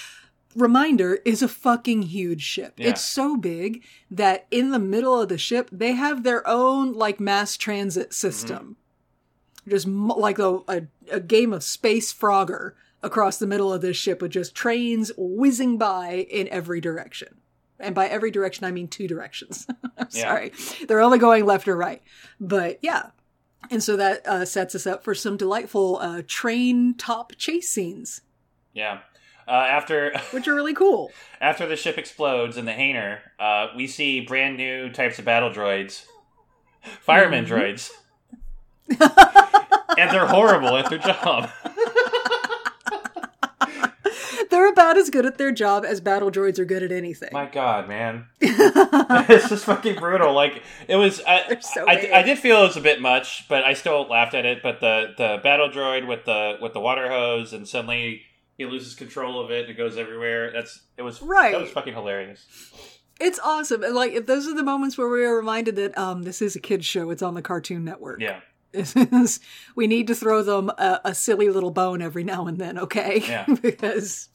reminder 0.55 1.19
is 1.23 1.41
a 1.41 1.47
fucking 1.47 2.03
huge 2.03 2.41
ship. 2.41 2.73
Yeah. 2.77 2.89
It's 2.89 3.05
so 3.05 3.37
big 3.37 3.83
that 4.09 4.47
in 4.49 4.71
the 4.71 4.79
middle 4.79 5.21
of 5.21 5.29
the 5.29 5.37
ship 5.37 5.69
they 5.71 5.93
have 5.93 6.23
their 6.23 6.47
own 6.47 6.93
like 6.93 7.19
mass 7.19 7.57
transit 7.57 8.13
system, 8.13 8.77
just 9.67 9.87
like 9.87 10.39
a, 10.39 10.59
a 10.67 10.81
a 11.11 11.19
game 11.19 11.53
of 11.53 11.63
space 11.63 12.13
Frogger 12.13 12.73
across 13.03 13.37
the 13.37 13.47
middle 13.47 13.71
of 13.71 13.81
this 13.81 13.97
ship 13.97 14.21
with 14.21 14.31
just 14.31 14.55
trains 14.55 15.11
whizzing 15.17 15.77
by 15.77 16.25
in 16.29 16.47
every 16.49 16.81
direction. 16.81 17.37
And 17.79 17.93
by 17.93 18.07
every 18.07 18.31
direction, 18.31 18.65
I 18.65 18.71
mean 18.71 18.87
two 18.87 19.07
directions. 19.07 19.67
I'm 19.97 20.07
Yeah. 20.11 20.21
sorry. 20.21 20.51
They're 20.87 21.01
only 21.01 21.19
going 21.19 21.45
left 21.45 21.67
or 21.67 21.75
right. 21.77 22.01
But 22.39 22.79
yeah. 22.81 23.07
And 23.69 23.83
so 23.83 23.97
that 23.97 24.25
uh, 24.27 24.45
sets 24.45 24.75
us 24.75 24.87
up 24.87 25.03
for 25.03 25.13
some 25.13 25.35
delightful 25.37 25.97
uh, 25.97 26.21
train 26.27 26.93
top 26.95 27.33
chase 27.37 27.69
scenes, 27.69 28.21
Yeah. 28.73 28.99
Uh, 29.47 29.51
after 29.51 30.17
which 30.31 30.47
are 30.47 30.55
really 30.55 30.73
cool. 30.73 31.11
after 31.39 31.65
the 31.67 31.75
ship 31.75 31.97
explodes 31.97 32.57
in 32.57 32.65
the 32.65 32.73
hangar, 32.73 33.19
uh, 33.39 33.67
we 33.75 33.87
see 33.87 34.21
brand 34.21 34.57
new 34.57 34.89
types 34.89 35.19
of 35.19 35.25
battle 35.25 35.49
droids, 35.49 36.03
fireman 37.01 37.45
droids, 37.45 37.89
and 38.89 40.11
they're 40.11 40.27
horrible 40.27 40.75
at 40.77 40.89
their 40.89 40.99
job. 40.99 41.49
They're 44.57 44.69
about 44.69 44.97
as 44.97 45.11
good 45.11 45.27
at 45.27 45.37
their 45.37 45.51
job 45.51 45.85
as 45.85 46.01
battle 46.01 46.31
droids 46.31 46.57
are 46.57 46.65
good 46.65 46.81
at 46.81 46.91
anything. 46.91 47.29
My 47.31 47.45
God, 47.45 47.87
man, 47.87 48.25
it's 48.41 49.49
just 49.49 49.65
fucking 49.65 49.99
brutal. 49.99 50.33
Like 50.33 50.63
it 50.87 50.95
was. 50.95 51.21
I, 51.27 51.59
so 51.59 51.85
I. 51.87 52.09
I 52.11 52.21
did 52.23 52.39
feel 52.39 52.63
it 52.63 52.69
was 52.69 52.75
a 52.75 52.81
bit 52.81 52.99
much, 52.99 53.47
but 53.47 53.63
I 53.63 53.73
still 53.73 54.07
laughed 54.09 54.33
at 54.33 54.47
it. 54.47 54.63
But 54.63 54.79
the 54.79 55.13
the 55.15 55.39
battle 55.43 55.69
droid 55.69 56.07
with 56.07 56.25
the 56.25 56.57
with 56.59 56.73
the 56.73 56.79
water 56.79 57.07
hose, 57.07 57.53
and 57.53 57.67
suddenly 57.67 58.23
he 58.57 58.65
loses 58.65 58.95
control 58.95 59.39
of 59.39 59.51
it 59.51 59.65
and 59.65 59.69
it 59.69 59.77
goes 59.77 59.95
everywhere. 59.95 60.51
That's 60.51 60.81
it 60.97 61.03
was 61.03 61.21
Right. 61.21 61.51
That 61.51 61.61
was 61.61 61.69
fucking 61.69 61.93
hilarious. 61.93 62.43
It's 63.21 63.37
awesome. 63.37 63.83
And 63.83 63.93
like, 63.93 64.13
if 64.13 64.25
those 64.25 64.47
are 64.47 64.55
the 64.55 64.63
moments 64.63 64.97
where 64.97 65.07
we 65.07 65.23
are 65.23 65.35
reminded 65.35 65.75
that 65.75 65.95
um, 65.99 66.23
this 66.23 66.41
is 66.41 66.55
a 66.55 66.59
kids 66.59 66.87
show. 66.87 67.11
It's 67.11 67.21
on 67.21 67.35
the 67.35 67.43
Cartoon 67.43 67.85
Network. 67.85 68.21
Yeah. 68.21 68.39
We 69.75 69.85
need 69.85 70.07
to 70.07 70.15
throw 70.15 70.41
them 70.41 70.69
a, 70.69 71.01
a 71.05 71.13
silly 71.13 71.49
little 71.49 71.71
bone 71.71 72.01
every 72.01 72.23
now 72.23 72.47
and 72.47 72.57
then, 72.57 72.79
okay? 72.79 73.23
Yeah. 73.27 73.45
because 73.61 74.29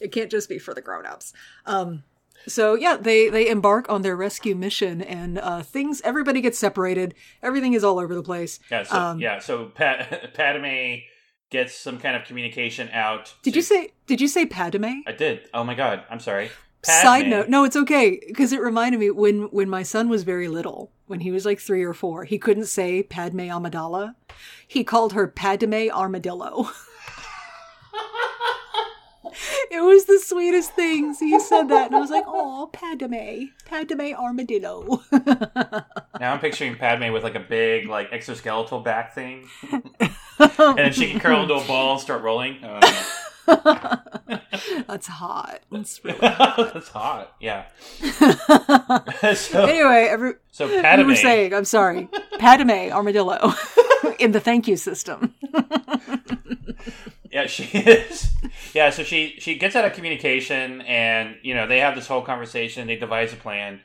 it 0.00 0.12
can't 0.12 0.30
just 0.30 0.48
be 0.48 0.58
for 0.58 0.74
the 0.74 0.80
grown-ups. 0.82 1.32
Um, 1.66 2.04
so 2.46 2.74
yeah, 2.74 2.96
they 2.96 3.28
they 3.28 3.48
embark 3.48 3.88
on 3.90 4.02
their 4.02 4.16
rescue 4.16 4.54
mission, 4.54 5.02
and 5.02 5.38
uh, 5.38 5.62
things. 5.62 6.00
Everybody 6.02 6.40
gets 6.40 6.58
separated. 6.58 7.14
Everything 7.42 7.74
is 7.74 7.84
all 7.84 7.98
over 7.98 8.14
the 8.14 8.22
place. 8.22 8.58
Yeah. 8.70 8.84
So 8.84 8.96
Um, 8.96 9.20
yeah. 9.20 9.38
So 9.38 9.66
Pat, 9.66 10.34
Padme 10.34 11.00
gets 11.50 11.74
some 11.76 11.98
kind 11.98 12.16
of 12.16 12.24
communication 12.24 12.88
out. 12.92 13.34
Did 13.42 13.56
you 13.56 13.62
say? 13.62 13.92
Did 14.06 14.20
you 14.20 14.28
say 14.28 14.46
Padme? 14.46 15.00
I 15.06 15.12
did. 15.12 15.48
Oh 15.52 15.64
my 15.64 15.74
god. 15.74 16.04
I'm 16.10 16.20
sorry. 16.20 16.50
Side 16.82 17.26
note, 17.28 17.50
no, 17.50 17.64
it's 17.64 17.76
okay 17.76 18.22
because 18.26 18.54
it 18.54 18.60
reminded 18.62 19.00
me 19.00 19.10
when 19.10 19.42
when 19.50 19.68
my 19.68 19.82
son 19.82 20.08
was 20.08 20.22
very 20.22 20.48
little, 20.48 20.90
when 21.08 21.20
he 21.20 21.30
was 21.30 21.44
like 21.44 21.60
three 21.60 21.82
or 21.82 21.92
four, 21.92 22.24
he 22.24 22.38
couldn't 22.38 22.64
say 22.66 23.02
Padme 23.02 23.40
Amidala. 23.40 24.14
He 24.66 24.82
called 24.82 25.12
her 25.12 25.28
Padme 25.28 25.90
Armadillo. 25.92 26.70
it 29.70 29.82
was 29.82 30.04
the 30.04 30.18
sweetest 30.18 30.72
things. 30.72 31.18
He 31.18 31.38
said 31.40 31.68
that, 31.68 31.86
and 31.86 31.96
I 31.96 32.00
was 32.00 32.10
like, 32.10 32.24
"Oh, 32.26 32.68
Padme, 32.72 33.46
Padme 33.66 34.12
Armadillo." 34.14 35.02
Now 36.20 36.34
I'm 36.34 36.40
picturing 36.40 36.76
Padme 36.76 37.12
with 37.14 37.22
like 37.22 37.34
a 37.34 37.40
big 37.40 37.88
like 37.88 38.10
exoskeletal 38.10 38.84
back 38.84 39.14
thing, 39.14 39.48
and 39.72 40.76
then 40.76 40.92
she 40.92 41.10
can 41.10 41.18
curl 41.18 41.42
into 41.42 41.54
a 41.54 41.64
ball 41.64 41.92
and 41.92 42.00
start 42.00 42.22
rolling. 42.22 42.58
That's 44.86 45.06
hot. 45.06 45.60
That's 45.72 46.04
really 46.04 46.18
hot. 46.18 46.74
That's 46.74 46.88
hot. 46.88 47.34
Yeah. 47.40 47.68
so, 49.34 49.64
anyway, 49.64 50.08
every 50.10 50.34
so 50.52 50.68
Padme. 50.82 51.06
were 51.06 51.16
saying, 51.16 51.54
I'm 51.54 51.64
sorry, 51.64 52.06
Padme 52.38 52.92
Armadillo 52.92 53.54
in 54.18 54.32
the 54.32 54.40
thank 54.40 54.68
you 54.68 54.76
system. 54.76 55.34
Yeah, 57.30 57.46
she 57.46 57.64
is. 57.78 58.30
Yeah, 58.74 58.90
so 58.90 59.02
she 59.02 59.36
she 59.38 59.56
gets 59.56 59.76
out 59.76 59.84
of 59.84 59.92
communication, 59.92 60.80
and 60.82 61.36
you 61.42 61.54
know 61.54 61.66
they 61.66 61.78
have 61.78 61.94
this 61.94 62.06
whole 62.06 62.22
conversation. 62.22 62.86
They 62.86 62.96
devise 62.96 63.32
a 63.32 63.36
plan, 63.36 63.80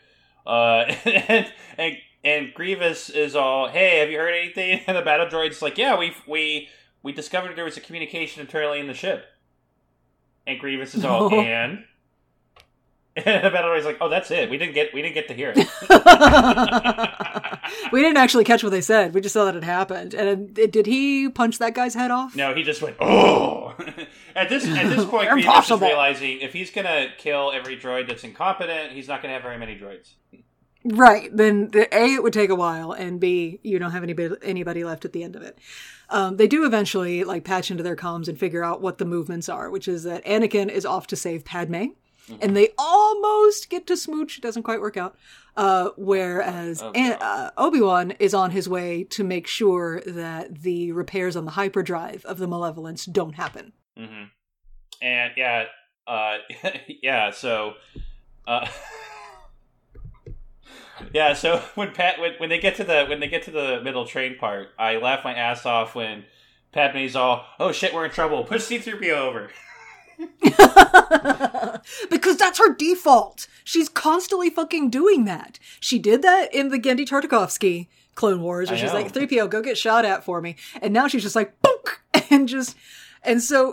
uh, 0.48 0.86
and 1.06 1.52
and 1.78 1.98
and 2.24 2.54
Grievous 2.54 3.10
is 3.10 3.36
all, 3.36 3.68
"Hey, 3.68 4.00
have 4.00 4.10
you 4.10 4.18
heard 4.18 4.34
anything?" 4.34 4.82
And 4.88 4.98
the 4.98 5.02
battle 5.02 5.28
droid's 5.28 5.62
like, 5.62 5.78
"Yeah, 5.78 5.98
we 5.98 6.14
we 6.28 6.70
we 7.04 7.12
discovered 7.12 7.56
there 7.56 7.66
was 7.66 7.78
a 7.78 7.82
communication 7.82 8.42
internally 8.42 8.80
in 8.80 8.88
the 8.88 8.94
ship." 8.94 9.26
And 10.48 10.60
Grievous 10.60 10.96
is 10.96 11.06
all, 11.06 11.30
No. 11.30 11.40
"And." 11.40 11.86
And 13.18 13.46
the 13.46 13.50
battle 13.50 13.72
droid's 13.72 13.86
like, 13.86 13.96
"Oh, 14.02 14.10
that's 14.10 14.30
it. 14.30 14.50
We 14.50 14.58
didn't 14.58 14.74
get 14.74 14.94
we 14.94 15.02
didn't 15.02 15.14
get 15.14 15.30
to 15.30 15.34
hear 15.34 15.54
it." 15.56 15.58
we 17.94 18.02
didn't 18.02 18.18
actually 18.18 18.44
catch 18.44 18.62
what 18.62 18.72
they 18.72 18.82
said. 18.82 19.14
We 19.14 19.22
just 19.22 19.32
saw 19.32 19.46
that 19.46 19.56
it 19.56 19.64
happened. 19.64 20.14
And 20.14 20.60
uh, 20.60 20.68
did 20.68 20.86
he 20.86 21.30
punch 21.30 21.60
that 21.60 21.74
guy's 21.74 21.94
head 21.94 22.12
off? 22.12 22.36
No, 22.36 22.54
he 22.54 22.64
just 22.64 22.82
went, 22.82 22.98
"Oh!" 23.00 23.74
at 24.36 24.50
this 24.50 24.68
at 24.68 24.90
this 24.90 25.06
point, 25.06 25.30
Grievous 25.30 25.72
is 25.72 25.80
realizing 25.80 26.42
if 26.42 26.52
he's 26.52 26.72
gonna 26.72 27.08
kill 27.18 27.54
every 27.54 27.78
droid 27.78 28.08
that's 28.08 28.26
incompetent, 28.26 28.92
he's 28.92 29.08
not 29.08 29.22
gonna 29.22 29.34
have 29.34 29.44
very 29.44 29.58
many 29.58 29.78
droids. 29.78 30.16
Right. 30.86 31.36
Then 31.36 31.72
the, 31.72 31.94
A, 31.98 32.14
it 32.14 32.22
would 32.22 32.34
take 32.34 32.52
a 32.52 32.56
while, 32.56 32.92
and 32.92 33.20
B, 33.20 33.60
you 33.64 33.80
don't 33.80 33.92
have 33.92 34.04
anybody, 34.04 34.36
anybody 34.44 34.84
left 34.84 35.04
at 35.04 35.14
the 35.14 35.24
end 35.24 35.36
of 35.36 35.42
it. 35.42 35.58
Um, 36.12 36.38
they 36.38 36.48
do 36.48 36.66
eventually 36.66 37.24
like 37.24 37.44
patch 37.44 37.72
into 37.72 37.82
their 37.82 37.96
comms 37.96 38.28
and 38.28 38.38
figure 38.38 38.64
out 38.64 38.82
what 38.82 39.00
the 39.00 39.06
movements 39.06 39.50
are, 39.50 39.72
which 39.72 39.88
is 39.88 40.04
that 40.04 40.24
Anakin 40.26 40.70
is 40.70 40.86
off 40.86 41.08
to 41.08 41.16
save 41.16 41.44
Padme, 41.44 41.86
and 42.42 42.56
they 42.56 42.70
almost 42.78 43.70
get 43.70 43.86
to 43.88 43.98
smooch. 43.98 44.38
It 44.38 44.42
doesn't 44.42 44.64
quite 44.64 44.82
work 44.82 44.98
out. 44.98 45.16
Uh, 45.58 45.92
whereas 45.96 46.82
An- 46.82 47.14
uh, 47.22 47.52
Obi 47.58 47.80
Wan 47.80 48.12
is 48.20 48.34
on 48.34 48.52
his 48.52 48.68
way 48.68 49.04
to 49.06 49.24
make 49.24 49.48
sure 49.48 50.02
that 50.06 50.62
the 50.64 50.92
repairs 50.92 51.36
on 51.38 51.46
the 51.46 51.52
hyperdrive 51.52 52.26
of 52.26 52.38
the 52.40 52.48
Malevolence 52.48 53.06
don't 53.06 53.36
happen. 53.36 53.72
hmm 53.98 54.24
And 55.02 55.32
yeah, 55.38 55.66
uh, 56.08 56.38
yeah. 57.02 57.32
So, 57.32 57.76
uh, 58.48 58.68
yeah. 61.14 61.34
So 61.34 61.60
when 61.76 61.92
Pat 61.94 62.20
when, 62.20 62.34
when 62.38 62.50
they 62.50 62.60
get 62.60 62.76
to 62.76 62.84
the 62.84 63.06
when 63.08 63.20
they 63.20 63.28
get 63.28 63.44
to 63.44 63.52
the 63.52 63.82
middle 63.84 64.06
train 64.06 64.38
part, 64.38 64.70
I 64.78 64.98
laugh 64.98 65.24
my 65.24 65.34
ass 65.34 65.66
off 65.66 65.96
when 65.96 66.26
Padme's 66.74 67.16
all, 67.16 67.46
"Oh 67.60 67.72
shit, 67.72 67.94
we're 67.94 68.06
in 68.06 68.12
trouble. 68.12 68.44
Push 68.44 68.64
C 68.64 68.78
three 68.80 69.00
PO 69.10 69.16
over." 69.30 69.50
because 72.10 72.38
that's 72.38 72.60
her 72.60 72.74
default. 72.74 73.48
She's 73.64 73.90
constantly 73.90 74.50
fucking 74.50 74.90
doing 74.90 75.26
that. 75.26 75.60
She 75.80 76.00
did 76.00 76.22
that 76.22 76.54
in 76.54 76.70
the 76.70 76.80
Genndy 76.80 77.06
Tartakovsky 77.08 77.88
Clone 78.16 78.42
Wars, 78.42 78.70
where 78.70 78.80
she's 78.80 78.94
like, 78.94 79.12
3PO, 79.12 79.50
go 79.50 79.62
get 79.62 79.78
shot 79.78 80.06
at 80.06 80.24
for 80.24 80.42
me. 80.42 80.56
And 80.82 80.94
now 80.94 81.08
she's 81.08 81.24
just 81.24 81.36
like, 81.36 81.54
boink! 81.62 81.72
And 82.32 82.48
just, 82.48 82.76
and 83.24 83.42
so 83.42 83.72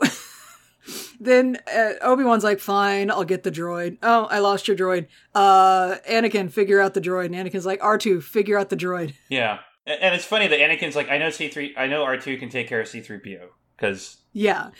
then 1.20 1.58
uh, 1.74 1.92
Obi-Wan's 2.02 2.44
like, 2.44 2.60
fine, 2.60 3.10
I'll 3.10 3.24
get 3.24 3.44
the 3.44 3.50
droid. 3.50 3.96
Oh, 4.02 4.26
I 4.26 4.40
lost 4.40 4.68
your 4.68 4.76
droid. 4.76 5.06
Uh, 5.34 5.96
Anakin, 6.08 6.50
figure 6.50 6.80
out 6.80 6.92
the 6.94 7.00
droid. 7.00 7.26
And 7.26 7.34
Anakin's 7.34 7.64
like, 7.64 7.80
R2, 7.80 8.22
figure 8.22 8.58
out 8.58 8.68
the 8.68 8.76
droid. 8.76 9.14
Yeah, 9.30 9.60
and 9.86 10.14
it's 10.14 10.24
funny 10.24 10.46
that 10.48 10.58
Anakin's 10.58 10.94
like, 10.94 11.10
"I 11.10 11.18
know 11.18 11.30
C 11.30 11.48
three, 11.48 11.74
I 11.76 11.86
know 11.86 12.04
R 12.04 12.16
two 12.16 12.36
can 12.36 12.48
take 12.48 12.68
care 12.68 12.80
of 12.80 12.88
C 12.88 13.00
three 13.00 13.18
PO 13.18 13.48
because 13.76 14.18
Yeah. 14.32 14.70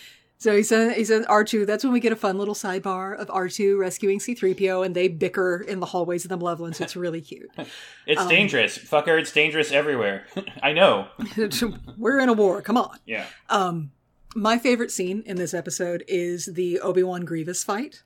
So 0.43 0.57
he 0.57 0.65
said, 0.65 0.97
he 0.97 1.05
said 1.05 1.25
R2, 1.27 1.65
that's 1.69 1.85
when 1.85 1.93
we 1.93 2.01
get 2.01 2.11
a 2.11 2.17
fun 2.17 2.37
little 2.37 2.57
sidebar 2.57 3.17
of 3.17 3.29
R2 3.29 3.79
rescuing 3.79 4.19
C3PO 4.19 4.85
and 4.85 4.93
they 4.93 5.07
bicker 5.07 5.61
in 5.61 5.79
the 5.79 5.87
hallways 5.87 6.25
of 6.25 6.31
the 6.31 6.37
Malevolence. 6.37 6.81
It's 6.81 6.97
really 6.97 7.21
cute. 7.21 7.49
it's 8.09 8.21
Um, 8.21 8.29
dangerous. 8.29 8.77
Fucker, 8.77 9.21
it's 9.21 9.31
dangerous 9.31 9.71
everywhere. 9.71 10.27
I 10.63 10.73
know. 10.73 11.07
We're 11.97 12.19
in 12.19 12.29
a 12.29 12.33
war. 12.33 12.61
Come 12.61 12.77
on. 12.77 12.99
Yeah. 13.07 13.25
Um, 13.51 13.93
my 14.35 14.59
favorite 14.59 14.91
scene 14.91 15.23
in 15.27 15.37
this 15.37 15.55
episode 15.55 16.03
is 16.09 16.47
the 16.47 16.81
Obi 16.81 17.05
Wan 17.05 17.25
Grievous 17.25 17.63
fight. 17.63 18.03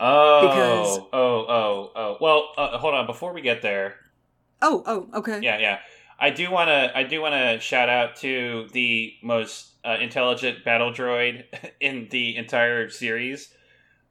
Oh, 0.00 0.48
Because- 0.48 0.98
oh, 1.12 1.44
oh, 1.46 1.92
oh. 1.94 2.16
Well, 2.22 2.48
uh, 2.56 2.78
hold 2.78 2.94
on. 2.94 3.04
Before 3.04 3.34
we 3.34 3.42
get 3.42 3.60
there, 3.60 3.96
Oh, 4.62 4.82
oh, 4.86 5.08
okay. 5.18 5.40
yeah, 5.42 5.58
yeah. 5.58 5.78
I 6.18 6.30
do 6.30 6.50
want 6.50 6.68
to. 6.68 6.90
I 6.96 7.02
do 7.02 7.20
want 7.20 7.34
to 7.34 7.60
shout 7.60 7.88
out 7.88 8.16
to 8.16 8.68
the 8.72 9.12
most 9.22 9.72
uh, 9.84 9.96
intelligent 10.00 10.64
battle 10.64 10.92
droid 10.92 11.44
in 11.80 12.08
the 12.10 12.36
entire 12.36 12.88
series. 12.88 13.52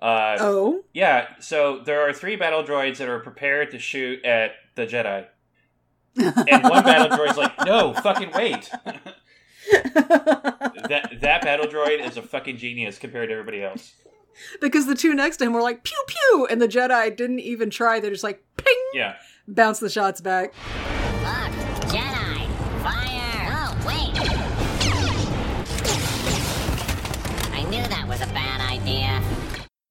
Uh, 0.02 0.38
Oh, 0.40 0.84
yeah. 0.94 1.28
So 1.40 1.80
there 1.84 2.08
are 2.08 2.14
three 2.14 2.36
battle 2.36 2.64
droids 2.64 2.98
that 2.98 3.08
are 3.10 3.20
prepared 3.20 3.72
to 3.72 3.80
shoot 3.80 4.24
at 4.26 4.52
the 4.76 4.86
Jedi, 4.86 5.26
and 6.18 6.64
one 6.64 6.84
battle 6.84 7.18
droid's 7.18 7.38
like, 7.38 7.54
"No, 7.66 7.94
fucking 7.94 8.32
wait." 8.34 8.70
that 9.72 11.10
that 11.22 11.42
battle 11.42 11.66
droid 11.66 12.06
is 12.08 12.18
a 12.18 12.22
fucking 12.22 12.58
genius 12.58 12.98
compared 13.00 13.30
to 13.30 13.34
everybody 13.34 13.64
else. 13.64 13.94
because 14.62 14.86
the 14.86 14.96
two 14.96 15.14
next 15.16 15.38
to 15.38 15.46
him 15.46 15.54
were 15.54 15.62
like 15.62 15.84
pew 15.84 16.04
pew, 16.08 16.48
and 16.50 16.62
the 16.62 16.68
Jedi 16.68 17.16
didn't 17.16 17.40
even 17.40 17.70
try. 17.70 18.00
They're 18.00 18.12
just 18.12 18.24
like 18.24 18.44
ping, 18.58 18.76
Yeah. 18.94 19.16
bounce 19.48 19.80
the 19.80 19.90
shots 19.90 20.22
back. 20.22 20.54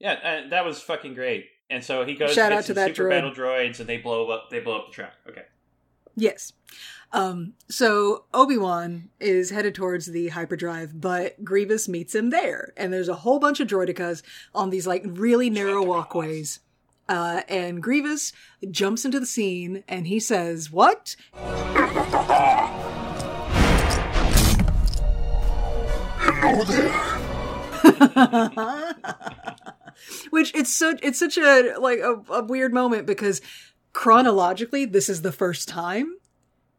Yeah, 0.05 0.13
uh, 0.23 0.49
that 0.51 0.67
was 0.67 0.83
fucking 0.83 1.15
great. 1.15 1.47
And 1.71 1.83
so 1.83 2.05
he 2.05 2.15
goes 2.15 2.35
Shout 2.35 2.51
gets 2.51 2.65
out 2.65 2.67
to 2.67 2.75
that 2.75 2.89
super 2.95 3.09
droid. 3.09 3.11
battle 3.11 3.33
droids, 3.33 3.81
and 3.81 3.89
they 3.89 3.97
blow 3.97 4.29
up. 4.29 4.51
They 4.51 4.61
blow 4.61 4.81
up 4.81 4.89
the 4.89 4.93
track. 4.93 5.15
Okay. 5.27 5.45
Yes. 6.15 6.53
Um, 7.13 7.55
so 7.71 8.25
Obi-Wan 8.35 9.09
is 9.19 9.49
headed 9.51 9.75
towards 9.75 10.07
the 10.07 10.29
hyperdrive, 10.29 11.01
but 11.01 11.43
Grievous 11.43 11.89
meets 11.89 12.15
him 12.15 12.29
there. 12.31 12.75
And 12.77 12.93
there's 12.93 13.09
a 13.09 13.15
whole 13.15 13.39
bunch 13.39 13.61
of 13.61 13.69
droidekas 13.69 14.23
on 14.55 14.69
these 14.71 14.87
like 14.87 15.05
really 15.07 15.49
narrow 15.49 15.83
walkways. 15.83 16.61
Uh, 17.09 17.41
and 17.49 17.83
Grievous 17.83 18.33
jumps 18.71 19.05
into 19.05 19.19
the 19.21 19.27
scene 19.27 19.85
and 19.89 20.07
he 20.07 20.21
says, 20.21 20.71
what? 20.71 21.17
Hello 26.43 26.65
there. 26.65 27.15
Which 30.31 30.55
it's 30.55 30.73
so, 30.75 30.97
it's 31.03 31.19
such 31.19 31.39
a, 31.39 31.75
like 31.79 32.01
a, 32.01 32.21
a 32.31 32.45
weird 32.45 32.73
moment 32.73 33.07
because 33.07 33.41
chronologically, 33.93 34.85
this 34.85 35.09
is 35.09 35.23
the 35.23 35.33
first 35.33 35.69
time 35.69 36.17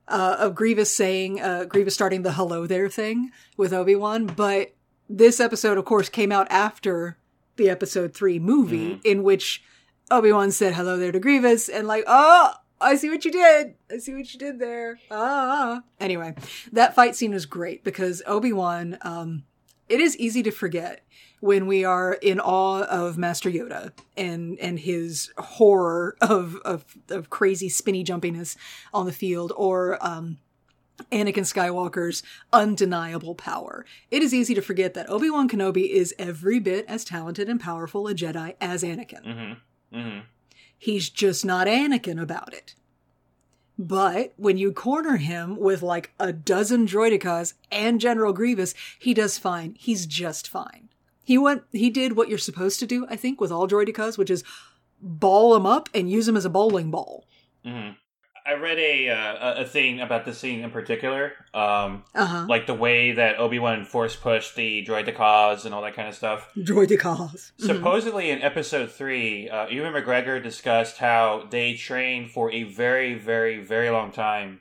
uh, 0.07 0.37
of 0.39 0.55
Grievous 0.55 0.93
saying, 0.95 1.41
uh, 1.41 1.65
Grievous 1.65 1.93
starting 1.93 2.21
the 2.21 2.33
hello 2.33 2.67
there 2.67 2.89
thing 2.89 3.31
with 3.57 3.73
Obi-Wan, 3.73 4.25
but 4.25 4.75
this 5.09 5.39
episode, 5.39 5.77
of 5.77 5.85
course, 5.85 6.09
came 6.09 6.31
out 6.31 6.47
after 6.49 7.17
the 7.57 7.69
episode 7.69 8.13
three 8.13 8.39
movie 8.39 8.99
in 9.03 9.23
which 9.23 9.63
Obi-Wan 10.11 10.51
said 10.51 10.73
hello 10.73 10.97
there 10.97 11.11
to 11.11 11.19
Grievous 11.19 11.69
and 11.69 11.87
like, 11.87 12.03
oh, 12.07 12.53
I 12.81 12.95
see 12.95 13.09
what 13.09 13.23
you 13.23 13.31
did. 13.31 13.75
I 13.89 13.97
see 13.97 14.13
what 14.13 14.31
you 14.33 14.39
did 14.39 14.59
there. 14.59 14.99
Ah. 15.09 15.81
Anyway, 15.99 16.35
that 16.73 16.93
fight 16.93 17.15
scene 17.15 17.33
was 17.33 17.45
great 17.45 17.83
because 17.83 18.21
Obi-Wan, 18.27 18.97
um, 19.01 19.43
it 19.87 19.99
is 19.99 20.17
easy 20.17 20.43
to 20.43 20.51
forget 20.51 21.05
when 21.39 21.67
we 21.67 21.83
are 21.83 22.13
in 22.13 22.39
awe 22.39 22.83
of 22.83 23.17
Master 23.17 23.49
Yoda 23.49 23.91
and 24.17 24.59
and 24.59 24.79
his 24.79 25.31
horror 25.37 26.15
of 26.21 26.57
of, 26.65 26.85
of 27.09 27.29
crazy 27.29 27.69
spinny 27.69 28.03
jumpiness 28.03 28.55
on 28.93 29.05
the 29.05 29.11
field, 29.11 29.51
or 29.55 29.97
um, 30.05 30.37
Anakin 31.11 31.43
Skywalker's 31.43 32.23
undeniable 32.53 33.35
power. 33.35 33.85
It 34.11 34.23
is 34.23 34.33
easy 34.33 34.53
to 34.55 34.61
forget 34.61 34.93
that 34.93 35.09
Obi 35.09 35.29
Wan 35.29 35.49
Kenobi 35.49 35.89
is 35.89 36.13
every 36.17 36.59
bit 36.59 36.85
as 36.87 37.03
talented 37.03 37.49
and 37.49 37.59
powerful 37.59 38.07
a 38.07 38.15
Jedi 38.15 38.55
as 38.61 38.83
Anakin. 38.83 39.25
Mm-hmm. 39.25 39.97
Mm-hmm. 39.97 40.19
He's 40.77 41.09
just 41.09 41.45
not 41.45 41.67
Anakin 41.67 42.21
about 42.21 42.53
it. 42.53 42.75
But 43.77 44.33
when 44.37 44.57
you 44.57 44.71
corner 44.71 45.17
him 45.17 45.57
with 45.57 45.81
like 45.81 46.13
a 46.19 46.31
dozen 46.31 46.87
droidekas 46.87 47.55
and 47.71 47.99
General 47.99 48.31
Grievous, 48.31 48.73
he 48.97 49.13
does 49.13 49.37
fine. 49.37 49.75
He's 49.77 50.05
just 50.05 50.47
fine. 50.47 50.84
He 51.25 51.37
went, 51.37 51.63
he 51.71 51.89
did 51.89 52.15
what 52.15 52.29
you're 52.29 52.37
supposed 52.37 52.79
to 52.79 52.85
do, 52.87 53.05
I 53.09 53.15
think, 53.17 53.41
with 53.41 53.51
all 53.51 53.67
droidekas, 53.67 54.17
which 54.17 54.29
is 54.29 54.43
ball 55.01 55.53
them 55.53 55.65
up 55.65 55.89
and 55.93 56.09
use 56.09 56.25
them 56.27 56.37
as 56.37 56.45
a 56.45 56.49
bowling 56.49 56.91
ball. 56.91 57.25
Mm-hmm. 57.65 57.93
I 58.47 58.53
read 58.53 58.77
a 58.77 59.09
uh, 59.09 59.61
a- 59.63 59.65
thing 59.65 59.99
about 59.99 60.23
this 60.23 60.37
scene 60.37 60.59
in 60.63 60.69
particular, 60.69 61.33
um, 61.55 62.03
Uh-huh. 62.13 62.45
like 62.47 62.67
the 62.67 62.75
way 62.75 63.11
that 63.13 63.39
Obi 63.39 63.57
Wan 63.57 63.85
force 63.85 64.15
pushed 64.15 64.55
the 64.55 64.85
droid 64.85 65.05
to 65.05 65.11
cause 65.11 65.65
and 65.65 65.73
all 65.73 65.81
that 65.81 65.95
kind 65.95 66.07
of 66.07 66.13
stuff. 66.13 66.51
Droidekas. 66.55 67.53
Supposedly 67.57 68.29
in 68.29 68.43
episode 68.43 68.91
three, 68.91 69.49
uh, 69.49 69.65
Ewan 69.69 69.93
McGregor 69.93 70.41
discussed 70.43 70.97
how 70.99 71.47
they 71.49 71.73
trained 71.73 72.29
for 72.29 72.51
a 72.51 72.61
very, 72.63 73.15
very, 73.15 73.63
very 73.63 73.89
long 73.89 74.11
time 74.11 74.59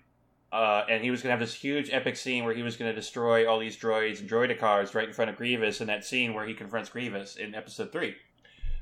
uh, 0.54 0.84
and 0.88 1.02
he 1.02 1.10
was 1.10 1.20
going 1.20 1.28
to 1.28 1.38
have 1.38 1.40
this 1.40 1.54
huge 1.54 1.90
epic 1.92 2.16
scene 2.16 2.44
where 2.44 2.54
he 2.54 2.62
was 2.62 2.76
going 2.76 2.88
to 2.90 2.94
destroy 2.94 3.46
all 3.50 3.58
these 3.58 3.76
droids 3.76 4.20
and 4.20 4.30
droidekas 4.30 4.94
right 4.94 5.08
in 5.08 5.12
front 5.12 5.28
of 5.30 5.36
Grievous 5.36 5.80
in 5.80 5.88
that 5.88 6.04
scene 6.04 6.32
where 6.32 6.46
he 6.46 6.54
confronts 6.54 6.88
Grievous 6.90 7.34
in 7.36 7.54
Episode 7.54 7.90
Three. 7.90 8.14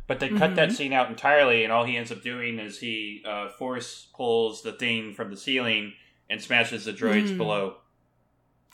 But 0.07 0.21
they 0.21 0.29
cut 0.29 0.57
that 0.57 0.69
Mhm. 0.69 0.73
scene 0.77 0.93
out 0.93 1.09
entirely, 1.09 1.65
and 1.65 1.73
all 1.73 1.85
he 1.85 1.97
ends 1.97 2.13
up 2.13 2.23
doing 2.23 2.59
is 2.59 2.79
he 2.81 3.23
uh, 3.25 3.49
force 3.51 4.09
pulls 4.15 4.63
the 4.63 4.73
thing 4.73 5.15
from 5.15 5.31
the 5.31 5.37
ceiling 5.37 5.95
and 6.29 6.43
smashes 6.43 6.85
the 6.85 6.93
droids 6.93 7.29
Mm. 7.31 7.39
below. 7.39 7.77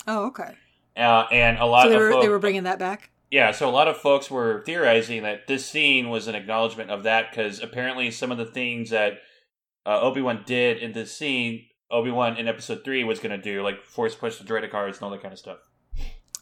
Oh, 0.07 0.27
okay. 0.29 0.55
Uh, 0.97 1.27
and 1.31 1.59
a 1.59 1.66
lot 1.66 1.85
So 1.85 1.91
they 1.91 1.95
of 1.97 2.01
were 2.01 2.11
folk- 2.12 2.23
they 2.23 2.29
were 2.29 2.39
bringing 2.39 2.65
that 2.65 2.79
back. 2.79 3.11
yeah, 3.31 3.53
so 3.53 3.69
a 3.69 3.70
lot 3.70 3.87
of 3.89 3.97
folks 3.99 4.31
were 4.31 4.62
theorizing 4.65 5.23
that 5.23 5.47
this 5.47 5.65
scene 5.66 6.09
was 6.09 6.27
an 6.27 6.35
acknowledgement 6.35 6.91
of 6.91 7.05
that 7.05 7.31
because 7.31 7.62
apparently 7.62 8.11
some 8.11 8.33
of 8.33 8.39
the 8.39 8.47
things 8.47 8.91
that 8.91 9.20
uh, 9.87 10.01
Obi 10.01 10.20
Wan 10.20 10.43
did 10.45 10.79
in 10.79 10.93
this 10.93 11.16
scene, 11.16 11.66
Obi 11.90 12.10
Wan 12.10 12.36
in 12.36 12.48
Episode 12.48 12.85
Three 12.85 13.05
was 13.05 13.19
going 13.19 13.31
to 13.39 13.43
do, 13.43 13.62
like 13.62 13.85
force 13.85 14.15
push 14.15 14.36
the 14.39 14.44
droidekas 14.44 14.94
and 14.94 15.02
all 15.02 15.10
that 15.10 15.23
kind 15.23 15.32
of 15.32 15.39
stuff 15.39 15.59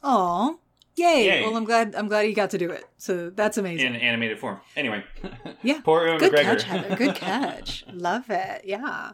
Oh, 0.02 0.59
yay. 0.97 1.27
Yay. 1.27 1.43
Well, 1.43 1.56
I'm 1.56 1.64
glad 1.64 1.94
I'm 1.94 2.09
glad 2.09 2.27
he 2.27 2.32
got 2.32 2.51
to 2.51 2.59
do 2.59 2.70
it. 2.70 2.85
So 2.98 3.31
that's 3.31 3.59
amazing. 3.59 3.94
in 3.94 3.97
animated 3.97 4.39
form. 4.39 4.60
Anyway, 4.77 5.05
Yeah. 5.62 5.81
poor 5.85 6.06
Ewan 6.06 6.18
Good 6.18 6.32
McGregor. 6.32 6.43
catch, 6.43 6.62
Heather. 6.64 6.97
Good 6.97 7.14
catch. 7.16 7.85
love 7.93 8.24
it. 8.31 8.62
Yeah. 8.64 9.12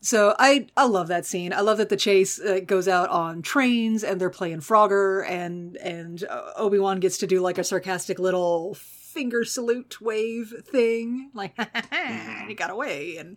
So 0.00 0.34
I 0.38 0.66
I 0.76 0.86
love 0.86 1.06
that 1.08 1.24
scene. 1.26 1.52
I 1.52 1.60
love 1.60 1.78
that 1.78 1.88
the 1.90 1.96
chase 1.96 2.40
uh, 2.40 2.58
goes 2.66 2.88
out 2.88 3.08
on 3.10 3.40
trains 3.42 4.02
and 4.02 4.20
they're 4.20 4.30
playing 4.30 4.58
Frogger 4.60 5.24
and 5.28 5.76
and 5.76 6.24
uh, 6.28 6.50
Obi 6.56 6.78
Wan 6.80 6.98
gets 6.98 7.18
to 7.18 7.26
do 7.26 7.40
like 7.40 7.58
a 7.58 7.64
sarcastic 7.64 8.18
little 8.18 8.74
finger 8.74 9.44
salute 9.44 10.00
wave 10.00 10.52
thing, 10.66 11.30
like 11.34 11.52
and 11.92 12.48
he 12.48 12.54
got 12.54 12.70
away. 12.70 13.16
And 13.18 13.36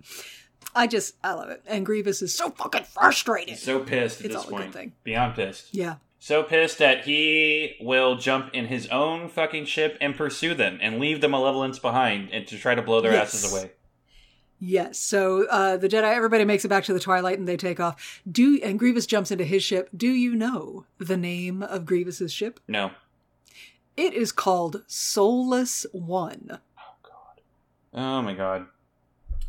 I 0.75 0.87
just 0.87 1.15
I 1.23 1.33
love 1.33 1.49
it. 1.49 1.61
And 1.65 1.85
Grievous 1.85 2.21
is 2.21 2.33
so 2.35 2.49
fucking 2.51 2.83
frustrated. 2.83 3.57
so 3.57 3.79
pissed 3.79 4.19
at 4.19 4.25
It's 4.27 4.35
this 4.35 4.43
all 4.43 4.49
a 4.49 4.51
good 4.51 4.61
point, 4.63 4.73
thing. 4.73 4.93
beyond 5.03 5.35
pissed. 5.35 5.73
Yeah. 5.73 5.95
So 6.19 6.43
pissed 6.43 6.79
that 6.79 7.05
he 7.05 7.75
will 7.79 8.15
jump 8.17 8.49
in 8.53 8.65
his 8.65 8.87
own 8.87 9.29
fucking 9.29 9.65
ship 9.65 9.97
and 10.01 10.15
pursue 10.15 10.53
them 10.55 10.79
and 10.81 10.99
leave 10.99 11.21
the 11.21 11.29
Malevolence 11.29 11.77
behind 11.79 12.29
and 12.31 12.47
to 12.47 12.57
try 12.57 12.73
to 12.75 12.81
blow 12.81 12.99
their 12.99 13.13
Yes. 13.13 13.33
asses 13.35 13.51
away. 13.53 13.71
Yes. 14.59 14.97
So 14.97 15.45
uh, 15.49 15.77
the 15.77 15.87
Jedi, 15.87 16.13
everybody 16.15 16.43
makes 16.45 16.65
it 16.65 16.69
back 16.69 16.83
to 16.85 16.93
the 16.93 16.99
Twilight 16.99 17.37
and 17.37 17.47
they 17.47 17.57
take 17.57 17.79
off. 17.79 18.21
Do 18.29 18.59
and 18.63 18.79
Grievous 18.79 19.05
jumps 19.05 19.29
into 19.31 19.43
his 19.43 19.63
ship. 19.63 19.89
Do 19.95 20.07
you 20.07 20.33
know 20.35 20.85
the 20.97 21.17
name 21.17 21.61
of 21.61 21.85
Grievous's 21.85 22.33
ship? 22.33 22.59
No. 22.67 22.91
It 23.95 24.13
is 24.13 24.31
called 24.31 24.83
Soulless 24.87 25.85
One. 25.91 26.47
Oh 26.77 26.95
god. 27.03 27.41
Oh 27.93 28.21
my 28.21 28.33
god. 28.33 28.65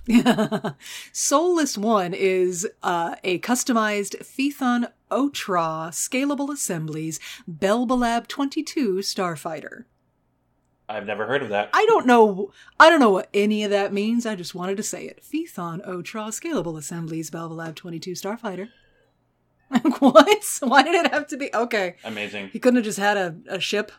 Soulless 1.13 1.77
One 1.77 2.15
is 2.15 2.67
uh, 2.83 3.17
a 3.25 3.39
customized 3.41 4.17
Feethan 4.23 4.91
Ottraw 5.11 5.89
scalable 5.91 6.53
assemblies 6.53 7.19
Belbullab 7.51 8.27
22 8.29 8.97
starfighter. 8.97 9.85
I've 10.89 11.07
never 11.07 11.27
heard 11.27 11.43
of 11.43 11.49
that. 11.49 11.71
I 11.73 11.85
don't 11.87 12.07
know. 12.07 12.53
I 12.79 12.89
don't 12.89 13.01
know 13.01 13.11
what 13.11 13.29
any 13.35 13.65
of 13.65 13.71
that 13.71 13.93
means. 13.93 14.25
I 14.25 14.37
just 14.37 14.55
wanted 14.55 14.77
to 14.77 14.85
say 14.85 15.05
it. 15.07 15.23
Feethan 15.25 15.85
Ottraw 15.87 16.29
scalable 16.29 16.79
assemblies 16.79 17.31
Belbullab 17.31 17.75
22 17.75 18.13
starfighter. 18.13 18.69
what? 19.99 20.45
Why 20.61 20.83
did 20.85 20.95
it 20.95 21.13
have 21.13 21.27
to 21.29 21.37
be? 21.37 21.51
Okay. 21.53 21.97
Amazing. 22.05 22.51
He 22.53 22.61
couldn't 22.61 22.77
have 22.77 22.85
just 22.85 23.01
had 23.01 23.17
a, 23.17 23.37
a 23.49 23.59
ship. 23.59 23.91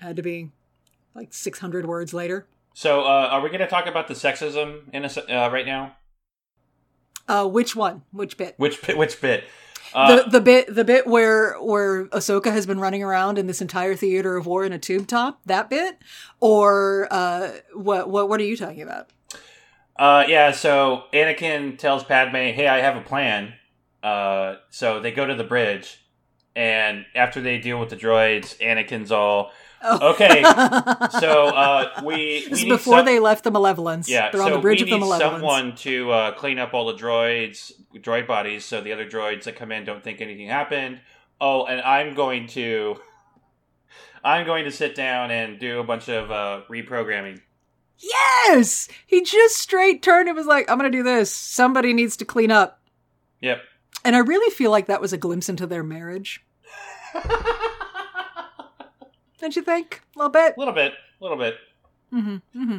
Had 0.00 0.16
to 0.16 0.22
be 0.22 0.50
like 1.14 1.34
600 1.34 1.84
words 1.84 2.14
later. 2.14 2.46
So, 2.80 3.02
uh, 3.02 3.28
are 3.30 3.42
we 3.42 3.50
going 3.50 3.60
to 3.60 3.66
talk 3.66 3.84
about 3.84 4.08
the 4.08 4.14
sexism 4.14 4.84
in 4.94 5.04
a, 5.04 5.08
uh, 5.08 5.50
right 5.50 5.66
now? 5.66 5.98
Uh, 7.28 7.46
which 7.46 7.76
one? 7.76 8.04
Which 8.10 8.38
bit? 8.38 8.54
Which 8.56 8.80
bit? 8.80 8.96
Which 8.96 9.20
bit? 9.20 9.44
Uh, 9.92 10.16
the 10.16 10.30
the 10.30 10.40
bit 10.40 10.74
the 10.74 10.82
bit 10.82 11.06
where 11.06 11.60
where 11.60 12.06
Ahsoka 12.06 12.50
has 12.50 12.64
been 12.64 12.80
running 12.80 13.02
around 13.02 13.36
in 13.36 13.46
this 13.46 13.60
entire 13.60 13.94
theater 13.94 14.34
of 14.38 14.46
war 14.46 14.64
in 14.64 14.72
a 14.72 14.78
tube 14.78 15.08
top. 15.08 15.42
That 15.44 15.68
bit, 15.68 15.98
or 16.40 17.06
uh, 17.10 17.50
what 17.74 18.08
what 18.08 18.30
what 18.30 18.40
are 18.40 18.44
you 18.44 18.56
talking 18.56 18.80
about? 18.80 19.10
uh, 19.96 20.24
yeah. 20.26 20.52
So 20.52 21.02
Anakin 21.12 21.76
tells 21.76 22.02
Padme, 22.02 22.34
"Hey, 22.34 22.66
I 22.66 22.80
have 22.80 22.96
a 22.96 23.02
plan." 23.02 23.52
Uh, 24.02 24.54
so 24.70 25.00
they 25.00 25.10
go 25.10 25.26
to 25.26 25.34
the 25.34 25.44
bridge, 25.44 26.02
and 26.56 27.04
after 27.14 27.42
they 27.42 27.58
deal 27.58 27.78
with 27.78 27.90
the 27.90 27.96
droids, 27.96 28.56
Anakin's 28.56 29.12
all, 29.12 29.52
Oh. 29.82 30.10
"Okay, 30.12 30.42
so 31.20 31.46
uh, 31.46 32.00
we 32.04 32.46
This 32.48 32.50
we 32.50 32.58
is 32.58 32.64
before 32.64 32.98
some- 32.98 33.06
they 33.06 33.18
left 33.18 33.44
the 33.44 33.50
Malevolence. 33.50 34.08
Yeah, 34.08 34.30
they're 34.30 34.42
on 34.42 34.48
so 34.50 34.54
the 34.56 34.60
bridge 34.60 34.80
we 34.80 34.84
of 34.84 34.88
the 34.90 34.96
need 34.96 35.00
Malevolence. 35.00 35.34
someone 35.40 35.74
to 35.76 36.10
uh, 36.10 36.32
clean 36.34 36.58
up 36.58 36.74
all 36.74 36.86
the 36.86 36.94
droids, 36.98 37.72
droid 37.96 38.26
bodies, 38.26 38.64
so 38.64 38.80
the 38.80 38.92
other 38.92 39.06
droids 39.08 39.44
that 39.44 39.56
come 39.56 39.72
in 39.72 39.84
don't 39.84 40.04
think 40.04 40.20
anything 40.20 40.48
happened. 40.48 41.00
Oh, 41.40 41.64
and 41.64 41.80
I'm 41.80 42.14
going 42.14 42.46
to, 42.48 42.96
I'm 44.22 44.44
going 44.44 44.64
to 44.64 44.70
sit 44.70 44.94
down 44.94 45.30
and 45.30 45.58
do 45.58 45.80
a 45.80 45.84
bunch 45.84 46.08
of 46.08 46.30
uh, 46.30 46.60
reprogramming. 46.68 47.40
Yes, 47.98 48.88
he 49.06 49.22
just 49.22 49.56
straight 49.56 50.02
turned 50.02 50.28
and 50.28 50.36
was 50.36 50.46
like, 50.46 50.70
"I'm 50.70 50.78
going 50.78 50.90
to 50.90 50.96
do 50.98 51.02
this. 51.02 51.32
Somebody 51.32 51.92
needs 51.94 52.16
to 52.18 52.24
clean 52.26 52.50
up." 52.50 52.80
Yep. 53.40 53.62
And 54.04 54.14
I 54.16 54.20
really 54.20 54.50
feel 54.54 54.70
like 54.70 54.86
that 54.86 55.00
was 55.00 55.12
a 55.12 55.18
glimpse 55.18 55.48
into 55.48 55.66
their 55.66 55.82
marriage. 55.82 56.44
Don't 59.40 59.56
you 59.56 59.62
think? 59.62 60.02
A 60.14 60.18
little 60.18 60.30
bit. 60.30 60.54
A 60.56 60.60
little 60.60 60.74
bit. 60.74 60.92
A 61.20 61.24
little 61.24 61.38
bit. 61.38 61.56
Mm-hmm, 62.12 62.62
mm-hmm. 62.62 62.78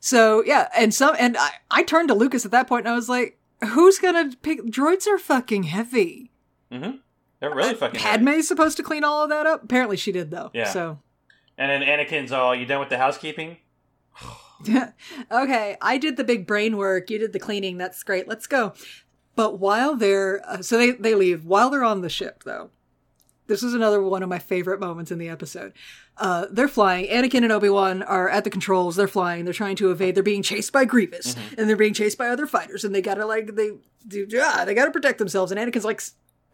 So 0.00 0.42
yeah, 0.44 0.68
and 0.76 0.92
some 0.92 1.16
and 1.18 1.36
I, 1.36 1.50
I 1.70 1.82
turned 1.82 2.08
to 2.08 2.14
Lucas 2.14 2.44
at 2.44 2.50
that 2.50 2.66
point 2.66 2.86
and 2.86 2.92
I 2.92 2.96
was 2.96 3.08
like, 3.08 3.38
"Who's 3.62 3.98
gonna 3.98 4.32
pick? 4.42 4.62
Droids 4.64 5.06
are 5.06 5.18
fucking 5.18 5.64
heavy. 5.64 6.30
Mm-hmm. 6.70 6.96
They're 7.40 7.54
really 7.54 7.74
fucking. 7.74 8.00
Padme's 8.00 8.48
supposed 8.48 8.76
to 8.78 8.82
clean 8.82 9.04
all 9.04 9.24
of 9.24 9.30
that 9.30 9.46
up. 9.46 9.64
Apparently, 9.64 9.96
she 9.96 10.12
did 10.12 10.30
though. 10.30 10.50
Yeah. 10.52 10.70
So 10.70 10.98
And 11.56 11.70
then 11.70 11.82
Anakin's 11.82 12.32
all, 12.32 12.54
"You 12.54 12.66
done 12.66 12.80
with 12.80 12.88
the 12.88 12.98
housekeeping?" 12.98 13.58
okay, 15.30 15.76
I 15.80 15.98
did 15.98 16.16
the 16.16 16.24
big 16.24 16.46
brain 16.46 16.76
work. 16.76 17.10
You 17.10 17.18
did 17.18 17.32
the 17.32 17.38
cleaning. 17.38 17.78
That's 17.78 18.02
great. 18.02 18.26
Let's 18.28 18.46
go. 18.46 18.72
But 19.36 19.58
while 19.58 19.96
they're 19.96 20.42
uh, 20.48 20.62
so 20.62 20.78
they 20.78 20.92
they 20.92 21.14
leave 21.14 21.44
while 21.44 21.70
they're 21.70 21.84
on 21.84 22.00
the 22.00 22.08
ship 22.08 22.44
though. 22.44 22.70
This 23.46 23.62
is 23.62 23.74
another 23.74 24.02
one 24.02 24.22
of 24.22 24.28
my 24.28 24.38
favorite 24.38 24.80
moments 24.80 25.10
in 25.10 25.18
the 25.18 25.28
episode. 25.28 25.74
Uh, 26.16 26.46
they're 26.50 26.68
flying. 26.68 27.06
Anakin 27.08 27.42
and 27.42 27.52
Obi 27.52 27.68
Wan 27.68 28.02
are 28.02 28.28
at 28.28 28.44
the 28.44 28.50
controls. 28.50 28.96
They're 28.96 29.06
flying. 29.06 29.44
They're 29.44 29.52
trying 29.52 29.76
to 29.76 29.90
evade. 29.90 30.14
They're 30.14 30.22
being 30.22 30.42
chased 30.42 30.72
by 30.72 30.84
Grievous, 30.86 31.36
and 31.58 31.68
they're 31.68 31.76
being 31.76 31.94
chased 31.94 32.16
by 32.16 32.28
other 32.28 32.46
fighters. 32.46 32.84
And 32.84 32.94
they 32.94 33.02
gotta 33.02 33.26
like 33.26 33.54
they 33.54 33.72
do. 34.06 34.26
Yeah, 34.28 34.64
they 34.64 34.74
gotta 34.74 34.90
protect 34.90 35.18
themselves. 35.18 35.52
And 35.52 35.60
Anakin's 35.60 35.84
like, 35.84 36.00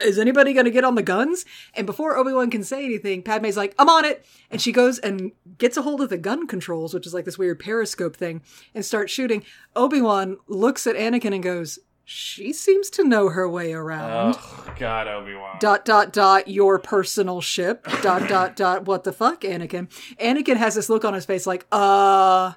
"Is 0.00 0.18
anybody 0.18 0.52
gonna 0.52 0.70
get 0.70 0.84
on 0.84 0.96
the 0.96 1.02
guns?" 1.02 1.44
And 1.74 1.86
before 1.86 2.16
Obi 2.16 2.32
Wan 2.32 2.50
can 2.50 2.64
say 2.64 2.84
anything, 2.84 3.22
Padme's 3.22 3.56
like, 3.56 3.74
"I'm 3.78 3.88
on 3.88 4.04
it." 4.04 4.24
And 4.50 4.60
she 4.60 4.72
goes 4.72 4.98
and 4.98 5.30
gets 5.58 5.76
a 5.76 5.82
hold 5.82 6.00
of 6.00 6.08
the 6.08 6.18
gun 6.18 6.48
controls, 6.48 6.92
which 6.92 7.06
is 7.06 7.14
like 7.14 7.24
this 7.24 7.38
weird 7.38 7.60
periscope 7.60 8.16
thing, 8.16 8.42
and 8.74 8.84
starts 8.84 9.12
shooting. 9.12 9.44
Obi 9.76 10.00
Wan 10.00 10.38
looks 10.48 10.88
at 10.88 10.96
Anakin 10.96 11.34
and 11.34 11.42
goes, 11.42 11.78
"She 12.12 12.52
seems 12.52 12.90
to 12.90 13.04
know 13.04 13.28
her 13.28 13.48
way 13.48 13.72
around." 13.72 14.34
Oh 14.36 14.74
God, 14.78 15.06
Obi 15.06 15.34
Wan. 15.36 15.58
dot 15.60 15.84
dot 15.84 16.12
dot 16.12 16.48
your 16.48 16.78
personal 16.80 17.40
ship 17.40 17.86
dot 18.02 18.28
dot 18.28 18.56
dot 18.56 18.84
what 18.84 19.04
the 19.04 19.12
fuck 19.12 19.42
anakin 19.42 19.88
anakin 20.20 20.56
has 20.56 20.74
this 20.74 20.88
look 20.88 21.04
on 21.04 21.14
his 21.14 21.24
face 21.24 21.46
like 21.46 21.66
uh 21.70 22.52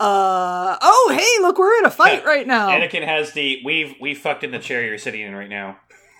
uh 0.00 0.76
oh 0.80 1.12
hey 1.16 1.42
look 1.42 1.58
we're 1.58 1.76
in 1.78 1.84
a 1.84 1.90
fight 1.90 2.24
right 2.32 2.46
now 2.46 2.70
Anakin 2.70 3.04
has 3.04 3.32
the 3.32 3.60
we've 3.64 3.94
we 4.00 4.14
fucked 4.14 4.42
in 4.42 4.50
the 4.52 4.58
chair 4.58 4.82
you're 4.84 4.96
sitting 4.98 5.20
in 5.20 5.34
right 5.34 5.50
now. 5.50 5.76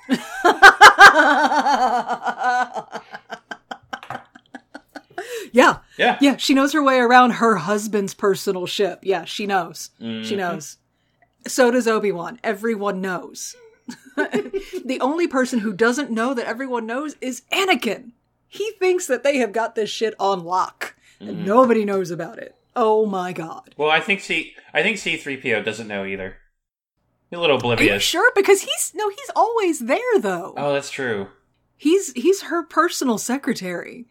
yeah 5.52 5.78
Yeah. 5.96 6.18
yeah 6.20 6.36
she 6.36 6.54
knows 6.54 6.72
her 6.72 6.82
way 6.82 6.98
around 6.98 7.32
her 7.32 7.56
husband's 7.56 8.14
personal 8.14 8.66
ship 8.66 9.00
yeah 9.02 9.24
she 9.24 9.46
knows 9.46 9.90
she 9.98 10.04
Mhm. 10.04 10.36
knows 10.36 10.76
so 11.46 11.70
does 11.70 11.86
obi-wan 11.88 12.38
everyone 12.44 13.00
knows 13.00 13.54
the 14.16 14.98
only 15.00 15.26
person 15.26 15.58
who 15.60 15.72
doesn't 15.72 16.10
know 16.10 16.34
that 16.34 16.46
everyone 16.46 16.86
knows 16.86 17.16
is 17.20 17.42
anakin 17.52 18.12
he 18.48 18.70
thinks 18.78 19.06
that 19.06 19.22
they 19.22 19.38
have 19.38 19.52
got 19.52 19.74
this 19.74 19.90
shit 19.90 20.14
on 20.18 20.44
lock 20.44 20.94
and 21.20 21.38
Mhm. 21.38 21.44
nobody 21.46 21.84
knows 21.84 22.10
about 22.10 22.38
it 22.38 22.54
oh 22.76 23.06
my 23.06 23.32
god 23.32 23.74
Well, 23.76 23.90
I 23.90 24.00
think 24.00 24.20
C 24.20 24.54
I 24.72 24.82
think 24.82 24.98
C 24.98 25.16
three 25.16 25.36
PO 25.36 25.62
doesn't 25.62 25.86
know 25.88 26.04
either. 26.04 26.36
He's 27.30 27.38
a 27.38 27.40
little 27.40 27.56
Are 27.56 27.60
you 27.66 27.72
oblivious. 27.72 28.02
sure? 28.02 28.30
Because 28.34 28.62
he's 28.62 28.92
no, 28.94 29.08
he's 29.08 29.30
always 29.36 29.78
there 29.80 30.18
though. 30.20 30.54
Oh, 30.56 30.72
that's 30.72 30.90
true. 30.90 31.28
He's 31.76 32.12
he's 32.12 32.42
her 32.42 32.62
personal 32.64 33.18
secretary. 33.18 34.06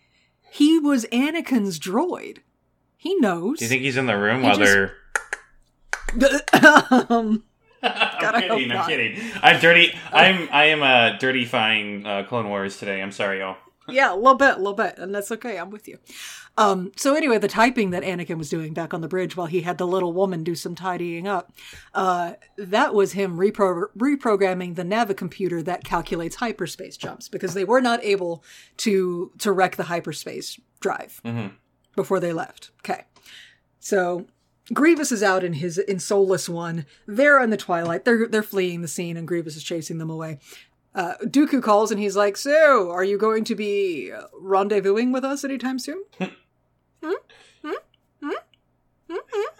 He 0.50 0.80
was 0.80 1.06
Anakin's 1.12 1.80
droid. 1.80 2.38
He 2.98 3.16
knows. 3.16 3.60
Do 3.60 3.66
you 3.66 3.70
think 3.70 3.82
he's 3.82 3.98
in 3.98 4.06
the 4.08 4.18
room 4.18 4.42
He 4.42 4.48
while 4.48 4.58
just- 4.58 4.72
they're? 4.72 4.94
Um, 7.10 7.44
I'm 7.82 8.22
God, 8.22 8.36
I 8.36 8.42
hope 8.48 8.58
kidding. 8.58 8.72
I'm 8.72 8.78
not. 8.78 8.88
kidding. 8.88 9.20
I'm 9.42 9.60
dirty. 9.60 9.94
I'm 10.12 10.48
I 10.52 10.66
am 10.66 10.82
uh, 10.84 11.18
dirtyfying 11.18 12.06
uh, 12.06 12.24
Clone 12.28 12.50
Wars 12.50 12.78
today. 12.78 13.02
I'm 13.02 13.12
sorry, 13.12 13.40
y'all. 13.40 13.58
yeah, 13.90 14.14
a 14.14 14.16
little 14.16 14.36
bit, 14.36 14.56
a 14.56 14.58
little 14.58 14.74
bit, 14.74 14.98
and 14.98 15.14
that's 15.14 15.32
okay. 15.32 15.58
I'm 15.58 15.70
with 15.70 15.88
you. 15.88 15.98
Um, 16.56 16.92
so 16.96 17.16
anyway, 17.16 17.40
the 17.40 17.48
typing 17.48 17.90
that 17.90 18.04
Anakin 18.04 18.38
was 18.38 18.48
doing 18.50 18.74
back 18.74 18.94
on 18.94 19.02
the 19.02 19.08
bridge 19.08 19.36
while 19.36 19.48
he 19.48 19.62
had 19.62 19.80
the 19.80 19.88
little 19.88 20.14
woman 20.14 20.44
do 20.44 20.54
some 20.56 20.76
tidying 20.76 21.28
up, 21.28 21.52
uh, 21.96 22.34
that 22.58 22.94
was 22.94 23.14
him 23.14 23.38
repro- 23.38 23.88
reprogramming 23.98 24.76
the 24.76 24.84
navicomputer 24.84 25.66
that 25.66 25.84
calculates 25.84 26.36
hyperspace 26.36 26.96
jumps 26.96 27.28
because 27.28 27.56
they 27.56 27.66
were 27.66 27.82
not 27.82 28.04
able 28.04 28.44
to 28.78 29.32
to 29.40 29.52
wreck 29.52 29.76
the 29.76 29.84
hyperspace 29.86 30.60
drive 30.80 31.22
before 31.96 32.20
they 32.20 32.32
left. 32.32 32.70
Okay, 32.80 33.04
so 33.80 34.28
Grievous 34.74 35.12
is 35.12 35.24
out 35.24 35.44
in 35.44 35.54
his 35.54 35.78
in 35.78 36.00
Soulless 36.00 36.50
One. 36.50 36.86
They're 37.06 37.42
in 37.42 37.50
the 37.50 37.58
twilight. 37.58 38.06
They're 38.06 38.28
they're 38.28 38.44
fleeing 38.44 38.82
the 38.82 38.88
scene, 38.88 39.18
and 39.18 39.28
Grievous 39.28 39.56
is 39.56 39.64
chasing 39.64 39.98
them 39.98 40.10
away. 40.10 40.40
Uh, 40.96 41.16
Dooku 41.24 41.62
calls 41.62 41.92
and 41.92 42.00
he's 42.00 42.16
like, 42.16 42.38
"So, 42.38 42.92
are 42.92 43.04
you 43.04 43.18
going 43.18 43.44
to 43.46 43.56
be 43.56 44.12
uh, 44.12 44.24
rendezvousing 44.40 45.12
with 45.12 45.24
us 45.24 45.44
anytime 45.44 45.80
soon?" 45.80 46.04
Hmm? 47.02 47.12
Hmm? 47.62 47.74
Hmm? 48.22 48.32
Hmm? 49.10 49.18
Hmm? 49.30 49.54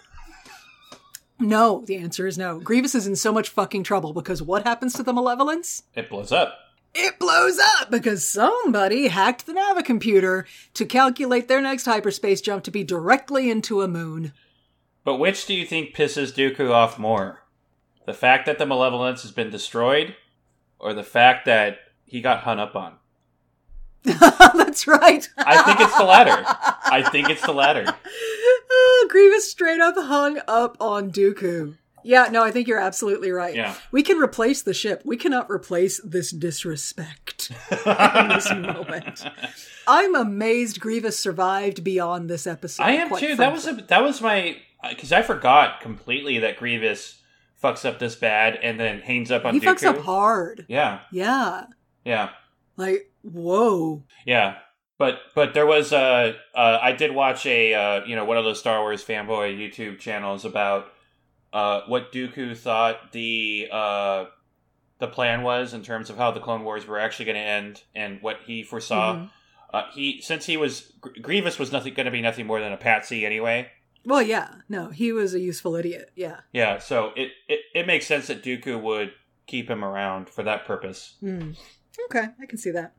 No, 1.38 1.84
the 1.84 1.96
answer 1.96 2.26
is 2.26 2.38
no. 2.38 2.58
Grievous 2.58 2.94
is 2.94 3.06
in 3.06 3.16
so 3.16 3.32
much 3.32 3.50
fucking 3.50 3.82
trouble 3.82 4.14
because 4.14 4.40
what 4.40 4.62
happens 4.64 4.94
to 4.94 5.02
the 5.02 5.12
Malevolence? 5.12 5.82
It 5.94 6.08
blows 6.08 6.32
up. 6.32 6.54
It 6.94 7.18
blows 7.18 7.58
up 7.80 7.90
because 7.90 8.26
somebody 8.26 9.08
hacked 9.08 9.44
the 9.44 9.52
navicomputer 9.52 10.44
to 10.72 10.86
calculate 10.86 11.48
their 11.48 11.60
next 11.60 11.84
hyperspace 11.84 12.40
jump 12.40 12.64
to 12.64 12.70
be 12.70 12.82
directly 12.82 13.50
into 13.50 13.82
a 13.82 13.88
moon. 13.88 14.32
But 15.04 15.16
which 15.16 15.46
do 15.46 15.54
you 15.54 15.66
think 15.66 15.94
pisses 15.94 16.32
Dooku 16.32 16.70
off 16.70 16.98
more? 16.98 17.42
The 18.06 18.14
fact 18.14 18.46
that 18.46 18.58
the 18.58 18.66
Malevolence 18.66 19.22
has 19.22 19.32
been 19.32 19.50
destroyed, 19.50 20.16
or 20.78 20.94
the 20.94 21.02
fact 21.02 21.46
that 21.46 21.78
he 22.04 22.20
got 22.20 22.44
hung 22.44 22.58
up 22.58 22.74
on? 22.74 22.94
That's 24.02 24.86
right. 24.86 25.28
I 25.38 25.62
think 25.62 25.80
it's 25.80 25.96
the 25.96 26.04
latter. 26.04 26.44
I 26.84 27.08
think 27.10 27.30
it's 27.30 27.44
the 27.44 27.52
latter. 27.52 27.86
Grievous 29.08 29.50
straight 29.50 29.80
up 29.80 29.94
hung 29.96 30.40
up 30.46 30.76
on 30.80 31.10
Dooku. 31.10 31.76
Yeah, 32.02 32.28
no, 32.30 32.42
I 32.42 32.50
think 32.50 32.68
you're 32.68 32.78
absolutely 32.78 33.30
right. 33.30 33.54
Yeah. 33.54 33.74
We 33.90 34.02
can 34.02 34.18
replace 34.18 34.60
the 34.60 34.74
ship. 34.74 35.00
We 35.06 35.16
cannot 35.16 35.50
replace 35.50 36.00
this 36.04 36.30
disrespect 36.30 37.50
in 37.70 38.28
this 38.28 38.50
moment. 38.54 39.24
I'm 39.86 40.14
amazed 40.14 40.80
Grievous 40.80 41.18
survived 41.18 41.82
beyond 41.82 42.28
this 42.28 42.46
episode. 42.46 42.82
I 42.82 42.92
am 42.92 43.16
too. 43.16 43.36
That 43.36 43.52
was 43.52 43.66
a, 43.66 43.72
that 43.72 44.02
was 44.02 44.20
my 44.20 44.58
because 44.90 45.12
I 45.12 45.22
forgot 45.22 45.80
completely 45.80 46.38
that 46.40 46.56
Grievous 46.56 47.20
fucks 47.62 47.84
up 47.88 47.98
this 47.98 48.14
bad 48.16 48.56
and 48.56 48.78
then 48.78 49.00
hangs 49.00 49.30
up 49.30 49.44
on 49.44 49.54
he 49.54 49.60
Dooku. 49.60 49.64
fucks 49.74 49.84
up 49.84 49.98
hard. 49.98 50.66
Yeah, 50.68 51.00
Yeah, 51.12 51.64
yeah, 52.04 52.30
like 52.76 53.10
whoa. 53.22 54.02
yeah. 54.26 54.56
But 54.96 55.18
but 55.34 55.54
there 55.54 55.66
was 55.66 55.92
uh, 55.92 56.34
uh 56.54 56.78
I 56.80 56.92
did 56.92 57.12
watch 57.14 57.46
a 57.46 57.74
uh, 57.74 58.04
you 58.06 58.14
know 58.14 58.24
one 58.24 58.36
of 58.36 58.44
those 58.44 58.60
Star 58.60 58.80
Wars 58.80 59.04
fanboy 59.04 59.58
YouTube 59.58 59.98
channels 59.98 60.44
about 60.44 60.86
uh 61.52 61.82
what 61.88 62.12
Dooku 62.12 62.56
thought 62.56 63.10
the 63.12 63.68
uh 63.72 64.26
the 65.00 65.08
plan 65.08 65.42
was 65.42 65.74
in 65.74 65.82
terms 65.82 66.10
of 66.10 66.16
how 66.16 66.30
the 66.30 66.38
Clone 66.40 66.62
Wars 66.62 66.86
were 66.86 66.98
actually 67.00 67.24
going 67.24 67.34
to 67.36 67.40
end 67.42 67.82
and 67.96 68.22
what 68.22 68.38
he 68.46 68.62
foresaw. 68.62 69.14
Mhm. 69.16 69.30
Uh, 69.72 69.82
he 69.92 70.20
since 70.22 70.46
he 70.46 70.56
was 70.56 70.92
Grievous 71.20 71.58
was 71.58 71.72
nothing 71.72 71.92
going 71.94 72.06
to 72.06 72.12
be 72.12 72.22
nothing 72.22 72.46
more 72.46 72.60
than 72.60 72.72
a 72.72 72.76
patsy 72.76 73.26
anyway. 73.26 73.68
Well, 74.06 74.22
yeah, 74.22 74.48
no, 74.68 74.90
he 74.90 75.12
was 75.12 75.34
a 75.34 75.40
useful 75.40 75.74
idiot. 75.76 76.10
Yeah. 76.14 76.40
Yeah, 76.52 76.78
so 76.78 77.12
it, 77.16 77.30
it, 77.48 77.60
it 77.74 77.86
makes 77.86 78.06
sense 78.06 78.26
that 78.26 78.42
Dooku 78.42 78.80
would 78.80 79.12
keep 79.46 79.68
him 79.70 79.84
around 79.84 80.28
for 80.28 80.42
that 80.42 80.64
purpose. 80.66 81.14
Hmm. 81.20 81.52
Okay, 82.06 82.26
I 82.40 82.46
can 82.46 82.58
see 82.58 82.70
that. 82.72 82.94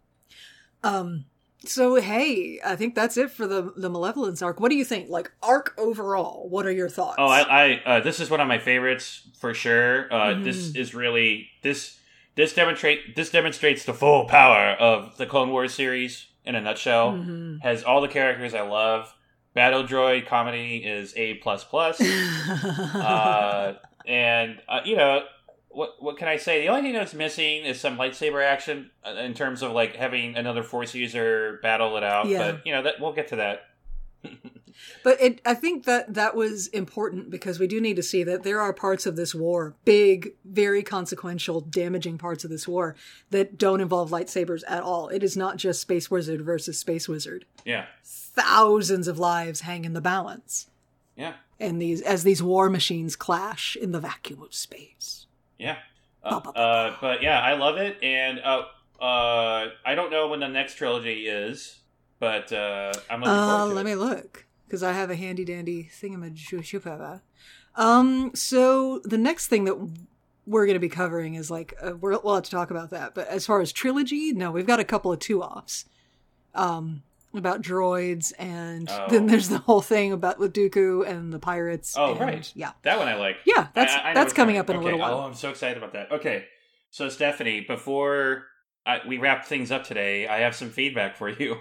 Um. 0.84 1.26
So 1.66 1.96
hey, 1.96 2.60
I 2.64 2.76
think 2.76 2.94
that's 2.94 3.18
it 3.18 3.32
for 3.32 3.48
the 3.48 3.74
the 3.76 3.90
Malevolence 3.90 4.42
arc. 4.44 4.60
What 4.60 4.70
do 4.70 4.76
you 4.76 4.86
think? 4.86 5.10
Like 5.10 5.32
arc 5.42 5.74
overall, 5.80 6.48
what 6.50 6.66
are 6.68 6.72
your 6.72 6.90
thoughts? 6.90 7.16
Oh, 7.18 7.26
I, 7.28 7.42
I 7.42 7.82
uh, 7.86 8.00
this 8.02 8.20
is 8.20 8.30
one 8.30 8.40
of 8.40 8.48
my 8.48 8.60
favorites 8.60 9.28
for 9.40 9.54
sure. 9.54 10.12
Uh, 10.14 10.36
This 10.44 10.76
is 10.76 10.94
really 10.94 11.50
this 11.64 11.98
this 12.36 12.54
demonstrate 12.54 13.16
this 13.16 13.32
demonstrates 13.32 13.84
the 13.86 13.94
full 13.96 14.26
power 14.26 14.74
of 14.80 15.18
the 15.18 15.26
Clone 15.26 15.50
Wars 15.50 15.74
series 15.74 16.28
in 16.44 16.54
a 16.54 16.62
nutshell. 16.62 17.14
Mhm. 17.14 17.62
Has 17.64 17.84
all 17.84 18.02
the 18.02 18.10
characters 18.10 18.54
I 18.54 18.62
love. 18.62 19.12
Battle 19.56 19.84
Droid 19.86 20.28
comedy 20.28 20.78
is 20.78 21.14
a 21.16 21.36
plus 21.36 21.64
plus. 21.64 22.00
uh, 22.02 23.76
and 24.06 24.60
uh, 24.68 24.82
you 24.84 24.98
know 24.98 25.24
what 25.70 25.96
what 26.00 26.18
can 26.18 26.28
I 26.28 26.38
say? 26.38 26.62
The 26.62 26.68
only 26.68 26.84
thing 26.84 26.94
that's 26.94 27.14
missing 27.14 27.64
is 27.64 27.80
some 27.80 27.98
lightsaber 27.98 28.46
action 28.46 28.92
uh, 29.06 29.12
in 29.12 29.34
terms 29.34 29.62
of 29.62 29.72
like 29.72 29.96
having 29.96 30.36
another 30.36 30.62
Force 30.62 30.94
user 30.94 31.60
battle 31.64 31.96
it 31.98 32.04
out. 32.04 32.28
Yeah. 32.28 32.52
But 32.52 32.68
you 32.68 32.74
know 32.74 32.84
that 32.84 33.00
we'll 33.00 33.14
get 33.14 33.30
to 33.30 33.38
that. 33.38 33.62
But 35.04 35.22
it, 35.22 35.42
I 35.46 35.54
think 35.54 35.86
that 35.86 36.14
that 36.14 36.36
was 36.36 36.68
important 36.68 37.30
because 37.30 37.60
we 37.60 37.68
do 37.68 37.80
need 37.82 37.96
to 37.96 38.04
see 38.04 38.24
that 38.24 38.44
there 38.44 38.60
are 38.62 38.74
parts 38.74 39.06
of 39.06 39.16
this 39.16 39.34
war, 39.36 39.76
big, 39.86 40.34
very 40.44 40.84
consequential, 40.84 41.62
damaging 41.62 42.18
parts 42.18 42.44
of 42.44 42.50
this 42.50 42.68
war 42.68 42.96
that 43.30 43.58
don't 43.58 43.82
involve 43.82 44.12
lightsabers 44.12 44.64
at 44.68 44.84
all. 44.84 45.10
It 45.10 45.24
is 45.24 45.36
not 45.38 45.58
just 45.58 45.82
Space 45.82 46.10
Wizard 46.12 46.42
versus 46.42 46.78
Space 46.80 47.08
Wizard. 47.08 47.46
Yeah, 47.66 47.86
Thousands 48.04 49.08
of 49.08 49.18
lives 49.18 49.62
hang 49.62 49.86
in 49.86 49.94
the 49.94 50.02
balance, 50.02 50.68
yeah, 51.16 51.34
and 51.60 51.82
these 51.82 52.02
as 52.02 52.24
these 52.24 52.44
war 52.44 52.70
machines 52.70 53.16
clash 53.16 53.76
in 53.76 53.92
the 53.92 54.00
vacuum 54.00 54.42
of 54.42 54.54
space. 54.54 55.26
yeah. 55.58 55.78
Uh, 56.24 56.38
uh, 56.56 56.96
but 57.02 57.22
yeah, 57.22 57.40
I 57.40 57.54
love 57.54 57.78
it, 57.78 58.02
and 58.04 58.40
uh, 58.40 58.64
uh, 59.00 59.68
I 59.86 59.94
don't 59.96 60.10
know 60.12 60.28
when 60.28 60.40
the 60.40 60.48
next 60.48 60.74
trilogy 60.76 61.28
is, 61.28 61.78
but 62.20 62.52
uh, 62.52 62.94
I'm 63.12 63.20
looking 63.22 63.32
Uh, 63.34 63.48
forward 63.58 63.70
to 63.70 63.76
let 63.76 63.82
it. 63.82 63.90
me 63.90 63.96
look 63.96 64.46
because 64.66 64.84
I 64.84 64.94
have 64.94 65.10
a 65.10 65.16
handy 65.16 65.46
dandy 65.46 65.90
thingamajigga. 65.92 67.22
Um, 67.76 68.32
so 68.34 69.00
the 69.04 69.18
next 69.18 69.48
thing 69.48 69.66
that 69.66 69.76
we're 70.48 70.66
going 70.66 70.76
to 70.76 70.80
be 70.80 70.90
covering 70.90 71.36
is 71.36 71.50
like 71.52 71.74
uh, 71.82 71.96
we're, 72.00 72.18
we'll 72.20 72.36
have 72.36 72.44
to 72.46 72.52
talk 72.52 72.72
about 72.72 72.92
that. 72.92 73.16
But 73.16 73.28
as 73.28 73.46
far 73.46 73.62
as 73.62 73.72
trilogy, 73.72 74.32
no, 74.32 74.52
we've 74.52 74.68
got 74.68 74.80
a 74.80 74.84
couple 74.86 75.12
of 75.12 75.20
two 75.20 75.42
offs. 75.44 75.86
Um, 76.54 77.04
about 77.34 77.62
droids, 77.62 78.32
and 78.40 78.88
Oh. 78.90 79.08
then 79.10 79.26
there's 79.26 79.50
the 79.50 79.58
whole 79.58 79.82
thing 79.82 80.14
about 80.14 80.40
with 80.40 80.54
Dooku 80.54 81.06
and 81.06 81.34
the 81.34 81.40
pirates. 81.40 81.94
Oh, 81.98 82.12
and- 82.12 82.20
right. 82.22 82.52
yeah. 82.56 82.72
That 82.84 82.98
one 82.98 83.10
I 83.10 83.16
like. 83.16 83.36
Yeah, 83.46 83.68
that's- 83.74 83.94
I- 83.94 84.12
I 84.12 84.14
that's 84.14 84.32
coming 84.32 84.56
up 84.56 84.70
in 84.70 84.78
a 84.78 84.80
Okay. 84.80 84.86
little 84.86 85.00
while. 85.02 85.16
Oh, 85.16 85.22
I'm 85.28 85.34
so 85.34 85.50
excited 85.50 85.76
about 85.78 85.92
that. 85.92 86.14
Okay, 86.14 86.46
so 86.92 87.10
Stephanie, 87.10 87.60
before 87.60 88.46
I, 88.86 89.02
we 89.06 89.18
wrap 89.18 89.44
things 89.46 89.70
up 89.70 89.84
today, 89.84 90.30
I 90.30 90.38
have 90.40 90.56
some 90.56 90.70
feedback 90.70 91.18
for 91.18 91.28
you. 91.28 91.58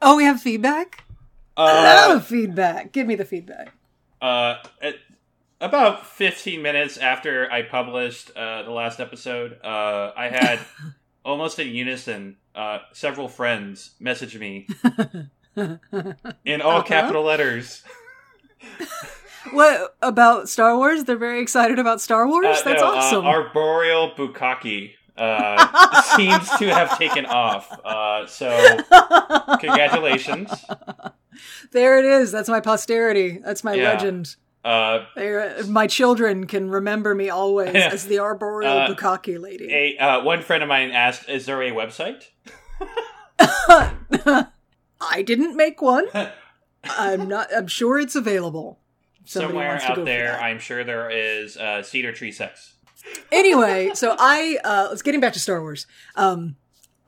Oh, 0.00 0.16
we 0.16 0.24
have 0.24 0.40
feedback. 0.40 1.04
I 1.60 2.06
Uh, 2.08 2.08
love 2.14 2.26
feedback. 2.26 2.92
Give 2.92 3.06
me 3.06 3.14
the 3.16 3.24
feedback. 3.24 3.72
uh, 4.22 4.56
about 5.60 6.06
15 6.06 6.62
minutes 6.62 6.96
after 6.96 7.50
I 7.52 7.62
published 7.62 8.30
uh, 8.36 8.62
the 8.62 8.70
last 8.70 8.98
episode, 9.00 9.58
uh, 9.62 10.12
I 10.16 10.28
had 10.28 10.58
almost 11.24 11.58
in 11.58 11.68
unison 11.68 12.36
uh, 12.54 12.78
several 12.92 13.28
friends 13.28 13.94
message 14.00 14.36
me 14.38 14.66
in 16.44 16.60
all 16.62 16.78
Uh-huh. 16.78 16.82
capital 16.82 17.22
letters. 17.24 17.82
What 19.52 19.96
about 20.02 20.50
Star 20.50 20.76
Wars? 20.76 21.04
They're 21.04 21.16
very 21.16 21.40
excited 21.40 21.78
about 21.78 22.00
Star 22.02 22.28
Wars. 22.28 22.58
Uh, 22.58 22.62
That's 22.64 22.82
no, 22.82 22.88
awesome. 22.94 23.24
Uh, 23.24 23.28
arboreal 23.30 24.10
bukkake 24.14 24.92
uh, 25.20 26.02
seems 26.16 26.48
to 26.58 26.66
have 26.72 26.96
taken 26.98 27.26
off. 27.26 27.70
Uh, 27.84 28.26
so, 28.26 28.78
congratulations. 29.60 30.50
There 31.72 31.98
it 31.98 32.04
is. 32.04 32.32
That's 32.32 32.48
my 32.48 32.60
posterity. 32.60 33.38
That's 33.44 33.62
my 33.62 33.74
Yeah. 33.74 33.92
legend. 33.92 34.36
Uh, 34.64 35.04
My 35.68 35.86
children 35.86 36.46
can 36.46 36.68
remember 36.70 37.14
me 37.14 37.30
always 37.30 37.74
as 37.94 38.06
the 38.06 38.18
arboreal 38.18 38.70
Uh, 38.70 38.88
bukkake 38.94 39.40
lady. 39.40 39.72
a 39.72 39.96
uh, 39.98 40.22
one 40.22 40.42
friend 40.42 40.62
of 40.62 40.68
mine 40.68 40.90
asked, 40.90 41.28
"Is 41.30 41.46
there 41.46 41.62
a 41.62 41.70
website?" 41.70 42.24
I 45.00 45.22
didn't 45.24 45.56
make 45.56 45.80
one. 45.80 46.06
I'm 46.84 47.28
not. 47.28 47.48
I'm 47.56 47.66
sure 47.68 47.98
it's 47.98 48.14
available. 48.16 48.80
Somebody 49.24 49.52
Somewhere 49.52 49.68
wants 49.68 49.84
to 49.86 49.94
go 49.94 50.00
out 50.02 50.04
there. 50.06 50.40
I'm 50.40 50.58
sure 50.58 50.82
there 50.84 51.10
is 51.10 51.56
uh, 51.56 51.82
cedar 51.82 52.12
tree 52.12 52.32
sex. 52.32 52.74
Anyway, 53.32 53.90
so 53.94 54.16
I 54.18 54.58
uh 54.64 54.86
let's 54.90 55.02
getting 55.02 55.20
back 55.20 55.32
to 55.34 55.40
Star 55.40 55.60
Wars. 55.60 55.86
Um 56.16 56.56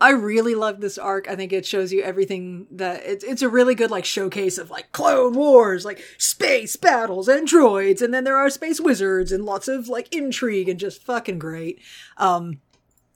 I 0.01 0.11
really 0.11 0.57
love 0.57 0.81
this 0.81 0.99
arc. 0.99 1.29
I 1.31 1.37
think 1.37 1.53
it 1.53 1.65
shows 1.65 1.93
you 1.93 2.03
everything 2.03 2.67
that 2.73 3.05
it's 3.05 3.23
it's 3.23 3.43
a 3.43 3.49
really 3.49 3.77
good 3.77 3.91
like 3.91 4.05
showcase 4.05 4.59
of 4.59 4.69
like 4.69 4.91
clone 4.91 5.35
wars, 5.35 5.85
like 5.85 6.03
space 6.19 6.75
battles 6.75 7.29
and 7.29 7.47
droids, 7.47 8.03
and 8.03 8.13
then 8.13 8.25
there 8.25 8.37
are 8.37 8.51
space 8.51 8.81
wizards 8.81 9.31
and 9.31 9.45
lots 9.45 9.69
of 9.69 9.87
like 9.87 10.13
intrigue 10.13 10.69
and 10.69 10.81
just 10.81 11.05
fucking 11.05 11.39
great. 11.39 11.81
Um 12.17 12.61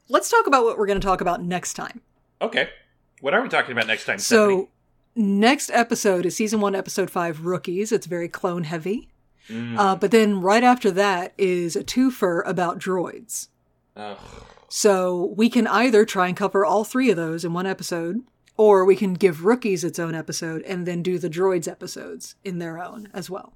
let's 0.09 0.31
talk 0.31 0.47
about 0.47 0.65
what 0.65 0.79
we're 0.79 0.87
going 0.87 1.01
to 1.01 1.05
talk 1.07 1.21
about 1.21 1.43
next 1.43 1.75
time. 1.75 2.01
Okay, 2.41 2.69
what 3.21 3.35
are 3.35 3.43
we 3.43 3.49
talking 3.49 3.73
about 3.73 3.89
next 3.89 4.05
time? 4.05 4.19
So 4.19 4.47
Stephanie? 4.47 4.69
next 5.17 5.71
episode 5.71 6.27
is 6.27 6.37
season 6.37 6.61
1 6.61 6.75
episode 6.75 7.11
5 7.11 7.45
Rookies. 7.47 7.91
It's 7.91 8.07
very 8.07 8.29
clone 8.29 8.65
heavy. 8.65 9.09
Mm. 9.49 9.79
Uh 9.79 9.97
but 9.97 10.11
then 10.11 10.41
right 10.41 10.63
after 10.65 10.91
that 10.93 11.33
is 11.39 11.77
a 11.77 11.85
twofer 11.85 12.43
about 12.47 12.79
droids. 12.79 13.49
Ugh. 13.97 14.19
So 14.69 15.33
we 15.37 15.49
can 15.49 15.67
either 15.67 16.05
try 16.05 16.29
and 16.29 16.37
cover 16.37 16.65
all 16.65 16.85
three 16.85 17.11
of 17.11 17.17
those 17.17 17.45
in 17.45 17.53
one 17.53 17.67
episode, 17.67 18.23
or 18.57 18.85
we 18.85 18.97
can 18.97 19.15
give 19.15 19.45
rookies 19.45 19.85
its 19.85 19.99
own 19.99 20.15
episode 20.15 20.63
and 20.63 20.87
then 20.87 21.03
do 21.03 21.19
the 21.19 21.31
droids 21.31 21.69
episodes 21.69 22.35
in 22.45 22.59
their 22.59 22.83
own 22.83 23.09
as 23.15 23.31
well. 23.31 23.53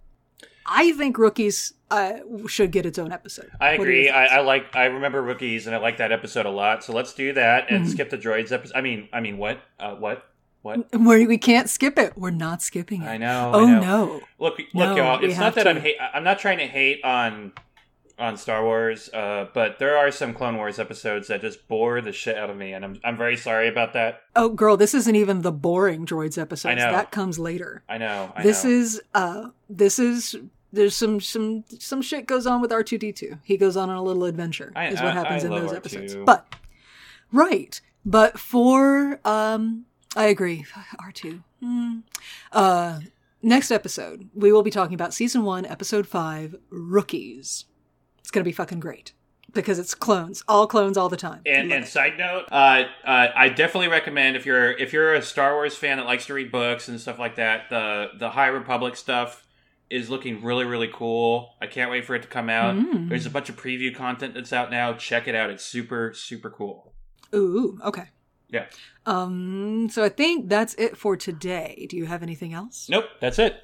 I 0.66 0.92
think 0.92 1.18
rookies 1.18 1.72
uh, 1.90 2.18
should 2.46 2.70
get 2.70 2.86
its 2.86 2.96
own 2.98 3.10
episode. 3.10 3.50
I 3.60 3.76
What 3.76 3.86
do 3.86 3.90
you 3.90 4.02
agree. 4.02 4.08
I, 4.10 4.36
I 4.36 4.40
like. 4.42 4.66
I 4.76 4.84
remember 4.84 5.20
rookies, 5.20 5.66
and 5.66 5.74
I 5.74 5.80
like 5.80 5.96
that 5.96 6.12
episode 6.12 6.46
a 6.46 6.50
lot. 6.50 6.84
So 6.84 6.92
let's 6.92 7.12
do 7.12 7.32
that 7.32 7.68
and 7.70 7.84
Mhm. 7.84 7.90
skip 7.90 8.10
the 8.10 8.18
droids 8.18 8.52
episode. 8.52 8.76
I 8.76 8.80
mean, 8.80 9.08
I 9.12 9.18
mean, 9.20 9.36
what? 9.36 9.58
Uh, 9.80 9.94
what? 9.96 10.29
What? 10.62 10.94
Where 10.94 11.26
we 11.26 11.38
can't 11.38 11.70
skip 11.70 11.98
it. 11.98 12.16
We're 12.18 12.30
not 12.30 12.60
skipping 12.62 13.02
it. 13.02 13.06
I 13.08 13.16
know. 13.16 13.50
Oh 13.54 13.66
I 13.66 13.70
know. 13.72 13.80
no. 13.80 14.20
Look, 14.38 14.58
look, 14.58 14.68
No, 14.74 14.96
y'all. 14.96 15.24
It's 15.24 15.38
not 15.38 15.54
that 15.54 15.64
to. 15.64 15.70
I'm. 15.70 15.80
Ha- 15.80 16.10
I'm 16.14 16.24
not 16.24 16.38
trying 16.38 16.58
to 16.58 16.66
hate 16.66 17.02
on 17.04 17.52
on 18.18 18.36
Star 18.36 18.62
Wars, 18.62 19.08
uh, 19.14 19.46
but 19.54 19.78
there 19.78 19.96
are 19.96 20.10
some 20.10 20.34
Clone 20.34 20.58
Wars 20.58 20.78
episodes 20.78 21.28
that 21.28 21.40
just 21.40 21.66
bore 21.68 22.02
the 22.02 22.12
shit 22.12 22.36
out 22.36 22.50
of 22.50 22.56
me, 22.58 22.74
and 22.74 22.84
I'm 22.84 23.00
I'm 23.02 23.16
very 23.16 23.38
sorry 23.38 23.68
about 23.68 23.94
that. 23.94 24.20
Oh, 24.36 24.50
girl, 24.50 24.76
this 24.76 24.92
isn't 24.92 25.16
even 25.16 25.40
the 25.40 25.52
boring 25.52 26.04
droids 26.04 26.36
episodes. 26.36 26.76
That 26.76 27.10
comes 27.10 27.38
later. 27.38 27.82
I 27.88 27.96
know. 27.96 28.30
I 28.36 28.42
this 28.42 28.62
know. 28.64 28.70
is 28.70 29.00
uh 29.14 29.48
this 29.70 29.98
is 29.98 30.36
there's 30.72 30.94
some 30.94 31.20
some 31.20 31.64
some 31.78 32.02
shit 32.02 32.26
goes 32.26 32.46
on 32.46 32.60
with 32.60 32.70
R2D2. 32.70 33.38
He 33.42 33.56
goes 33.56 33.78
on 33.78 33.88
a 33.88 34.02
little 34.02 34.24
adventure 34.24 34.72
I- 34.76 34.88
is 34.88 35.00
what 35.00 35.14
happens 35.14 35.42
I 35.42 35.46
in 35.46 35.52
those 35.54 35.70
R2. 35.72 35.76
episodes. 35.76 36.16
But 36.16 36.54
right. 37.32 37.80
But 38.04 38.38
for 38.38 39.18
um 39.24 39.86
I 40.16 40.26
agree. 40.26 40.64
R2. 41.00 41.42
Hmm. 41.60 41.98
Uh 42.52 43.00
next 43.42 43.70
episode, 43.70 44.28
we 44.34 44.52
will 44.52 44.62
be 44.62 44.70
talking 44.70 44.94
about 44.94 45.14
season 45.14 45.44
1, 45.44 45.64
episode 45.66 46.06
5, 46.06 46.56
Rookies. 46.70 47.64
It's 48.18 48.30
going 48.30 48.44
to 48.44 48.48
be 48.48 48.52
fucking 48.52 48.80
great 48.80 49.12
because 49.52 49.78
it's 49.78 49.94
clones, 49.94 50.44
all 50.46 50.66
clones 50.66 50.96
all 50.96 51.08
the 51.08 51.16
time. 51.16 51.40
And, 51.46 51.72
and 51.72 51.86
side 51.86 52.18
note, 52.18 52.44
uh, 52.52 52.84
uh, 53.04 53.28
I 53.34 53.48
definitely 53.48 53.88
recommend 53.88 54.36
if 54.36 54.46
you're 54.46 54.72
if 54.72 54.92
you're 54.92 55.14
a 55.14 55.22
Star 55.22 55.54
Wars 55.54 55.76
fan 55.76 55.98
that 55.98 56.06
likes 56.06 56.26
to 56.26 56.34
read 56.34 56.52
books 56.52 56.88
and 56.88 57.00
stuff 57.00 57.18
like 57.18 57.36
that, 57.36 57.70
the 57.70 58.08
the 58.18 58.30
High 58.30 58.48
Republic 58.48 58.96
stuff 58.96 59.46
is 59.88 60.08
looking 60.08 60.44
really 60.44 60.64
really 60.64 60.90
cool. 60.92 61.54
I 61.60 61.66
can't 61.66 61.90
wait 61.90 62.04
for 62.04 62.14
it 62.14 62.22
to 62.22 62.28
come 62.28 62.48
out. 62.48 62.76
Mm. 62.76 63.08
There's 63.08 63.26
a 63.26 63.30
bunch 63.30 63.48
of 63.48 63.60
preview 63.60 63.94
content 63.94 64.34
that's 64.34 64.52
out 64.52 64.70
now. 64.70 64.92
Check 64.92 65.26
it 65.26 65.34
out. 65.34 65.50
It's 65.50 65.64
super 65.64 66.12
super 66.14 66.50
cool. 66.50 66.92
Ooh, 67.34 67.78
okay. 67.84 68.04
Yeah. 68.52 68.66
Um 69.06 69.88
so 69.90 70.04
I 70.04 70.08
think 70.08 70.48
that's 70.48 70.74
it 70.74 70.96
for 70.96 71.16
today. 71.16 71.86
Do 71.88 71.96
you 71.96 72.06
have 72.06 72.22
anything 72.22 72.52
else? 72.54 72.88
Nope. 72.88 73.06
That's 73.20 73.38
it. 73.38 73.62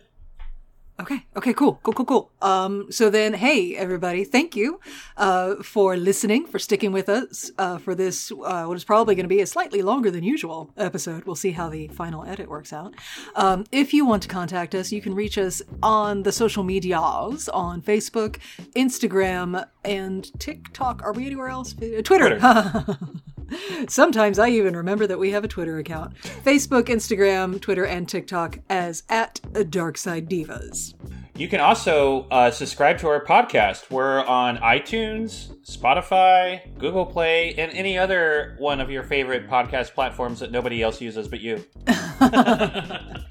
Okay. 0.99 1.27
Okay. 1.37 1.53
Cool. 1.53 1.79
Cool. 1.83 1.93
Cool. 1.93 2.07
Cool. 2.07 2.31
Um. 2.41 2.91
So 2.91 3.11
then, 3.11 3.35
hey, 3.35 3.77
everybody, 3.77 4.25
thank 4.25 4.57
you, 4.57 4.81
uh, 5.19 5.57
for 5.57 5.95
listening, 5.95 6.47
for 6.47 6.59
sticking 6.59 6.91
with 6.91 7.11
us, 7.11 7.51
uh, 7.59 7.77
for 7.77 7.95
this, 7.95 8.33
uh, 8.33 8.65
what 8.65 8.79
is 8.79 8.85
probably 8.85 9.15
going 9.15 9.25
to 9.25 9.29
be 9.29 9.43
a 9.43 9.47
slightly 9.47 9.83
longer 9.83 10.11
than 10.11 10.25
usual 10.25 10.71
episode. 10.79 11.25
We'll 11.25 11.37
see 11.37 11.51
how 11.51 11.69
the 11.69 11.89
final 11.89 12.25
edit 12.25 12.49
works 12.49 12.73
out. 12.73 12.95
Um, 13.35 13.67
if 13.73 13.93
you 13.93 14.07
want 14.07 14.23
to 14.23 14.29
contact 14.29 14.75
us, 14.75 14.91
you 14.91 15.03
can 15.03 15.15
reach 15.15 15.37
us 15.37 15.61
on 15.83 16.23
the 16.23 16.33
social 16.33 16.65
medias 16.65 17.51
on 17.51 17.83
Facebook, 17.83 18.39
Instagram, 18.75 19.67
and 19.87 20.29
TikTok. 20.39 21.03
Are 21.03 21.13
we 21.13 21.27
anywhere 21.27 21.49
else? 21.49 21.75
Uh, 21.81 22.03
Twitter. 22.03 22.39
Sometimes 23.89 24.39
I 24.39 24.49
even 24.49 24.77
remember 24.77 25.07
that 25.07 25.19
we 25.19 25.31
have 25.31 25.45
a 25.45 25.49
Twitter 25.49 25.79
account. 25.79 26.15
Facebook, 26.45 26.85
Instagram, 26.85 27.61
Twitter, 27.61 27.87
and 27.87 28.09
TikTok 28.09 28.59
as 28.69 29.05
at 29.09 29.41
Darkside 29.53 30.29
Divas. 30.29 30.95
You 31.37 31.49
can 31.49 31.61
also 31.61 32.27
uh, 32.31 32.51
subscribe 32.51 32.99
to 32.99 33.09
our 33.09 33.23
podcast. 33.23 33.91
We're 33.91 34.25
on 34.25 34.57
iTunes, 34.57 35.55
Spotify, 35.67 36.77
Google 36.79 37.05
Play, 37.05 37.55
and 37.57 37.71
any 37.73 37.99
other 37.99 38.57
one 38.59 38.81
of 38.81 38.91
your 38.91 39.03
favorite 39.03 39.49
podcast 39.49 39.93
platforms 39.93 40.41
that 40.41 40.51
nobody 40.51 40.83
else 40.83 41.01
uses 41.01 41.29
but 41.29 41.41
you. 41.41 41.63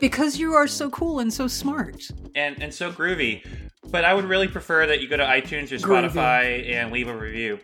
Because 0.00 0.38
you 0.38 0.54
are 0.54 0.66
so 0.66 0.90
cool 0.90 1.18
and 1.20 1.32
so 1.32 1.46
smart. 1.46 2.10
and 2.34 2.60
and 2.62 2.72
so 2.72 2.90
groovy. 2.92 3.44
But 3.90 4.04
I 4.04 4.12
would 4.12 4.26
really 4.26 4.48
prefer 4.48 4.86
that 4.86 5.00
you 5.00 5.08
go 5.08 5.16
to 5.16 5.24
iTunes 5.24 5.72
or 5.72 5.78
Groovy. 5.78 6.10
Spotify 6.10 6.70
and 6.74 6.92
leave 6.92 7.08
a 7.08 7.16
review, 7.16 7.58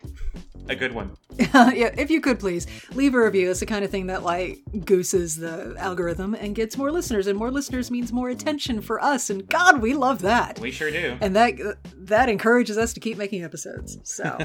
a 0.69 0.75
good 0.75 0.95
one. 0.95 1.15
yeah, 1.39 1.93
if 1.99 2.11
you 2.11 2.21
could 2.23 2.39
please 2.39 2.67
leave 2.95 3.15
a 3.15 3.23
review. 3.23 3.51
It's 3.51 3.61
the 3.61 3.67
kind 3.67 3.85
of 3.85 3.91
thing 3.91 4.07
that 4.07 4.23
like 4.23 4.61
gooses 4.87 5.37
the 5.37 5.75
algorithm 5.79 6.33
and 6.35 6.55
gets 6.55 6.79
more 6.79 6.91
listeners, 6.91 7.27
and 7.27 7.37
more 7.39 7.51
listeners 7.51 7.91
means 7.91 8.11
more 8.13 8.31
attention 8.31 8.81
for 8.81 9.03
us. 9.03 9.29
And 9.29 9.47
God, 9.49 9.83
we 9.83 9.93
love 9.95 10.23
that. 10.23 10.59
We 10.61 10.71
sure 10.71 10.91
do. 10.91 11.19
And 11.21 11.37
that 11.37 11.55
that 11.95 12.29
encourages 12.31 12.79
us 12.79 12.95
to 12.95 13.01
keep 13.01 13.19
making 13.19 13.45
episodes. 13.45 13.99
So, 14.05 14.39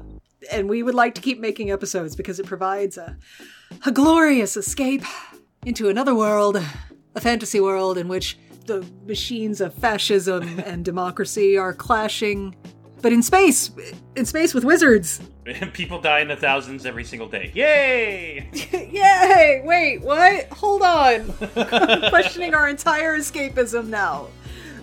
and 0.50 0.68
we 0.68 0.82
would 0.82 0.94
like 0.96 1.14
to 1.14 1.20
keep 1.20 1.38
making 1.38 1.70
episodes 1.70 2.16
because 2.16 2.40
it 2.40 2.46
provides 2.46 2.96
a 2.98 3.16
a 3.86 3.92
glorious 3.92 4.56
escape 4.56 5.04
into 5.64 5.88
another 5.90 6.14
world, 6.14 6.60
a 7.14 7.20
fantasy 7.20 7.60
world 7.60 7.98
in 7.98 8.08
which 8.08 8.38
the 8.66 8.86
machines 9.06 9.60
of 9.60 9.74
fascism 9.74 10.60
and 10.66 10.84
democracy 10.84 11.56
are 11.56 11.72
clashing, 11.72 12.54
but 13.02 13.12
in 13.12 13.22
space, 13.22 13.70
in 14.16 14.24
space 14.24 14.54
with 14.54 14.64
wizards. 14.64 15.20
People 15.72 16.00
die 16.00 16.20
in 16.20 16.28
the 16.28 16.36
thousands 16.36 16.86
every 16.86 17.04
single 17.04 17.28
day. 17.28 17.50
Yay! 17.54 18.48
Yay! 18.92 19.62
Wait, 19.64 20.00
what? 20.02 20.46
Hold 20.52 20.82
on. 20.82 21.34
I'm 21.56 22.10
questioning 22.10 22.54
our 22.54 22.68
entire 22.68 23.18
escapism 23.18 23.88
now. 23.88 24.28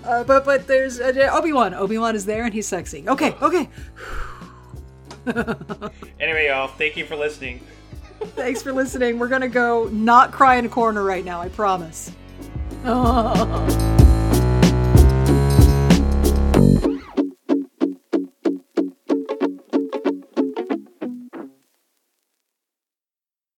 Uh, 0.04 0.24
but 0.24 0.46
but 0.46 0.68
there's 0.68 1.00
uh, 1.00 1.30
Obi 1.34 1.52
Wan. 1.52 1.74
Obi 1.74 1.98
Wan 1.98 2.16
is 2.16 2.26
there 2.26 2.46
and 2.46 2.54
he's 2.54 2.68
sexy. 2.68 3.04
Okay, 3.08 3.34
okay. 3.42 3.70
Anyway, 6.20 6.48
y'all, 6.48 6.70
thank 6.70 6.96
you 6.96 7.06
for 7.06 7.18
listening. 7.18 7.60
Thanks 8.20 8.62
for 8.62 8.74
listening. 8.74 9.20
We're 9.20 9.28
gonna 9.28 9.48
go 9.48 9.90
not 9.92 10.32
cry 10.32 10.56
in 10.56 10.66
a 10.66 10.70
corner 10.70 11.04
right 11.04 11.24
now. 11.26 11.42
I 11.42 11.50
promise. 11.50 12.12
Oh. 12.90 14.07